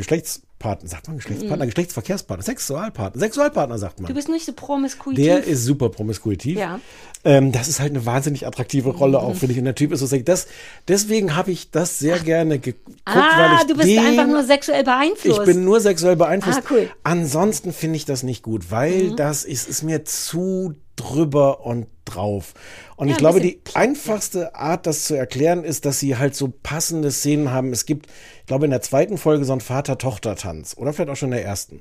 Geschlechtspartner. 0.64 0.88
Sagt 0.88 1.08
man 1.08 1.16
Geschlechtspartner? 1.18 1.64
Mhm. 1.64 1.68
Geschlechtsverkehrspartner? 1.68 2.44
Sexualpartner? 2.44 3.20
Sexualpartner 3.20 3.78
sagt 3.78 4.00
man. 4.00 4.08
Du 4.08 4.14
bist 4.14 4.28
nicht 4.28 4.46
so 4.46 4.52
promiskuitiv. 4.52 5.24
Der 5.24 5.44
ist 5.44 5.64
super 5.64 5.90
promiskuitiv. 5.90 6.58
Ja. 6.58 6.80
Ähm, 7.24 7.52
das 7.52 7.68
ist 7.68 7.80
halt 7.80 7.90
eine 7.92 8.04
wahnsinnig 8.06 8.46
attraktive 8.46 8.90
Rolle 8.90 9.18
auch, 9.20 9.30
Mhm. 9.34 9.38
finde 9.38 9.52
ich. 9.52 9.58
Und 9.58 9.64
der 9.66 9.74
Typ 9.74 9.92
ist 9.92 10.00
so 10.00 10.06
sexy. 10.06 10.24
Das, 10.24 10.46
deswegen 10.88 11.36
habe 11.36 11.50
ich 11.52 11.70
das 11.70 11.98
sehr 11.98 12.18
gerne 12.18 12.58
geguckt, 12.58 12.96
weil 13.06 13.14
Ah, 13.16 13.58
ich 13.60 13.66
du 13.66 13.74
bist 13.76 13.88
den, 13.88 13.98
einfach 14.04 14.26
nur 14.26 14.44
sexuell 14.44 14.84
beeinflusst. 14.84 15.38
Ich 15.40 15.44
bin 15.46 15.64
nur 15.64 15.80
sexuell 15.80 16.16
beeinflusst. 16.16 16.58
Ah, 16.64 16.68
cool. 16.70 16.90
Ansonsten 17.02 17.72
finde 17.72 17.96
ich 17.96 18.04
das 18.04 18.22
nicht 18.22 18.42
gut, 18.42 18.70
weil 18.70 19.04
Mhm. 19.10 19.16
das 19.16 19.44
ist, 19.44 19.68
ist 19.68 19.82
mir 19.82 20.04
zu 20.04 20.74
drüber 20.96 21.64
und 21.66 21.86
drauf. 22.04 22.54
Und 22.96 23.08
Ja, 23.08 23.12
ich 23.12 23.18
glaube, 23.18 23.40
die 23.40 23.58
einfachste 23.74 24.54
Art, 24.54 24.86
das 24.86 25.04
zu 25.04 25.14
erklären, 25.16 25.64
ist, 25.64 25.84
dass 25.86 25.98
sie 25.98 26.16
halt 26.16 26.36
so 26.36 26.52
passende 26.62 27.10
Szenen 27.10 27.50
haben. 27.50 27.72
Es 27.72 27.84
gibt, 27.86 28.06
ich 28.44 28.48
glaube, 28.48 28.66
in 28.66 28.70
der 28.70 28.82
zweiten 28.82 29.16
Folge 29.16 29.46
so 29.46 29.52
einen 29.52 29.62
Vater-Tochter-Tanz 29.62 30.76
oder 30.76 30.92
vielleicht 30.92 31.08
auch 31.08 31.16
schon 31.16 31.30
in 31.30 31.38
der 31.38 31.46
ersten, 31.46 31.80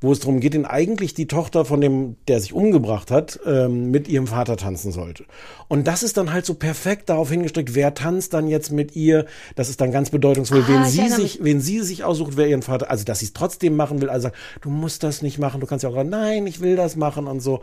wo 0.00 0.10
es 0.10 0.18
darum 0.18 0.40
geht, 0.40 0.54
den 0.54 0.66
eigentlich 0.66 1.14
die 1.14 1.28
Tochter 1.28 1.64
von 1.64 1.80
dem, 1.80 2.16
der 2.26 2.40
sich 2.40 2.52
umgebracht 2.52 3.12
hat, 3.12 3.38
ähm, 3.46 3.92
mit 3.92 4.08
ihrem 4.08 4.26
Vater 4.26 4.56
tanzen 4.56 4.90
sollte. 4.90 5.24
Und 5.68 5.86
das 5.86 6.02
ist 6.02 6.16
dann 6.16 6.32
halt 6.32 6.46
so 6.46 6.54
perfekt 6.54 7.10
darauf 7.10 7.30
hingestrickt, 7.30 7.76
wer 7.76 7.94
tanzt 7.94 8.34
dann 8.34 8.48
jetzt 8.48 8.72
mit 8.72 8.96
ihr. 8.96 9.26
Das 9.54 9.68
ist 9.68 9.80
dann 9.80 9.92
ganz 9.92 10.10
bedeutungsvoll, 10.10 10.64
Ah, 10.64 10.68
wen 10.68 10.84
sie 10.86 11.08
sich, 11.10 11.44
wen 11.44 11.60
sie 11.60 11.78
sich 11.78 12.02
aussucht, 12.02 12.32
wer 12.36 12.48
ihren 12.48 12.62
Vater, 12.62 12.90
also 12.90 13.04
dass 13.04 13.20
sie 13.20 13.26
es 13.26 13.32
trotzdem 13.32 13.76
machen 13.76 14.00
will, 14.00 14.10
also 14.10 14.24
sagt, 14.24 14.36
du 14.62 14.70
musst 14.70 15.04
das 15.04 15.22
nicht 15.22 15.38
machen, 15.38 15.60
du 15.60 15.68
kannst 15.68 15.84
ja 15.84 15.90
auch 15.90 15.94
sagen, 15.94 16.08
nein, 16.08 16.44
ich 16.48 16.60
will 16.60 16.74
das 16.74 16.96
machen 16.96 17.28
und 17.28 17.38
so. 17.38 17.62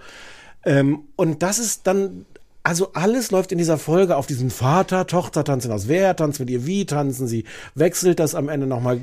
Ähm, 0.63 1.01
und 1.17 1.43
das 1.43 1.59
ist 1.59 1.85
dann, 1.85 2.25
also 2.67 2.91
alles 2.93 3.31
läuft 3.31 3.53
in 3.53 3.57
dieser 3.57 3.77
Folge 3.77 4.17
auf 4.17 4.27
diesen 4.27 4.49
Vater-Tochter-Tanz 4.49 5.63
hinaus. 5.63 5.87
Wer 5.87 6.13
tanzt 6.17 6.41
mit 6.41 6.49
ihr, 6.49 6.65
wie 6.65 6.85
tanzen 6.85 7.25
sie, 7.25 7.45
wechselt 7.75 8.19
das 8.19 8.35
am 8.35 8.49
Ende 8.49 8.67
nochmal. 8.67 8.99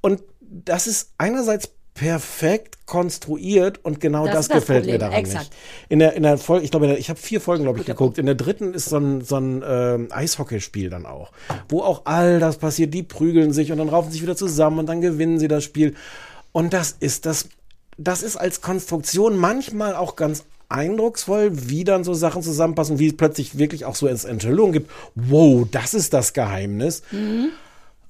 Und 0.00 0.22
das 0.40 0.86
ist 0.86 1.10
einerseits 1.18 1.70
perfekt 1.94 2.86
konstruiert 2.86 3.84
und 3.84 3.98
genau 4.00 4.26
Das 4.26 4.34
das, 4.34 4.40
ist 4.42 4.50
das 4.50 4.60
gefällt 4.60 4.86
mir 4.86 4.98
daran 4.98 5.14
exakt. 5.18 5.46
nicht. 5.50 5.52
In 5.88 5.98
der, 5.98 6.12
in 6.12 6.22
der 6.22 6.38
Folge, 6.38 6.64
ich 6.64 6.70
glaube, 6.70 6.86
in 6.86 6.90
der- 6.92 7.00
ich 7.00 7.10
habe 7.10 7.18
vier 7.18 7.40
Folgen, 7.40 7.64
glaube 7.64 7.80
ich, 7.80 7.84
geguckt. 7.86 8.16
In 8.18 8.26
der 8.26 8.36
dritten 8.36 8.72
ist 8.74 8.84
so 8.90 8.98
ein, 8.98 9.22
so 9.22 9.34
ein 9.36 9.64
ähm, 9.66 10.06
Eishockeyspiel 10.12 10.88
dann 10.88 11.04
auch, 11.04 11.32
wo 11.68 11.80
auch 11.82 12.02
all 12.04 12.38
das 12.38 12.58
passiert. 12.58 12.94
Die 12.94 13.02
prügeln 13.02 13.52
sich 13.52 13.72
und 13.72 13.78
dann 13.78 13.88
raufen 13.88 14.12
sich 14.12 14.22
wieder 14.22 14.36
zusammen 14.36 14.78
und 14.78 14.86
dann 14.86 15.00
gewinnen 15.00 15.40
sie 15.40 15.48
das 15.48 15.64
Spiel. 15.64 15.96
Und 16.52 16.72
das 16.72 16.92
ist 17.00 17.26
das, 17.26 17.48
das 17.96 18.22
ist 18.22 18.36
als 18.36 18.60
Konstruktion 18.60 19.36
manchmal 19.36 19.96
auch 19.96 20.14
ganz 20.14 20.44
eindrucksvoll, 20.68 21.50
wie 21.68 21.84
dann 21.84 22.04
so 22.04 22.14
Sachen 22.14 22.42
zusammenpassen, 22.42 22.98
wie 22.98 23.08
es 23.08 23.16
plötzlich 23.16 23.58
wirklich 23.58 23.84
auch 23.84 23.94
so 23.94 24.06
ins 24.06 24.24
Enthüllung 24.24 24.72
gibt. 24.72 24.90
Wow, 25.14 25.66
das 25.70 25.94
ist 25.94 26.12
das 26.12 26.32
Geheimnis. 26.32 27.02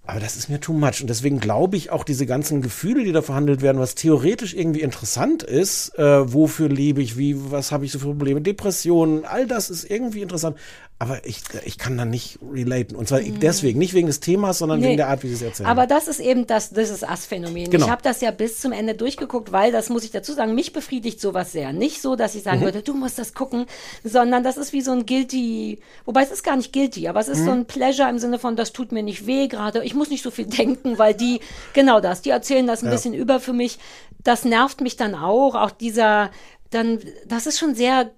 Aber 0.09 0.21
das 0.21 0.37
ist 0.37 0.49
mir 0.49 0.59
too 0.59 0.73
much. 0.73 1.03
Und 1.03 1.09
deswegen 1.11 1.39
glaube 1.39 1.77
ich 1.77 1.91
auch 1.91 2.03
diese 2.03 2.25
ganzen 2.25 2.63
Gefühle, 2.63 3.05
die 3.05 3.13
da 3.13 3.21
verhandelt 3.21 3.61
werden, 3.61 3.79
was 3.79 3.95
theoretisch 3.95 4.55
irgendwie 4.55 4.81
interessant 4.81 5.43
ist, 5.43 5.99
äh, 5.99 6.33
wofür 6.33 6.71
lebe 6.71 7.03
ich, 7.03 7.19
wie, 7.19 7.37
was 7.51 7.73
habe 7.73 7.85
ich 7.85 7.93
so 7.93 7.99
für 7.99 8.07
Probleme, 8.07 8.41
Depressionen, 8.41 9.27
all 9.27 9.47
das 9.47 9.69
ist 9.69 9.85
irgendwie 9.85 10.23
interessant. 10.23 10.57
Aber 11.01 11.25
ich, 11.25 11.43
ich 11.65 11.79
kann 11.79 11.97
da 11.97 12.05
nicht 12.05 12.41
relaten. 12.43 12.97
Und 12.97 13.07
zwar 13.07 13.21
Mhm. 13.21 13.39
deswegen, 13.39 13.79
nicht 13.79 13.95
wegen 13.95 14.09
des 14.09 14.19
Themas, 14.19 14.59
sondern 14.59 14.81
Nee. 14.81 14.87
wegen 14.89 14.97
der 14.97 15.07
Art, 15.09 15.23
wie 15.23 15.29
sie 15.29 15.35
es 15.35 15.43
erzählen. 15.43 15.69
Aber 15.69 15.87
das 15.87 16.09
ist 16.09 16.19
eben 16.19 16.49
das, 16.49 16.71
das 16.71 16.91
ist 16.91 17.09
Ass-Phänomen. 17.09 17.71
Genau. 17.71 17.85
Ich 17.87 17.91
habe 17.93 18.03
das 18.03 18.21
ja 18.21 18.33
bis 18.33 18.59
zum 18.61 18.73
Ende 18.73 18.95
durchgeguckt, 18.95 19.53
weil, 19.53 19.71
das 19.71 19.91
muss 19.91 20.03
ich 20.03 20.11
dazu 20.11 20.33
sagen, 20.33 20.57
mich 20.57 20.73
befriedigt 20.73 21.21
sowas 21.21 21.53
sehr. 21.53 21.73
Nicht 21.73 22.03
so, 22.03 22.17
dass 22.17 22.35
ich 22.35 22.43
sagen 22.43 22.59
Mhm. 22.61 22.65
würde, 22.65 22.83
du 22.83 22.95
musst 22.95 23.17
das 23.17 23.33
gucken, 23.33 23.67
sondern 24.03 24.43
das 24.43 24.57
ist 24.57 24.73
wie 24.73 24.81
so 24.81 24.91
ein 24.91 25.07
Guilty, 25.07 25.79
wobei 26.05 26.23
es 26.25 26.33
ist 26.33 26.43
gar 26.43 26.57
nicht 26.57 26.73
Guilty, 26.73 27.07
aber 27.07 27.21
es 27.21 27.29
ist 27.29 27.41
Mhm. 27.41 27.45
so 27.45 27.51
ein 27.53 27.67
Pleasure 27.67 28.11
im 28.11 28.19
Sinne 28.19 28.41
von, 28.41 28.57
das 28.57 28.73
tut 28.73 28.91
mir 28.91 29.05
nicht 29.05 29.25
weh 29.25 29.47
gerade. 29.47 29.85
Ich 29.85 29.95
muss 29.95 30.11
nicht 30.11 30.25
so 30.25 30.33
viel 30.33 30.47
denken, 30.67 30.99
weil 30.99 31.15
die, 31.15 31.39
genau 31.75 32.01
das, 32.01 32.23
die 32.23 32.31
erzählen 32.31 32.67
das 32.67 32.83
ein 32.83 32.87
Ja. 32.87 32.91
bisschen 32.93 33.15
über 33.15 33.39
für 33.39 33.53
mich. 33.53 33.79
Das 34.25 34.45
nervt 34.45 34.81
mich 34.81 34.97
dann 34.97 35.15
auch. 35.15 35.55
Auch 35.55 35.71
dieser, 35.71 36.33
dann, 36.71 36.99
das 37.25 37.47
ist 37.47 37.61
schon 37.61 37.77
sehr, 37.77 38.11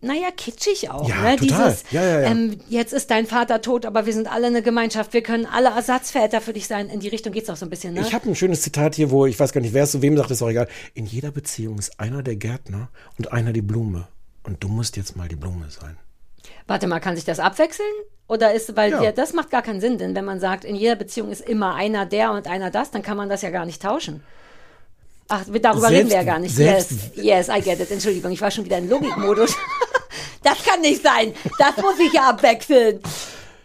naja, 0.00 0.28
kitschig 0.36 0.90
auch. 0.90 1.08
Ja, 1.08 1.22
ne? 1.22 1.36
total. 1.36 1.70
Dieses, 1.70 1.84
Ja, 1.90 2.02
ja, 2.02 2.20
ja. 2.20 2.30
Ähm, 2.30 2.58
jetzt 2.68 2.92
ist 2.92 3.10
dein 3.10 3.26
Vater 3.26 3.60
tot, 3.62 3.86
aber 3.86 4.06
wir 4.06 4.12
sind 4.12 4.30
alle 4.30 4.46
eine 4.48 4.62
Gemeinschaft. 4.62 5.12
Wir 5.12 5.22
können 5.22 5.46
alle 5.46 5.68
Ersatzväter 5.68 6.40
für 6.40 6.52
dich 6.52 6.66
sein. 6.66 6.88
In 6.88 7.00
die 7.00 7.08
Richtung 7.08 7.32
geht's 7.32 7.48
auch 7.50 7.56
so 7.56 7.66
ein 7.66 7.70
bisschen, 7.70 7.94
ne? 7.94 8.00
Ich 8.00 8.14
habe 8.14 8.28
ein 8.28 8.34
schönes 8.34 8.62
Zitat 8.62 8.94
hier, 8.94 9.10
wo 9.10 9.26
ich 9.26 9.38
weiß 9.38 9.52
gar 9.52 9.60
nicht, 9.60 9.74
wer 9.74 9.84
es 9.84 9.92
zu 9.92 10.02
wem 10.02 10.16
sagt, 10.16 10.30
ist 10.30 10.42
auch 10.42 10.50
egal. 10.50 10.68
In 10.94 11.06
jeder 11.06 11.30
Beziehung 11.30 11.78
ist 11.78 11.98
einer 12.00 12.22
der 12.22 12.36
Gärtner 12.36 12.88
und 13.18 13.32
einer 13.32 13.52
die 13.52 13.62
Blume. 13.62 14.08
Und 14.42 14.62
du 14.64 14.68
musst 14.68 14.96
jetzt 14.96 15.16
mal 15.16 15.28
die 15.28 15.36
Blume 15.36 15.66
sein. 15.70 15.96
Warte 16.66 16.86
mal, 16.86 17.00
kann 17.00 17.16
sich 17.16 17.24
das 17.24 17.38
abwechseln? 17.40 17.88
Oder 18.28 18.52
ist, 18.52 18.76
weil 18.76 18.90
Ja. 18.90 19.00
wir, 19.02 19.12
das 19.12 19.32
macht 19.32 19.50
gar 19.50 19.62
keinen 19.62 19.80
Sinn, 19.80 19.98
denn 19.98 20.14
wenn 20.14 20.24
man 20.24 20.38
sagt, 20.40 20.64
in 20.64 20.76
jeder 20.76 20.96
Beziehung 20.96 21.30
ist 21.30 21.40
immer 21.46 21.74
einer 21.74 22.04
der 22.06 22.32
und 22.32 22.46
einer 22.46 22.70
das, 22.70 22.90
dann 22.90 23.02
kann 23.02 23.16
man 23.16 23.28
das 23.28 23.42
ja 23.42 23.50
gar 23.50 23.64
nicht 23.66 23.80
tauschen. 23.82 24.22
Ach, 25.28 25.42
darüber 25.44 25.88
Selbst- 25.88 25.90
reden 25.90 26.08
wir 26.08 26.16
ja 26.16 26.22
gar 26.22 26.38
nicht. 26.38 26.54
selbst- 26.54 26.90
yes, 27.16 27.48
yes, 27.48 27.48
I 27.48 27.60
get 27.60 27.80
it. 27.80 27.90
Entschuldigung, 27.90 28.32
ich 28.32 28.40
war 28.40 28.50
schon 28.50 28.64
wieder 28.64 28.78
in 28.78 28.88
Logikmodus. 28.88 29.54
das 30.42 30.64
kann 30.64 30.80
nicht 30.80 31.02
sein. 31.02 31.34
Das 31.58 31.76
muss 31.76 31.98
ich 31.98 32.12
ja 32.12 32.30
abwechseln. 32.30 33.00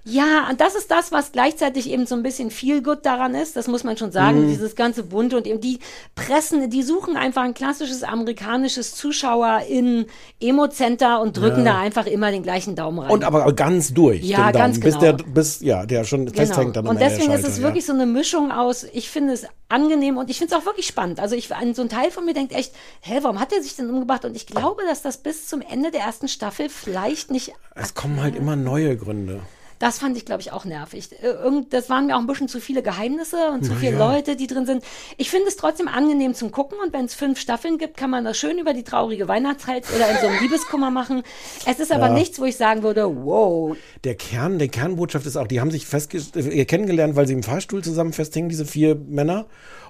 Ja, 0.05 0.49
und 0.49 0.59
das 0.59 0.75
ist 0.75 0.91
das, 0.91 1.13
was 1.13 1.31
gleichzeitig 1.31 1.89
eben 1.89 2.05
so 2.05 2.15
ein 2.15 2.23
bisschen 2.23 2.51
viel 2.51 2.83
gut 2.83 3.05
daran 3.05 3.35
ist. 3.35 3.55
Das 3.55 3.67
muss 3.67 3.85
man 3.85 3.95
schon 3.95 4.11
sagen. 4.11 4.45
Mhm. 4.45 4.49
Dieses 4.49 4.75
ganze 4.75 5.03
Bunte 5.03 5.37
und 5.37 5.47
eben 5.47 5.61
die 5.61 5.79
Pressen, 6.13 6.69
die 6.69 6.83
suchen 6.83 7.15
einfach 7.15 7.43
ein 7.43 7.53
klassisches 7.53 8.03
amerikanisches 8.03 8.95
Zuschauer 8.95 9.61
in 9.69 10.05
Emo-Center 10.41 11.21
und 11.21 11.37
drücken 11.37 11.65
Ja. 11.65 11.73
da 11.73 11.79
einfach 11.79 12.05
immer 12.05 12.31
den 12.31 12.43
gleichen 12.43 12.75
Daumen 12.75 12.99
rein. 12.99 13.11
Und 13.11 13.23
aber 13.23 13.51
ganz 13.53 13.93
durch. 13.93 14.21
Ja, 14.23 14.37
den 14.37 14.53
Daumen, 14.53 14.53
ganz 14.53 14.79
Bis 14.79 14.99
genau. 14.99 15.13
der, 15.13 15.23
bis, 15.23 15.61
ja, 15.61 15.85
der 15.85 16.03
schon 16.03 16.27
festhängt 16.27 16.75
dann 16.75 16.85
Und 16.85 16.99
deswegen 16.99 17.31
ist 17.31 17.47
es 17.47 17.61
wirklich 17.61 17.85
so 17.85 17.93
eine 17.93 18.05
Mischung 18.05 18.51
aus, 18.51 18.83
ich 18.91 19.09
finde 19.09 19.33
es 19.33 19.45
angenehm 19.69 20.17
und 20.17 20.29
ich 20.29 20.37
finde 20.37 20.53
es 20.53 20.61
auch 20.61 20.65
wirklich 20.65 20.85
spannend. 20.85 21.21
Also 21.21 21.35
ich, 21.35 21.47
so 21.47 21.81
ein 21.81 21.89
Teil 21.89 22.11
von 22.11 22.25
mir 22.25 22.33
denkt 22.33 22.53
echt, 22.53 22.73
hä, 23.01 23.19
warum 23.21 23.39
hat 23.39 23.53
er 23.53 23.63
sich 23.63 23.75
denn 23.77 23.89
umgebracht? 23.89 24.25
Und 24.25 24.35
ich 24.35 24.47
glaube, 24.47 24.81
dass 24.87 25.01
das 25.01 25.17
bis 25.17 25.47
zum 25.47 25.61
Ende 25.61 25.91
der 25.91 26.01
ersten 26.01 26.27
Staffel 26.27 26.67
vielleicht 26.67 27.31
nicht. 27.31 27.53
Es 27.75 27.93
kommen 27.93 28.21
halt 28.21 28.35
immer 28.35 28.57
neue 28.57 28.97
Gründe. 28.97 29.39
Das 29.83 29.99
fand 29.99 30.15
ich, 30.15 30.23
glaube 30.23 30.39
ich, 30.41 30.53
auch 30.53 30.63
nervig. 30.63 31.09
Irgend, 31.21 31.73
das 31.73 31.89
waren 31.89 32.05
mir 32.07 32.15
auch 32.15 32.21
ein 32.21 32.25
bisschen 32.25 32.47
zu 32.47 32.61
viele 32.61 32.81
Geheimnisse 32.81 33.49
und 33.51 33.65
zu 33.65 33.73
Na 33.73 33.77
viele 33.79 33.97
ja. 33.97 34.11
Leute, 34.13 34.37
die 34.37 34.47
drin 34.47 34.65
sind. 34.65 34.81
Ich 35.17 35.29
finde 35.29 35.49
es 35.49 35.57
trotzdem 35.57 35.89
angenehm 35.89 36.33
zum 36.35 36.51
Gucken 36.51 36.77
und 36.81 36.93
wenn 36.93 37.03
es 37.03 37.13
fünf 37.13 37.37
Staffeln 37.37 37.77
gibt, 37.77 37.97
kann 37.97 38.09
man 38.09 38.23
das 38.23 38.37
schön 38.37 38.57
über 38.59 38.73
die 38.73 38.83
traurige 38.83 39.27
Weihnachtszeit 39.27 39.83
oder 39.93 40.09
in 40.09 40.17
so 40.21 40.27
einem 40.27 40.39
Liebeskummer 40.41 40.89
machen. 40.89 41.23
Es 41.65 41.81
ist 41.81 41.91
aber 41.91 42.07
Ja. 42.07 42.13
nichts, 42.13 42.39
wo 42.39 42.45
ich 42.45 42.55
sagen 42.55 42.81
würde, 42.81 43.03
wow, 43.25 43.75
Der 44.05 44.15
Kern, 44.15 44.57
der 44.57 44.69
Kernbotschaft 44.69 45.25
ist 45.25 45.35
auch, 45.35 45.47
die 45.47 45.59
haben 45.59 45.69
sich 45.71 45.85
festge 45.85 46.19
äh, 46.35 46.63
kennengelernt, 46.63 47.17
weil 47.17 47.27
sie 47.27 47.33
im 47.33 47.43
Fahrstuhl 47.43 47.83
zusammen 47.83 48.13
festhängen, 48.13 48.47
diese 48.47 48.65
vier 48.65 48.95
Männer. 48.95 49.47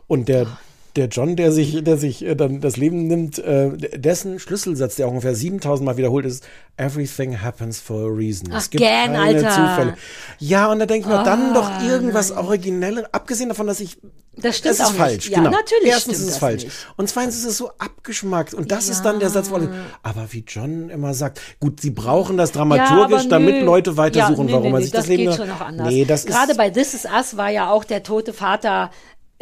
Und 0.08 0.28
der, 0.28 0.48
der 0.96 1.08
John, 1.08 1.36
der 1.36 1.52
sich, 1.52 1.84
der 1.84 1.98
sich 1.98 2.24
äh, 2.24 2.36
dann 2.36 2.62
das 2.62 2.78
Leben 2.78 3.08
nimmt, 3.08 3.39
äh, 3.39 3.72
dessen 3.98 4.39
Schlüsselsatz, 4.39 4.96
der 4.96 5.08
auch 5.08 5.12
ungefähr 5.12 5.36
7000 5.36 5.86
Mal 5.86 5.98
wiederholt 5.98 6.26
ist, 6.26 6.44
Everything 6.78 7.41
happens 7.41 7.80
for 7.80 8.10
a 8.12 8.14
reason. 8.16 8.50
Ach, 8.52 8.58
es 8.60 8.70
gibt 8.70 8.84
gern, 8.84 9.14
keine 9.14 9.22
Alter. 9.22 9.50
Zufälle. 9.50 9.94
Ja, 10.39 10.72
und 10.72 10.80
da 10.80 10.86
denke 10.86 11.08
ich 11.08 11.14
mir, 11.16 11.24
dann 11.24 11.52
Ah, 11.52 11.54
doch 11.54 11.84
irgendwas 11.88 12.32
Originelles, 12.32 13.06
abgesehen 13.12 13.50
davon, 13.50 13.68
dass 13.68 13.80
ich 13.80 13.98
Das 14.36 14.58
stimmt 14.58 14.74
es 14.74 14.80
ist 14.80 14.86
auch 14.86 14.94
falsch, 14.94 15.30
Ja, 15.30 15.38
genau. 15.39 15.52
natürlich 15.52 15.89
Erstens 15.89 16.20
ist 16.20 16.30
es 16.30 16.38
falsch. 16.38 16.64
nicht. 16.64 16.76
Und 16.98 17.10
zweitens 17.10 17.36
ist 17.38 17.46
es 17.46 17.58
so 17.58 17.70
abgeschmackt. 17.78 18.54
Und 18.56 18.72
das 18.72 18.89
ist 18.89 19.04
dann 19.04 19.20
der 19.20 19.30
Satz, 19.30 19.52
wo 19.52 19.56
alle, 19.56 19.70
aber 20.02 20.28
wie 20.32 20.44
John 20.48 20.89
immer 20.89 21.14
sagt, 21.14 21.39
gut, 21.60 21.80
sie 21.82 21.91
brauchen 21.91 22.38
das 22.38 22.52
dramaturgisch, 22.52 23.22
aber 23.22 23.30
damit 23.30 23.56
nö. 23.58 23.62
Leute 23.66 23.96
weitersuchen, 23.98 24.38
Ja, 24.38 24.44
nee, 24.46 24.54
warum 24.54 24.72
man 24.72 24.80
nee, 24.82 24.86
sich 24.86 24.91
das, 24.94 25.02
das 25.02 25.10
Leben 25.10 25.30
geht 25.30 25.36
schon 25.38 25.48
noch 25.50 25.62
anders. 25.62 25.88
Nee, 25.88 26.06
das 26.06 26.26
Gerade 26.26 26.52
ist 26.52 26.58
bei 26.58 26.70
This 26.72 26.94
Is 26.96 27.06
Us 27.06 27.38
war 27.38 27.50
ja 27.50 27.72
auch 27.72 27.84
der 27.84 28.02
tote 28.04 28.34
Vater 28.34 28.89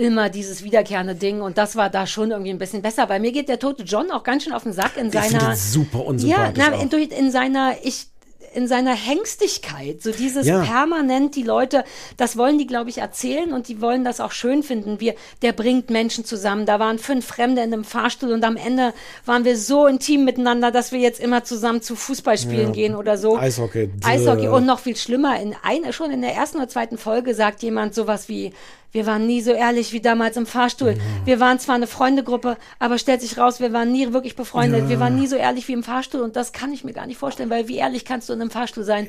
immer 0.01 0.29
dieses 0.29 0.63
wiederkehrende 0.63 1.15
Ding 1.15 1.41
und 1.41 1.57
das 1.57 1.75
war 1.75 1.89
da 1.89 2.05
schon 2.07 2.31
irgendwie 2.31 2.51
ein 2.51 2.57
bisschen 2.57 2.81
besser, 2.81 3.07
weil 3.09 3.19
mir 3.19 3.31
geht 3.31 3.47
der 3.49 3.59
tote 3.59 3.83
John 3.83 4.11
auch 4.11 4.23
ganz 4.23 4.43
schön 4.43 4.53
auf 4.53 4.63
den 4.63 4.73
Sack 4.73 4.97
in 4.97 5.11
finde 5.11 5.29
seiner 5.29 5.55
super 5.55 5.99
ja, 5.99 6.03
unsympathisch 6.05 6.53
na, 6.69 6.75
auch. 6.75 6.81
in, 6.81 6.89
durch- 6.89 7.11
in 7.11 7.31
seiner 7.31 7.75
ich 7.83 8.07
in 8.53 8.67
seiner 8.67 8.93
Hengstigkeit, 8.93 10.01
so 10.01 10.11
dieses 10.11 10.45
Ja. 10.45 10.61
permanent 10.61 11.37
die 11.37 11.43
Leute, 11.43 11.85
das 12.17 12.35
wollen 12.35 12.57
die, 12.57 12.67
glaube 12.67 12.89
ich, 12.89 12.97
erzählen 12.97 13.53
und 13.53 13.69
die 13.69 13.79
wollen 13.79 14.03
das 14.03 14.19
auch 14.19 14.33
schön 14.33 14.61
finden. 14.61 14.99
Wir, 14.99 15.15
der 15.41 15.53
bringt 15.53 15.89
Menschen 15.89 16.25
zusammen. 16.25 16.65
Da 16.65 16.77
waren 16.77 16.99
fünf 16.99 17.25
Fremde 17.25 17.61
in 17.61 17.71
einem 17.71 17.85
Fahrstuhl 17.85 18.33
und 18.33 18.43
am 18.43 18.57
Ende 18.57 18.93
waren 19.25 19.45
wir 19.45 19.57
so 19.57 19.87
intim 19.87 20.25
miteinander, 20.25 20.69
dass 20.69 20.91
wir 20.91 20.99
jetzt 20.99 21.21
immer 21.21 21.45
zusammen 21.45 21.81
zu 21.81 21.95
Fußballspielen 21.95 22.67
Ja. 22.67 22.71
gehen 22.73 22.95
oder 22.95 23.17
so. 23.17 23.37
Eishockey. 23.37 23.89
Eishockey 24.03 24.49
und 24.49 24.65
noch 24.65 24.79
viel 24.79 24.97
schlimmer, 24.97 25.39
in 25.39 25.55
ein, 25.63 25.93
schon 25.93 26.11
in 26.11 26.21
der 26.21 26.33
ersten 26.33 26.57
oder 26.57 26.67
zweiten 26.67 26.97
Folge 26.97 27.33
sagt 27.33 27.63
jemand 27.63 27.95
sowas 27.95 28.27
wie, 28.27 28.51
wir 28.91 29.05
waren 29.05 29.25
nie 29.25 29.41
so 29.41 29.51
ehrlich 29.51 29.93
wie 29.93 30.01
damals 30.01 30.35
im 30.37 30.45
Fahrstuhl. 30.45 30.95
Wir 31.25 31.39
waren 31.39 31.59
zwar 31.59 31.75
eine 31.75 31.87
Freundegruppe, 31.87 32.57
aber 32.79 32.97
stellt 32.97 33.21
sich 33.21 33.37
raus, 33.37 33.59
wir 33.59 33.71
waren 33.73 33.91
nie 33.91 34.11
wirklich 34.13 34.35
befreundet. 34.35 34.81
Ja. 34.83 34.89
Wir 34.89 34.99
waren 34.99 35.15
nie 35.17 35.27
so 35.27 35.35
ehrlich 35.35 35.67
wie 35.67 35.73
im 35.73 35.83
Fahrstuhl 35.83 36.21
und 36.21 36.35
das 36.35 36.51
kann 36.51 36.73
ich 36.73 36.83
mir 36.83 36.93
gar 36.93 37.05
nicht 37.07 37.17
vorstellen, 37.17 37.49
weil 37.49 37.67
wie 37.67 37.77
ehrlich 37.77 38.03
kannst 38.05 38.27
du 38.29 38.33
in 38.33 38.41
einem 38.41 38.49
Fahrstuhl 38.51 38.83
sein? 38.83 39.07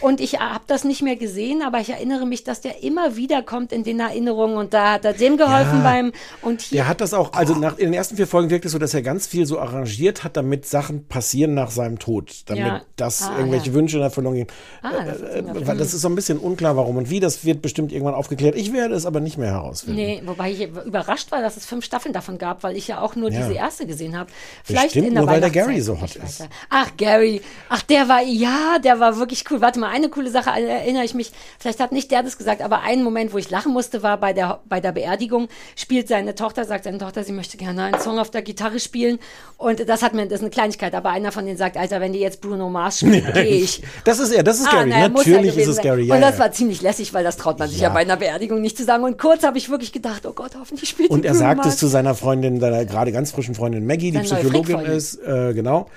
Und 0.00 0.20
ich 0.20 0.40
habe 0.40 0.64
das 0.66 0.84
nicht 0.84 1.02
mehr 1.02 1.16
gesehen, 1.16 1.62
aber 1.62 1.80
ich 1.80 1.90
erinnere 1.90 2.26
mich, 2.26 2.44
dass 2.44 2.60
der 2.60 2.82
immer 2.82 3.16
wieder 3.16 3.42
kommt 3.42 3.72
in 3.72 3.84
den 3.84 4.00
Erinnerungen 4.00 4.56
und 4.56 4.72
da 4.74 4.92
hat 4.94 5.04
er 5.04 5.12
dem 5.12 5.36
geholfen 5.36 5.78
Ja. 5.78 5.82
beim 5.82 6.12
und 6.42 6.60
hier 6.62 6.76
Der 6.78 6.88
hat 6.88 7.00
das 7.00 7.12
auch, 7.14 7.32
also 7.32 7.54
nach, 7.54 7.76
in 7.78 7.86
den 7.86 7.94
ersten 7.94 8.16
vier 8.16 8.26
Folgen 8.26 8.50
wirkt 8.50 8.64
es 8.64 8.72
so, 8.72 8.78
dass 8.78 8.94
er 8.94 9.02
ganz 9.02 9.26
viel 9.26 9.44
so 9.46 9.58
arrangiert 9.58 10.24
hat, 10.24 10.36
damit 10.36 10.66
Sachen 10.66 11.06
passieren 11.06 11.54
nach 11.54 11.70
seinem 11.70 11.98
Tod. 11.98 12.42
Damit 12.46 12.64
Ja. 12.64 12.82
das 12.96 13.22
Ah, 13.28 13.38
irgendwelche 13.38 13.68
ja. 13.68 13.74
Wünsche 13.74 13.96
in 13.98 14.02
Erfüllung 14.02 14.34
gehen. 14.34 14.46
Ah, 14.82 14.90
das 15.04 15.16
ist 15.18 15.22
äh, 15.22 15.66
weil 15.66 15.76
das 15.76 15.92
ist 15.94 16.00
so 16.02 16.08
ein 16.08 16.14
bisschen 16.14 16.38
unklar, 16.38 16.76
warum 16.76 16.96
und 16.96 17.10
wie. 17.10 17.20
Das 17.20 17.44
wird 17.44 17.60
bestimmt 17.62 17.92
irgendwann 17.92 18.14
aufgeklärt. 18.14 18.54
Ich 18.56 18.72
werde 18.72 18.94
es 18.94 19.04
aber 19.06 19.17
nicht 19.20 19.38
mehr 19.38 19.50
herausfinden. 19.50 19.96
Nee, 19.96 20.22
wobei 20.24 20.50
ich 20.52 20.62
überrascht 20.62 21.30
war, 21.32 21.40
dass 21.42 21.56
es 21.56 21.66
fünf 21.66 21.84
Staffeln 21.84 22.12
davon 22.12 22.38
gab, 22.38 22.62
weil 22.62 22.76
ich 22.76 22.88
ja 22.88 23.00
auch 23.00 23.16
nur 23.16 23.30
Ja. 23.30 23.40
diese 23.40 23.54
erste 23.54 23.86
gesehen 23.86 24.16
habe. 24.16 24.30
Vielleicht 24.64 24.86
Bestimmt 24.86 25.08
in 25.08 25.14
der 25.14 25.22
nur, 25.24 25.30
weil 25.32 25.40
der 25.40 25.50
Gary 25.50 25.80
so 25.80 26.00
hot 26.00 26.16
ist. 26.16 26.46
Ach, 26.70 26.90
Gary. 26.96 27.40
Ach, 27.68 27.82
der 27.82 28.08
war, 28.08 28.22
ja, 28.22 28.78
der 28.82 29.00
war 29.00 29.16
wirklich 29.18 29.44
cool. 29.50 29.60
Warte 29.60 29.78
mal, 29.80 29.90
eine 29.90 30.08
coole 30.08 30.30
Sache 30.30 30.50
erinnere 30.50 31.04
ich 31.04 31.14
mich. 31.14 31.32
Vielleicht 31.58 31.80
hat 31.80 31.92
nicht 31.92 32.10
der 32.10 32.22
das 32.22 32.38
gesagt, 32.38 32.62
aber 32.62 32.82
ein 32.82 33.02
Moment, 33.02 33.32
wo 33.32 33.38
ich 33.38 33.50
lachen 33.50 33.72
musste, 33.72 34.02
war 34.02 34.16
bei 34.18 34.32
der, 34.32 34.60
bei 34.66 34.80
der 34.80 34.92
Beerdigung. 34.92 35.48
Spielt 35.76 36.08
seine 36.08 36.34
Tochter, 36.34 36.64
sagt 36.64 36.84
seine 36.84 36.98
Tochter, 36.98 37.24
sie 37.24 37.32
möchte 37.32 37.56
gerne 37.56 37.84
einen 37.84 38.00
Song 38.00 38.18
auf 38.18 38.30
der 38.30 38.42
Gitarre 38.42 38.80
spielen. 38.80 39.18
Und 39.56 39.88
das 39.88 40.02
hat 40.02 40.14
mir, 40.14 40.24
das 40.26 40.34
ist 40.34 40.40
eine 40.40 40.50
Kleinigkeit, 40.50 40.94
aber 40.94 41.10
einer 41.10 41.32
von 41.32 41.44
denen 41.44 41.56
sagt, 41.58 41.76
Alter, 41.76 42.00
wenn 42.00 42.12
die 42.12 42.20
jetzt 42.20 42.40
Bruno 42.40 42.68
Mars 42.68 42.98
spielt, 43.00 43.32
gehe 43.34 43.44
ich. 43.44 43.82
Das 44.04 44.18
ist 44.18 44.30
er, 44.30 44.42
das 44.42 44.60
ist 44.60 44.68
Ah, 44.68 44.72
Gary. 44.78 44.90
na, 44.90 44.96
er 44.98 45.08
muss 45.08 45.24
ja 45.24 45.36
Natürlich 45.36 45.56
ist 45.58 45.66
es 45.68 45.76
sein. 45.76 45.84
Gary. 45.84 46.02
Ja, 46.04 46.14
und 46.14 46.20
das 46.20 46.34
ja. 46.34 46.40
war 46.40 46.52
ziemlich 46.52 46.82
lässig, 46.82 47.14
weil 47.14 47.24
das 47.24 47.36
traut 47.36 47.58
man 47.58 47.68
sich 47.68 47.78
ja, 47.80 47.88
Ja. 47.88 47.94
bei 47.94 48.00
einer 48.00 48.16
Beerdigung 48.16 48.60
nicht 48.60 48.76
zu 48.76 48.84
sagen. 48.84 49.02
Und 49.08 49.18
kurz 49.18 49.42
habe 49.42 49.56
ich 49.56 49.70
wirklich 49.70 49.92
gedacht, 49.92 50.26
oh 50.26 50.32
Gott, 50.34 50.52
hoffentlich 50.60 50.90
spielt 50.90 51.08
Und 51.10 51.24
er 51.24 51.34
sagt 51.34 51.64
es 51.64 51.78
zu 51.78 51.86
seiner 51.86 52.14
Freundin, 52.14 52.60
seiner 52.60 52.84
gerade 52.84 53.10
ganz 53.10 53.30
frischen 53.30 53.54
Freundin 53.54 53.86
Maggie, 53.86 54.10
die 54.10 54.18
Psychologin 54.18 54.80
ist, 54.80 55.16
äh, 55.16 55.54
genau. 55.54 55.88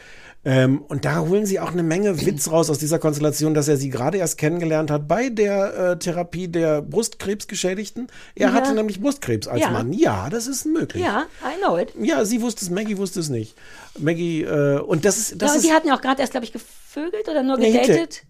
Ähm, 0.43 0.81
und 0.87 1.03
da 1.05 1.19
holen 1.19 1.45
sie 1.45 1.59
auch 1.59 1.71
eine 1.73 1.83
Menge 1.83 2.25
Witz 2.25 2.49
raus 2.49 2.69
aus 2.69 2.79
dieser 2.79 2.97
Konstellation, 2.99 3.53
dass 3.53 3.67
er 3.67 3.75
sie 3.77 3.89
gerade 3.89 4.17
erst 4.17 4.37
kennengelernt 4.39 4.89
hat 4.89 5.07
bei 5.09 5.29
der 5.29 5.91
äh, 5.91 5.99
Therapie 5.99 6.47
der 6.47 6.81
Brustkrebsgeschädigten. 6.81 8.07
Er 8.33 8.47
Ja. 8.47 8.53
hatte 8.53 8.73
nämlich 8.73 9.01
Brustkrebs 9.01 9.47
als 9.47 9.59
Ja. 9.61 9.69
Mann. 9.69 9.93
Ja, 9.93 10.29
das 10.31 10.47
ist 10.47 10.65
möglich. 10.65 11.03
Ja, 11.03 11.25
I 11.43 11.61
know 11.61 11.77
it. 11.77 11.93
Ja, 12.01 12.23
sie 12.25 12.41
wusste 12.41 12.65
es, 12.65 12.71
Maggie 12.71 12.97
wusste 12.97 13.19
es 13.19 13.29
nicht. 13.29 13.55
Maggie, 13.99 14.41
äh, 14.43 14.79
und 14.79 15.03
das 15.05 15.17
ist, 15.17 15.41
das 15.41 15.49
ja, 15.49 15.51
und 15.51 15.57
ist, 15.57 15.65
die 15.67 15.73
hatten 15.73 15.87
ja 15.89 15.95
auch 15.95 16.01
gerade 16.01 16.21
erst, 16.21 16.31
glaube 16.31 16.45
ich, 16.45 16.53
gevögelt 16.53 17.27
oder 17.29 17.43
nur 17.43 17.57
Nee, 17.57 17.73
gedatet. 17.73 18.23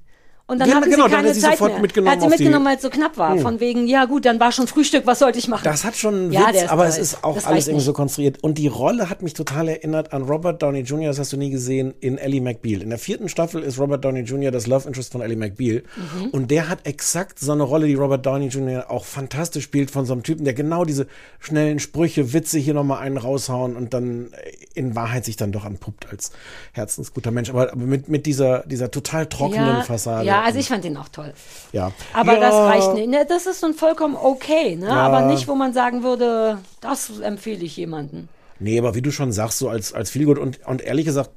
Und 0.52 0.60
dann 0.60 0.68
Genau, 0.68 0.82
hatten 0.82 0.92
genau, 0.92 1.06
sie 1.06 1.12
dann 1.12 1.18
keine 1.20 1.28
hat 1.30 1.36
sie 1.36 1.42
Zeit 1.42 1.52
sofort 1.54 1.72
mehr. 1.74 1.82
mitgenommen 1.82 2.08
er 2.08 2.14
hat 2.14 2.22
sie 2.22 2.28
mitgenommen, 2.28 2.66
weil 2.66 2.76
es 2.76 2.82
so 2.82 2.90
knapp 2.90 3.18
war. 3.18 3.36
Hm. 3.36 3.40
Von 3.40 3.60
wegen, 3.62 3.88
ja 3.88 4.04
gut, 4.04 4.26
dann 4.26 4.40
war 4.42 4.52
schon 4.52 4.68
Frühstück, 4.68 5.08
was 5.08 5.20
sollte 5.20 5.40
ich 5.40 5.48
machen? 5.48 5.64
Das 5.64 5.86
hat 5.86 5.96
schon 5.96 6.14
einen 6.14 6.32
Ja, 6.34 6.50
Witz, 6.50 6.64
aber 6.68 6.82
toll. 6.84 6.90
es 6.90 6.98
ist 6.98 7.24
auch 7.24 7.36
Das 7.36 7.46
alles 7.46 7.68
irgendwie 7.68 7.78
nicht. 7.78 7.86
so 7.86 7.94
konstruiert. 7.94 8.44
Und 8.44 8.58
die 8.58 8.68
Rolle 8.68 9.10
hat 9.10 9.22
mich 9.22 9.34
total 9.34 9.70
erinnert 9.70 10.12
an 10.12 10.24
Robert 10.24 10.62
Downey 10.62 10.82
Jr., 10.82 11.08
das 11.08 11.20
hast 11.20 11.32
du 11.32 11.38
nie 11.38 11.52
gesehen, 11.52 11.94
in 12.02 12.18
Ellie 12.18 12.42
McBeal. 12.42 12.82
In 12.82 12.90
der 12.90 13.00
vierten 13.00 13.30
Staffel 13.30 13.64
ist 13.64 13.80
Robert 13.80 14.04
Downey 14.04 14.22
Jr. 14.22 14.52
das 14.52 14.68
Love 14.68 14.88
Interest 14.88 15.10
von 15.14 15.22
Ellie 15.22 15.38
McBeal. 15.38 15.84
Mhm. 15.96 16.28
Und 16.32 16.52
der 16.52 16.68
hat 16.68 16.86
exakt 16.86 17.40
so 17.40 17.54
eine 17.54 17.64
Rolle, 17.64 17.88
die 17.88 17.96
Robert 17.96 18.26
Downey 18.26 18.48
Jr. 18.48 18.92
auch 18.92 19.06
fantastisch 19.06 19.64
spielt, 19.64 19.90
von 19.90 20.06
so 20.06 20.12
einem 20.12 20.24
Typen, 20.24 20.44
der 20.44 20.54
genau 20.54 20.84
diese 20.84 21.08
schnellen 21.40 21.80
Sprüche, 21.80 22.34
Witze 22.34 22.60
hier 22.60 22.74
nochmal 22.74 23.00
einen 23.00 23.16
raushauen 23.18 23.78
und 23.78 23.94
dann 23.94 24.32
in 24.74 24.96
Wahrheit 24.96 25.24
sich 25.24 25.38
dann 25.38 25.54
doch 25.54 25.64
anpuppt 25.64 26.08
als 26.12 26.32
herzensguter 26.74 27.32
Mensch. 27.32 27.50
Aber, 27.50 27.72
aber 27.72 27.82
mit, 27.86 28.10
mit 28.10 28.26
dieser, 28.26 28.60
dieser 28.68 28.92
total 28.92 29.28
trockenen 29.28 29.78
ja, 29.78 29.84
Fassade. 29.84 30.26
Ja, 30.28 30.41
Ja, 30.42 30.48
also 30.48 30.60
ich 30.60 30.68
fand 30.68 30.84
den 30.84 30.98
auch 30.98 31.10
toll. 31.10 31.34
Ja. 31.72 31.92
Aber 32.14 32.34
ja. 32.34 32.40
das 32.40 32.54
reicht 32.56 32.94
nicht. 32.96 33.10
Ne, 33.10 33.26
Das 33.28 33.46
ist 33.46 33.60
so 33.62 33.68
ein 33.68 33.74
vollkommen 33.74 34.16
okay, 34.16 34.76
ne? 34.76 34.88
Ja. 34.88 34.94
aber 34.94 35.22
nicht, 35.28 35.48
wo 35.48 35.56
man 35.56 35.74
sagen 35.74 36.04
würde, 36.04 36.58
das 36.82 37.20
empfehle 37.20 37.64
ich 37.64 37.78
jemandem. 37.78 38.28
Nee, 38.60 38.78
aber 38.78 38.94
wie 38.96 39.02
du 39.02 39.12
schon 39.12 39.32
sagst, 39.32 39.58
so 39.58 39.70
als, 39.70 39.94
als 39.94 40.12
Feelgood 40.12 40.38
und, 40.38 40.66
und 40.68 40.82
ehrlich 40.82 41.06
gesagt, 41.06 41.32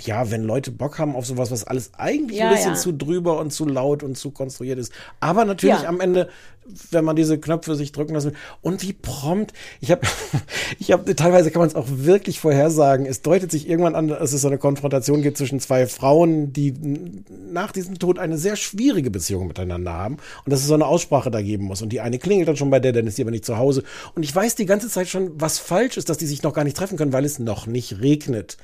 ja, 0.00 0.30
wenn 0.30 0.42
Leute 0.42 0.70
Bock 0.70 0.98
haben 0.98 1.14
auf 1.14 1.26
sowas, 1.26 1.50
was 1.50 1.64
alles 1.64 1.92
eigentlich 1.98 2.38
Ja, 2.38 2.46
ein 2.48 2.54
bisschen 2.54 2.72
ja. 2.74 2.78
zu 2.78 2.92
drüber 2.92 3.38
und 3.38 3.52
zu 3.52 3.66
laut 3.66 4.02
und 4.02 4.16
zu 4.16 4.30
konstruiert 4.30 4.78
ist. 4.78 4.92
Aber 5.20 5.44
natürlich 5.44 5.82
Ja. 5.82 5.88
am 5.88 6.00
Ende, 6.00 6.30
wenn 6.90 7.04
man 7.04 7.16
diese 7.16 7.38
Knöpfe 7.38 7.74
sich 7.74 7.92
drücken 7.92 8.14
lassen 8.14 8.32
will. 8.32 8.38
Und 8.62 8.82
wie 8.82 8.92
prompt. 8.92 9.52
Ich 9.80 9.90
habe, 9.90 10.02
ich 10.78 10.92
habe, 10.92 11.14
teilweise 11.14 11.50
kann 11.50 11.60
man 11.60 11.68
es 11.68 11.74
auch 11.74 11.86
wirklich 11.88 12.40
vorhersagen. 12.40 13.06
Es 13.06 13.22
deutet 13.22 13.50
sich 13.50 13.68
irgendwann 13.68 13.94
an, 13.94 14.08
dass 14.08 14.32
es 14.32 14.40
so 14.40 14.48
eine 14.48 14.58
Konfrontation 14.58 15.22
gibt 15.22 15.36
zwischen 15.36 15.60
zwei 15.60 15.86
Frauen, 15.86 16.52
die 16.52 16.74
nach 17.50 17.72
diesem 17.72 17.98
Tod 17.98 18.18
eine 18.18 18.38
sehr 18.38 18.56
schwierige 18.56 19.10
Beziehung 19.10 19.46
miteinander 19.46 19.92
haben. 19.92 20.16
Und 20.44 20.52
dass 20.52 20.60
es 20.60 20.66
so 20.66 20.74
eine 20.74 20.86
Aussprache 20.86 21.30
da 21.30 21.42
geben 21.42 21.64
muss. 21.64 21.82
Und 21.82 21.90
die 21.90 22.00
eine 22.00 22.18
klingelt 22.18 22.48
dann 22.48 22.56
schon 22.56 22.70
bei 22.70 22.80
der, 22.80 22.92
dann 22.92 23.06
ist 23.06 23.16
sie 23.16 23.22
aber 23.22 23.30
nicht 23.30 23.44
zu 23.44 23.58
Hause. 23.58 23.82
Und 24.14 24.22
ich 24.22 24.34
weiß 24.34 24.54
die 24.54 24.66
ganze 24.66 24.88
Zeit 24.88 25.08
schon, 25.08 25.32
was 25.40 25.58
falsch 25.58 25.96
ist, 25.96 26.08
dass 26.08 26.18
die 26.18 26.26
sich 26.26 26.42
noch 26.42 26.54
gar 26.54 26.64
nicht 26.64 26.76
treffen 26.76 26.98
können, 26.98 27.12
weil 27.12 27.24
es 27.24 27.38
noch 27.38 27.66
nicht 27.66 28.00
regnet. 28.00 28.56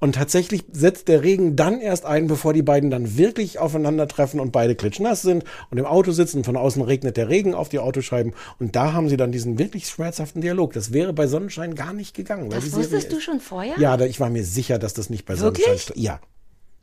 Und 0.00 0.14
tatsächlich 0.14 0.64
setzt 0.72 1.08
der 1.08 1.22
Regen 1.22 1.56
dann 1.56 1.80
erst 1.80 2.04
ein, 2.04 2.26
bevor 2.26 2.52
die 2.52 2.62
beiden 2.62 2.90
dann 2.90 3.16
wirklich 3.16 3.58
aufeinandertreffen 3.58 4.40
und 4.40 4.52
beide 4.52 4.74
klitschnass 4.74 5.22
sind 5.22 5.44
und 5.70 5.78
im 5.78 5.86
Auto 5.86 6.12
sitzen. 6.12 6.44
Von 6.44 6.56
außen 6.56 6.82
regnet 6.82 7.16
der 7.16 7.28
Regen 7.28 7.47
auf 7.54 7.68
die 7.68 7.78
Autoscheiben. 7.78 8.34
Und 8.58 8.76
da 8.76 8.92
haben 8.92 9.08
sie 9.08 9.16
dann 9.16 9.32
diesen 9.32 9.58
wirklich 9.58 9.86
schmerzhaften 9.88 10.40
Dialog. 10.40 10.72
Das 10.72 10.92
wäre 10.92 11.12
bei 11.12 11.26
Sonnenschein 11.26 11.74
gar 11.74 11.92
nicht 11.92 12.14
gegangen. 12.14 12.50
Das 12.50 12.72
wusstest 12.72 13.12
du 13.12 13.20
schon 13.20 13.40
vorher? 13.40 13.78
Ja, 13.78 13.96
da, 13.96 14.04
ich 14.06 14.20
war 14.20 14.30
mir 14.30 14.44
sicher, 14.44 14.78
dass 14.78 14.94
das 14.94 15.10
nicht 15.10 15.24
bei 15.26 15.38
Wirklich? 15.38 15.64
Sonnenschein 15.66 16.02
Ja. 16.02 16.20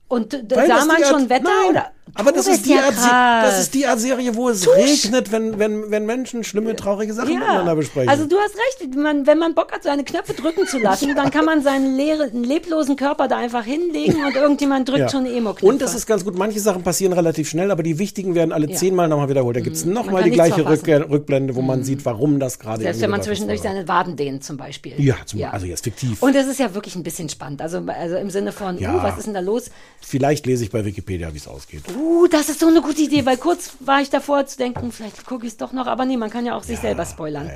Und 0.08 0.34
d- 0.34 0.44
d- 0.44 0.56
Weil 0.56 0.68
sah 0.68 0.86
man 0.86 1.04
schon 1.04 1.30
Wetter 1.30 1.44
Nein, 1.46 1.70
oder? 1.72 1.92
Aber 2.14 2.32
das 2.32 2.46
bist 2.46 2.60
ist, 2.60 2.66
die 2.68 2.72
ja 2.72 3.42
das 3.44 3.60
ist 3.60 3.74
die 3.74 3.86
Art 3.88 4.00
Serie, 4.00 4.36
wo 4.36 4.48
es 4.50 4.68
regnet, 4.68 5.32
wenn, 5.32 5.60
wenn, 5.60 5.92
wenn 5.92 6.06
Menschen 6.06 6.44
schlimme, 6.44 6.76
traurige 6.76 7.14
Sachen 7.14 7.34
miteinander 7.34 7.76
besprechen. 7.76 8.10
Also 8.10 8.26
du 8.26 8.38
hast 8.38 8.56
recht, 8.56 8.96
man, 8.96 9.26
wenn 9.28 9.38
man 9.38 9.56
Bock 9.56 9.72
hat, 9.74 9.84
seine 9.84 10.04
Knöpfe 10.04 10.34
drücken 10.34 10.66
zu 10.68 10.78
lassen, 10.78 11.16
dann 11.16 11.32
kann 11.32 11.46
man 11.46 11.62
seinen 11.64 11.98
leeren, 11.98 12.44
leblosen 12.44 12.96
Körper 12.96 13.28
da 13.28 13.38
einfach 13.38 13.66
hinlegen 13.66 14.24
und 14.24 14.36
irgendjemand 14.36 14.88
drückt 14.88 15.00
Ja. 15.00 15.10
schon 15.10 15.26
Emo-Knöpfe. 15.26 15.66
Und 15.66 15.82
das 15.82 15.96
ist 15.96 16.06
ganz 16.06 16.24
gut, 16.24 16.38
manche 16.38 16.60
Sachen 16.60 16.84
passieren 16.84 17.12
relativ 17.14 17.50
schnell, 17.50 17.72
aber 17.72 17.84
die 17.84 18.00
wichtigen 18.00 18.36
werden 18.36 18.52
alle 18.52 18.68
Ja. 18.68 18.74
Mhm. 18.74 18.78
zehnmal 18.78 19.08
nochmal 19.10 19.30
wiederholt. 19.30 19.56
Da 19.56 19.62
gibt's 19.62 19.84
noch 19.84 20.06
man 20.06 20.06
nochmal 20.06 20.24
die 20.24 20.32
gleiche. 20.32 20.66
Rück 20.66 20.88
Rückblende, 20.88 21.56
wo 21.56 21.62
man 21.62 21.84
sieht, 21.84 22.06
warum 22.06 22.40
das 22.40 22.60
gerade 22.60 22.84
Selbst 22.84 23.02
wenn 23.02 23.10
man 23.10 23.22
zwischendurch 23.24 23.62
seine 23.62 23.88
Waden 23.88 24.16
dehnt 24.16 24.44
zum 24.44 24.58
Beispiel. 24.58 24.94
Ja, 24.98 25.16
zum, 25.26 25.44
also 25.44 25.66
jetzt 25.66 25.84
fiktiv. 25.84 26.22
Und 26.22 26.36
es 26.36 26.48
ist 26.48 26.60
ja 26.60 26.74
wirklich 26.74 26.96
ein 26.96 27.04
bisschen 27.04 27.30
spannend. 27.30 27.62
Also, 27.62 27.82
also 27.88 28.16
im 28.18 28.30
Sinne 28.30 28.52
von, 28.52 28.78
Ja. 28.78 28.96
uh, 28.96 29.04
was 29.04 29.18
ist 29.18 29.26
denn 29.26 29.34
da 29.34 29.40
los? 29.40 29.70
Vielleicht 30.02 30.46
lese 30.46 30.64
ich 30.64 30.72
bei 30.72 30.86
Wikipedia, 30.86 31.34
wie 31.34 31.38
es 31.38 31.48
ausgeht. 31.48 31.84
Uh, 31.96 32.28
das 32.28 32.50
ist 32.50 32.60
so 32.60 32.68
eine 32.68 32.82
gute 32.82 33.02
Idee, 33.02 33.26
weil 33.26 33.38
kurz 33.38 33.72
war 33.80 34.02
ich 34.02 34.10
davor 34.10 34.46
zu 34.46 34.58
denken, 34.58 34.92
vielleicht 34.92 35.26
gucke 35.26 35.46
ich 35.46 35.54
es 35.54 35.58
doch 35.58 35.72
noch, 35.72 35.88
aber 35.88 36.06
nee, 36.06 36.18
man 36.18 36.30
kann 36.30 36.46
ja 36.46 36.56
auch 36.56 36.64
sich 36.64 36.80
selber 36.80 37.06
spoilern. 37.06 37.50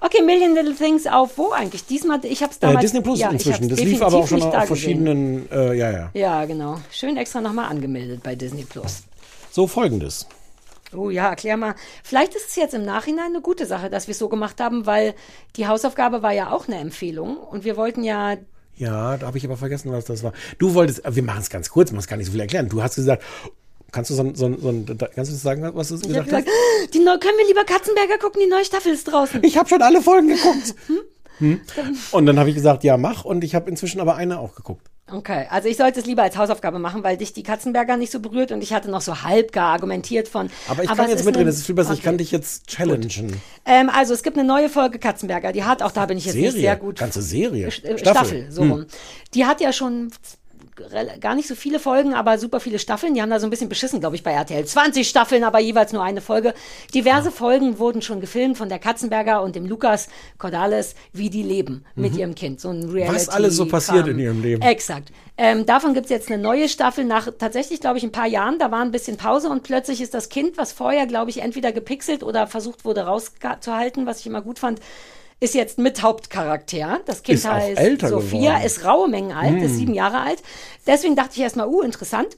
Okay, 0.00 0.22
Million 0.22 0.54
Little 0.54 0.74
Things 0.74 1.06
auf 1.06 1.38
wo 1.38 1.52
eigentlich? 1.52 1.86
Diesmal, 1.86 2.24
ich 2.24 2.42
hab's 2.42 2.56
Äh, 2.56 2.60
damals... 2.60 2.80
Disney 2.80 3.02
Plus 3.02 3.20
ja, 3.20 3.30
inzwischen. 3.30 3.68
Das 3.68 3.78
lief 3.78 4.02
aber 4.02 4.16
auch 4.16 4.26
schon 4.26 4.42
auf 4.42 4.66
verschiedenen, 4.66 5.50
äh, 5.52 5.74
ja, 5.74 5.90
ja. 5.90 6.10
Ja, 6.14 6.44
genau. 6.44 6.78
Schön 6.90 7.16
extra 7.16 7.40
nochmal 7.40 7.70
angemeldet 7.70 8.22
bei 8.22 8.34
Disney 8.34 8.64
Plus. 8.64 9.04
So 9.50 9.66
folgendes. 9.66 10.26
Oh 10.94 11.08
ja, 11.08 11.28
erklär 11.28 11.56
mal. 11.56 11.74
Vielleicht 12.02 12.34
ist 12.34 12.48
es 12.48 12.56
jetzt 12.56 12.74
im 12.74 12.84
Nachhinein 12.84 13.26
eine 13.26 13.40
gute 13.40 13.64
Sache, 13.66 13.90
dass 13.90 14.08
wir 14.08 14.12
es 14.12 14.18
so 14.18 14.28
gemacht 14.28 14.60
haben, 14.60 14.86
weil 14.86 15.14
die 15.56 15.66
Hausaufgabe 15.66 16.22
war 16.22 16.32
ja 16.32 16.50
auch 16.50 16.66
eine 16.66 16.78
Empfehlung 16.78 17.36
und 17.36 17.64
wir 17.64 17.76
wollten 17.76 18.02
ja 18.02 18.36
Ja, 18.76 19.16
da 19.16 19.26
habe 19.28 19.38
ich 19.38 19.44
aber 19.44 19.56
vergessen, 19.56 19.92
was 19.92 20.04
das 20.06 20.22
war. 20.22 20.32
Du 20.58 20.74
wolltest, 20.74 21.04
äh, 21.04 21.14
wir 21.14 21.22
machen 21.22 21.40
es 21.42 21.50
ganz 21.50 21.70
kurz, 21.70 21.90
man 21.92 21.96
muss 21.96 22.08
gar 22.08 22.16
nicht 22.16 22.26
so 22.26 22.32
viel 22.32 22.40
erklären. 22.40 22.68
Du 22.68 22.82
hast 22.82 22.96
gesagt, 22.96 23.22
kannst 23.92 24.10
du 24.10 24.14
so 24.14 24.22
ein, 24.22 24.34
so 24.34 24.46
ein, 24.46 24.58
so 24.60 24.68
ein 24.70 24.86
kannst 25.14 25.30
du 25.30 25.36
sagen, 25.36 25.70
was 25.74 25.88
du 25.88 25.94
Ich 25.96 26.02
gesagt 26.02 26.32
hast? 26.32 26.46
die 26.92 26.98
neu, 26.98 27.18
können 27.18 27.38
wir 27.38 27.46
lieber 27.46 27.64
Katzenberger 27.64 28.18
gucken, 28.18 28.40
die 28.44 28.48
neue 28.50 28.64
Staffel 28.64 28.92
ist 28.92 29.04
draußen. 29.04 29.44
Ich 29.44 29.56
habe 29.56 29.68
schon 29.68 29.82
alle 29.82 30.02
Folgen 30.02 30.28
geguckt. 30.28 30.74
Hm? 31.38 31.60
Und 32.12 32.26
dann 32.26 32.38
habe 32.38 32.50
ich 32.50 32.54
gesagt, 32.54 32.84
ja, 32.84 32.96
mach. 32.96 33.24
Und 33.24 33.42
ich 33.42 33.54
habe 33.56 33.68
inzwischen 33.68 34.00
aber 34.00 34.14
eine 34.16 34.38
auch 34.38 34.54
geguckt. 34.54 34.86
Okay, 35.10 35.46
also 35.50 35.66
ich 35.68 35.76
sollte 35.76 35.98
es 35.98 36.06
lieber 36.06 36.22
als 36.22 36.36
Hausaufgabe 36.36 36.78
machen, 36.78 37.02
weil 37.02 37.16
dich 37.16 37.32
die 37.32 37.42
Katzenberger 37.42 37.96
nicht 37.96 38.12
so 38.12 38.20
berührt 38.20 38.52
und 38.52 38.62
ich 38.62 38.72
hatte 38.72 38.90
noch 38.90 39.00
so 39.00 39.22
halb 39.22 39.50
gar 39.50 39.72
argumentiert 39.72 40.28
von. 40.28 40.48
Aber 40.68 40.84
ich 40.84 40.90
es 40.90 40.96
kann 40.96 41.08
jetzt 41.10 41.24
mitreden, 41.24 41.46
das 41.46 41.56
ist 41.56 41.66
viel 41.66 41.74
besser. 41.74 41.94
Ich 41.94 41.98
Okay. 41.98 42.04
kann 42.04 42.18
dich 42.18 42.30
jetzt 42.30 42.66
challengen. 42.68 43.40
Ähm, 43.66 43.90
also 43.90 44.14
es 44.14 44.22
gibt 44.22 44.38
eine 44.38 44.46
neue 44.46 44.68
Folge 44.68 44.98
Katzenberger, 45.00 45.52
die 45.52 45.64
hat 45.64 45.82
auch, 45.82 45.90
da 45.90 46.06
bin 46.06 46.16
ich 46.16 46.26
jetzt 46.26 46.34
Serie? 46.34 46.52
nicht 46.52 46.60
sehr 46.60 46.76
gut. 46.76 46.98
Ganze 47.00 47.20
Serie? 47.22 47.66
Äh, 47.66 47.70
Staffel? 47.72 47.98
Staffel, 47.98 48.46
so 48.50 48.62
Hm. 48.62 48.70
rum. 48.70 48.86
Die 49.34 49.44
hat 49.44 49.60
ja 49.60 49.72
schon 49.72 50.12
gar 51.20 51.34
nicht 51.34 51.48
so 51.48 51.54
viele 51.54 51.78
Folgen, 51.78 52.14
aber 52.14 52.38
super 52.38 52.60
viele 52.60 52.78
Staffeln. 52.78 53.14
Die 53.14 53.22
haben 53.22 53.30
da 53.30 53.40
so 53.40 53.46
ein 53.46 53.50
bisschen 53.50 53.68
beschissen, 53.68 54.00
glaube 54.00 54.16
ich, 54.16 54.22
bei 54.22 54.32
RTL. 54.32 54.64
20 54.64 55.08
Staffeln, 55.08 55.44
aber 55.44 55.58
jeweils 55.60 55.92
nur 55.92 56.02
eine 56.02 56.20
Folge. 56.20 56.54
Diverse 56.94 57.30
Folgen 57.30 57.78
wurden 57.78 58.02
schon 58.02 58.20
gefilmt 58.20 58.58
von 58.58 58.68
der 58.68 58.78
Katzenberger 58.78 59.42
und 59.42 59.56
dem 59.56 59.66
Lukas 59.66 60.08
Cordalis, 60.38 60.94
wie 61.12 61.30
die 61.30 61.42
leben 61.42 61.84
mit 61.94 62.12
Mhm. 62.14 62.18
ihrem 62.18 62.34
Kind. 62.34 62.60
So 62.60 62.70
ein 62.70 62.88
Reality 62.90 63.14
Was 63.14 63.28
alles 63.28 63.56
so 63.56 63.66
passiert 63.66 64.08
in 64.08 64.18
ihrem 64.18 64.42
Leben. 64.42 64.62
Exakt. 64.62 65.10
Ähm, 65.38 65.64
davon 65.64 65.94
gibt's 65.94 66.10
jetzt 66.10 66.30
eine 66.30 66.40
neue 66.42 66.68
Staffel 66.68 67.04
nach 67.04 67.28
tatsächlich, 67.38 67.80
glaube 67.80 67.98
ich, 67.98 68.04
ein 68.04 68.12
paar 68.12 68.26
Jahren. 68.26 68.58
Da 68.58 68.70
war 68.70 68.80
ein 68.82 68.90
bisschen 68.90 69.16
Pause 69.16 69.48
und 69.48 69.62
plötzlich 69.62 70.00
ist 70.02 70.12
das 70.14 70.28
Kind, 70.28 70.58
was 70.58 70.72
vorher, 70.72 71.06
glaube 71.06 71.30
ich, 71.30 71.40
entweder 71.40 71.72
gepixelt 71.72 72.22
oder 72.22 72.46
versucht 72.46 72.84
wurde 72.84 73.02
rauszuhalten, 73.02 74.04
was 74.06 74.20
ich 74.20 74.26
immer 74.26 74.42
gut 74.42 74.58
fand, 74.58 74.80
ist 75.42 75.54
jetzt 75.54 75.78
mit 75.78 76.02
Hauptcharakter. 76.02 77.00
Das 77.04 77.22
Kind 77.22 77.38
Ist 77.38 77.50
heißt 77.50 78.00
Sophia, 78.02 78.50
geworden. 78.52 78.64
ist 78.66 78.84
raue 78.84 79.08
Mengen 79.08 79.32
alt, 79.32 79.56
ist 79.56 79.70
Hm. 79.72 79.76
sieben 79.76 79.94
Jahre 79.94 80.20
alt. 80.20 80.42
Deswegen 80.86 81.16
dachte 81.16 81.32
ich 81.34 81.40
erstmal, 81.40 81.66
uh, 81.66 81.82
interessant. 81.82 82.36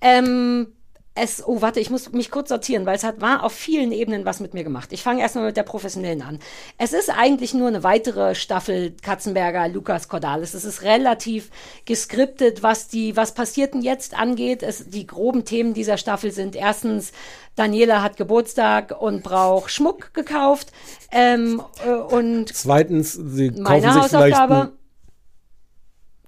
Ähm, 0.00 0.72
es, 1.20 1.46
oh, 1.46 1.60
warte, 1.60 1.80
ich 1.80 1.90
muss 1.90 2.12
mich 2.12 2.30
kurz 2.30 2.48
sortieren, 2.48 2.86
weil 2.86 2.96
es 2.96 3.04
hat, 3.04 3.20
war 3.20 3.44
auf 3.44 3.52
vielen 3.52 3.92
Ebenen 3.92 4.24
was 4.24 4.40
mit 4.40 4.54
mir 4.54 4.64
gemacht. 4.64 4.92
Ich 4.92 5.02
fange 5.02 5.20
erstmal 5.20 5.46
mit 5.46 5.56
der 5.56 5.62
professionellen 5.62 6.22
an. 6.22 6.38
Es 6.78 6.92
ist 6.92 7.10
eigentlich 7.10 7.54
nur 7.54 7.68
eine 7.68 7.82
weitere 7.82 8.34
Staffel 8.34 8.94
Katzenberger, 9.02 9.68
Lukas 9.68 10.08
Cordalis. 10.08 10.54
Es 10.54 10.64
ist 10.64 10.82
relativ 10.82 11.50
geskriptet, 11.84 12.62
was 12.62 12.88
die, 12.88 13.16
was 13.16 13.34
passiert 13.34 13.74
denn 13.74 13.82
jetzt 13.82 14.18
angeht. 14.18 14.62
Es, 14.62 14.88
die 14.88 15.06
groben 15.06 15.44
Themen 15.44 15.74
dieser 15.74 15.98
Staffel 15.98 16.30
sind 16.30 16.56
erstens, 16.56 17.12
Daniela 17.56 18.02
hat 18.02 18.16
Geburtstag 18.16 18.94
und 19.00 19.22
braucht 19.22 19.70
Schmuck 19.70 20.14
gekauft. 20.14 20.72
Ähm, 21.10 21.62
äh, 21.84 21.90
und 21.90 22.54
Zweitens, 22.54 23.12
sie 23.12 23.50
kaufen 23.50 23.62
meine 23.62 23.92
sich 23.92 24.04
vielleicht 24.04 24.36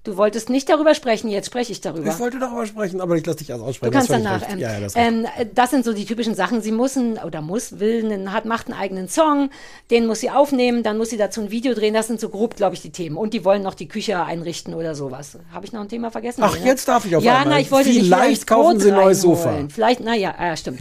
Du 0.03 0.17
wolltest 0.17 0.49
nicht 0.49 0.67
darüber 0.71 0.95
sprechen, 0.95 1.29
jetzt 1.29 1.45
spreche 1.47 1.73
ich 1.73 1.83
darüber. 1.83 2.11
Ich 2.11 2.19
wollte 2.19 2.39
darüber 2.39 2.65
sprechen, 2.67 3.03
aber 3.03 3.17
ich 3.17 3.27
lasse 3.27 3.41
dich 3.41 3.51
erst 3.51 3.61
Du 3.61 3.67
aussprechen. 3.67 3.93
kannst 3.93 4.09
Das 4.09 4.23
danach. 4.23 4.43
Ähm, 4.51 4.59
ja, 4.59 4.73
ja, 4.73 4.81
das 4.81 4.95
ähm, 4.97 5.27
das 5.55 5.69
sind 5.69 5.85
so 5.85 5.93
die 5.93 6.07
typischen 6.07 6.35
Sachen. 6.35 6.63
Sie 6.63 6.73
müssen 6.73 7.19
oder 7.19 7.43
muss, 7.43 7.81
will, 7.81 8.03
einen, 8.07 8.33
hat, 8.33 8.47
macht 8.47 8.69
einen 8.69 8.81
eigenen 8.81 9.09
Song, 9.11 9.51
den 9.91 10.07
muss 10.07 10.21
sie 10.21 10.31
aufnehmen, 10.31 10.83
dann 10.83 10.97
muss 10.97 11.11
sie 11.11 11.19
dazu 11.19 11.43
ein 11.43 11.51
Video 11.51 11.75
drehen. 11.75 11.93
Das 11.93 12.07
sind 12.07 12.19
so 12.19 12.31
grob, 12.31 12.57
glaube 12.57 12.75
ich, 12.77 12.81
die 12.81 12.89
Themen. 12.93 13.19
Und 13.19 13.35
die 13.35 13.45
wollen 13.45 13.63
noch 13.63 13.75
die 13.75 13.89
Küche 13.89 14.25
einrichten 14.25 14.73
oder 14.73 14.95
sowas. 14.95 15.37
Habe 15.53 15.67
ich 15.67 15.73
noch 15.75 15.83
ein 15.83 15.89
Thema 15.91 16.11
vergessen? 16.11 16.43
Ach, 16.45 16.55
Nee, 16.55 16.61
ne? 16.61 16.67
jetzt 16.67 16.89
darf 16.89 17.05
ich 17.05 17.15
auf 17.15 17.23
ja, 17.23 17.41
einmal. 17.41 17.57
Na, 17.57 17.61
ich 17.61 17.71
wollte 17.71 17.91
Vielleicht 17.91 18.47
kaufen 18.47 18.81
sie 18.81 18.91
ein 18.91 18.95
neues. 18.97 19.21
Sofa. 19.21 19.53
Mhm. 19.53 19.69
Vielleicht, 19.69 20.01
naja, 20.01 20.35
ja, 20.41 20.57
stimmt. 20.57 20.81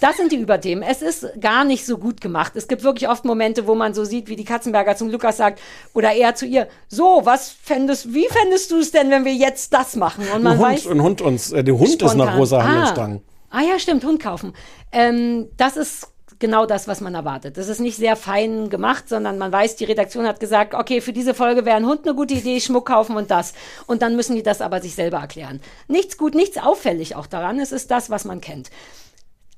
Das 0.00 0.16
sind 0.16 0.32
die 0.32 0.36
Überthemen. 0.36 0.82
Es 0.82 1.02
ist 1.02 1.26
gar 1.40 1.64
nicht 1.64 1.86
so 1.86 1.98
gut 1.98 2.20
gemacht. 2.20 2.52
Es 2.56 2.68
gibt 2.68 2.82
wirklich 2.82 3.08
oft 3.08 3.24
Momente, 3.24 3.66
wo 3.66 3.74
man 3.74 3.94
so 3.94 4.04
sieht, 4.04 4.28
wie 4.28 4.36
die 4.36 4.44
Katzenberger 4.44 4.96
zum 4.96 5.10
Lukas 5.10 5.36
sagt, 5.36 5.60
oder 5.94 6.12
er 6.12 6.34
zu 6.34 6.46
ihr, 6.46 6.68
so, 6.88 7.22
was 7.24 7.50
fändest, 7.50 8.12
wie 8.12 8.26
fändest 8.28 8.70
du 8.70 8.78
es 8.78 8.90
denn, 8.90 9.10
wenn 9.10 9.24
wir 9.24 9.34
jetzt 9.34 9.72
das 9.72 9.96
machen? 9.96 10.24
Und 10.34 10.42
man 10.42 10.54
ein, 10.54 10.58
Hund, 10.58 10.68
weiß, 10.68 10.86
ein 10.88 11.02
Hund 11.02 11.20
uns, 11.22 11.52
äh, 11.52 11.64
der 11.64 11.78
Hund 11.78 11.88
ist 11.88 12.02
nach 12.02 12.10
spontan. 12.10 12.38
rosa 12.38 12.58
ah. 12.58 12.64
Handelsstangen. 12.64 13.20
ah 13.50 13.62
ja, 13.62 13.78
stimmt, 13.78 14.04
Hund 14.04 14.22
kaufen. 14.22 14.52
Ähm, 14.92 15.48
das 15.56 15.76
ist 15.76 16.08
genau 16.38 16.66
das, 16.66 16.88
was 16.88 17.00
man 17.00 17.14
erwartet. 17.14 17.56
Das 17.56 17.68
ist 17.68 17.80
nicht 17.80 17.96
sehr 17.96 18.16
fein 18.16 18.68
gemacht, 18.68 19.08
sondern 19.08 19.38
man 19.38 19.52
weiß, 19.52 19.76
die 19.76 19.84
Redaktion 19.84 20.26
hat 20.26 20.40
gesagt, 20.40 20.74
okay, 20.74 21.00
für 21.00 21.12
diese 21.12 21.34
Folge 21.34 21.64
wäre 21.64 21.76
ein 21.76 21.86
Hund 21.86 22.06
eine 22.06 22.14
gute 22.14 22.34
Idee, 22.34 22.60
Schmuck 22.60 22.86
kaufen 22.86 23.16
und 23.16 23.30
das. 23.30 23.54
Und 23.86 24.02
dann 24.02 24.16
müssen 24.16 24.36
die 24.36 24.42
das 24.42 24.60
aber 24.60 24.80
sich 24.80 24.94
selber 24.94 25.18
erklären. 25.18 25.60
Nichts 25.88 26.16
gut, 26.16 26.34
nichts 26.34 26.58
auffällig 26.58 27.16
auch 27.16 27.26
daran. 27.26 27.58
Es 27.58 27.72
ist 27.72 27.90
das, 27.90 28.10
was 28.10 28.24
man 28.24 28.40
kennt. 28.40 28.70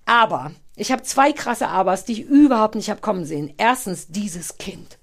Aber 0.09 0.53
ich 0.75 0.91
habe 0.91 1.03
zwei 1.03 1.33
krasse 1.33 1.69
Abers, 1.69 2.07
die 2.07 2.13
ich 2.13 2.23
überhaupt 2.23 2.77
nicht 2.77 2.89
habe 2.89 3.03
kommen 3.03 3.27
sehen. 3.27 3.53
Erstens 3.59 4.09
dieses 4.09 4.57
Kind. 4.57 4.99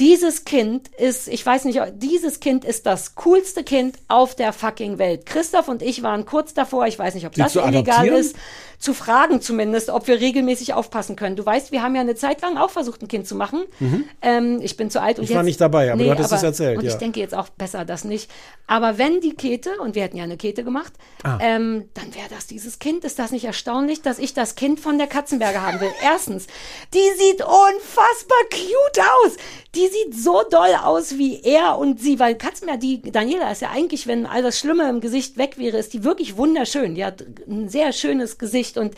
Dieses 0.00 0.44
Kind 0.44 0.88
ist, 0.96 1.28
ich 1.28 1.46
weiß 1.46 1.66
nicht, 1.66 1.80
dieses 1.94 2.40
Kind 2.40 2.64
ist 2.64 2.84
das 2.84 3.14
coolste 3.14 3.62
Kind 3.62 3.96
auf 4.08 4.34
der 4.34 4.52
fucking 4.52 4.98
Welt. 4.98 5.24
Christoph 5.24 5.68
und 5.68 5.82
ich 5.82 6.02
waren 6.02 6.26
kurz 6.26 6.52
davor, 6.52 6.86
ich 6.88 6.98
weiß 6.98 7.14
nicht, 7.14 7.26
ob 7.26 7.34
Sie 7.36 7.42
das 7.42 7.54
illegal 7.54 8.06
ist, 8.08 8.34
zu 8.80 8.92
fragen 8.92 9.40
zumindest, 9.40 9.88
ob 9.90 10.08
wir 10.08 10.20
regelmäßig 10.20 10.74
aufpassen 10.74 11.14
können. 11.14 11.36
Du 11.36 11.46
weißt, 11.46 11.70
wir 11.70 11.80
haben 11.82 11.94
ja 11.94 12.00
eine 12.00 12.16
Zeit 12.16 12.42
lang 12.42 12.56
auch 12.58 12.70
versucht, 12.70 13.02
ein 13.02 13.08
Kind 13.08 13.26
zu 13.26 13.36
machen. 13.36 13.62
Mhm. 13.78 14.04
Ähm, 14.20 14.60
ich 14.62 14.76
bin 14.76 14.90
zu 14.90 15.00
alt 15.00 15.18
und 15.18 15.24
Ich 15.24 15.30
jetzt, 15.30 15.36
war 15.36 15.42
nicht 15.44 15.60
dabei, 15.60 15.92
aber 15.92 16.02
du 16.02 16.10
hattest 16.10 16.32
es 16.32 16.42
erzählt, 16.42 16.78
Und 16.78 16.84
ja. 16.84 16.90
ich 16.90 16.96
denke 16.96 17.20
jetzt 17.20 17.34
auch 17.34 17.48
besser 17.50 17.84
das 17.84 18.02
nicht. 18.04 18.30
Aber 18.66 18.98
wenn 18.98 19.20
die 19.20 19.34
Kete, 19.34 19.70
und 19.80 19.94
wir 19.94 20.02
hätten 20.02 20.16
ja 20.16 20.24
eine 20.24 20.36
Kete 20.36 20.64
gemacht, 20.64 20.92
Ah. 21.22 21.38
ähm, 21.40 21.88
dann 21.94 22.14
wäre 22.14 22.26
das 22.28 22.46
dieses 22.46 22.78
Kind. 22.78 23.04
Ist 23.04 23.18
das 23.18 23.30
nicht 23.30 23.44
erstaunlich, 23.44 24.02
dass 24.02 24.18
ich 24.18 24.34
das 24.34 24.56
Kind 24.56 24.80
von 24.80 24.98
der 24.98 25.06
Katzenberger 25.06 25.62
haben 25.62 25.80
will? 25.80 25.90
Erstens, 26.02 26.46
die 26.92 26.98
sieht 27.16 27.42
unfassbar 27.42 28.38
cute 28.50 29.00
aus. 29.24 29.36
Die 29.74 29.83
die 29.84 29.90
sieht 29.90 30.14
so 30.14 30.42
doll 30.50 30.74
aus 30.82 31.18
wie 31.18 31.40
er 31.42 31.78
und 31.78 32.00
sie, 32.00 32.18
weil 32.18 32.36
Katzenberger, 32.36 32.80
die 32.80 33.02
Daniela 33.02 33.50
ist 33.50 33.62
ja 33.62 33.70
eigentlich, 33.70 34.06
wenn 34.06 34.26
all 34.26 34.42
das 34.42 34.58
Schlimme 34.58 34.88
im 34.88 35.00
Gesicht 35.00 35.36
weg 35.36 35.58
wäre, 35.58 35.76
ist 35.76 35.92
die 35.92 36.04
wirklich 36.04 36.36
wunderschön. 36.36 36.94
Die 36.94 37.04
hat 37.04 37.24
ein 37.46 37.68
sehr 37.68 37.92
schönes 37.92 38.38
Gesicht 38.38 38.78
und 38.78 38.94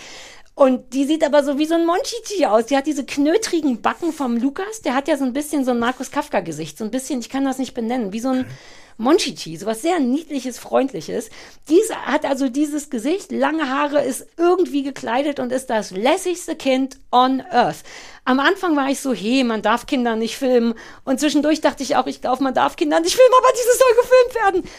und 0.57 0.95
die 0.95 1.05
sieht 1.05 1.23
aber 1.23 1.45
so 1.45 1.59
wie 1.59 1.67
so 1.67 1.75
ein 1.75 1.85
Monchichi 1.85 2.47
aus. 2.47 2.65
Die 2.65 2.79
hat 2.79 2.87
diese 2.87 3.05
knötrigen 3.05 3.83
Backen 3.83 4.11
vom 4.11 4.39
Lukas. 4.39 4.81
Der 4.81 4.95
hat 4.95 5.07
ja 5.07 5.19
so 5.19 5.25
ein 5.25 5.35
bisschen 5.35 5.67
so 5.67 5.73
ein 5.73 5.79
Markus 5.79 6.11
Kafka-Gesicht. 6.11 6.79
So 6.79 6.85
ein 6.85 6.91
bisschen, 6.91 7.21
ich 7.21 7.29
kann 7.29 7.45
das 7.45 7.59
nicht 7.59 7.75
benennen, 7.75 8.15
wie 8.15 8.21
so 8.21 8.31
ein 8.31 8.47
Monchichi, 8.97 9.59
so 9.59 9.67
was 9.67 9.83
sehr 9.83 10.01
niedliches, 10.01 10.59
freundliches. 10.59 11.29
Diese 11.69 11.95
hat 12.07 12.25
also 12.25 12.49
dieses 12.49 12.89
Gesicht, 12.89 13.33
lange 13.33 13.69
Haare, 13.69 14.03
ist 14.03 14.29
irgendwie 14.39 14.83
gekleidet 14.83 15.41
und 15.41 15.53
ist 15.53 15.69
das 15.69 15.91
lässigste 15.91 16.57
Kind 16.57 16.99
on 17.13 17.43
earth. 17.51 17.85
Am 18.25 18.41
Anfang 18.41 18.77
war 18.77 18.89
ich 18.89 19.01
so, 19.01 19.13
hey, 19.13 19.45
man 19.45 19.61
darf 19.61 19.85
Kinder 19.85 20.17
nicht 20.17 20.39
filmen. 20.39 20.73
Und 21.05 21.21
zwischendurch 21.21 21.61
dachte 21.61 21.83
ich 21.83 21.97
auch, 21.97 22.07
ich 22.07 22.23
glaube, 22.23 22.43
man 22.43 22.55
darf 22.55 22.77
Kinder 22.77 23.01
nicht 23.01 23.15
filmen, 23.15 23.35
aber 23.37 23.53
dieses 23.53 23.79
soll 23.79 23.95
gefilmt 24.01 24.65
werden. 24.65 24.71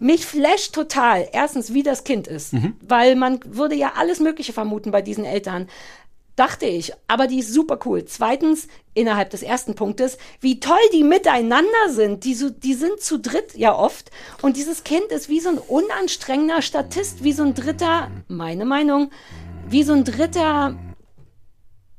Mich 0.00 0.24
flasht 0.26 0.74
total, 0.74 1.28
erstens, 1.32 1.72
wie 1.74 1.82
das 1.82 2.04
Kind 2.04 2.26
ist, 2.26 2.54
Mhm. 2.54 2.74
weil 2.80 3.14
man 3.16 3.38
würde 3.44 3.74
ja 3.74 3.92
alles 3.96 4.18
Mögliche 4.18 4.52
vermuten 4.52 4.90
bei 4.90 5.02
diesen 5.02 5.24
Eltern. 5.24 5.68
Dachte 6.36 6.64
ich, 6.64 6.92
aber 7.06 7.26
die 7.26 7.40
ist 7.40 7.52
super 7.52 7.78
cool. 7.84 8.06
Zweitens, 8.06 8.66
innerhalb 8.94 9.28
des 9.28 9.42
ersten 9.42 9.74
Punktes, 9.74 10.16
wie 10.40 10.58
toll 10.58 10.78
die 10.94 11.04
miteinander 11.04 11.90
sind. 11.90 12.24
Die, 12.24 12.34
so, 12.34 12.48
die 12.48 12.72
sind 12.72 13.00
zu 13.00 13.18
dritt 13.18 13.54
ja 13.56 13.76
oft. 13.76 14.10
Und 14.40 14.56
dieses 14.56 14.82
Kind 14.84 15.04
ist 15.10 15.28
wie 15.28 15.40
so 15.40 15.50
ein 15.50 15.58
unanstrengender 15.58 16.62
Statist, 16.62 17.22
wie 17.22 17.34
so 17.34 17.42
ein 17.42 17.54
dritter, 17.54 18.10
meine 18.28 18.64
Meinung, 18.64 19.10
wie 19.68 19.82
so 19.82 19.92
ein 19.92 20.04
dritter. 20.04 20.76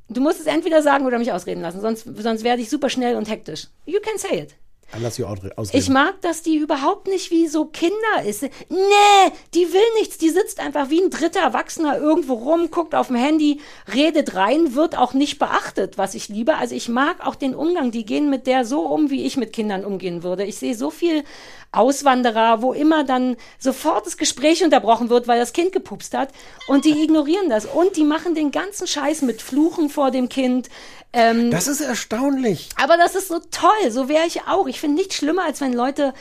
Du 0.09 0.21
musst 0.21 0.39
es 0.39 0.47
entweder 0.47 0.81
sagen 0.81 1.05
oder 1.05 1.19
mich 1.19 1.31
ausreden 1.31 1.61
lassen, 1.61 1.79
sonst, 1.79 2.07
sonst 2.17 2.43
werde 2.43 2.63
ich 2.63 2.69
super 2.71 2.89
schnell 2.89 3.15
und 3.17 3.29
hektisch. 3.29 3.67
You 3.85 3.99
can 4.01 4.17
say 4.17 4.39
it. 4.39 4.55
Lass 4.99 5.15
sie 5.15 5.23
ausreden. 5.23 5.51
Ich 5.72 5.89
mag, 5.89 6.19
dass 6.22 6.41
die 6.41 6.57
überhaupt 6.57 7.07
nicht 7.07 7.31
wie 7.31 7.47
so 7.47 7.65
Kinder 7.65 7.95
ist. 8.26 8.41
Nee, 8.41 8.49
die 9.53 9.72
will 9.72 9.81
nichts. 9.99 10.18
Die 10.18 10.30
sitzt 10.30 10.59
einfach 10.59 10.89
wie 10.89 11.01
ein 11.01 11.09
dritter 11.09 11.39
Erwachsener 11.41 11.97
irgendwo 11.97 12.34
rum, 12.34 12.69
guckt 12.72 12.93
auf 12.95 13.07
dem 13.07 13.15
Handy, 13.15 13.59
redet 13.93 14.35
rein, 14.35 14.76
wird 14.76 14.97
auch 14.97 15.13
nicht 15.13 15.39
beachtet, 15.39 15.97
was 15.97 16.13
ich 16.15 16.27
liebe. 16.30 16.55
Also 16.57 16.76
ich 16.76 16.89
mag 16.89 17.26
auch 17.26 17.35
den 17.35 17.55
Umgang. 17.55 17.91
Die 17.91 18.05
gehen 18.05 18.30
mit 18.30 18.47
der 18.47 18.65
so 18.65 18.81
um, 18.81 19.09
wie 19.09 19.26
ich 19.26 19.38
mit 19.38 19.53
Kindern 19.53 19.85
umgehen 19.85 20.23
würde. 20.23 20.43
Ich 20.43 20.57
sehe 20.57 20.76
so 20.76 20.89
viel 20.89 21.23
Auswanderer, 21.73 22.61
wo 22.61 22.73
immer 22.73 23.03
dann 23.05 23.38
sofort 23.57 24.05
das 24.05 24.18
Gespräch 24.18 24.63
unterbrochen 24.63 25.09
wird, 25.09 25.27
weil 25.27 25.39
das 25.39 25.53
Kind 25.53 25.72
gepupst 25.72 26.13
hat. 26.15 26.30
Und 26.68 26.84
die 26.85 27.01
ignorieren 27.01 27.49
das. 27.49 27.65
Und 27.65 27.95
die 27.95 28.03
machen 28.03 28.35
den 28.35 28.51
ganzen 28.51 28.88
Scheiß 28.88 29.22
mit 29.22 29.41
Fluchen 29.41 29.89
vor 29.89 30.11
dem 30.11 30.27
Kind. 30.27 30.69
Ähm, 31.13 31.49
Das 31.51 31.68
ist 31.68 31.81
erstaunlich. 31.81 32.69
aber 32.81 32.97
das 32.97 33.15
ist 33.15 33.27
so 33.30 33.39
toll, 33.51 33.89
so 33.91 34.07
wäre 34.07 34.26
ich 34.27 34.43
auch. 34.47 34.68
Ich 34.68 34.80
finde 34.81 34.97
nichts 34.97 35.15
schlimmer, 35.15 35.45
als 35.45 35.61
wenn 35.61 35.73
Leute 35.73 36.13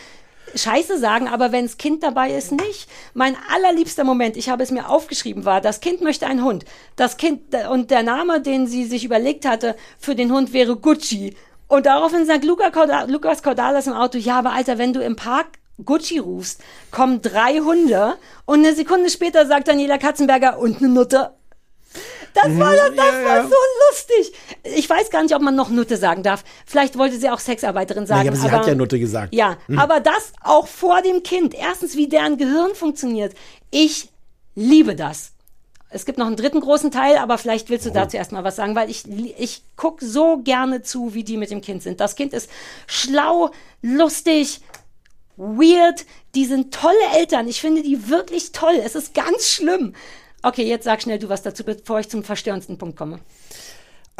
Scheiße 0.54 0.98
sagen, 0.98 1.28
aber 1.28 1.52
wenns 1.52 1.78
Kind 1.78 2.02
dabei 2.02 2.32
ist, 2.32 2.52
nicht. 2.52 2.88
Mein 3.14 3.36
allerliebster 3.52 4.04
Moment, 4.04 4.36
ich 4.36 4.48
habe 4.48 4.62
es 4.62 4.70
mir 4.70 4.88
aufgeschrieben, 4.88 5.44
war, 5.44 5.60
das 5.60 5.80
Kind 5.80 6.00
möchte 6.00 6.26
einen 6.26 6.44
Hund. 6.44 6.64
Das 6.96 7.16
Kind, 7.16 7.54
und 7.70 7.90
der 7.90 8.02
Name, 8.02 8.40
den 8.40 8.66
sie 8.66 8.84
sich 8.84 9.04
überlegt 9.04 9.46
hatte 9.46 9.76
für 9.98 10.14
den 10.14 10.32
Hund 10.32 10.52
wäre 10.52 10.76
Gucci. 10.76 11.36
Und 11.68 11.86
daraufhin 11.86 12.26
sagt 12.26 12.44
Luca 12.44 12.70
Corda 12.70 13.04
Lukas 13.04 13.42
Cordalis 13.42 13.86
im 13.86 13.92
Auto, 13.92 14.18
ja, 14.18 14.38
aber 14.38 14.52
Alter, 14.52 14.78
wenn 14.78 14.92
du 14.92 15.00
im 15.00 15.16
Park 15.16 15.46
Gucci 15.84 16.18
rufst, 16.18 16.60
kommen 16.90 17.22
drei 17.22 17.60
Hunde 17.60 18.16
und 18.44 18.58
eine 18.58 18.74
Sekunde 18.74 19.08
später 19.08 19.46
sagt 19.46 19.68
Daniela 19.68 19.98
Katzenberger 19.98 20.58
und 20.58 20.78
eine 20.78 20.88
Nutte. 20.88 21.30
Das 22.34 22.58
war, 22.58 22.72
das, 22.74 22.90
das 22.94 22.96
Ja, 23.06 23.24
war 23.24 23.36
ja. 23.36 23.42
so 23.44 23.54
lustig. 23.90 24.32
Ich 24.76 24.88
weiß 24.88 25.10
gar 25.10 25.22
nicht, 25.22 25.34
ob 25.34 25.42
man 25.42 25.56
noch 25.56 25.68
Nutte 25.68 25.96
sagen 25.96 26.22
darf. 26.22 26.44
Vielleicht 26.66 26.96
wollte 26.96 27.16
sie 27.18 27.28
auch 27.30 27.40
Sexarbeiterin 27.40 28.06
sagen. 28.06 28.20
Naja, 28.20 28.30
aber 28.32 28.40
sie 28.40 28.50
hat 28.50 28.66
ja 28.66 28.74
Nutte 28.74 28.98
gesagt. 28.98 29.34
Ja, 29.34 29.56
Hm. 29.66 29.78
aber 29.78 30.00
das 30.00 30.32
auch 30.42 30.66
vor 30.68 31.02
dem 31.02 31.22
Kind. 31.22 31.54
Erstens, 31.54 31.96
wie 31.96 32.08
deren 32.08 32.36
Gehirn 32.38 32.74
funktioniert. 32.74 33.34
Ich 33.70 34.08
liebe 34.54 34.94
das. 34.94 35.32
Es 35.92 36.04
gibt 36.04 36.18
noch 36.18 36.26
einen 36.28 36.36
dritten 36.36 36.60
großen 36.60 36.92
Teil, 36.92 37.16
aber 37.18 37.36
vielleicht 37.36 37.68
willst 37.68 37.84
du 37.84 37.90
dazu 37.90 38.16
erstmal 38.16 38.44
was 38.44 38.54
sagen, 38.54 38.76
weil 38.76 38.88
ich, 38.90 39.04
ich 39.38 39.62
gucke 39.76 40.04
so 40.04 40.38
gerne 40.38 40.82
zu, 40.82 41.14
wie 41.14 41.24
die 41.24 41.36
mit 41.36 41.50
dem 41.50 41.60
Kind 41.62 41.82
sind. 41.82 41.98
Das 41.98 42.14
Kind 42.14 42.32
ist 42.32 42.48
schlau, 42.86 43.50
lustig, 43.82 44.60
weird. 45.36 46.04
Die 46.36 46.44
sind 46.44 46.72
tolle 46.72 46.94
Eltern. 47.16 47.48
Ich 47.48 47.60
finde 47.60 47.82
die 47.82 48.08
wirklich 48.08 48.52
toll. 48.52 48.80
Es 48.84 48.94
ist 48.94 49.14
ganz 49.14 49.48
schlimm. 49.48 49.94
Okay, 50.42 50.66
jetzt 50.66 50.84
sag 50.84 51.02
schnell 51.02 51.18
du 51.18 51.28
was 51.28 51.42
dazu, 51.42 51.64
bevor 51.64 52.00
ich 52.00 52.08
zum 52.08 52.24
verstörendsten 52.24 52.78
Punkt 52.78 52.96
komme. 52.96 53.20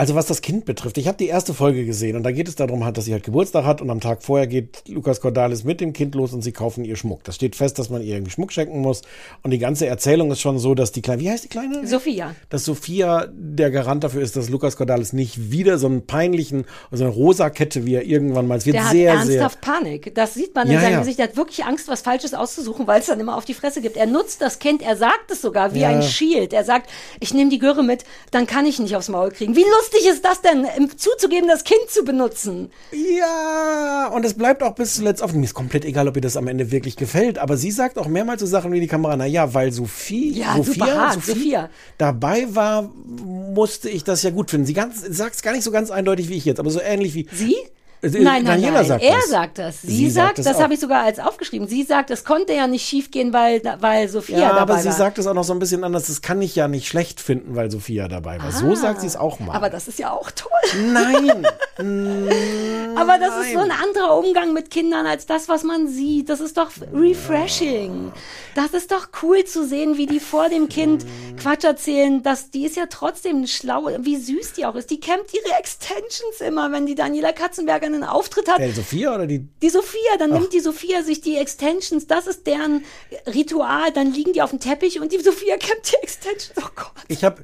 Also 0.01 0.15
was 0.15 0.25
das 0.25 0.41
Kind 0.41 0.65
betrifft, 0.65 0.97
ich 0.97 1.07
habe 1.09 1.19
die 1.19 1.27
erste 1.27 1.53
Folge 1.53 1.85
gesehen 1.85 2.17
und 2.17 2.23
da 2.23 2.31
geht 2.31 2.49
es 2.49 2.57
darum, 2.57 2.87
halt, 2.87 2.97
dass 2.97 3.05
sie 3.05 3.13
halt 3.13 3.23
Geburtstag 3.23 3.67
hat 3.67 3.83
und 3.83 3.91
am 3.91 4.01
Tag 4.01 4.23
vorher 4.23 4.47
geht 4.47 4.83
Lukas 4.89 5.21
Cordalis 5.21 5.63
mit 5.63 5.83
dem 5.83 5.93
Kind 5.93 6.15
los 6.15 6.33
und 6.33 6.41
sie 6.41 6.53
kaufen 6.53 6.87
ihr 6.87 6.97
Schmuck. 6.97 7.23
Das 7.25 7.35
steht 7.35 7.55
fest, 7.55 7.79
dass 7.79 7.91
man 7.91 8.01
ihr 8.01 8.15
irgendwie 8.15 8.31
Schmuck 8.33 8.51
schenken 8.51 8.81
muss 8.81 9.03
und 9.43 9.51
die 9.51 9.59
ganze 9.59 9.87
Erzählung 9.87 10.31
ist 10.31 10.41
schon 10.41 10.59
so, 10.59 10.75
dass 10.75 10.93
die 10.93 11.03
kleine, 11.03 11.21
wie 11.21 11.29
heißt 11.31 11.45
die 11.45 11.49
kleine? 11.49 11.87
Sophia. 11.87 12.35
Dass 12.49 12.65
Sophia 12.65 13.27
der 13.31 13.71
Garant 13.71 14.03
dafür 14.03 14.23
ist, 14.23 14.37
dass 14.37 14.49
Lukas 14.49 14.79
Cordalis 14.79 15.13
nicht 15.13 15.51
wieder 15.53 15.77
so 15.77 15.87
einen 15.89 16.07
peinlichen, 16.07 16.65
so 16.91 17.05
eine 17.05 17.13
rosa 17.13 17.51
Kette, 17.51 17.85
wie 17.85 17.93
er 17.97 18.07
irgendwann 18.07 18.47
mal, 18.47 18.57
es 18.57 18.65
wird 18.65 18.77
Der 18.77 18.85
hat 18.87 18.93
sehr, 18.93 19.13
ernsthaft 19.13 19.61
Panik. 19.61 20.15
Das 20.15 20.33
sieht 20.33 20.55
man 20.55 20.67
in 20.69 20.73
Ja, 20.73 20.81
seinem 20.81 20.93
ja. 20.93 20.99
Gesicht. 21.01 21.19
Er 21.19 21.29
hat 21.29 21.37
wirklich 21.37 21.67
Angst, 21.67 21.89
was 21.89 22.01
Falsches 22.01 22.33
auszusuchen, 22.33 22.87
weil 22.87 23.01
es 23.01 23.07
dann 23.09 23.21
immer 23.21 23.37
auf 23.37 23.45
die 23.45 23.53
Fresse 23.53 23.83
gibt. 23.83 23.99
Er 23.99 24.07
nutzt 24.07 24.41
das 24.41 24.61
Kind, 24.61 24.81
er 24.81 24.97
sagt 24.97 25.31
es 25.31 25.43
sogar 25.43 25.75
wie 25.75 25.81
Ja. 25.81 25.91
ein 25.91 26.01
Shield. 26.03 26.55
Er 26.55 26.65
sagt, 26.65 26.89
ich 27.21 27.35
nehme 27.35 27.51
die 27.51 27.59
Göre 27.59 27.83
mit, 27.83 28.05
dann 28.31 28.47
kann 28.47 28.65
ich 28.65 28.79
nicht 28.79 28.97
aufs 28.97 29.11
Maul 29.11 29.29
kriegen. 29.31 29.55
Wie 29.57 29.61
lustig 29.61 29.90
ist 29.99 30.25
das 30.25 30.41
denn, 30.41 30.67
im- 30.77 30.97
zuzugeben, 30.97 31.49
das 31.49 31.65
Kind 31.65 31.89
zu 31.89 32.05
benutzen? 32.05 32.71
ja, 32.93 34.09
und 34.13 34.25
es 34.25 34.35
bleibt 34.35 34.63
auch 34.63 34.75
bis 34.75 34.95
zuletzt 34.97 35.23
offen. 35.23 35.39
Mir 35.41 35.45
ist 35.47 35.55
komplett 35.55 35.85
egal, 35.85 36.09
ob 36.09 36.17
ihr 36.17 36.23
das 36.23 36.37
am 36.37 36.49
Ende 36.49 36.71
wirklich 36.71 36.97
gefällt, 36.97 37.39
aber 37.39 37.57
sie 37.57 37.71
sagt 37.71 37.99
auch 37.99 38.07
mehrmals 38.09 38.41
so 38.41 38.47
Sachen 38.47 38.73
wie 38.73 38.81
die 38.81 38.87
Kamera, 38.87 39.17
na 39.17 39.27
ja, 39.27 39.53
weil 39.55 39.73
Sophie, 39.73 40.31
Ja, 40.33 40.57
Sophia, 40.57 40.87
hart, 40.87 41.15
Sophie 41.15 41.31
Sophia. 41.33 41.71
dabei 41.99 42.47
war, 42.55 42.91
musste 43.07 43.89
ich 43.91 44.05
das 44.05 44.23
ja 44.23 44.31
gut 44.31 44.51
finden. 44.51 44.67
Sie 44.67 44.75
sagt 44.75 45.35
es 45.35 45.43
gar 45.43 45.53
nicht 45.53 45.65
so 45.65 45.71
ganz 45.71 45.91
eindeutig 45.91 46.29
wie 46.29 46.37
ich 46.37 46.45
jetzt, 46.45 46.61
aber 46.61 46.71
so 46.71 46.81
ähnlich 46.81 47.15
wie. 47.15 47.27
Sie? 47.33 47.57
Nein, 48.03 48.23
nein, 48.23 48.45
Daniela 48.47 48.73
nein. 48.79 48.85
sagt 48.87 49.03
er 49.03 49.15
das. 49.17 49.29
sagt 49.29 49.59
das. 49.59 49.83
Sie, 49.83 49.89
Sie 49.97 50.11
sagt, 50.11 50.37
sagt 50.37 50.49
das 50.49 50.57
auch. 50.57 50.63
habe 50.63 50.75
ich 50.75 50.81
sogar 50.81 51.03
als 51.05 51.19
aufgeschrieben. 51.19 51.69
Sie 51.69 51.83
sagt, 51.83 52.11
es 52.11 52.25
konnte 52.25 52.55
ja 52.55 52.67
nicht 52.67 52.87
schiefgehen, 52.87 53.33
weil, 53.33 53.61
weil 53.81 54.09
Sophia 54.09 54.39
Ja, 54.39 54.49
dabei 54.51 54.61
aber 54.61 54.79
sie 54.79 54.87
war. 54.89 54.93
sagt 54.95 55.19
es 55.19 55.27
auch 55.27 55.35
noch 55.35 55.45
so 55.45 55.53
ein 55.53 55.59
bisschen 55.59 55.85
anders. 55.85 56.07
Das 56.07 56.23
kann 56.23 56.41
ich 56.41 56.57
ja 56.57 56.67
nicht 56.69 56.89
schlecht 56.89 57.21
finden, 57.21 57.57
weil 57.57 57.71
Sophia 57.71 58.09
dabei 58.09 58.43
war. 58.43 58.53
So 58.53 58.73
Ah. 58.73 58.77
sagt 58.77 59.01
sie 59.03 59.07
es 59.07 59.17
auch 59.17 59.39
mal. 59.41 59.55
Aber 59.55 59.69
das 59.69 59.87
ist 59.89 59.99
ja 59.99 60.13
auch 60.13 60.31
toll. 60.31 60.49
Nein. 60.93 61.47
Aber 62.97 63.19
das 63.19 63.47
ist 63.47 63.53
so 63.55 63.59
ein 63.61 63.71
anderer 63.71 64.19
Umgang 64.19 64.53
mit 64.53 64.71
Kindern 64.71 65.07
als 65.07 65.27
das, 65.27 65.49
was 65.49 65.63
man 65.65 65.89
sieht. 65.89 66.29
Das 66.29 66.41
ist 66.41 66.57
doch 66.57 66.71
refreshing. 66.93 68.13
Das 68.55 68.71
ist 68.73 68.91
doch 68.93 69.09
cool 69.23 69.45
zu 69.45 69.67
sehen, 69.67 69.97
wie 69.97 70.07
die 70.07 70.21
vor 70.21 70.49
dem 70.49 70.69
Kind 70.69 71.05
Quatsch 71.41 71.65
erzählen. 71.65 72.23
Das, 72.23 72.51
die 72.51 72.65
ist 72.67 72.77
ja 72.77 72.87
trotzdem 72.91 73.47
schlau, 73.47 73.89
wie 74.01 74.17
süß 74.17 74.55
die 74.55 74.67
auch 74.67 74.75
ist. 74.75 74.91
Die 74.91 75.01
kämmt 75.01 75.33
ihre 75.33 75.59
Extensions 75.59 76.41
immer, 76.47 76.73
wenn 76.73 76.87
die 76.87 76.95
Daniela 76.95 77.33
Katzenberger 77.33 77.90
einen 77.95 78.05
Auftritt 78.05 78.49
hat. 78.49 78.61
Äh, 78.61 78.73
Sophia 78.73 79.15
oder 79.15 79.27
die? 79.27 79.47
Die 79.63 79.69
Sophia, 79.69 80.17
dann 80.19 80.33
Ach. 80.33 80.39
nimmt 80.41 80.53
die 80.53 80.61
Sophia 80.61 81.03
sich 81.03 81.21
die 81.21 81.37
Extensions, 81.37 82.07
das 82.07 82.27
ist 82.27 82.47
deren 82.47 82.85
Ritual, 83.27 83.93
dann 83.93 84.13
liegen 84.13 84.33
die 84.33 84.43
auf 84.43 84.51
dem 84.51 84.61
Teppich 84.61 85.01
und 85.01 85.13
die 85.13 85.19
Sophia 85.19 85.57
kämmt 85.57 85.91
die 85.91 85.97
Extensions. 86.03 86.53
Oh 86.59 86.69
Gott. 86.75 86.93
Ich 87.09 87.25
habe, 87.25 87.43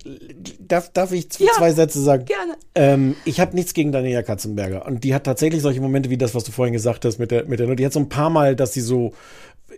darf, 0.58 0.92
darf 0.92 1.12
ich 1.12 1.26
Ja, 1.38 1.52
zwei 1.52 1.72
Sätze 1.72 2.00
sagen? 2.02 2.24
gerne. 2.24 2.56
Ähm, 2.74 3.16
ich 3.24 3.40
habe 3.40 3.54
nichts 3.54 3.74
gegen 3.74 3.92
Daniela 3.92 4.22
Katzenberger 4.22 4.86
und 4.86 5.04
die 5.04 5.14
hat 5.14 5.24
tatsächlich 5.24 5.62
solche 5.62 5.80
Momente 5.80 6.10
wie 6.10 6.18
das, 6.18 6.34
was 6.34 6.44
du 6.44 6.52
vorhin 6.52 6.72
gesagt 6.72 7.04
hast 7.04 7.18
mit 7.18 7.30
der, 7.30 7.44
mit 7.44 7.60
der, 7.60 7.74
die 7.74 7.84
hat 7.86 7.92
so 7.92 8.00
ein 8.00 8.08
paar 8.08 8.30
Mal, 8.30 8.56
dass 8.56 8.72
sie 8.72 8.80
so 8.80 9.12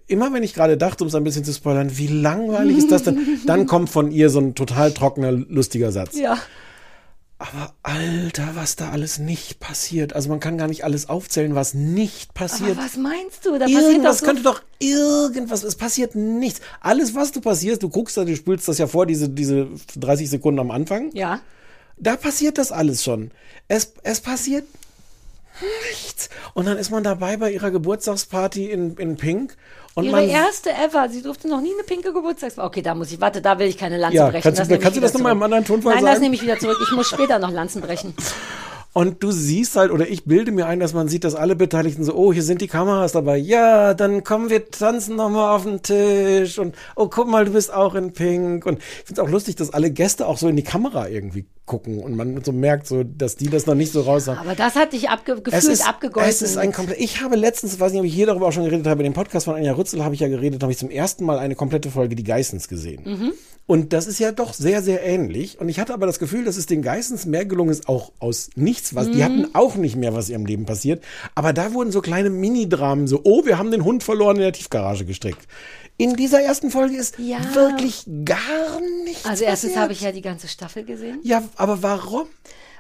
immer 0.07 0.33
wenn 0.33 0.43
ich 0.43 0.55
gerade 0.55 0.77
dachte, 0.77 1.05
um 1.05 1.09
es 1.09 1.15
ein 1.15 1.25
bisschen 1.25 1.45
zu 1.45 1.53
spoilern, 1.53 1.97
wie 1.97 2.07
langweilig 2.07 2.79
ist 2.79 2.91
das 2.93 3.03
denn? 3.05 3.41
Dann 3.47 3.67
kommt 3.67 3.91
von 3.91 4.11
ihr 4.11 4.31
so 4.31 4.41
ein 4.41 4.55
total 4.55 4.93
trockener, 4.93 5.33
lustiger 5.33 5.93
Satz. 5.93 6.17
Ja. 6.19 6.39
Aber 7.41 7.75
Alter, 7.85 8.51
was 8.55 8.75
da 8.75 8.91
alles 8.91 9.19
nicht 9.19 9.61
passiert. 9.61 10.13
Also 10.13 10.29
man 10.29 10.41
kann 10.41 10.59
gar 10.59 10.67
nicht 10.67 10.83
alles 10.83 11.09
aufzählen, 11.09 11.55
was 11.55 11.73
nicht 11.73 12.35
passiert. 12.35 12.73
Aber 12.73 12.85
was 12.85 12.97
meinst 12.97 13.47
du? 13.47 13.53
Da 13.53 13.67
passiert 13.67 13.81
doch 13.81 13.89
Irgendwas 13.89 14.19
so 14.19 14.27
könnte 14.27 14.43
doch 14.43 14.63
irgendwas, 14.81 15.63
es 15.63 15.77
passiert 15.77 16.17
nichts. 16.17 16.61
Alles, 16.81 17.15
was 17.15 17.31
du 17.31 17.41
passierst, 17.41 17.83
du 17.85 17.91
guckst 17.91 18.17
da, 18.17 18.25
du 18.25 18.35
spülst 18.35 18.67
das 18.67 18.79
ja 18.79 18.89
vor, 18.89 19.07
diese, 19.07 19.29
diese 19.29 19.69
30 19.97 20.29
Sekunden 20.29 20.59
am 20.59 20.73
Anfang. 20.73 21.13
Ja. 21.15 21.41
Da 21.97 22.17
passiert 22.17 22.59
das 22.59 22.73
alles 22.73 23.05
schon. 23.05 23.31
Es, 23.69 23.93
es 24.03 24.21
passiert 24.21 24.65
nichts. 25.91 26.31
Und 26.55 26.67
dann 26.67 26.77
ist 26.77 26.91
man 26.91 27.05
dabei 27.05 27.37
bei 27.37 27.53
ihrer 27.53 27.71
Geburtstagsparty 27.71 28.67
in, 28.71 28.97
in 28.97 29.17
Pink. 29.17 29.57
Und 29.99 30.05
Ihre 30.05 30.25
erste 30.25 30.71
ever. 30.71 31.09
Sie 31.11 31.23
durfte 31.23 31.49
noch 31.49 31.61
nie 31.61 31.73
eine 31.75 31.83
pinke 31.83 32.13
Geburtstagsfeier. 32.13 32.65
Okay, 32.67 32.83
da 32.83 32.95
muss 32.95 33.11
ich, 33.13 33.21
warte, 33.21 33.43
da 33.43 33.59
will 33.59 33.67
ich 33.67 33.77
keine 33.77 33.99
Lanze 33.99 34.17
Ja, 34.17 34.29
brechen. 34.29 34.43
kannst 34.43 34.59
du- 34.61 34.65
nehme 34.65 34.77
ich 34.77 34.83
kannst 34.83 34.97
du 34.97 35.01
das 35.01 35.11
wieder 35.13 35.19
noch 35.19 35.25
mal 35.25 35.33
im 35.33 35.43
anderen 35.43 35.65
Tonfall 35.65 35.95
Nein, 35.95 36.05
das 36.05 36.13
sagen? 36.15 36.23
nehme 36.23 36.35
ich 36.37 36.43
wieder 36.43 36.59
zurück. 36.59 36.77
Ich 36.83 36.93
muss 36.95 37.09
später 37.09 37.39
noch 37.39 37.51
Lanzen 37.51 37.81
brechen. 37.83 38.15
Und 38.95 39.23
du 39.23 39.31
siehst 39.31 39.77
halt, 39.77 39.93
oder 39.93 40.09
ich 40.09 40.25
bilde 40.25 40.51
mir 40.51 40.67
ein, 40.67 40.81
dass 40.81 40.93
man 40.95 41.09
sieht, 41.09 41.23
dass 41.25 41.35
alle 41.35 41.55
Beteiligten 41.55 42.05
so, 42.05 42.15
oh, 42.15 42.33
hier 42.33 42.43
sind 42.43 42.61
die 42.63 42.69
Kameras 42.69 43.13
dabei. 43.13 43.37
Ja, 43.37 43.95
dann 43.95 44.25
kommen 44.25 44.51
wir 44.51 44.71
tanzen 44.71 45.15
nochmal 45.17 45.55
auf 45.55 45.65
den 45.65 45.83
Tisch. 45.83 46.59
Und 46.59 46.75
oh, 46.97 47.09
guck 47.09 47.29
mal, 47.29 47.45
du 47.45 47.53
bist 47.53 47.73
auch 47.73 47.95
in 47.95 48.13
Pink. 48.13 48.67
Und 48.67 48.79
ich 48.79 49.05
finde 49.05 49.21
es 49.23 49.27
auch 49.27 49.31
lustig, 49.31 49.57
dass 49.57 49.73
alle 49.73 49.91
Gäste 49.91 50.27
auch 50.27 50.39
so 50.39 50.49
in 50.49 50.57
die 50.57 50.65
Kamera 50.65 51.09
irgendwie 51.09 51.47
gucken 51.69 52.01
und 52.01 52.17
man 52.17 52.43
so 52.43 52.51
merkt, 52.51 52.89
so, 52.89 53.05
dass 53.05 53.37
die 53.37 53.49
das 53.49 53.67
noch 53.67 53.77
nicht 53.77 53.93
so 53.93 54.01
raus 54.01 54.27
haben. 54.27 54.39
Aber 54.39 54.57
das 54.57 54.75
hat 54.75 54.93
dich 54.93 55.09
abge 55.09 55.37
gefühlt 55.37 55.55
es 55.55 55.69
ist, 55.69 55.89
abgegolten. 55.89 56.29
Es 56.29 56.43
ist 56.43 56.57
ein 56.57 56.73
komplett. 56.73 56.99
Ich 56.99 57.21
habe 57.21 57.37
letztens, 57.37 57.79
weiß 57.79 57.93
nicht, 57.93 58.01
ob 58.01 58.07
ich 58.07 58.15
hier 58.15 58.27
darüber 58.27 58.49
auch 58.49 58.53
schon 58.53 58.65
geredet 58.65 58.89
habe, 58.89 59.03
in 59.03 59.13
dem 59.13 59.15
Podcast 59.15 59.45
von 59.45 59.55
Anja 59.55 59.73
Rützel 59.75 60.03
habe 60.05 60.15
ich 60.15 60.21
ja 60.21 60.27
geredet, 60.27 60.63
habe 60.63 60.73
ich 60.73 60.79
zum 60.79 60.91
ersten 60.91 61.25
Mal 61.25 61.39
eine 61.39 61.55
komplette 61.55 61.91
Folge 61.93 62.17
Die 62.17 62.25
Geissens 62.25 62.67
gesehen. 62.67 63.03
Mhm. 63.05 63.33
Und 63.67 63.93
das 63.93 64.07
ist 64.07 64.19
ja 64.19 64.33
doch 64.33 64.55
sehr, 64.55 64.83
sehr 64.83 65.05
ähnlich. 65.05 65.61
Und 65.61 65.69
ich 65.69 65.79
hatte 65.79 65.93
aber 65.93 66.07
das 66.07 66.19
Gefühl, 66.19 66.43
dass 66.45 66.57
es 66.57 66.65
den 66.65 66.81
Geissens 66.81 67.27
mehr 67.27 67.45
gelungen 67.45 67.71
ist, 67.71 67.87
auch 67.87 68.13
aus 68.19 68.49
nichts 68.57 68.95
was. 68.95 69.11
Die 69.11 69.19
Mhm. 69.19 69.23
hatten 69.23 69.49
auch 69.53 69.77
nicht 69.77 69.95
mehr, 69.95 70.15
was 70.15 70.31
ihrem 70.31 70.47
Leben 70.47 70.65
passiert. 70.65 71.05
Aber 71.35 71.53
da 71.53 71.75
wurden 71.75 71.93
so 71.93 72.01
kleine 72.01 72.31
Mini-Dramen, 72.31 73.07
so, 73.07 73.21
oh, 73.25 73.45
wir 73.45 73.59
haben 73.59 73.71
den 73.71 73.85
Hund 73.85 74.03
verloren 74.03 74.37
in 74.37 74.43
der 74.43 74.55
Tiefgarage 74.55 75.05
gestrickt. 75.05 75.47
In 76.01 76.15
dieser 76.15 76.41
ersten 76.41 76.71
Folge 76.71 76.97
ist 76.97 77.19
Ja. 77.19 77.39
wirklich 77.55 78.05
gar 78.25 78.81
nichts 79.05 79.27
Also 79.27 79.45
erstens 79.45 79.77
habe 79.77 79.93
ich 79.93 80.01
ja 80.01 80.13
die 80.13 80.23
ganze 80.23 80.47
Staffel 80.49 80.85
gesehen. 80.85 81.19
Ja, 81.25 81.43
aber 81.57 81.83
warum? 81.83 82.27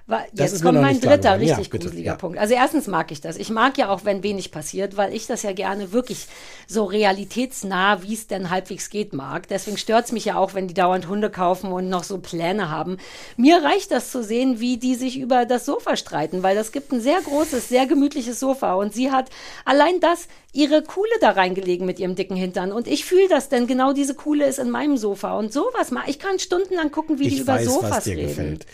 Wa- 0.08 0.24
Das 0.32 0.52
Jetzt 0.52 0.62
kommt 0.62 0.80
mein 0.80 1.00
dritter. 1.00 1.36
Ja, 1.36 1.54
richtig 1.56 1.68
bitte, 1.68 1.84
gruseliger 1.88 2.12
ja. 2.12 2.16
Punkt. 2.16 2.38
Also 2.38 2.54
erstens 2.54 2.86
mag 2.86 3.12
ich 3.12 3.20
das. 3.20 3.36
Ich 3.36 3.50
mag 3.50 3.76
ja 3.76 3.90
auch, 3.90 4.06
wenn 4.06 4.22
wenig 4.22 4.50
passiert, 4.50 4.96
weil 4.96 5.14
ich 5.14 5.26
das 5.26 5.42
ja 5.42 5.52
gerne 5.52 5.92
wirklich 5.92 6.26
so 6.66 6.84
realitätsnah, 6.84 8.02
wie 8.02 8.14
es 8.14 8.26
denn 8.26 8.48
halbwegs 8.48 8.88
geht, 8.88 9.12
mag. 9.12 9.48
Deswegen 9.48 9.76
stört's 9.76 10.10
mich 10.12 10.24
ja 10.24 10.36
auch, 10.36 10.54
wenn 10.54 10.66
die 10.66 10.72
dauernd 10.74 11.08
Hunde 11.08 11.28
kaufen 11.30 11.72
und 11.72 11.90
noch 11.90 12.04
so 12.04 12.16
Pläne 12.18 12.70
haben. 12.70 12.96
Mir 13.36 13.62
reicht 13.62 13.90
das 13.90 14.10
zu 14.10 14.22
sehen, 14.22 14.60
wie 14.60 14.78
die 14.78 14.94
sich 14.94 15.18
über 15.18 15.44
das 15.44 15.66
Sofa 15.66 15.96
streiten, 15.96 16.42
weil 16.42 16.56
das 16.56 16.72
gibt 16.72 16.90
ein 16.92 17.00
sehr 17.02 17.20
großes, 17.20 17.68
sehr 17.68 17.86
gemütliches 17.86 18.40
Sofa 18.40 18.74
und 18.74 18.94
sie 18.94 19.10
hat 19.10 19.28
allein 19.66 20.00
das 20.00 20.28
ihre 20.54 20.82
Kuhle 20.82 21.10
da 21.20 21.30
reingelegen 21.32 21.86
mit 21.86 21.98
ihrem 22.00 22.14
dicken 22.14 22.36
Hintern 22.36 22.72
und 22.72 22.88
ich 22.88 23.04
fühle 23.04 23.28
das, 23.28 23.50
denn 23.50 23.66
genau 23.66 23.92
diese 23.92 24.14
Kuhle 24.14 24.46
ist 24.46 24.58
in 24.58 24.70
meinem 24.70 24.96
Sofa 24.96 25.36
und 25.38 25.52
sowas 25.52 25.90
mal. 25.90 26.04
Ich 26.06 26.18
kann 26.18 26.38
stundenlang 26.38 26.90
gucken, 26.90 27.18
wie 27.18 27.28
die 27.28 27.34
ich 27.34 27.40
über 27.40 27.54
weiß, 27.56 27.66
Sofas 27.66 27.90
was 27.90 28.04
dir 28.04 28.16
reden. 28.16 28.28
gefällt. 28.28 28.66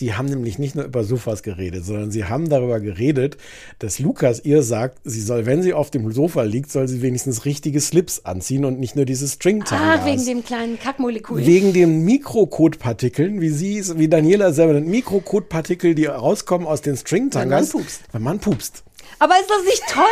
Die 0.00 0.14
haben 0.14 0.26
nämlich 0.26 0.58
nicht 0.58 0.74
nur 0.74 0.84
über 0.84 1.04
Sofas 1.04 1.42
geredet, 1.42 1.84
sondern 1.84 2.10
sie 2.10 2.24
haben 2.24 2.48
darüber 2.48 2.80
geredet, 2.80 3.36
dass 3.78 3.98
Lukas 3.98 4.44
ihr 4.44 4.62
sagt, 4.62 4.98
sie 5.04 5.20
soll, 5.20 5.46
wenn 5.46 5.62
sie 5.62 5.72
auf 5.72 5.90
dem 5.90 6.10
Sofa 6.12 6.42
liegt, 6.42 6.70
soll 6.70 6.88
sie 6.88 7.02
wenigstens 7.02 7.44
richtige 7.44 7.80
Slips 7.80 8.24
anziehen 8.24 8.64
und 8.64 8.80
nicht 8.80 8.96
nur 8.96 9.04
diese 9.04 9.28
string 9.28 9.62
Ah, 9.70 10.04
wegen 10.04 10.24
dem 10.24 10.44
kleinen 10.44 10.78
Kackmolekül. 10.78 11.44
Wegen 11.44 11.72
den 11.72 12.04
Mikrokotpartikeln, 12.04 13.40
wie 13.40 13.50
sie 13.50 13.82
wie 13.96 14.08
Daniela 14.08 14.52
selber 14.52 14.74
nennt, 14.74 14.88
Mikrokotpartikel, 14.88 15.94
die 15.94 16.06
rauskommen 16.06 16.66
aus 16.66 16.80
den 16.82 16.96
Stringtangas. 16.96 17.72
Wenn 17.72 17.80
man 17.80 17.84
pupst. 17.84 18.00
Wenn 18.12 18.22
man 18.22 18.38
pupst. 18.40 18.84
Aber 19.24 19.40
ist 19.40 19.48
das 19.48 19.64
nicht 19.64 19.82
toll? 19.88 20.04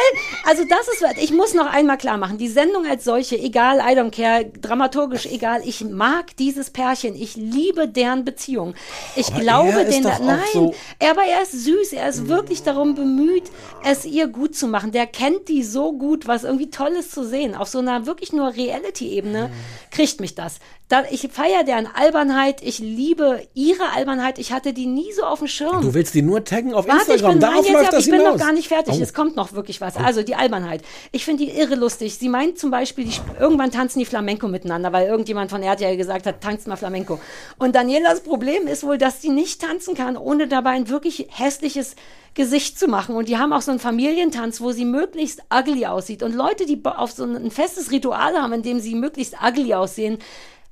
Also 0.47 0.65
das 0.65 0.89
ist, 0.89 1.05
ich 1.23 1.33
muss 1.33 1.53
noch 1.53 1.67
einmal 1.67 1.99
klar 1.99 2.17
machen, 2.17 2.39
die 2.39 2.49
Sendung 2.49 2.87
als 2.87 3.05
solche, 3.05 3.39
egal, 3.39 3.77
I 3.81 3.95
don't 3.95 4.11
care, 4.11 4.47
dramaturgisch 4.47 5.27
egal, 5.27 5.61
ich 5.67 5.85
mag 5.85 6.35
dieses 6.39 6.71
Pärchen, 6.71 7.15
ich 7.15 7.37
liebe 7.37 7.89
deren 7.89 8.25
Beziehung. 8.25 8.75
Ich 9.15 9.29
Aber 9.29 9.41
glaube 9.41 9.85
den, 9.85 10.03
nein, 10.03 10.39
so- 10.55 10.75
aber 10.99 11.25
er 11.25 11.43
ist 11.43 11.53
süß, 11.53 11.93
er 11.93 12.09
ist 12.09 12.27
wirklich 12.27 12.63
darum 12.63 12.95
bemüht, 12.95 13.51
es 13.85 14.07
ihr 14.07 14.29
gut 14.29 14.57
zu 14.57 14.67
machen. 14.67 14.93
Der 14.93 15.07
kennt 15.07 15.49
die 15.49 15.63
so 15.63 15.93
gut, 15.93 16.27
was 16.27 16.45
irgendwie 16.45 16.71
toll 16.71 16.93
ist 16.99 17.13
zu 17.13 17.23
sehen. 17.23 17.55
Auf 17.55 17.69
so 17.69 17.81
einer 17.81 18.07
wirklich 18.07 18.33
nur 18.33 18.55
Reality-Ebene 18.55 19.51
kriegt 19.91 20.23
mich 20.23 20.35
das. 20.35 20.55
Da, 20.93 21.05
ich 21.11 21.27
feiere 21.33 21.65
deren 21.65 21.87
Albernheit, 21.87 22.61
ich 22.61 22.79
liebe 22.79 23.41
ihre 23.55 23.93
Albernheit, 23.97 24.39
ich 24.39 24.53
hatte 24.53 24.75
die 24.75 24.85
nie 24.85 25.11
so 25.15 25.23
auf 25.23 25.39
dem 25.39 25.49
Schirm. 25.49 25.81
Du 25.81 25.95
willst 25.95 26.13
die 26.13 26.21
nur 26.21 26.45
taggen 26.45 26.75
auf 26.75 26.87
Warte, 26.87 27.15
ich 27.15 27.23
Instagram. 27.23 27.31
bin, 27.31 27.41
nein, 27.41 27.51
Darauf 27.51 27.65
jetzt, 27.65 27.73
läuft 27.73 27.93
das 27.95 28.05
ich 28.05 28.11
bin 28.11 28.23
noch 28.23 28.37
gar 28.37 28.53
nicht 28.53 28.69
fertig. 28.69 28.97
Oh. 28.99 29.03
Es 29.03 29.15
kommt 29.15 29.35
noch 29.35 29.55
wirklich 29.55 29.81
was. 29.81 29.97
Also 29.97 30.23
die 30.23 30.35
Albernheit. 30.35 30.83
Ich 31.11 31.25
finde 31.25 31.47
die 31.47 31.53
irre 31.53 31.77
lustig. 31.77 32.19
Sie 32.19 32.29
meint 32.29 32.59
zum 32.59 32.71
Beispiel, 32.71 33.07
die, 33.07 33.15
irgendwann 33.41 33.71
tanzen 33.71 34.01
die 34.01 34.05
Flamenco 34.05 34.49
miteinander, 34.49 34.93
weil 34.93 35.09
irgendjemand 35.09 35.51
von 35.51 35.63
RTL 35.63 35.97
gesagt 35.97 36.27
hat, 36.27 36.43
tanzt 36.43 36.67
mal 36.67 36.77
Flamenco. 36.77 37.19
Und 37.59 37.75
Danielas 37.75 38.21
Problem 38.21 38.67
ist 38.67 38.85
wohl, 38.85 38.99
dass 38.99 39.23
sie 39.23 39.31
nicht 39.31 39.63
tanzen 39.63 39.95
kann, 39.95 40.19
ohne 40.19 40.47
dabei 40.47 40.73
ein 40.73 40.91
wirklich 40.91 41.27
hässliches 41.31 41.97
Gesicht 42.35 42.79
zu 42.79 42.87
machen. 42.87 43.17
Und 43.17 43.29
die 43.29 43.39
haben 43.39 43.55
auch 43.55 43.63
so 43.63 43.71
einen 43.71 43.81
Familientanz, 43.81 44.61
wo 44.61 44.73
sie 44.73 44.85
möglichst 44.85 45.43
ugly 45.51 45.87
aussieht. 45.87 46.23
Und 46.23 46.35
Leute, 46.35 46.67
die 46.67 46.81
auf 46.85 47.13
so 47.13 47.25
ein 47.25 47.51
festes 47.51 47.91
Ritual 47.91 48.35
haben, 48.35 48.53
in 48.53 48.63
dem 48.63 48.81
sie 48.81 48.95
möglichst 48.95 49.37
ugly 49.43 49.73
aussehen, 49.73 50.19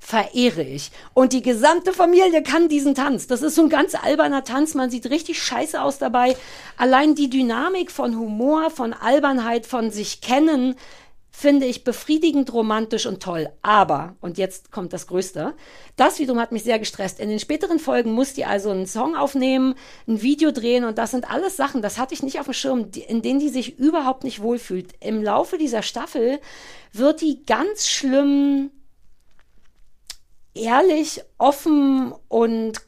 verehre 0.01 0.63
ich. 0.63 0.91
Und 1.13 1.31
die 1.31 1.43
gesamte 1.43 1.93
Familie 1.93 2.41
kann 2.41 2.67
diesen 2.67 2.95
Tanz. 2.95 3.27
Das 3.27 3.43
ist 3.43 3.55
so 3.55 3.61
ein 3.61 3.69
ganz 3.69 3.95
alberner 3.95 4.43
Tanz. 4.43 4.73
Man 4.73 4.89
sieht 4.89 5.09
richtig 5.09 5.41
scheiße 5.41 5.81
aus 5.81 5.99
dabei. 5.99 6.35
Allein 6.75 7.13
die 7.13 7.29
Dynamik 7.29 7.91
von 7.91 8.17
Humor, 8.17 8.71
von 8.71 8.93
Albernheit, 8.93 9.67
von 9.67 9.91
sich 9.91 10.19
kennen, 10.19 10.75
finde 11.29 11.67
ich 11.67 11.83
befriedigend 11.83 12.51
romantisch 12.51 13.05
und 13.05 13.21
toll. 13.21 13.49
Aber, 13.61 14.15
und 14.21 14.37
jetzt 14.37 14.71
kommt 14.71 14.91
das 14.91 15.07
Größte, 15.07 15.53
das 15.95 16.19
wiederum 16.19 16.41
hat 16.41 16.51
mich 16.51 16.63
sehr 16.63 16.79
gestresst. 16.79 17.19
In 17.19 17.29
den 17.29 17.39
späteren 17.39 17.79
Folgen 17.79 18.11
muss 18.11 18.33
die 18.33 18.43
also 18.43 18.71
einen 18.71 18.87
Song 18.87 19.15
aufnehmen, 19.15 19.75
ein 20.07 20.21
Video 20.21 20.51
drehen 20.51 20.83
und 20.83 20.97
das 20.97 21.11
sind 21.11 21.31
alles 21.31 21.55
Sachen, 21.55 21.81
das 21.81 21.97
hatte 21.97 22.13
ich 22.13 22.23
nicht 22.23 22.39
auf 22.39 22.47
dem 22.47 22.53
Schirm, 22.53 22.89
in 23.07 23.21
denen 23.21 23.39
die 23.39 23.49
sich 23.49 23.79
überhaupt 23.79 24.23
nicht 24.23 24.41
wohlfühlt. 24.41 24.93
Im 24.99 25.23
Laufe 25.23 25.57
dieser 25.57 25.83
Staffel 25.83 26.39
wird 26.91 27.21
die 27.21 27.45
ganz 27.45 27.87
schlimm 27.87 28.71
ehrlich, 30.53 31.21
offen 31.37 32.13
und 32.27 32.81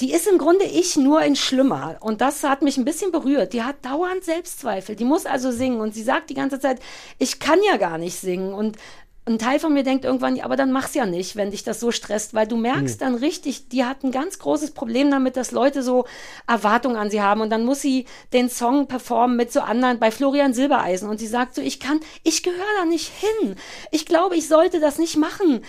die 0.00 0.12
ist 0.12 0.26
im 0.26 0.38
Grunde 0.38 0.64
ich 0.64 0.96
nur 0.96 1.22
in 1.22 1.36
schlimmer. 1.36 1.98
Und 2.00 2.20
das 2.20 2.42
hat 2.42 2.62
mich 2.62 2.76
ein 2.76 2.84
bisschen 2.84 3.12
berührt. 3.12 3.52
Die 3.52 3.62
hat 3.62 3.84
dauernd 3.84 4.24
Selbstzweifel. 4.24 4.96
Die 4.96 5.04
muss 5.04 5.24
also 5.24 5.52
singen. 5.52 5.80
Und 5.80 5.94
sie 5.94 6.02
sagt 6.02 6.30
die 6.30 6.34
ganze 6.34 6.58
Zeit, 6.58 6.80
ich 7.18 7.38
kann 7.38 7.60
ja 7.62 7.76
gar 7.76 7.96
nicht 7.98 8.18
singen. 8.18 8.54
Und 8.54 8.76
ein 9.26 9.38
Teil 9.38 9.58
von 9.58 9.72
mir 9.72 9.84
denkt 9.84 10.04
irgendwann, 10.04 10.36
ja, 10.36 10.44
aber 10.44 10.56
dann 10.56 10.70
mach's 10.70 10.92
ja 10.92 11.06
nicht, 11.06 11.34
wenn 11.34 11.50
dich 11.50 11.64
das 11.64 11.80
so 11.80 11.90
stresst, 11.90 12.34
weil 12.34 12.46
du 12.46 12.56
merkst 12.58 13.00
dann 13.00 13.14
richtig, 13.14 13.68
die 13.70 13.82
hat 13.86 14.04
ein 14.04 14.10
ganz 14.12 14.38
großes 14.38 14.72
Problem 14.72 15.10
damit, 15.10 15.38
dass 15.38 15.50
Leute 15.50 15.82
so 15.82 16.04
Erwartungen 16.46 16.96
an 16.96 17.08
sie 17.10 17.22
haben 17.22 17.40
und 17.40 17.48
dann 17.48 17.64
muss 17.64 17.80
sie 17.80 18.04
den 18.34 18.50
Song 18.50 18.86
performen 18.86 19.34
mit 19.34 19.50
so 19.50 19.60
anderen, 19.60 19.98
bei 19.98 20.10
Florian 20.10 20.52
Silbereisen 20.52 21.08
und 21.08 21.18
sie 21.18 21.26
sagt 21.26 21.54
so, 21.54 21.62
ich 21.62 21.80
kann, 21.80 22.00
ich 22.22 22.42
gehöre 22.42 22.58
da 22.78 22.84
nicht 22.84 23.10
hin. 23.18 23.56
Ich 23.90 24.04
glaube, 24.04 24.36
ich 24.36 24.46
sollte 24.46 24.78
das 24.78 24.98
nicht 24.98 25.16
machen. 25.16 25.62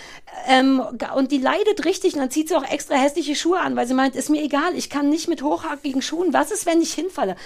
Ähm, 0.46 0.82
und 1.14 1.32
die 1.32 1.38
leidet 1.38 1.86
richtig 1.86 2.12
und 2.12 2.20
dann 2.20 2.30
zieht 2.30 2.48
sie 2.48 2.56
auch 2.56 2.70
extra 2.70 2.96
hässliche 2.96 3.34
Schuhe 3.36 3.60
an, 3.60 3.74
weil 3.74 3.86
sie 3.86 3.94
meint, 3.94 4.16
ist 4.16 4.28
mir 4.28 4.42
egal, 4.42 4.74
ich 4.76 4.90
kann 4.90 5.08
nicht 5.08 5.28
mit 5.28 5.42
hochhackigen 5.42 6.02
Schuhen, 6.02 6.34
was 6.34 6.50
ist, 6.50 6.66
wenn 6.66 6.82
ich 6.82 6.92
hinfalle? 6.92 7.36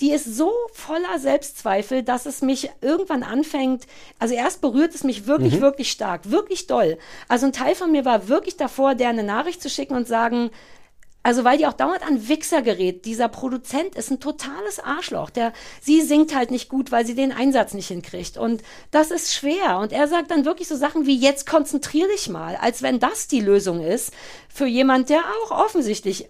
Die 0.00 0.12
ist 0.12 0.24
so 0.24 0.50
voller 0.72 1.18
Selbstzweifel, 1.18 2.02
dass 2.02 2.24
es 2.24 2.40
mich 2.40 2.70
irgendwann 2.80 3.22
anfängt, 3.22 3.84
also 4.18 4.32
erst 4.34 4.62
berührt 4.62 4.94
es 4.94 5.04
mich 5.04 5.26
wirklich, 5.26 5.56
Mhm. 5.56 5.57
Wirklich 5.60 5.90
stark, 5.90 6.30
wirklich 6.30 6.66
doll. 6.66 6.98
Also 7.28 7.46
ein 7.46 7.52
Teil 7.52 7.74
von 7.74 7.92
mir 7.92 8.04
war 8.04 8.28
wirklich 8.28 8.56
davor, 8.56 8.94
der 8.94 9.08
eine 9.10 9.22
Nachricht 9.24 9.62
zu 9.62 9.70
schicken 9.70 9.94
und 9.96 10.06
sagen, 10.08 10.50
also 11.24 11.44
weil 11.44 11.58
die 11.58 11.66
auch 11.66 11.72
dauernd 11.74 12.06
an 12.06 12.28
Wichser 12.28 12.62
gerät. 12.62 13.04
Dieser 13.04 13.28
Produzent 13.28 13.96
ist 13.96 14.10
ein 14.10 14.20
totales 14.20 14.78
Arschloch. 14.78 15.30
Der, 15.30 15.52
sie 15.80 16.00
singt 16.00 16.34
halt 16.34 16.50
nicht 16.50 16.68
gut, 16.68 16.90
weil 16.90 17.04
sie 17.04 17.14
den 17.14 17.32
Einsatz 17.32 17.74
nicht 17.74 17.88
hinkriegt. 17.88 18.38
Und 18.38 18.62
das 18.92 19.10
ist 19.10 19.34
schwer. 19.34 19.78
Und 19.78 19.92
er 19.92 20.08
sagt 20.08 20.30
dann 20.30 20.44
wirklich 20.46 20.68
so 20.68 20.76
Sachen 20.76 21.06
wie, 21.06 21.18
jetzt 21.18 21.46
konzentrier 21.46 22.06
dich 22.08 22.28
mal, 22.30 22.56
als 22.56 22.82
wenn 22.82 22.98
das 22.98 23.26
die 23.26 23.40
Lösung 23.40 23.82
ist 23.84 24.12
für 24.48 24.66
jemand, 24.66 25.10
der 25.10 25.20
auch 25.42 25.50
offensichtlich 25.50 26.28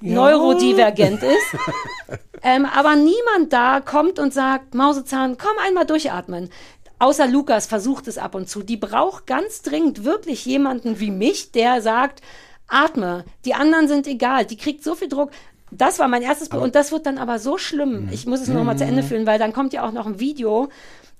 Ja. 0.00 0.14
neurodivergent 0.14 1.22
ist. 1.24 1.56
ähm, 2.42 2.64
aber 2.64 2.94
niemand 2.94 3.52
da 3.52 3.80
kommt 3.80 4.18
und 4.20 4.32
sagt, 4.32 4.72
Mausezahn, 4.74 5.36
komm 5.36 5.58
einmal 5.66 5.84
durchatmen. 5.84 6.50
Außer 6.98 7.26
Lukas 7.26 7.66
versucht 7.66 8.08
es 8.08 8.18
ab 8.18 8.34
und 8.34 8.48
zu. 8.48 8.62
Die 8.62 8.76
braucht 8.76 9.26
ganz 9.26 9.62
dringend 9.62 10.04
wirklich 10.04 10.44
jemanden 10.46 10.98
wie 10.98 11.10
mich, 11.10 11.52
der 11.52 11.80
sagt, 11.80 12.22
atme. 12.66 13.24
Die 13.44 13.54
anderen 13.54 13.88
sind 13.88 14.06
egal. 14.06 14.44
Die 14.44 14.56
kriegt 14.56 14.82
so 14.82 14.94
viel 14.94 15.08
Druck. 15.08 15.30
Das 15.70 15.98
war 15.98 16.08
mein 16.08 16.22
erstes 16.22 16.48
Bild. 16.48 16.62
Und 16.62 16.74
das 16.74 16.92
wird 16.92 17.06
dann 17.06 17.18
aber 17.18 17.38
so 17.38 17.58
schlimm. 17.58 18.08
Ich 18.10 18.26
muss 18.26 18.40
es 18.40 18.48
noch 18.48 18.64
mal 18.64 18.76
zu 18.76 18.84
Ende 18.84 19.02
fühlen, 19.02 19.26
weil 19.26 19.38
dann 19.38 19.52
kommt 19.52 19.72
ja 19.72 19.86
auch 19.86 19.92
noch 19.92 20.06
ein 20.06 20.18
Video. 20.18 20.70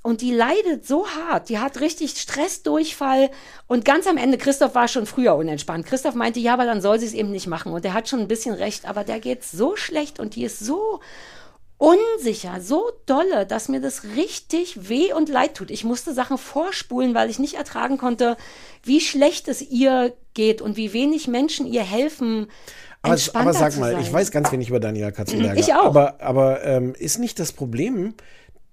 Und 0.02 0.20
die 0.20 0.32
leidet 0.32 0.86
so 0.86 1.06
hart. 1.06 1.48
Die 1.48 1.59
hat 1.59 1.80
richtig 1.80 2.12
Stressdurchfall. 2.12 3.30
Und 3.66 3.84
ganz 3.84 4.06
am 4.06 4.16
Ende, 4.16 4.38
Christoph 4.38 4.74
war 4.74 4.88
schon 4.88 5.06
früher 5.06 5.34
unentspannt. 5.36 5.86
Christoph 5.86 6.14
meinte, 6.14 6.40
ja, 6.40 6.55
aber 6.55 6.64
dann 6.64 6.80
soll 6.80 6.98
sie 6.98 7.06
es 7.06 7.14
eben 7.14 7.30
nicht 7.30 7.46
machen. 7.46 7.72
Und 7.72 7.84
der 7.84 7.94
hat 7.94 8.09
schon 8.09 8.20
ein 8.20 8.28
bisschen 8.28 8.55
recht. 8.55 8.88
Aber 8.88 9.05
der 9.05 9.20
geht 9.20 9.44
so 9.44 9.76
schlecht 9.76 10.18
und 10.18 10.34
die 10.34 10.44
ist 10.44 10.60
so 10.60 11.00
unsicher, 11.78 12.60
so 12.60 12.90
dolle, 13.06 13.46
dass 13.46 13.68
mir 13.68 13.80
das 13.80 14.02
richtig 14.16 14.88
weh 14.88 15.12
und 15.12 15.28
leid 15.28 15.55
tut. 15.55 15.70
Ich 15.70 15.84
musste 15.84 16.12
Sachen 16.12 16.36
vorspulen, 16.36 17.14
weil 17.14 17.30
ich 17.30 17.38
nicht 17.38 17.55
ertragen 17.55 17.98
konnte, 17.98 18.36
wie 18.82 19.00
schlecht 19.00 19.48
es 19.48 19.62
ihr 19.62 20.12
geht 20.34 20.60
und 20.60 20.76
wie 20.76 20.92
wenig 20.92 21.28
Menschen 21.28 21.66
ihr 21.66 21.84
helfen. 21.84 22.48
Aber, 23.02 23.16
aber 23.34 23.52
sag 23.55 23.76
mal, 23.78 24.00
ich 24.00 24.12
weiß 24.12 24.32
ganz 24.32 24.50
wenig 24.50 24.68
über 24.68 24.80
Daniela 24.80 25.12
Katzenberger. 25.12 25.59
Ich 25.59 25.72
auch. 25.72 25.84
Aber, 25.84 26.20
aber 26.20 26.64
ähm, 26.64 26.94
ist 26.98 27.18
nicht 27.18 27.38
das 27.38 27.52
Problem, 27.52 28.14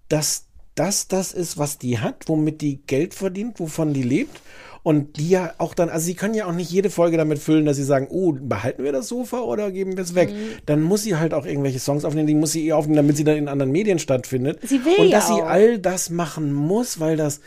dass 0.10 0.46
das 0.74 1.08
das 1.08 1.32
ist, 1.32 1.58
was 1.58 1.78
die 1.78 2.00
hat, 2.00 2.28
womit 2.28 2.62
die 2.62 2.82
Geld 2.86 3.14
verdient, 3.14 3.60
wovon 3.60 3.94
die 3.94 4.04
lebt. 4.04 4.42
Und 4.86 5.18
die 5.18 5.30
ja 5.30 5.52
auch 5.58 5.74
dann, 5.74 5.90
also 5.90 6.06
sie 6.06 6.14
können 6.14 6.36
ja 6.36 6.46
auch 6.46 6.52
nicht 6.52 6.70
jede 6.70 6.92
Folge 6.92 7.18
damit 7.18 7.40
füllen, 7.40 7.66
dass 7.66 7.76
sie 7.76 7.84
sagen, 7.84 8.06
oh, 8.12 8.34
behalten 8.40 8.84
wir 8.84 8.92
das 8.92 9.08
Sofa 9.08 9.40
oder 9.40 9.72
geben 9.72 9.98
wir 9.98 10.04
es 10.04 10.14
weg? 10.14 10.30
Mhm. 10.30 10.60
Dann 10.68 10.84
muss 10.84 11.02
sie 11.02 11.16
halt 11.16 11.34
auch 11.34 11.48
irgendwelche 11.48 11.80
Songs 11.80 12.06
aufnehmen, 12.06 12.28
die 12.28 12.36
muss 12.36 12.52
sie 12.52 12.68
eh 12.68 12.74
aufnehmen, 12.74 12.98
damit 12.98 13.18
sie 13.18 13.24
dann 13.24 13.36
in 13.36 13.48
anderen 13.48 13.72
Medien 13.72 13.98
stattfindet. 13.98 14.60
Sie 14.62 14.86
will 14.86 14.94
Und 15.00 15.08
ja 15.08 15.18
dass 15.18 15.28
sie 15.28 15.34
auch. 15.42 15.48
all 15.48 15.80
das 15.80 16.12
machen 16.12 16.54
muss, 16.54 17.00
weil 17.00 17.18
das 17.18 17.42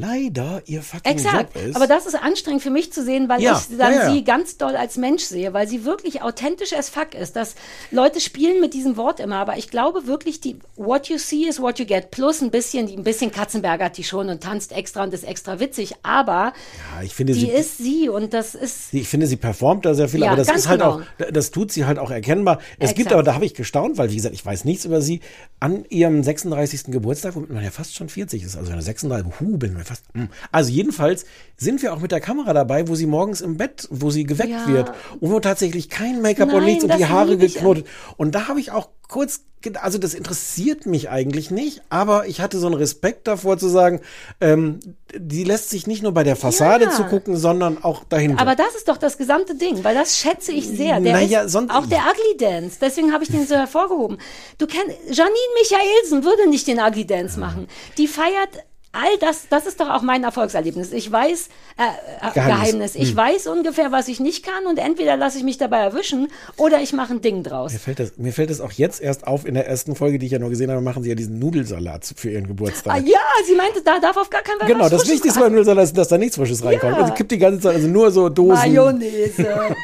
leider 0.00 0.62
ihr 0.66 0.82
fucking 0.82 1.12
Exakt. 1.12 1.54
Job 1.54 1.64
ist. 1.64 1.76
Aber 1.76 1.86
das 1.86 2.06
ist 2.06 2.14
anstrengend 2.14 2.62
für 2.62 2.70
mich 2.70 2.92
zu 2.92 3.04
sehen, 3.04 3.28
weil 3.28 3.40
Ja, 3.40 3.60
ich 3.60 3.76
dann 3.76 3.92
ja, 3.92 4.02
ja. 4.04 4.12
sie 4.12 4.24
ganz 4.24 4.56
doll 4.56 4.76
als 4.76 4.96
Mensch 4.96 5.22
sehe, 5.24 5.52
weil 5.52 5.68
sie 5.68 5.84
wirklich 5.84 6.22
authentisch 6.22 6.72
as 6.72 6.88
fuck 6.88 7.14
ist. 7.14 7.36
Dass 7.36 7.54
Leute 7.90 8.20
spielen 8.20 8.60
mit 8.60 8.74
diesem 8.74 8.96
Wort 8.96 9.20
immer, 9.20 9.36
aber 9.36 9.58
ich 9.58 9.68
glaube 9.68 10.06
wirklich, 10.06 10.40
die 10.40 10.56
what 10.76 11.08
you 11.08 11.18
see 11.18 11.46
is 11.46 11.60
what 11.60 11.78
you 11.78 11.84
get. 11.84 12.10
Plus 12.10 12.40
ein 12.40 12.50
bisschen, 12.50 12.86
die, 12.86 12.96
ein 12.96 13.04
bisschen 13.04 13.30
Katzenberger 13.30 13.86
hat 13.86 13.98
die 13.98 14.04
schon 14.04 14.28
und 14.28 14.42
tanzt 14.42 14.72
extra 14.72 15.04
und 15.04 15.12
ist 15.12 15.24
extra 15.24 15.60
witzig. 15.60 15.94
Aber 16.02 16.52
ja, 16.96 17.02
ich 17.02 17.14
finde, 17.14 17.34
die 17.34 17.40
sie, 17.40 17.50
ist 17.50 17.78
sie 17.78 18.08
und 18.08 18.32
das 18.32 18.54
ist 18.54 18.92
Ich 18.92 19.08
finde, 19.08 19.26
sie 19.26 19.36
performt 19.36 19.84
da 19.84 19.94
sehr 19.94 20.08
viel, 20.08 20.24
aber 20.24 20.36
das 20.36 20.48
ist 20.48 20.68
halt 20.68 20.80
genau. 20.80 21.00
auch, 21.00 21.30
das 21.32 21.50
tut 21.50 21.72
sie 21.72 21.84
halt 21.84 21.98
auch 21.98 22.10
erkennbar. 22.10 22.58
Es 22.78 22.90
gibt 22.90 23.08
Exakt. 23.08 23.12
aber, 23.12 23.22
da 23.22 23.34
habe 23.34 23.44
ich 23.44 23.54
gestaunt, 23.54 23.98
weil 23.98 24.10
wie 24.10 24.16
gesagt, 24.16 24.34
ich 24.34 24.44
weiß 24.44 24.64
nichts 24.64 24.84
über 24.84 25.00
sie, 25.02 25.20
an 25.60 25.84
ihrem 25.88 26.22
36. 26.22 26.84
Geburtstag, 26.86 27.36
womit 27.36 27.50
man 27.50 27.62
ja 27.62 27.70
fast 27.70 27.94
schon 27.94 28.08
40 28.08 28.42
ist, 28.42 28.56
also 28.56 28.72
eine 28.72 28.82
36, 28.82 29.40
hu, 29.40 29.58
bin 29.58 29.76
fast, 29.90 30.04
hm. 30.14 30.28
also 30.52 30.70
jedenfalls 30.70 31.24
sind 31.56 31.82
wir 31.82 31.92
auch 31.92 32.00
mit 32.00 32.12
der 32.12 32.20
Kamera 32.20 32.52
dabei, 32.54 32.88
wo 32.88 32.94
sie 32.94 33.06
morgens 33.06 33.40
im 33.40 33.56
Bett, 33.56 33.86
wo 33.90 34.10
sie 34.10 34.24
geweckt 34.24 34.50
Ja. 34.50 34.66
wird 34.68 34.92
und 35.20 35.30
wo 35.30 35.40
tatsächlich 35.40 35.88
kein 35.90 36.22
Make-up 36.22 36.52
und 36.52 36.64
nichts 36.64 36.84
und 36.84 36.96
die 36.96 37.06
Haare 37.06 37.36
geknotet. 37.36 37.86
Und 38.16 38.34
da 38.34 38.48
habe 38.48 38.60
ich 38.60 38.70
auch 38.70 38.88
kurz, 39.08 39.40
also 39.82 39.98
das 39.98 40.14
interessiert 40.14 40.86
mich 40.86 41.10
eigentlich 41.10 41.50
nicht, 41.50 41.82
aber 41.90 42.26
ich 42.28 42.40
hatte 42.40 42.58
so 42.58 42.66
einen 42.66 42.76
Respekt 42.76 43.26
davor 43.26 43.58
zu 43.58 43.68
sagen, 43.68 44.00
ähm, 44.40 44.78
die 45.14 45.44
lässt 45.44 45.68
sich 45.68 45.86
nicht 45.86 46.02
nur 46.02 46.12
bei 46.12 46.22
der 46.24 46.36
Fassade 46.36 46.84
Ja. 46.84 46.90
zu 46.92 47.04
gucken, 47.04 47.36
sondern 47.36 47.82
auch 47.84 48.04
dahinter. 48.08 48.40
Aber 48.40 48.54
das 48.56 48.74
ist 48.76 48.88
doch 48.88 48.96
das 48.96 49.18
gesamte 49.18 49.54
Ding, 49.56 49.82
weil 49.84 49.94
das 49.94 50.16
schätze 50.16 50.52
ich 50.52 50.66
sehr. 50.66 50.98
Der 51.00 51.12
Naja, 51.12 51.46
sonst- 51.48 51.72
auch 51.72 51.84
der 51.86 51.98
Ugly 51.98 52.38
Dance. 52.38 52.78
Deswegen 52.80 53.12
habe 53.12 53.24
ich 53.24 53.30
den 53.30 53.46
so 53.46 53.54
hervorgehoben. 53.56 54.16
Du 54.56 54.66
kennst 54.66 54.96
Janine 55.10 55.34
Michaelsen 55.60 56.24
würde 56.24 56.48
nicht 56.48 56.66
den 56.68 56.78
Ugly 56.78 57.04
Dance 57.06 57.38
machen. 57.38 57.66
Die 57.98 58.06
feiert 58.06 58.64
all 58.92 59.18
das. 59.20 59.48
Das 59.48 59.66
ist 59.66 59.80
doch 59.80 59.88
auch 59.88 60.02
mein 60.02 60.24
Erfolgserlebnis. 60.24 60.92
Ich 60.92 61.10
weiß 61.10 61.48
äh, 61.76 61.82
äh, 61.82 62.32
Geheimnis. 62.32 62.34
Geheimnis. 62.34 62.94
Ich 62.96 63.10
Hm. 63.10 63.16
weiß 63.16 63.46
ungefähr, 63.46 63.92
was 63.92 64.08
ich 64.08 64.20
nicht 64.20 64.44
kann 64.44 64.66
und 64.66 64.78
entweder 64.78 65.16
lasse 65.16 65.38
ich 65.38 65.44
mich 65.44 65.58
dabei 65.58 65.78
erwischen 65.78 66.28
oder 66.56 66.80
ich 66.80 66.92
mache 66.92 67.14
ein 67.14 67.20
Ding 67.20 67.42
draus. 67.42 67.72
Mir 67.72 67.78
fällt, 67.78 68.00
das, 68.00 68.12
mir 68.16 68.32
fällt 68.32 68.50
das 68.50 68.60
auch 68.60 68.72
jetzt 68.72 69.00
erst 69.00 69.26
auf 69.26 69.46
in 69.46 69.54
der 69.54 69.66
ersten 69.68 69.94
Folge, 69.94 70.18
die 70.18 70.26
ich 70.26 70.32
ja 70.32 70.38
nur 70.38 70.50
gesehen 70.50 70.70
habe, 70.70 70.80
machen 70.80 71.02
sie 71.02 71.08
ja 71.08 71.14
diesen 71.14 71.38
Nudelsalat 71.38 72.12
für 72.16 72.30
ihren 72.30 72.46
Geburtstag. 72.48 72.94
Ah, 72.94 72.98
ja, 72.98 73.18
sie 73.46 73.54
meinte, 73.54 73.80
da 73.82 73.98
darf 74.00 74.16
auf 74.16 74.28
gar 74.30 74.42
keinen 74.42 74.58
Fall 74.58 74.68
Genau, 74.68 74.84
was 74.84 74.90
das 74.90 75.08
Wichtigste 75.08 75.38
beim 75.40 75.52
Nudelsalat 75.52 75.84
ist, 75.84 75.96
dass 75.96 76.08
da 76.08 76.18
nichts 76.18 76.36
Frisches 76.36 76.64
reinkommt. 76.64 76.96
Ja. 76.96 77.02
Also 77.02 77.14
kippt 77.14 77.30
die 77.30 77.38
ganze 77.38 77.60
Zeit 77.60 77.76
also 77.76 77.86
nur 77.88 78.10
so 78.10 78.28
Dosen. 78.28 78.54
Mayonnaise. 78.54 79.46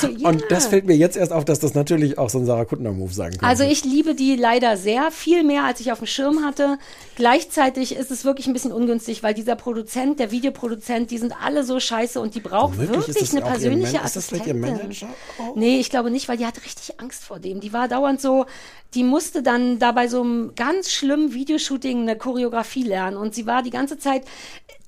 So, 0.00 0.08
ja. 0.08 0.28
Und 0.28 0.44
das 0.48 0.66
fällt 0.66 0.86
mir 0.86 0.96
jetzt 0.96 1.16
erst 1.16 1.32
auf, 1.32 1.44
dass 1.44 1.58
das 1.58 1.74
natürlich 1.74 2.18
auch 2.18 2.30
so 2.30 2.38
ein 2.38 2.46
Sarah 2.46 2.64
Kuttner-Move 2.64 3.12
sein 3.12 3.30
könnte. 3.30 3.44
Also 3.46 3.64
ich 3.64 3.84
liebe 3.84 4.14
die 4.14 4.36
leider 4.36 4.76
sehr, 4.76 5.10
viel 5.10 5.42
mehr, 5.44 5.64
als 5.64 5.80
ich 5.80 5.92
auf 5.92 5.98
dem 5.98 6.06
Schirm 6.06 6.44
hatte. 6.44 6.78
Gleichzeitig 7.16 7.94
ist 7.96 8.10
es 8.10 8.24
wirklich 8.24 8.46
ein 8.46 8.52
bisschen 8.54 8.72
ungünstig, 8.72 9.22
weil 9.22 9.34
dieser 9.34 9.54
Produzent, 9.56 10.18
der 10.18 10.30
Videoproduzent, 10.30 11.10
die 11.10 11.18
sind 11.18 11.34
alle 11.42 11.62
so 11.64 11.78
scheiße 11.78 12.18
und 12.18 12.34
die 12.34 12.40
braucht 12.40 12.78
wirklich 12.78 13.14
das 13.14 13.32
eine 13.32 13.42
persönliche 13.42 13.96
Man- 13.98 14.06
ist 14.06 14.16
das 14.16 14.26
vielleicht 14.28 14.46
ihr 14.46 14.54
Assistentin. 14.54 14.78
Manager 14.78 15.08
Nee, 15.54 15.78
ich 15.80 15.90
glaube 15.90 16.10
nicht, 16.10 16.28
weil 16.28 16.38
die 16.38 16.46
hat 16.46 16.64
richtig 16.64 16.98
Angst 17.00 17.24
vor 17.24 17.38
dem. 17.38 17.60
Die 17.60 17.72
war 17.74 17.86
dauernd 17.88 18.20
so, 18.20 18.46
die 18.94 19.04
musste 19.04 19.42
dann 19.42 19.78
da 19.78 19.92
bei 19.92 20.08
so 20.08 20.22
einem 20.22 20.54
ganz 20.54 20.90
schlimmen 20.90 21.34
Videoshooting 21.34 22.00
eine 22.02 22.16
Choreografie 22.16 22.84
lernen 22.84 23.16
und 23.18 23.34
sie 23.34 23.46
war 23.46 23.62
die 23.62 23.70
ganze 23.70 23.98
Zeit 23.98 24.22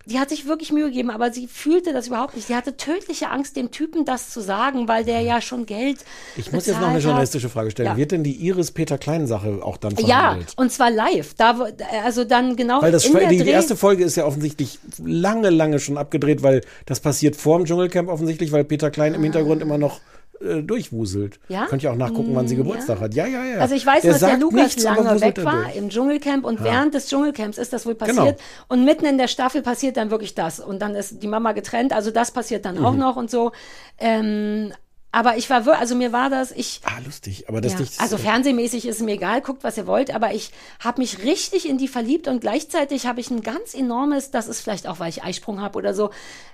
die 0.07 0.19
hat 0.19 0.31
sich 0.31 0.47
wirklich 0.47 0.73
Mühe 0.73 0.87
gegeben, 0.87 1.11
aber 1.11 1.33
sie 1.33 1.47
fühlte 1.49 1.93
das 1.93 2.07
überhaupt 2.07 2.35
nicht. 2.37 2.47
Sie 2.47 2.55
hatte 2.55 2.77
tödliche 2.77 3.29
Angst, 3.31 3.57
dem 3.57 3.71
Typen 3.71 4.05
das 4.05 4.31
zu 4.31 4.41
sagen, 4.41 4.89
weil 4.89 5.05
der 5.05 5.21
ja 5.21 5.41
schon 5.41 5.67
Geld 5.67 5.99
ich 6.37 6.51
muss 6.53 6.67
jetzt 6.67 6.81
noch 6.81 6.89
eine 6.89 6.99
journalistische. 7.01 7.49
Frage 7.49 7.71
stellen. 7.71 7.89
Ja. 7.91 7.97
Wird 7.97 8.13
denn 8.13 8.23
die 8.25 8.35
Iris 8.37 8.71
Peter 8.71 8.99
Klein 8.99 9.27
Sache 9.27 9.59
auch 9.63 9.77
dann 9.77 9.95
Ja, 9.97 10.07
verhandelt? 10.21 10.53
und 10.57 10.73
zwar 10.73 10.91
live. 10.91 11.35
Da, 11.35 11.59
also 12.05 12.25
dann 12.25 12.57
genau 12.57 12.81
Weil 12.83 12.93
das 12.93 13.05
in 13.05 13.13
der 13.15 13.29
die, 13.29 13.39
die 13.39 13.45
Dreh- 13.45 13.51
erste 13.51 13.77
Folge 13.77 14.05
ist 14.05 14.17
ja 14.17 14.25
offensichtlich 14.27 14.79
lange, 15.05 15.51
lange 15.51 15.79
schon 15.81 15.99
abgedreht, 15.99 16.43
weil 16.43 16.61
das 16.87 17.01
passiert 17.01 17.37
vor 17.37 17.59
dem 17.59 17.67
Dschungelcamp 17.67 18.09
offensichtlich, 18.09 18.53
weil 18.53 18.65
Peter 18.65 18.91
Klein 18.91 19.15
im 19.15 19.23
Hintergrund 19.23 19.61
immer 19.63 19.79
noch 19.79 20.01
äh, 20.41 20.63
durchwuselt. 20.63 21.39
Ja? 21.49 21.67
Könnt 21.67 21.83
ihr 21.83 21.91
auch 21.93 21.97
nachgucken, 21.97 22.35
wann 22.35 22.47
sie 22.49 22.55
Mm, 22.55 22.59
Geburtstag 22.59 22.97
ja. 22.99 23.03
hat. 23.05 23.15
Ja, 23.15 23.27
ja, 23.27 23.45
ja. 23.45 23.59
Also 23.59 23.75
ich 23.75 23.85
weiß 23.87 24.03
Der 24.03 24.13
dass 24.13 24.21
der 24.21 24.37
Lukas 24.39 24.63
nichts, 24.63 24.83
lange 24.85 25.21
weg 25.21 25.45
war 25.45 25.73
im 25.75 25.89
Dschungelcamp 25.89 26.45
und 26.45 26.59
Ja. 26.61 26.65
während 26.67 26.95
des 26.95 27.09
Dschungelcamps 27.09 27.59
ist 27.59 27.73
das 27.73 27.87
wohl 27.87 27.95
passiert. 27.95 28.17
Genau. 28.17 28.37
Und 28.69 28.85
mitten 28.85 29.07
in 29.07 29.19
der 29.19 29.29
Staffel 29.29 29.63
passiert 29.63 29.97
dann 29.97 30.11
wirklich 30.11 30.35
das. 30.35 30.61
Und 30.61 30.81
dann 30.83 30.95
ist 30.95 31.23
die 31.23 31.29
Mama 31.29 31.53
getrennt. 31.53 31.93
Also 31.93 32.11
das 32.11 32.31
passiert 32.31 32.65
dann 32.65 32.79
auch 32.85 32.93
Mhm. 32.93 32.99
noch 32.99 33.17
und 33.17 33.31
so. 33.31 33.53
Ähm, 33.99 34.73
aber 35.17 35.39
ich 35.39 35.49
war 35.49 35.65
wirklich, 35.65 35.81
also 35.81 35.95
mir 35.95 36.13
war 36.13 36.29
das, 36.29 36.53
ich. 36.53 36.83
Ah, 36.85 36.99
lustig. 37.03 37.49
Aber 37.49 37.63
das 37.63 37.73
ja, 37.73 37.81
nicht. 37.81 37.99
also 38.03 38.19
fernsehmäßig 38.19 38.87
ist 38.87 38.97
es 38.97 39.03
mir 39.03 39.13
egal, 39.13 39.41
guckt, 39.41 39.65
was 39.65 39.79
ihr 39.79 39.87
wollt, 39.87 40.15
aber 40.15 40.35
ich 40.35 40.51
habe 40.79 41.01
mich 41.01 41.23
richtig 41.25 41.67
in 41.67 41.79
die 41.79 41.89
verliebt 41.89 42.29
und 42.29 42.43
gleichzeitig 42.43 43.07
habe 43.07 43.21
ich 43.21 43.31
ein 43.31 43.41
ganz 43.41 43.73
enormes, 43.73 44.31
das 44.31 44.47
ist 44.47 44.61
vielleicht 44.61 44.87
auch, 44.87 45.01
weil 45.01 45.09
ich 45.09 45.25
Eisprung 45.25 45.63
habe 45.63 45.79
oder 45.79 45.95
so, 45.95 46.11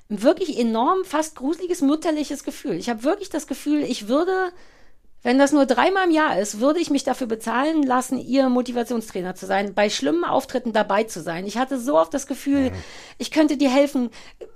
ein 0.09 0.22
wirklich 0.22 0.56
enorm, 0.60 1.05
fast 1.05 1.34
gruseliges, 1.34 1.80
mütterliches 1.80 2.44
Gefühl. 2.44 2.74
Ich 2.74 2.89
habe 2.89 3.02
wirklich 3.02 3.30
das 3.30 3.48
Gefühl, 3.48 3.82
ich 3.82 4.06
würde, 4.06 4.52
wenn 5.24 5.40
das 5.40 5.51
nur 5.51 5.66
dreimal 5.66 6.06
im 6.06 6.12
Jahr 6.12 6.39
ist, 6.39 6.60
würde 6.60 6.78
ich 6.78 6.89
mich 6.89 7.02
dafür 7.02 7.26
bezahlen 7.26 7.82
lassen, 7.82 8.16
ihr 8.16 8.48
Motivationstrainer 8.48 9.34
zu 9.34 9.47
sein, 9.47 9.74
bei 9.74 9.90
schlimmen 9.90 10.22
Auftritten 10.22 10.72
dabei 10.72 11.02
zu 11.02 11.20
sein. 11.20 11.48
Ich 11.48 11.59
hatte 11.59 11.80
so 11.80 11.98
oft 11.98 12.14
das 12.14 12.28
Gefühl, 12.28 12.70
ich 13.18 13.32
könnte 13.32 13.56
dir 13.56 13.70
helfen. 13.70 14.10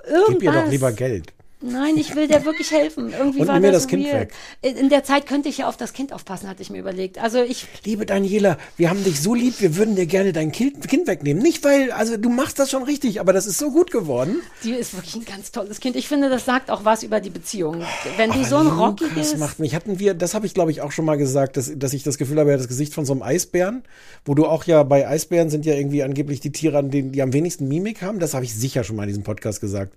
Irgendwas. 0.09 0.29
Gib 0.29 0.43
ihr 0.45 0.53
doch 0.53 0.71
lieber 0.71 0.93
Geld. 0.93 1.33
Nein, 1.63 1.97
ich 1.97 2.15
will 2.15 2.29
dir 2.29 2.45
wirklich 2.45 2.71
helfen. 2.71 3.15
Irgendwie 3.17 3.41
Und 3.41 3.49
war 3.49 3.55
nimm 3.55 3.63
mir 3.63 3.73
das, 3.73 3.85
das 3.85 3.91
Kind 3.91 4.05
weg. 4.05 4.35
In 4.61 4.77
in 4.77 4.89
der 4.91 5.05
Zeit 5.05 5.27
könnte 5.27 5.49
ich 5.49 5.59
ja 5.59 5.69
auf 5.69 5.79
das 5.79 5.95
Kind 5.95 6.13
aufpassen, 6.13 6.49
hatte 6.49 6.61
ich 6.61 6.69
mir 6.69 6.79
überlegt. 6.79 7.19
Also 7.19 7.43
ich. 7.43 7.67
Liebe 7.83 8.05
Daniela, 8.05 8.59
wir 8.77 8.91
haben 8.91 9.03
dich 9.03 9.23
so 9.23 9.35
lieb, 9.35 9.55
wir 9.61 9.77
würden 9.77 9.97
dir 9.97 10.05
gerne 10.05 10.35
dein 10.35 10.53
Kind, 10.53 10.87
kind 10.87 11.07
wegnehmen. 11.07 11.43
Nicht 11.43 11.65
weil, 11.65 11.93
also 11.93 12.19
du 12.19 12.29
machst 12.29 12.59
das 12.59 12.71
schon 12.71 12.83
richtig, 12.83 13.21
aber 13.21 13.33
das 13.33 13.47
ist 13.47 13.57
so 13.57 13.71
gut 13.71 13.91
geworden. 13.91 14.43
Die 14.65 14.73
ist 14.73 14.95
wirklich 14.95 15.15
ein 15.17 15.25
ganz 15.25 15.51
tolles 15.51 15.81
Kind. 15.81 15.97
Ich 15.97 16.09
finde, 16.09 16.29
das 16.29 16.45
sagt 16.45 16.71
auch 16.71 16.85
was 16.85 17.03
über 17.03 17.21
die 17.21 17.31
Beziehung. 17.31 17.83
Wenn 18.19 18.33
du 18.33 18.45
so 18.45 18.57
ein 18.57 18.67
Lukas 18.67 18.79
rockiges. 18.79 19.37
macht 19.39 19.59
mich, 19.59 19.75
hatten 19.75 19.99
wir, 19.99 20.13
das 20.13 20.35
habe 20.35 20.45
ich 20.45 20.53
glaube 20.53 20.71
ich 20.71 20.83
auch 20.83 20.93
schon 20.93 21.07
mal 21.07 21.17
gesagt, 21.17 21.57
dass, 21.57 21.73
dass 21.75 21.95
ich 21.95 22.03
das 22.03 22.19
Gefühl 22.19 22.39
habe, 22.39 22.55
das 22.55 22.69
Gesicht 22.69 22.93
von 22.93 23.07
so 23.07 23.15
einem 23.15 23.23
Eisbären, 23.23 23.83
wo 24.27 24.35
du 24.35 24.45
auch 24.45 24.65
ja 24.65 24.83
bei 24.83 25.09
Eisbären 25.09 25.49
sind 25.49 25.65
ja 25.65 25.73
irgendwie 25.73 26.03
angeblich 26.03 26.41
die 26.41 26.53
Tiere, 26.53 26.77
an 26.77 26.91
denen 26.91 27.13
die 27.13 27.23
am 27.23 27.33
wenigsten 27.33 27.67
Mimik 27.67 28.03
haben. 28.03 28.19
Das 28.19 28.35
habe 28.35 28.45
ich 28.45 28.55
sicher 28.55 28.85
schon 28.85 28.97
mal 28.97 29.05
in 29.05 29.09
diesem 29.09 29.23
Podcast 29.23 29.63
gesagt. 29.63 29.95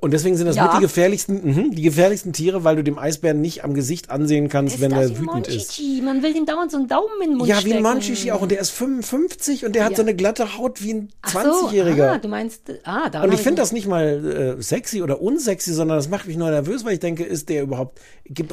Und 0.00 0.12
deswegen 0.12 0.36
sind 0.36 0.46
das 0.46 0.56
Ja. 0.56 0.66
Gefährlichsten, 0.82 1.40
mhm, 1.42 1.70
die 1.70 1.82
gefährlichsten 1.82 2.32
Tiere, 2.34 2.64
weil 2.64 2.76
du 2.76 2.84
dem 2.84 2.98
Eisbären 2.98 3.40
nicht 3.40 3.64
am 3.64 3.72
Gesicht 3.72 4.10
ansehen 4.10 4.48
kannst, 4.50 4.80
wenn 4.80 4.92
er 4.92 5.18
wütend 5.18 5.48
ist. 5.48 5.80
Man 6.02 6.22
will 6.22 6.36
ihm 6.36 6.44
dauernd 6.44 6.70
so 6.70 6.76
einen 6.76 6.88
Daumen 6.88 7.22
in 7.22 7.30
den 7.30 7.38
Mund 7.38 7.48
Ja, 7.48 7.64
wie 7.64 7.72
ein 7.72 7.82
Monchichi 7.82 8.30
auch. 8.32 8.42
Und 8.42 8.50
der 8.50 8.60
ist 8.60 8.70
55 8.70 9.64
und 9.64 9.74
der 9.74 9.84
hat 9.84 9.92
Ja. 9.92 9.96
so 9.96 10.02
eine 10.02 10.14
glatte 10.14 10.58
Haut 10.58 10.82
wie 10.82 10.92
ein 10.94 11.08
Ach 11.22 11.30
so, 11.30 11.38
20-Jähriger. 11.68 12.10
Ah, 12.12 12.18
du 12.18 12.28
meinst. 12.28 12.62
Ah, 12.84 13.08
da 13.08 13.22
Und 13.22 13.32
ich 13.32 13.40
finde 13.40 13.62
das 13.62 13.72
nicht 13.72 13.86
mal 13.86 14.56
äh, 14.58 14.62
sexy 14.62 15.02
oder 15.02 15.22
unsexy, 15.22 15.72
sondern 15.72 15.96
das 15.96 16.08
macht 16.08 16.26
mich 16.26 16.36
nur 16.36 16.50
nervös, 16.50 16.84
weil 16.84 16.94
ich 16.94 17.00
denke, 17.00 17.24
ist 17.24 17.48
der 17.48 17.62
überhaupt, 17.62 17.98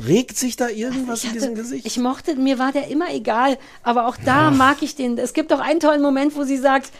regt 0.07 0.38
sich 0.38 0.56
da 0.56 0.69
irgendwas 0.69 1.23
in 1.23 1.34
diesem 1.34 1.56
Gesicht? 1.56 1.85
Ich 1.85 1.97
mochte, 1.97 2.35
mir 2.35 2.60
war 2.60 2.72
der 2.72 2.88
immer 2.88 3.14
egal, 3.14 3.57
aber 3.84 4.07
auch 4.07 4.18
da 4.23 4.51
mag 4.51 4.77
ich 4.81 4.95
den. 4.95 5.18
Es 5.18 5.34
gibt 5.34 5.51
doch 5.51 5.60
einen 5.60 5.80
tollen 5.80 6.01
Moment, 6.01 6.35
wo 6.35 6.43
sie 6.43 6.57
sagt, 6.57 6.91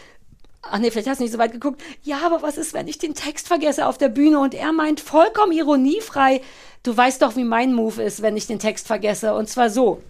ach 0.62 0.78
nee, 0.78 0.90
vielleicht 0.90 1.08
hast 1.08 1.18
du 1.18 1.24
nicht 1.24 1.32
so 1.32 1.38
weit 1.38 1.52
geguckt. 1.52 1.80
Ja, 2.02 2.18
aber 2.24 2.42
was 2.42 2.56
ist, 2.58 2.74
wenn 2.74 2.88
ich 2.88 2.98
den 2.98 3.14
Text 3.14 3.48
vergesse 3.48 3.86
auf 3.86 3.98
der 3.98 4.08
Bühne? 4.08 4.38
Und 4.40 4.54
er 4.54 4.72
meint 4.72 5.00
vollkommen 5.00 5.52
ironiefrei, 5.52 6.40
du 6.82 6.96
weißt 6.96 7.22
doch, 7.22 7.36
wie 7.36 7.44
mein 7.44 7.72
Move 7.74 8.02
ist, 8.02 8.22
wenn 8.22 8.36
ich 8.36 8.46
den 8.46 8.58
Text 8.58 8.86
vergesse. 8.86 9.34
Und 9.34 9.48
zwar 9.48 9.70
so. 9.70 10.00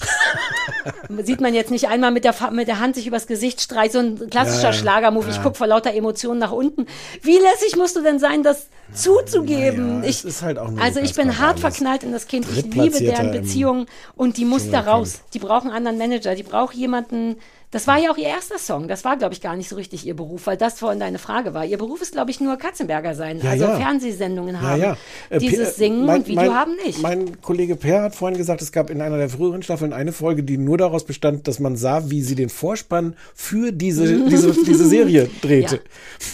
Sieht 1.24 1.40
man 1.40 1.52
jetzt 1.54 1.70
nicht 1.70 1.88
einmal 1.88 2.10
mit 2.10 2.24
der, 2.24 2.34
mit 2.52 2.68
der 2.68 2.78
Hand 2.80 2.94
sich 2.94 3.06
übers 3.06 3.26
Gesicht 3.26 3.60
streicht, 3.60 3.92
so 3.92 3.98
ein 3.98 4.30
klassischer 4.30 4.68
Ja, 4.68 4.70
ja. 4.70 4.72
Schlagermove. 4.72 5.28
Ich 5.28 5.36
Ja. 5.36 5.42
gucke 5.42 5.56
vor 5.56 5.66
lauter 5.66 5.92
Emotionen 5.92 6.38
nach 6.38 6.52
unten. 6.52 6.86
Wie 7.22 7.36
lässig 7.38 7.76
musst 7.76 7.96
du 7.96 8.02
denn 8.02 8.18
sein, 8.18 8.42
das 8.42 8.68
zuzugeben? 8.94 10.02
Ja, 10.02 10.08
ich, 10.08 10.24
halt 10.42 10.58
auch 10.58 10.70
also 10.80 11.00
ich 11.00 11.14
bin 11.14 11.38
hart 11.38 11.60
verknallt 11.60 12.02
in 12.02 12.12
das 12.12 12.26
Kind. 12.28 12.46
Ich 12.50 12.62
liebe 12.74 12.98
deren 12.98 13.26
im 13.34 13.42
Beziehung 13.42 13.86
und 14.16 14.36
die 14.36 14.44
muss 14.44 14.70
da 14.70 14.80
raus. 14.80 15.20
Die 15.34 15.38
brauchen 15.38 15.70
einen 15.70 15.86
anderen 15.86 15.98
Manager. 16.10 16.34
Die 16.34 16.42
braucht 16.44 16.74
jemanden. 16.74 17.36
Das 17.72 17.86
war 17.86 17.98
ja 17.98 18.10
auch 18.10 18.16
ihr 18.16 18.26
erster 18.26 18.58
Song. 18.58 18.88
Das 18.88 19.04
war, 19.04 19.16
glaube 19.16 19.32
ich, 19.32 19.40
gar 19.40 19.54
nicht 19.54 19.68
so 19.68 19.76
richtig 19.76 20.04
ihr 20.04 20.16
Beruf, 20.16 20.46
weil 20.48 20.56
das 20.56 20.80
vorhin 20.80 20.98
deine 20.98 21.18
Frage 21.18 21.54
war. 21.54 21.64
Ihr 21.64 21.78
Beruf 21.78 22.02
ist, 22.02 22.10
glaube 22.12 22.32
ich, 22.32 22.40
nur 22.40 22.56
Katzenberger 22.56 23.14
sein. 23.14 23.38
Ja, 23.40 23.50
also 23.50 23.64
ja. 23.66 23.76
Fernsehsendungen 23.76 24.60
haben. 24.60 24.80
ja. 24.80 24.96
Äh, 25.28 25.38
Dieses 25.38 25.68
Per- 25.68 25.74
Singen 25.74 26.04
mein- 26.04 26.22
und 26.22 26.26
Video 26.26 26.42
mein, 26.42 26.54
haben 26.54 26.72
nicht. 26.84 27.00
Mein 27.00 27.40
Kollege 27.40 27.76
Per 27.76 28.02
hat 28.02 28.16
vorhin 28.16 28.36
gesagt, 28.36 28.60
es 28.60 28.72
gab 28.72 28.90
in 28.90 29.00
einer 29.00 29.18
der 29.18 29.28
früheren 29.28 29.62
Staffeln 29.62 29.92
eine 29.92 30.10
Folge, 30.12 30.42
die 30.42 30.58
nur 30.58 30.78
daraus 30.78 31.04
bestand, 31.04 31.46
dass 31.46 31.60
man 31.60 31.76
sah, 31.76 32.10
wie 32.10 32.22
sie 32.22 32.34
den 32.34 32.48
Vorspann 32.48 33.14
für 33.36 33.70
diese, 33.70 34.24
diese, 34.28 34.50
diese 34.66 34.88
Serie 34.88 35.30
drehte. 35.40 35.80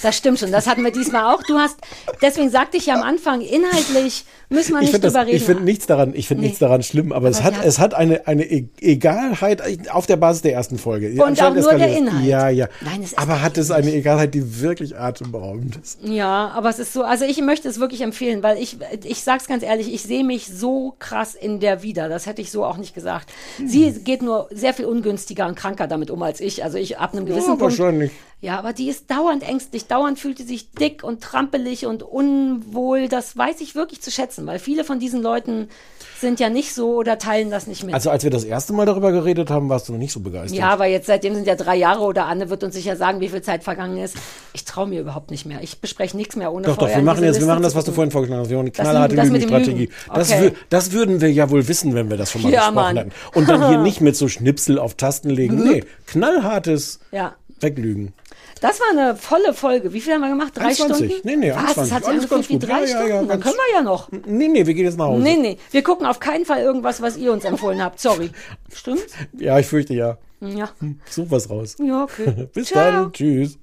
Das 0.03 0.17
stimmt 0.17 0.39
schon. 0.39 0.53
Das 0.53 0.67
hatten 0.67 0.85
wir 0.85 0.91
diesmal 0.91 1.35
auch. 1.35 1.43
Du 1.43 1.59
hast, 1.59 1.77
deswegen 2.23 2.49
sagte 2.49 2.79
ich 2.79 2.87
ja 2.87 2.95
am 2.95 3.03
Anfang, 3.03 3.43
inhaltlich 3.43 4.25
müssen 4.49 4.73
wir 4.75 4.81
Ich 4.81 4.93
nicht 4.93 5.05
drüber 5.05 5.27
reden. 5.27 5.37
ich 5.37 5.43
finde 5.45 5.65
nichts 5.65 5.87
daran, 5.87 6.15
ich 6.15 6.29
finde 6.29 6.41
Nee. 6.41 6.47
nichts 6.47 6.61
daran 6.61 6.83
schlimm, 6.83 7.13
aber, 7.13 7.29
es 7.29 7.39
Aber 7.39 7.45
hat, 7.47 7.55
sie 7.55 7.61
hat- 7.61 7.67
es 7.67 7.79
hat 7.79 7.95
eine, 7.95 8.27
eine 8.27 8.45
E- 8.45 8.69
Egalheit 8.81 9.63
auf 9.91 10.07
der 10.07 10.17
Basis 10.17 10.41
der 10.43 10.53
ersten 10.55 10.79
Folge. 10.79 11.09
Und 11.27 11.43
auch 11.43 11.55
nur 11.55 11.75
der. 11.75 11.97
Inhalt. 11.97 12.25
Ja, 12.27 12.49
ja. 12.49 12.69
Nein, 12.81 13.03
es 13.03 13.13
ist 13.13 13.19
aber 13.19 13.43
hat 13.43 13.59
es 13.59 13.71
eine 13.71 13.93
Egalheit, 13.93 14.35
die 14.35 14.61
wirklich 14.61 14.99
atemberaubend 14.99 15.77
ist. 15.77 15.99
Ja, 16.03 16.49
aber 16.55 16.69
es 16.69 16.79
ist 16.79 16.93
so, 16.93 17.03
also 17.03 17.25
ich 17.25 17.41
möchte 17.41 17.69
es 17.69 17.79
wirklich 17.81 18.01
empfehlen, 18.03 18.43
weil 18.43 18.59
ich, 18.59 18.77
ich 19.05 19.23
sag's 19.23 19.47
ganz 19.47 19.63
ehrlich, 19.63 19.93
ich 19.93 20.03
sehe 20.03 20.25
mich 20.25 20.47
so 20.47 20.95
krass 20.99 21.35
in 21.35 21.61
der 21.61 21.83
wieder. 21.83 22.09
Das 22.09 22.27
hätte 22.27 22.43
ich 22.43 22.51
so 22.51 22.65
auch 22.65 22.77
nicht 22.77 22.95
gesagt. 22.95 23.31
Sie 23.65 23.93
geht 23.93 24.23
nur 24.23 24.49
sehr 24.51 24.75
viel 24.75 24.85
ungünstiger 24.87 25.47
und 25.47 25.55
kranker 25.57 25.87
damit 25.87 26.11
um 26.11 26.23
als 26.23 26.41
ich. 26.41 26.65
Also 26.65 26.79
ich 26.79 26.99
ab 26.99 27.13
einem 27.15 27.27
gewissen 27.27 27.51
Ja, 27.51 27.57
Punkt. 27.57 27.63
wahrscheinlich. 27.63 28.13
Ja, 28.47 28.61
aber 28.61 28.73
die 28.73 28.89
ist 28.89 29.11
dauernd 29.11 29.43
ängstlich, 29.43 29.87
dauernd 29.89 30.21
fühlt 30.21 30.39
sie 30.39 30.45
sich 30.45 30.71
dick 30.71 31.03
und 31.03 31.21
trampelig 31.21 31.85
und 31.85 32.05
unwohl. 32.05 33.09
Das 33.09 33.37
weiß 33.37 33.61
ich 33.61 33.75
wirklich 33.75 34.01
zu 34.01 34.13
schätzen, 34.13 34.47
weil 34.47 34.61
viele 34.61 34.85
von 34.85 35.01
diesen 35.01 35.21
Leuten 35.21 35.69
sind 36.21 36.39
ja 36.39 36.49
nicht 36.49 36.73
so 36.73 36.95
oder 36.95 37.19
teilen 37.19 37.51
das 37.51 37.67
nicht 37.67 37.83
mit. 37.83 37.93
Also 37.93 38.09
als 38.09 38.23
wir 38.23 38.31
das 38.31 38.45
erste 38.45 38.73
Mal 38.73 38.87
darüber 38.87 39.11
geredet 39.11 39.51
haben, 39.51 39.69
warst 39.69 39.89
du 39.89 39.93
noch 39.93 39.99
nicht 39.99 40.13
so 40.13 40.21
begeistert. 40.21 40.57
Ja, 40.57 40.69
aber 40.69 40.87
jetzt 40.87 41.09
seitdem 41.09 41.35
sind 41.35 41.45
ja 41.49 41.57
drei 41.57 41.75
Jahre 41.75 42.05
oder 42.05 42.27
Anne 42.27 42.49
wird 42.49 42.63
uns 42.63 42.75
sicher 42.77 42.95
sagen, 42.95 43.19
wie 43.21 43.29
viel 43.29 43.43
Zeit 43.43 43.65
vergangen 43.65 43.99
ist. 43.99 44.17
Ich 44.53 44.65
traue 44.65 44.87
mir 44.87 45.01
überhaupt 45.01 45.33
nicht 45.33 45.45
mehr. 45.45 45.59
Ich 45.63 45.81
bespreche 45.81 46.17
nichts 46.17 46.37
mehr 46.37 46.53
ohne 46.53 46.67
Doch, 46.69 46.77
doch, 46.77 46.87
wir 46.89 46.99
machen 47.03 47.17
jetzt, 47.25 47.35
wir 47.35 47.41
Liste 47.41 47.47
machen 47.47 47.65
das, 47.65 47.75
was 47.75 47.85
du 47.85 47.91
vorhin 47.91 48.13
vorgeschlagen 48.13 48.43
hast. 48.43 48.49
Wir 48.51 48.59
haben 48.59 48.65
eine 48.67 48.71
knallharte 48.71 49.17
das 49.17 49.27
Lügenstrategie. 49.29 49.81
Lügen. 49.87 49.93
Das, 50.15 50.31
Okay. 50.31 50.53
das 50.71 50.93
würden 50.93 51.21
wir 51.21 51.33
ja 51.33 51.51
wohl 51.51 51.67
wissen, 51.67 51.95
wenn 51.95 52.09
wir 52.11 52.17
das 52.17 52.31
schon 52.31 52.43
mal 52.43 52.53
Ja, 52.53 52.61
besprochen 52.71 52.75
Mann. 52.77 52.97
hätten. 52.97 53.13
Und 53.35 53.49
dann 53.49 53.69
hier 53.69 53.79
nicht 53.83 54.01
mit 54.01 54.15
so 54.15 54.29
Schnipsel 54.29 54.79
auf 54.79 54.95
Tasten 54.95 55.31
legen. 55.31 55.65
Nee, 55.65 55.83
knallhartes 56.07 57.01
Ja. 57.11 57.35
Weglügen. 57.61 58.13
Das 58.61 58.81
war 58.81 58.87
eine 58.91 59.17
volle 59.17 59.53
Folge. 59.53 59.93
Wie 59.93 60.01
viel 60.01 60.15
haben 60.15 60.23
wir 60.23 60.31
gemacht? 60.31 60.53
Drei 60.57 60.65
21. 60.69 60.97
Stunden? 61.19 61.29
Nee, 61.29 61.37
nee, 61.37 61.51
Was? 61.53 61.59
21. 61.59 61.77
Das 61.83 61.93
hat 61.93 62.05
sich 62.05 62.09
Alles 62.13 62.29
ganz 62.31 62.49
wie 62.49 62.53
gut. 62.55 62.63
drei 62.69 62.73
Ja, 62.73 62.81
ja, 62.81 62.87
Stunden. 62.89 63.09
ja, 63.09 63.17
Dann 63.19 63.29
ganz- 63.29 63.43
können 63.45 63.57
wir 63.57 63.75
ja 63.77 63.83
noch. 63.83 64.09
Nee, 64.27 64.49
nee, 64.49 64.67
wir 64.67 64.75
gehen 64.75 64.85
jetzt 64.87 64.97
nach 64.99 65.07
Hause. 65.07 65.23
Nee, 65.23 65.37
nee. 65.37 65.59
Wir 65.71 65.83
gucken 65.83 66.07
auf 66.07 66.21
keinen 66.21 66.45
Fall 66.47 66.61
irgendwas, 66.63 67.03
was 67.03 67.17
ihr 67.17 67.33
uns 67.33 67.45
empfohlen 67.45 67.83
habt. 67.83 68.01
Sorry. 68.01 68.31
Stimmt's? 68.75 69.13
Ja, 69.39 69.59
ich 69.59 69.67
fürchte 69.67 69.93
ja. 69.95 70.17
Ja. 70.41 70.71
Such 71.11 71.27
was 71.31 71.49
raus. 71.51 71.77
Ja, 71.83 72.05
okay. 72.05 72.49
Bis 72.55 72.69
Ciao. 72.69 72.83
dann. 73.05 73.13
Tschüss. 73.13 73.59